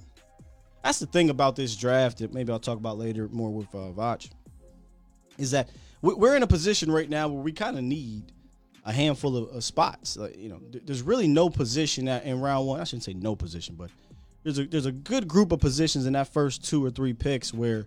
That's 0.83 0.99
the 0.99 1.07
thing 1.07 1.31
about 1.31 1.55
this 1.55 1.77
draft 1.77 2.19
that 2.19 2.35
maybe 2.35 2.53
I'll 2.53 2.59
talk 2.59 2.79
about 2.79 2.99
later 2.99 3.29
more 3.29 3.53
with 3.53 3.73
uh, 3.73 3.93
Vach. 3.93 4.29
Is 5.39 5.53
that 5.53 5.69
we're 6.14 6.36
in 6.36 6.42
a 6.42 6.46
position 6.46 6.90
right 6.90 7.09
now 7.09 7.28
where 7.28 7.42
we 7.42 7.52
kind 7.52 7.76
of 7.76 7.84
need 7.84 8.32
a 8.84 8.92
handful 8.92 9.36
of, 9.36 9.48
of 9.48 9.64
spots. 9.64 10.16
Like, 10.16 10.36
you 10.38 10.48
know, 10.48 10.59
th- 10.70 10.84
there's 10.86 11.02
really 11.02 11.26
no 11.26 11.50
position 11.50 12.04
that 12.04 12.24
in 12.24 12.40
round 12.40 12.66
one. 12.66 12.80
I 12.80 12.84
shouldn't 12.84 13.02
say 13.02 13.14
no 13.14 13.34
position, 13.34 13.74
but 13.74 13.90
there's 14.44 14.59
a 14.59 14.66
there's 14.66 14.86
a 14.86 14.92
good 14.92 15.26
group 15.26 15.50
of 15.53 15.61
positions 15.61 16.07
in 16.07 16.12
that 16.12 16.33
first 16.33 16.64
two 16.64 16.84
or 16.84 16.91
three 16.91 17.12
picks 17.12 17.53
where 17.53 17.87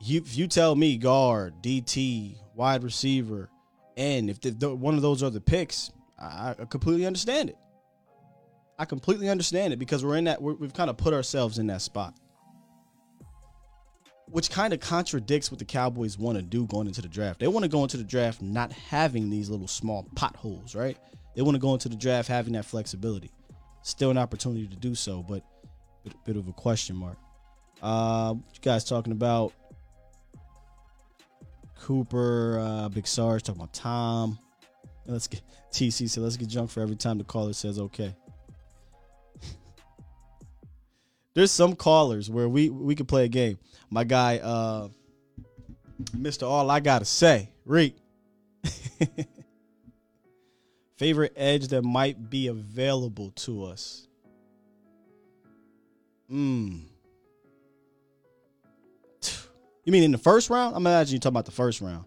you 0.00 0.20
if 0.20 0.36
you 0.36 0.48
tell 0.48 0.74
me 0.74 0.96
guard, 0.96 1.54
DT, 1.62 2.36
wide 2.54 2.82
receiver, 2.82 3.48
and 3.96 4.28
if 4.28 4.40
the, 4.40 4.50
the, 4.50 4.74
one 4.74 4.94
of 4.94 5.02
those 5.02 5.22
are 5.22 5.30
the 5.30 5.40
picks, 5.40 5.92
I, 6.18 6.56
I 6.58 6.64
completely 6.64 7.06
understand 7.06 7.50
it. 7.50 7.56
I 8.78 8.84
completely 8.84 9.28
understand 9.28 9.72
it 9.72 9.78
because 9.78 10.04
we're 10.04 10.16
in 10.16 10.24
that 10.24 10.42
we're, 10.42 10.54
we've 10.54 10.74
kind 10.74 10.90
of 10.90 10.96
put 10.96 11.14
ourselves 11.14 11.58
in 11.58 11.68
that 11.68 11.82
spot, 11.82 12.14
which 14.30 14.50
kind 14.50 14.72
of 14.72 14.80
contradicts 14.80 15.50
what 15.50 15.58
the 15.58 15.64
Cowboys 15.64 16.18
want 16.18 16.36
to 16.36 16.42
do 16.42 16.66
going 16.66 16.86
into 16.86 17.02
the 17.02 17.08
draft. 17.08 17.40
They 17.40 17.48
want 17.48 17.64
to 17.64 17.68
go 17.68 17.82
into 17.82 17.96
the 17.96 18.04
draft 18.04 18.42
not 18.42 18.72
having 18.72 19.30
these 19.30 19.48
little 19.48 19.68
small 19.68 20.06
potholes, 20.14 20.74
right? 20.74 20.96
They 21.34 21.42
want 21.42 21.54
to 21.54 21.60
go 21.60 21.72
into 21.72 21.88
the 21.88 21.96
draft 21.96 22.28
having 22.28 22.54
that 22.54 22.64
flexibility. 22.64 23.30
Still 23.82 24.10
an 24.10 24.18
opportunity 24.18 24.66
to 24.66 24.76
do 24.76 24.94
so, 24.94 25.22
but 25.22 25.42
bit, 26.04 26.14
bit 26.24 26.36
of 26.36 26.48
a 26.48 26.52
question 26.52 26.96
mark. 26.96 27.16
Uh, 27.82 28.34
you 28.36 28.60
guys 28.60 28.84
talking 28.84 29.12
about? 29.12 29.52
Cooper, 31.80 32.58
uh, 32.58 32.88
Big 32.88 33.06
Sarge 33.06 33.42
talking 33.42 33.60
about 33.60 33.72
Tom. 33.72 34.38
Let's 35.06 35.28
get 35.28 35.42
TC 35.72 36.10
said, 36.10 36.22
let's 36.22 36.36
get 36.36 36.48
junk 36.48 36.70
for 36.70 36.80
every 36.80 36.96
time 36.96 37.18
the 37.18 37.24
caller 37.24 37.52
says 37.52 37.78
okay. 37.78 38.14
There's 41.38 41.52
some 41.52 41.76
callers 41.76 42.28
where 42.28 42.48
we 42.48 42.68
we 42.68 42.96
could 42.96 43.06
play 43.06 43.24
a 43.24 43.28
game. 43.28 43.60
My 43.90 44.02
guy, 44.02 44.38
uh, 44.38 44.88
Mr. 46.10 46.48
All 46.48 46.68
I 46.68 46.80
gotta 46.80 47.04
say, 47.04 47.52
Reek. 47.64 47.96
Favorite 50.96 51.32
edge 51.36 51.68
that 51.68 51.82
might 51.82 52.28
be 52.28 52.48
available 52.48 53.30
to 53.36 53.66
us. 53.66 54.08
Hmm. 56.28 56.78
You 59.84 59.92
mean 59.92 60.02
in 60.02 60.10
the 60.10 60.18
first 60.18 60.50
round? 60.50 60.74
I'm 60.74 60.82
imagining 60.82 61.14
you 61.14 61.20
talking 61.20 61.34
about 61.34 61.44
the 61.44 61.52
first 61.52 61.80
round. 61.80 62.04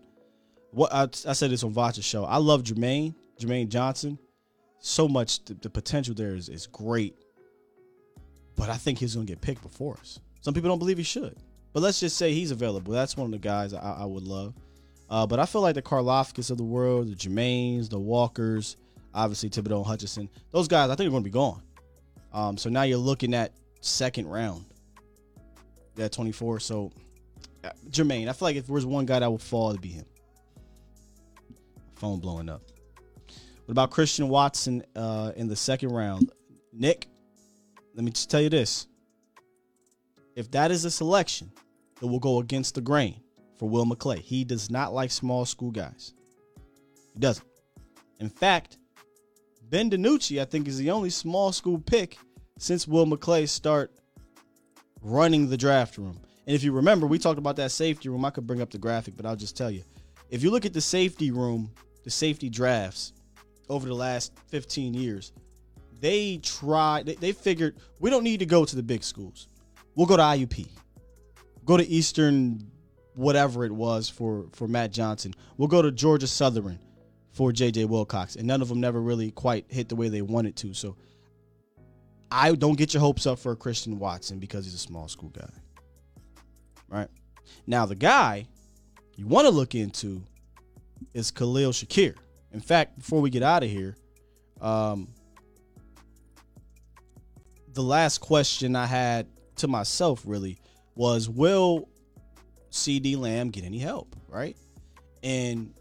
What 0.72 0.94
I, 0.94 1.04
I 1.04 1.32
said 1.32 1.52
this 1.52 1.64
on 1.64 1.72
Vacha's 1.72 2.04
show. 2.04 2.26
I 2.26 2.36
love 2.36 2.64
Jermaine, 2.64 3.16
Jermaine 3.40 3.70
Johnson. 3.70 4.20
So 4.80 5.08
much 5.08 5.46
the, 5.46 5.54
the 5.54 5.70
potential 5.70 6.14
there 6.14 6.36
is, 6.36 6.50
is 6.50 6.68
great. 6.68 7.16
But 8.62 8.70
I 8.70 8.78
think 8.78 9.00
he's 9.00 9.16
gonna 9.16 9.26
get 9.26 9.42
picked 9.42 9.64
before 9.64 9.98
us. 9.98 10.20
Some 10.42 10.54
people 10.54 10.70
don't 10.70 10.78
believe 10.78 11.00
he 11.00 11.04
should. 11.04 11.36
But 11.74 11.82
let's 11.82 12.00
just 12.00 12.16
say 12.16 12.32
he's 12.32 12.52
available. 12.52 12.94
That's 12.94 13.18
one 13.18 13.26
of 13.26 13.32
the 13.32 13.40
guys 13.40 13.74
I, 13.74 13.80
I 13.80 14.06
would 14.06 14.22
love. 14.22 14.54
Uh, 15.10 15.26
but 15.26 15.40
I 15.40 15.48
feel 15.48 15.62
like 15.62 15.74
the 15.74 15.82
Karlaftis 15.82 16.52
of 16.52 16.58
the 16.58 16.64
world, 16.64 17.08
the 17.08 17.16
Jermaines, 17.16 17.90
the 17.90 17.98
Walkers, 17.98 18.78
obviously 19.16 19.50
Thibodeaux 19.50 19.78
and 19.78 19.86
Hutchinson, 19.88 20.30
those 20.52 20.68
guys 20.68 20.92
I 20.92 20.96
think 20.96 21.08
are 21.08 21.10
going 21.10 21.24
to 21.24 21.28
be 21.28 21.34
gone. 21.34 21.64
Um, 22.34 22.56
so 22.56 22.70
now 22.70 22.84
you're 22.84 23.00
looking 23.00 23.34
at 23.34 23.52
second 23.82 24.28
round. 24.28 24.64
at 25.98 26.12
24. 26.12 26.60
So, 26.60 26.92
uh, 27.64 27.72
Jermaine, 27.90 28.30
I 28.30 28.34
feel 28.34 28.48
like 28.48 28.58
if 28.58 28.68
there 28.68 28.76
was 28.76 28.86
one 28.86 29.08
guy 29.08 29.18
that 29.18 29.32
would 29.32 29.42
fall, 29.42 29.72
it'd 29.72 29.82
be 29.82 29.90
him. 29.90 30.06
Phone 31.96 32.20
blowing 32.20 32.48
up. 32.48 32.62
What 33.66 33.72
about 33.72 33.90
Christian 33.90 34.30
Watson 34.30 34.84
uh, 34.96 35.32
in 35.36 35.48
the 35.48 35.56
second 35.56 35.90
round? 35.90 36.32
Nick, 36.72 37.08
let 37.96 38.04
me 38.04 38.12
just 38.12 38.30
tell 38.30 38.42
you 38.42 38.50
this. 38.50 38.88
If 40.36 40.50
that 40.52 40.72
is 40.72 40.86
a 40.86 40.92
selection, 40.92 41.52
it 42.02 42.06
will 42.06 42.20
go 42.20 42.40
against 42.40 42.76
the 42.76 42.82
grain 42.82 43.22
for 43.58 43.70
Will 43.70 43.86
McClay. 43.86 44.20
He 44.20 44.44
does 44.44 44.72
not 44.72 44.94
like 44.94 45.12
small 45.12 45.46
school 45.46 45.72
guys. 45.72 46.14
He 47.14 47.20
doesn't. 47.20 47.46
In 48.20 48.30
fact, 48.30 48.78
Ben 49.70 49.90
DiNucci, 49.90 50.42
I 50.42 50.46
think, 50.46 50.68
is 50.68 50.78
the 50.78 50.92
only 50.92 51.10
small 51.10 51.52
school 51.52 51.80
pick 51.80 52.18
since 52.58 52.88
Will 52.88 53.06
McClay 53.06 53.48
start 53.48 53.92
running 55.02 55.50
the 55.50 55.58
draft 55.58 55.98
room. 55.98 56.20
And 56.46 56.56
if 56.56 56.64
you 56.64 56.72
remember, 56.72 57.08
we 57.08 57.20
talked 57.20 57.40
about 57.40 57.56
that 57.58 57.72
safety 57.72 58.10
room. 58.10 58.26
I 58.26 58.30
could 58.30 58.48
bring 58.48 58.62
up 58.62 58.70
the 58.70 58.78
graphic, 58.78 59.16
but 59.16 59.26
I'll 59.26 59.36
just 59.36 59.58
tell 59.58 59.72
you. 59.72 59.84
If 60.30 60.44
you 60.44 60.52
look 60.52 60.66
at 60.66 60.74
the 60.74 60.82
safety 60.82 61.32
room, 61.32 61.72
the 62.04 62.10
safety 62.10 62.50
drafts 62.50 63.14
over 63.70 63.88
the 63.88 63.94
last 63.94 64.34
15 64.48 64.94
years, 64.94 65.34
they 66.02 66.38
tried, 66.38 67.06
they, 67.06 67.16
they 67.16 67.32
figured 67.32 67.78
we 68.00 68.10
don't 68.10 68.24
need 68.24 68.40
to 68.40 68.46
go 68.46 68.66
to 68.66 68.76
the 68.76 68.84
big 68.84 69.04
schools. 69.04 69.48
We'll 69.96 70.08
go 70.08 70.18
to 70.18 70.24
IUP. 70.24 70.68
Go 71.64 71.78
to 71.78 71.88
Eastern 71.88 72.72
whatever 73.14 73.66
it 73.66 73.72
was 73.72 74.10
for 74.10 74.48
for 74.52 74.68
Matt 74.68 74.92
Johnson. 74.92 75.34
We'll 75.58 75.68
go 75.68 75.82
to 75.82 75.92
Georgia 75.92 76.28
Southern 76.28 76.80
for 77.32 77.52
JJ 77.52 77.88
Wilcox. 77.88 78.36
And 78.36 78.48
none 78.48 78.62
of 78.62 78.68
them 78.68 78.80
never 78.80 79.02
really 79.02 79.32
quite 79.32 79.66
hit 79.70 79.90
the 79.90 79.96
way 79.96 80.10
they 80.10 80.22
wanted 80.22 80.56
to. 80.58 80.74
So 80.74 80.98
I 82.32 82.54
don't 82.56 82.78
get 82.78 82.94
your 82.94 83.02
hopes 83.02 83.28
up 83.28 83.40
for 83.40 83.56
Christian 83.56 84.00
Watson 84.00 84.40
because 84.40 84.66
he's 84.66 84.74
a 84.74 84.80
small 84.80 85.08
school 85.08 85.30
guy. 85.30 85.50
Right? 86.90 87.10
Now 87.68 87.86
the 87.86 87.96
guy 87.96 88.48
you 89.16 89.28
want 89.28 89.46
to 89.46 89.52
look 89.52 89.76
into 89.76 90.24
is 91.14 91.32
Khalil 91.32 91.72
Shakir. 91.72 92.16
In 92.52 92.60
fact, 92.60 92.98
before 92.98 93.22
we 93.22 93.30
get 93.30 93.44
out 93.44 93.64
of 93.64 93.70
here, 93.70 93.96
um, 94.60 95.08
the 97.74 97.84
last 97.84 98.20
question 98.20 98.76
I 98.76 98.86
had 98.86 99.28
to 99.58 99.68
myself 99.68 100.24
really 100.26 100.60
was 100.96 101.30
will 101.30 101.90
CeeDee 102.72 103.18
Lamb 103.18 103.50
get 103.50 103.64
any 103.64 103.80
help, 103.80 104.16
right? 104.28 104.58
And 105.24 105.74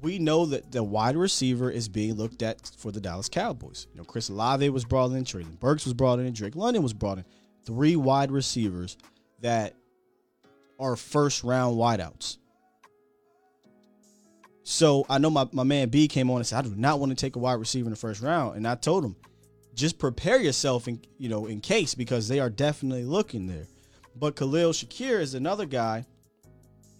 we 0.00 0.18
know 0.18 0.46
that 0.46 0.70
the 0.70 0.82
wide 0.82 1.16
receiver 1.16 1.70
is 1.70 1.88
being 1.88 2.14
looked 2.14 2.42
at 2.42 2.70
for 2.76 2.92
the 2.92 3.00
Dallas 3.00 3.28
Cowboys. 3.28 3.86
You 3.92 3.98
know, 3.98 4.04
Chris 4.04 4.28
Olave 4.28 4.68
was 4.70 4.84
brought 4.84 5.12
in, 5.12 5.24
Treylon 5.24 5.58
Burks 5.58 5.84
was 5.84 5.94
brought 5.94 6.18
in, 6.20 6.32
Drake 6.32 6.56
London 6.56 6.82
was 6.82 6.92
brought 6.92 7.18
in. 7.18 7.24
Three 7.64 7.96
wide 7.96 8.30
receivers 8.30 8.96
that 9.40 9.74
are 10.78 10.96
first 10.96 11.42
round 11.42 11.76
wideouts. 11.76 12.38
So 14.62 15.06
I 15.08 15.18
know 15.18 15.30
my, 15.30 15.48
my 15.52 15.62
man 15.64 15.88
B 15.88 16.08
came 16.08 16.30
on 16.30 16.36
and 16.36 16.46
said, 16.46 16.58
I 16.58 16.68
do 16.68 16.76
not 16.76 17.00
want 17.00 17.10
to 17.10 17.16
take 17.16 17.36
a 17.36 17.38
wide 17.38 17.54
receiver 17.54 17.86
in 17.86 17.90
the 17.90 17.96
first 17.96 18.20
round. 18.22 18.56
And 18.56 18.68
I 18.68 18.74
told 18.74 19.04
him, 19.04 19.16
just 19.78 19.98
prepare 19.98 20.40
yourself 20.40 20.88
in 20.88 21.00
you 21.18 21.28
know 21.28 21.46
in 21.46 21.60
case 21.60 21.94
because 21.94 22.28
they 22.28 22.40
are 22.40 22.50
definitely 22.50 23.04
looking 23.04 23.46
there. 23.46 23.66
But 24.16 24.34
Khalil 24.34 24.72
Shakir 24.72 25.20
is 25.20 25.34
another 25.34 25.64
guy 25.64 26.04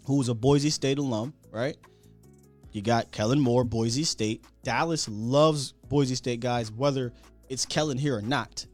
who's 0.04 0.28
a 0.28 0.34
Boise 0.34 0.70
State 0.70 0.98
alum, 0.98 1.34
right? 1.50 1.76
You 2.72 2.80
got 2.80 3.10
Kellen 3.10 3.40
Moore, 3.40 3.64
Boise 3.64 4.04
State. 4.04 4.44
Dallas 4.62 5.08
loves 5.08 5.72
Boise 5.88 6.14
State 6.14 6.40
guys, 6.40 6.70
whether 6.70 7.12
it's 7.48 7.66
Kellen 7.66 7.98
here 7.98 8.16
or 8.16 8.22
not. 8.22 8.64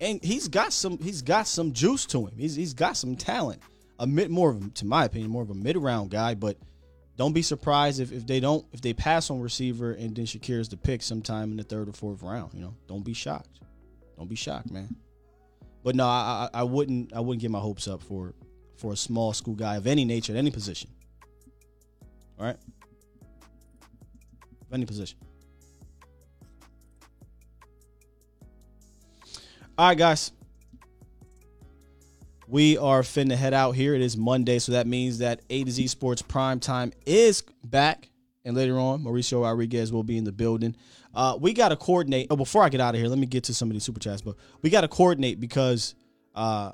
And 0.00 0.22
he's 0.24 0.48
got 0.48 0.72
some 0.72 0.98
he's 0.98 1.20
got 1.20 1.46
some 1.46 1.72
juice 1.72 2.06
to 2.06 2.26
him. 2.26 2.38
He's 2.38 2.54
he's 2.54 2.74
got 2.74 2.96
some 2.96 3.16
talent. 3.16 3.60
A 3.98 4.06
mid 4.06 4.30
more 4.30 4.50
of 4.50 4.74
to 4.74 4.86
my 4.86 5.04
opinion, 5.04 5.30
more 5.30 5.42
of 5.42 5.50
a 5.50 5.54
mid 5.54 5.76
round 5.76 6.10
guy, 6.10 6.34
but 6.34 6.56
don't 7.16 7.32
be 7.32 7.42
surprised 7.42 8.00
if, 8.00 8.12
if 8.12 8.26
they 8.26 8.40
don't 8.40 8.64
if 8.72 8.80
they 8.80 8.92
pass 8.92 9.30
on 9.30 9.40
receiver 9.40 9.92
and 9.92 10.14
then 10.14 10.26
Shakir's 10.26 10.68
the 10.68 10.76
pick 10.76 11.02
sometime 11.02 11.50
in 11.50 11.56
the 11.56 11.62
third 11.62 11.88
or 11.88 11.92
fourth 11.92 12.22
round. 12.22 12.52
You 12.52 12.60
know, 12.60 12.74
don't 12.86 13.04
be 13.04 13.14
shocked. 13.14 13.60
Don't 14.16 14.28
be 14.28 14.36
shocked, 14.36 14.70
man. 14.70 14.94
But 15.82 15.94
no, 15.94 16.04
I, 16.06 16.48
I, 16.52 16.62
wouldn't 16.62 17.12
I 17.14 17.20
wouldn't 17.20 17.40
get 17.40 17.50
my 17.50 17.60
hopes 17.60 17.86
up 17.86 18.02
for 18.02 18.34
for 18.76 18.92
a 18.92 18.96
small 18.96 19.32
school 19.32 19.54
guy 19.54 19.76
of 19.76 19.86
any 19.86 20.04
nature 20.04 20.32
at 20.32 20.38
any 20.38 20.50
position. 20.50 20.90
All 22.38 22.44
right, 22.44 22.56
any 24.72 24.84
position. 24.84 25.18
All 29.78 29.88
right, 29.88 29.96
guys. 29.96 30.32
We 32.48 32.78
are 32.78 33.02
finna 33.02 33.34
head 33.34 33.54
out 33.54 33.72
here. 33.72 33.94
It 33.94 34.00
is 34.00 34.16
Monday, 34.16 34.60
so 34.60 34.70
that 34.72 34.86
means 34.86 35.18
that 35.18 35.40
A 35.50 35.64
to 35.64 35.70
Z 35.70 35.88
Sports 35.88 36.22
Prime 36.22 36.60
Time 36.60 36.92
is 37.04 37.42
back. 37.64 38.08
And 38.44 38.56
later 38.56 38.78
on, 38.78 39.02
Mauricio 39.02 39.42
Rodriguez 39.42 39.92
will 39.92 40.04
be 40.04 40.16
in 40.16 40.22
the 40.22 40.30
building. 40.30 40.76
Uh, 41.12 41.36
we 41.40 41.52
got 41.52 41.70
to 41.70 41.76
coordinate. 41.76 42.28
Oh, 42.30 42.36
before 42.36 42.62
I 42.62 42.68
get 42.68 42.80
out 42.80 42.94
of 42.94 43.00
here, 43.00 43.08
let 43.08 43.18
me 43.18 43.26
get 43.26 43.44
to 43.44 43.54
some 43.54 43.68
of 43.68 43.72
these 43.72 43.82
super 43.82 43.98
chats. 43.98 44.22
But 44.22 44.36
we 44.62 44.70
got 44.70 44.82
to 44.82 44.88
coordinate 44.88 45.40
because 45.40 45.96
uh, 46.36 46.70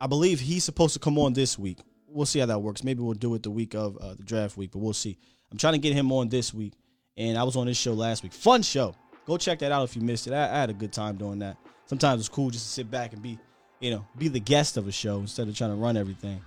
I 0.00 0.06
believe 0.06 0.38
he's 0.38 0.62
supposed 0.62 0.94
to 0.94 1.00
come 1.00 1.18
on 1.18 1.32
this 1.32 1.58
week. 1.58 1.78
We'll 2.06 2.26
see 2.26 2.38
how 2.38 2.46
that 2.46 2.60
works. 2.60 2.84
Maybe 2.84 3.02
we'll 3.02 3.14
do 3.14 3.34
it 3.34 3.42
the 3.42 3.50
week 3.50 3.74
of 3.74 3.96
uh, 3.96 4.14
the 4.14 4.22
draft 4.22 4.56
week, 4.56 4.70
but 4.70 4.78
we'll 4.78 4.92
see. 4.92 5.18
I'm 5.50 5.58
trying 5.58 5.72
to 5.72 5.80
get 5.80 5.94
him 5.94 6.12
on 6.12 6.28
this 6.28 6.54
week, 6.54 6.74
and 7.16 7.36
I 7.36 7.42
was 7.42 7.56
on 7.56 7.66
this 7.66 7.76
show 7.76 7.94
last 7.94 8.22
week. 8.22 8.32
Fun 8.32 8.62
show. 8.62 8.94
Go 9.26 9.36
check 9.38 9.58
that 9.58 9.72
out 9.72 9.82
if 9.82 9.96
you 9.96 10.02
missed 10.02 10.28
it. 10.28 10.32
I, 10.32 10.44
I 10.44 10.60
had 10.60 10.70
a 10.70 10.74
good 10.74 10.92
time 10.92 11.16
doing 11.16 11.40
that. 11.40 11.56
Sometimes 11.86 12.20
it's 12.20 12.28
cool 12.28 12.50
just 12.50 12.66
to 12.66 12.70
sit 12.70 12.88
back 12.88 13.12
and 13.12 13.20
be 13.20 13.40
you 13.84 13.90
know, 13.90 14.06
be 14.16 14.28
the 14.28 14.40
guest 14.40 14.78
of 14.78 14.88
a 14.88 14.92
show 14.92 15.18
instead 15.18 15.46
of 15.46 15.54
trying 15.54 15.68
to 15.68 15.76
run 15.76 15.98
everything. 15.98 16.40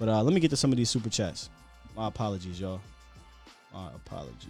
But 0.00 0.08
uh, 0.08 0.20
let 0.24 0.34
me 0.34 0.40
get 0.40 0.50
to 0.50 0.56
some 0.56 0.72
of 0.72 0.76
these 0.76 0.90
super 0.90 1.08
chats. 1.08 1.48
My 1.96 2.08
apologies, 2.08 2.60
y'all. 2.60 2.80
My 3.72 3.86
apologies. 3.94 4.48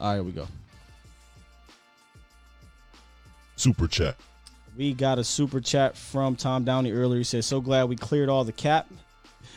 All 0.00 0.08
right, 0.08 0.14
here 0.14 0.22
we 0.22 0.32
go. 0.32 0.48
Super 3.56 3.88
chat. 3.88 4.16
We 4.74 4.94
got 4.94 5.18
a 5.18 5.24
super 5.24 5.60
chat 5.60 5.98
from 5.98 6.36
Tom 6.36 6.64
Downey 6.64 6.92
earlier. 6.92 7.18
He 7.18 7.24
said, 7.24 7.44
"So 7.44 7.60
glad 7.60 7.90
we 7.90 7.96
cleared 7.96 8.30
all 8.30 8.44
the 8.44 8.52
cap. 8.52 8.88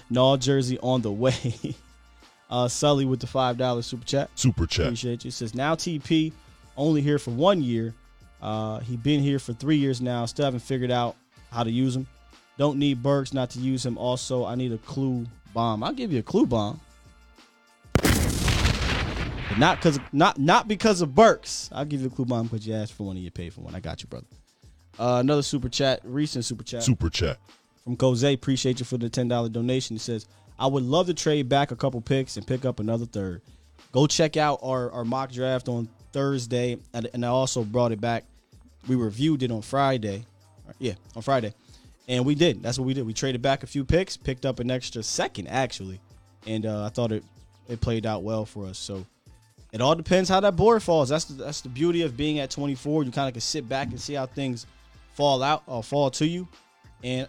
Null 0.10 0.36
jersey 0.36 0.78
on 0.80 1.02
the 1.02 1.12
way." 1.12 1.76
uh, 2.52 2.68
Sully 2.68 3.06
with 3.06 3.22
the 3.22 3.28
five 3.28 3.58
dollar 3.58 3.82
super 3.82 4.06
chat. 4.06 4.30
Super 4.36 4.68
chat. 4.68 4.88
Appreciate 4.88 5.24
you. 5.24 5.32
Says 5.32 5.56
now 5.56 5.74
TP 5.74 6.34
only 6.78 7.02
here 7.02 7.20
for 7.20 7.32
one 7.32 7.62
year. 7.62 7.94
Uh, 8.42 8.80
he 8.80 8.96
been 8.96 9.20
here 9.22 9.40
for 9.40 9.54
three 9.54 9.78
years 9.78 10.00
now. 10.00 10.26
Still 10.26 10.46
haven't 10.46 10.60
figured 10.62 10.92
out 10.92 11.16
how 11.52 11.64
to 11.64 11.72
use 11.72 11.96
him. 11.96 12.08
Don't 12.58 12.78
need 12.78 13.04
Burks 13.04 13.34
not 13.34 13.50
to 13.52 13.60
use 13.60 13.86
him. 13.86 13.98
Also, 13.98 14.46
I 14.46 14.56
need 14.56 14.72
a 14.72 14.78
clue 14.80 15.26
bomb. 15.54 15.84
I'll 15.84 15.94
give 15.94 16.12
you 16.12 16.20
a 16.20 16.24
clue 16.24 16.46
bomb. 16.46 16.80
But 17.94 19.58
not 19.58 19.78
because 19.78 20.00
not 20.12 20.40
not 20.40 20.68
because 20.68 21.02
of 21.02 21.14
Burks. 21.16 21.70
I'll 21.72 21.86
give 21.86 22.02
you 22.02 22.08
a 22.08 22.12
clue 22.12 22.26
bomb 22.26 22.48
because 22.48 22.68
you 22.68 22.74
asked 22.74 22.94
for 22.94 23.04
one 23.04 23.16
and 23.16 23.24
you 23.24 23.32
paid 23.32 23.54
for 23.54 23.62
one. 23.62 23.76
I 23.76 23.80
got 23.80 24.02
you, 24.02 24.08
brother. 24.08 24.28
Uh, 25.00 25.18
another 25.20 25.44
super 25.44 25.70
chat, 25.70 26.02
recent 26.04 26.46
super 26.46 26.64
chat. 26.64 26.84
Super 26.84 27.10
chat. 27.10 27.38
From 27.84 27.98
Jose. 28.00 28.34
Appreciate 28.34 28.80
you 28.80 28.86
for 28.86 28.98
the 28.98 29.10
$10 29.10 29.52
donation. 29.52 29.96
He 29.96 30.00
says, 30.00 30.28
I 30.60 30.68
would 30.68 30.84
love 30.84 31.08
to 31.08 31.14
trade 31.14 31.48
back 31.48 31.72
a 31.72 31.76
couple 31.76 32.02
picks 32.02 32.36
and 32.36 32.46
pick 32.46 32.66
up 32.66 32.80
another 32.80 33.06
third. 33.06 33.42
Go 33.92 34.08
check 34.08 34.38
out 34.38 34.60
our, 34.64 34.92
our 34.92 35.06
mock 35.06 35.32
draft 35.32 35.70
on 35.70 35.88
Thursday, 36.12 36.78
and 36.94 37.26
I 37.26 37.30
also 37.30 37.64
brought 37.64 37.92
it 37.92 38.02
back. 38.02 38.24
We 38.88 38.96
reviewed 38.96 39.44
it 39.44 39.52
on 39.52 39.62
Friday. 39.62 40.26
Yeah, 40.80 40.94
on 41.16 41.22
Friday. 41.22 41.54
And 42.08 42.26
we 42.26 42.36
did. 42.36 42.64
That's 42.64 42.80
what 42.80 42.86
we 42.86 42.94
did. 42.94 43.06
We 43.06 43.14
traded 43.14 43.42
back 43.42 43.64
a 43.64 43.68
few 43.68 43.84
picks, 43.84 44.16
picked 44.16 44.46
up 44.46 44.60
an 44.60 44.72
extra 44.72 45.04
second, 45.04 45.48
actually. 45.48 46.00
And 46.46 46.66
uh, 46.66 46.86
I 46.86 46.90
thought 46.90 47.12
it, 47.12 47.24
it 47.68 47.82
played 47.82 48.06
out 48.06 48.24
well 48.24 48.46
for 48.46 48.66
us. 48.66 48.78
So 48.78 49.06
it 49.74 49.82
all 49.82 49.96
depends 49.96 50.30
how 50.30 50.40
that 50.40 50.56
board 50.56 50.82
falls. 50.82 51.10
That's 51.10 51.26
the, 51.26 51.44
that's 51.44 51.62
the 51.62 51.70
beauty 51.70 52.04
of 52.04 52.16
being 52.16 52.40
at 52.40 52.50
24. 52.50 53.04
You 53.04 53.12
kind 53.12 53.28
of 53.28 53.34
can 53.34 53.42
sit 53.42 53.68
back 53.68 53.90
and 53.90 54.00
see 54.00 54.14
how 54.14 54.26
things 54.26 54.66
fall 55.14 55.44
out 55.44 55.64
or 55.68 55.84
fall 55.84 56.10
to 56.12 56.26
you. 56.26 56.48
And 57.04 57.28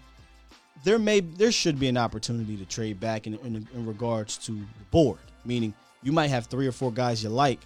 there 0.85 0.99
may 0.99 1.21
there 1.21 1.51
should 1.51 1.81
be 1.81 1.89
an 1.89 1.97
opportunity 1.97 2.57
to 2.57 2.65
trade 2.65 3.01
back 3.01 3.27
in, 3.27 3.35
in, 3.39 3.67
in 3.75 3.87
regards 3.87 4.39
to 4.39 4.53
the 4.53 4.85
board. 4.91 5.19
Meaning 5.45 5.75
you 6.03 6.13
might 6.13 6.29
have 6.29 6.47
three 6.47 6.67
or 6.67 6.73
four 6.73 6.93
guys 6.93 7.23
you 7.23 7.31
like, 7.31 7.61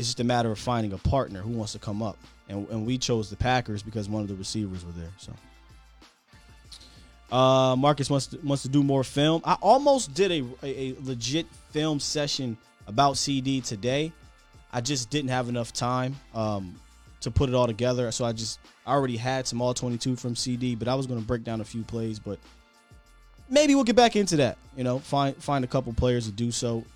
it's 0.00 0.08
just 0.08 0.20
a 0.20 0.24
matter 0.24 0.50
of 0.50 0.58
finding 0.58 0.94
a 0.94 0.98
partner 0.98 1.42
who 1.42 1.50
wants 1.50 1.72
to 1.72 1.78
come 1.78 2.02
up. 2.02 2.16
And, 2.48 2.66
and 2.70 2.86
we 2.86 2.96
chose 2.96 3.28
the 3.28 3.36
Packers 3.36 3.82
because 3.82 4.08
one 4.08 4.22
of 4.22 4.28
the 4.28 4.34
receivers 4.34 4.82
were 4.82 4.92
there. 4.92 5.10
So 5.18 5.34
uh, 7.36 7.76
Marcus 7.76 8.08
wants 8.08 8.28
to, 8.28 8.38
wants 8.38 8.62
to 8.62 8.70
do 8.70 8.82
more 8.82 9.04
film. 9.04 9.42
I 9.44 9.58
almost 9.60 10.14
did 10.14 10.32
a, 10.32 10.42
a, 10.62 10.88
a 10.88 10.96
legit 11.02 11.46
film 11.70 12.00
session 12.00 12.56
about 12.86 13.16
CeeDee 13.16 13.62
today. 13.62 14.10
I 14.72 14.80
just 14.80 15.10
didn't 15.10 15.28
have 15.28 15.50
enough 15.50 15.70
time 15.74 16.16
um, 16.34 16.80
to 17.20 17.30
put 17.30 17.50
it 17.50 17.54
all 17.54 17.66
together. 17.66 18.10
So 18.10 18.24
I 18.24 18.32
just 18.32 18.58
I 18.86 18.92
already 18.92 19.18
had 19.18 19.46
some 19.46 19.60
all 19.60 19.74
22 19.74 20.16
from 20.16 20.34
CeeDee, 20.34 20.78
but 20.78 20.88
I 20.88 20.94
was 20.94 21.06
going 21.06 21.20
to 21.20 21.26
break 21.26 21.44
down 21.44 21.60
a 21.60 21.64
few 21.64 21.82
plays. 21.82 22.18
But 22.18 22.38
maybe 23.50 23.74
we'll 23.74 23.84
get 23.84 23.96
back 23.96 24.16
into 24.16 24.36
that. 24.36 24.56
You 24.78 24.84
know, 24.84 24.98
find 24.98 25.36
find 25.36 25.62
a 25.62 25.68
couple 25.68 25.92
players 25.92 26.24
to 26.24 26.32
do 26.32 26.50
so 26.50 26.86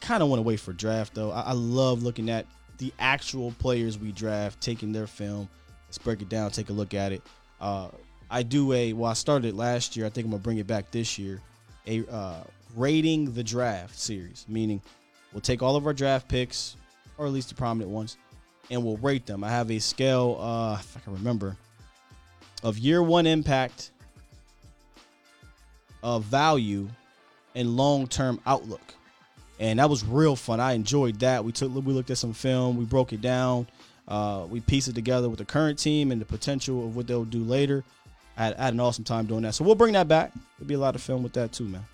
kind 0.00 0.22
of 0.22 0.28
want 0.28 0.38
to 0.38 0.42
wait 0.42 0.60
for 0.60 0.72
draft 0.72 1.14
though. 1.14 1.30
I, 1.30 1.40
I, 1.40 1.52
love 1.52 2.02
looking 2.02 2.30
at 2.30 2.46
the 2.78 2.92
actual 2.98 3.52
players 3.58 3.98
we 3.98 4.12
draft, 4.12 4.60
taking 4.60 4.92
their 4.92 5.06
film, 5.06 5.48
Let's 5.90 5.98
break 5.98 6.22
it 6.22 6.28
down, 6.28 6.52
take 6.52 6.68
a 6.68 6.72
look 6.72 6.94
at 6.94 7.10
it. 7.10 7.20
Uh, 7.60 7.88
I 8.30 8.44
do 8.44 8.72
a 8.72 8.92
well, 8.92 9.10
I 9.10 9.14
started 9.14 9.56
last 9.56 9.96
year. 9.96 10.06
I 10.06 10.08
think 10.08 10.24
I'm 10.24 10.30
gonna 10.30 10.40
bring 10.40 10.58
it 10.58 10.68
back 10.68 10.92
this 10.92 11.18
year. 11.18 11.40
A 11.88 12.06
uh, 12.08 12.44
rating 12.76 13.34
the 13.34 13.42
draft 13.42 13.98
series, 13.98 14.46
meaning 14.48 14.80
we'll 15.32 15.40
take 15.40 15.64
all 15.64 15.74
of 15.74 15.84
our 15.88 15.92
draft 15.92 16.28
picks, 16.28 16.76
or 17.18 17.26
at 17.26 17.32
least 17.32 17.48
the 17.48 17.56
prominent 17.56 17.90
ones, 17.90 18.18
and 18.70 18.84
we'll 18.84 18.98
rate 18.98 19.26
them. 19.26 19.42
I 19.42 19.48
have 19.48 19.68
a 19.72 19.80
scale, 19.80 20.36
uh, 20.40 20.76
if 20.78 20.96
I 20.96 21.00
can 21.00 21.12
remember, 21.14 21.56
of 22.62 22.78
year 22.78 23.02
one 23.02 23.26
impact, 23.26 23.90
of 26.04 26.22
value, 26.22 26.88
and 27.56 27.76
long 27.76 28.06
term 28.06 28.40
outlook. 28.46 28.94
And 29.60 29.78
that 29.78 29.90
was 29.90 30.02
real 30.04 30.36
fun. 30.36 30.58
I 30.58 30.72
enjoyed 30.72 31.20
that. 31.20 31.44
We 31.44 31.52
took 31.52 31.72
we 31.72 31.92
looked 31.92 32.10
at 32.10 32.18
some 32.18 32.32
film, 32.32 32.78
we 32.78 32.86
broke 32.86 33.12
it 33.12 33.20
down, 33.20 33.68
uh, 34.08 34.46
we 34.48 34.60
pieced 34.60 34.88
it 34.88 34.94
together 34.94 35.28
with 35.28 35.38
the 35.38 35.44
current 35.44 35.78
team 35.78 36.10
and 36.10 36.20
the 36.20 36.24
potential 36.24 36.84
of 36.86 36.96
what 36.96 37.06
they'll 37.06 37.26
do 37.26 37.44
later. 37.44 37.84
I 38.38 38.44
had, 38.44 38.54
I 38.56 38.64
had 38.64 38.74
an 38.74 38.80
awesome 38.80 39.04
time 39.04 39.26
doing 39.26 39.42
that. 39.42 39.54
So 39.54 39.62
we'll 39.62 39.74
bring 39.74 39.92
that 39.92 40.08
back. 40.08 40.32
There'll 40.58 40.66
be 40.66 40.74
a 40.74 40.78
lot 40.78 40.94
of 40.94 41.02
film 41.02 41.22
with 41.22 41.34
that 41.34 41.52
too, 41.52 41.64
man. 41.64 41.84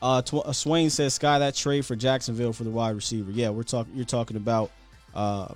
Uh, 0.00 0.22
Tw- 0.22 0.46
uh, 0.46 0.52
Swain 0.52 0.90
says, 0.90 1.14
"Sky 1.14 1.40
that 1.40 1.56
trade 1.56 1.84
for 1.84 1.96
Jacksonville 1.96 2.52
for 2.52 2.62
the 2.62 2.70
wide 2.70 2.94
receiver." 2.94 3.32
Yeah, 3.32 3.50
we're 3.50 3.64
talking. 3.64 3.92
You're 3.96 4.04
talking 4.04 4.36
about 4.36 4.70
uh, 5.14 5.48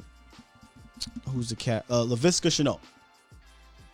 who's 1.29 1.49
the 1.51 1.57
cat? 1.57 1.85
Uh, 1.89 2.03
Laviska 2.03 2.49
Shenault. 2.49 2.81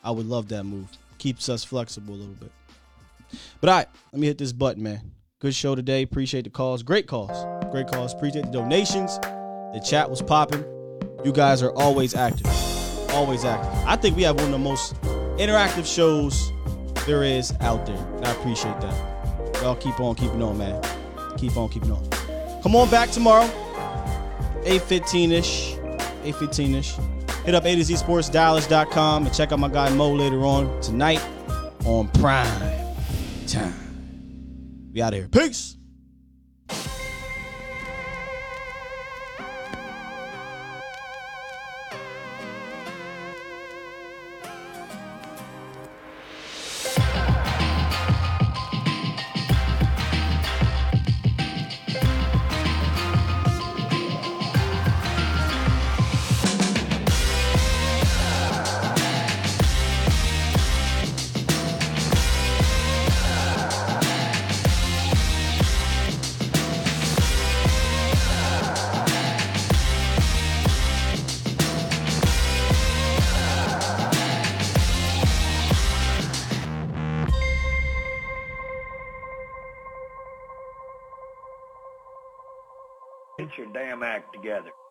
I 0.03 0.11
would 0.11 0.27
love 0.27 0.49
that 0.49 0.65
move. 0.65 0.89
Keeps 1.19 1.49
us 1.49 1.65
flexible 1.65 2.15
a 2.15 2.17
little 2.17 2.35
bit. 2.35 2.53
But 3.61 3.71
all 3.71 3.77
right, 3.77 3.89
let 4.13 4.21
me 4.21 4.27
hit 4.29 4.39
this 4.39 4.53
button, 4.53 4.83
man. 4.83 5.11
Good 5.39 5.55
show 5.55 5.75
today. 5.75 6.03
Appreciate 6.03 6.45
the 6.45 6.51
calls. 6.51 6.83
Great 6.83 7.07
calls. 7.07 7.31
Great 7.71 7.89
calls. 7.89 8.15
Appreciate 8.15 8.47
the 8.47 8.51
donations. 8.53 9.19
The 9.19 9.85
chat 9.87 10.09
was 10.09 10.23
popping. 10.23 10.65
You 11.27 11.33
guys 11.33 11.63
are 11.63 11.73
always 11.73 12.15
active. 12.15 12.47
Always 13.11 13.45
active. 13.45 13.71
I 13.87 13.97
think 13.97 14.17
we 14.17 14.23
have 14.23 14.37
one 14.37 14.47
of 14.47 14.53
the 14.53 14.59
most 14.59 14.95
interactive 15.37 15.85
shows 15.85 16.51
there 17.05 17.23
is 17.23 17.53
out 17.61 17.85
there. 17.85 17.99
I 18.25 18.31
appreciate 18.33 18.81
that. 18.81 19.57
Y'all 19.57 19.77
keep 19.77 20.01
on 20.01 20.15
keeping 20.15 20.43
on, 20.43 20.57
man. 20.57 20.83
Keep 21.37 21.59
on 21.59 21.69
keeping 21.69 21.93
on. 21.93 22.09
Come 22.63 22.75
on 22.75 22.89
back 22.89 23.11
tomorrow. 23.11 23.47
815-ish. 24.63 25.75
815-ish. 26.25 26.97
Hit 27.45 27.55
up 27.55 27.67
A 27.67 27.77
to 27.77 27.85
Z 27.85 27.97
Sports 27.97 28.31
Dallas.com 28.31 29.27
and 29.27 29.35
check 29.35 29.53
out 29.53 29.59
my 29.59 29.69
guy 29.69 29.91
Mo 29.91 30.15
later 30.15 30.47
on 30.47 30.81
tonight 30.81 31.23
on 31.85 32.09
Prime 32.09 32.97
Time. 33.47 33.86
We 34.97 35.03
out 35.03 35.13
of 35.13 35.19
here. 35.19 35.29
Peace. 35.29 35.76
Together. 84.47 84.86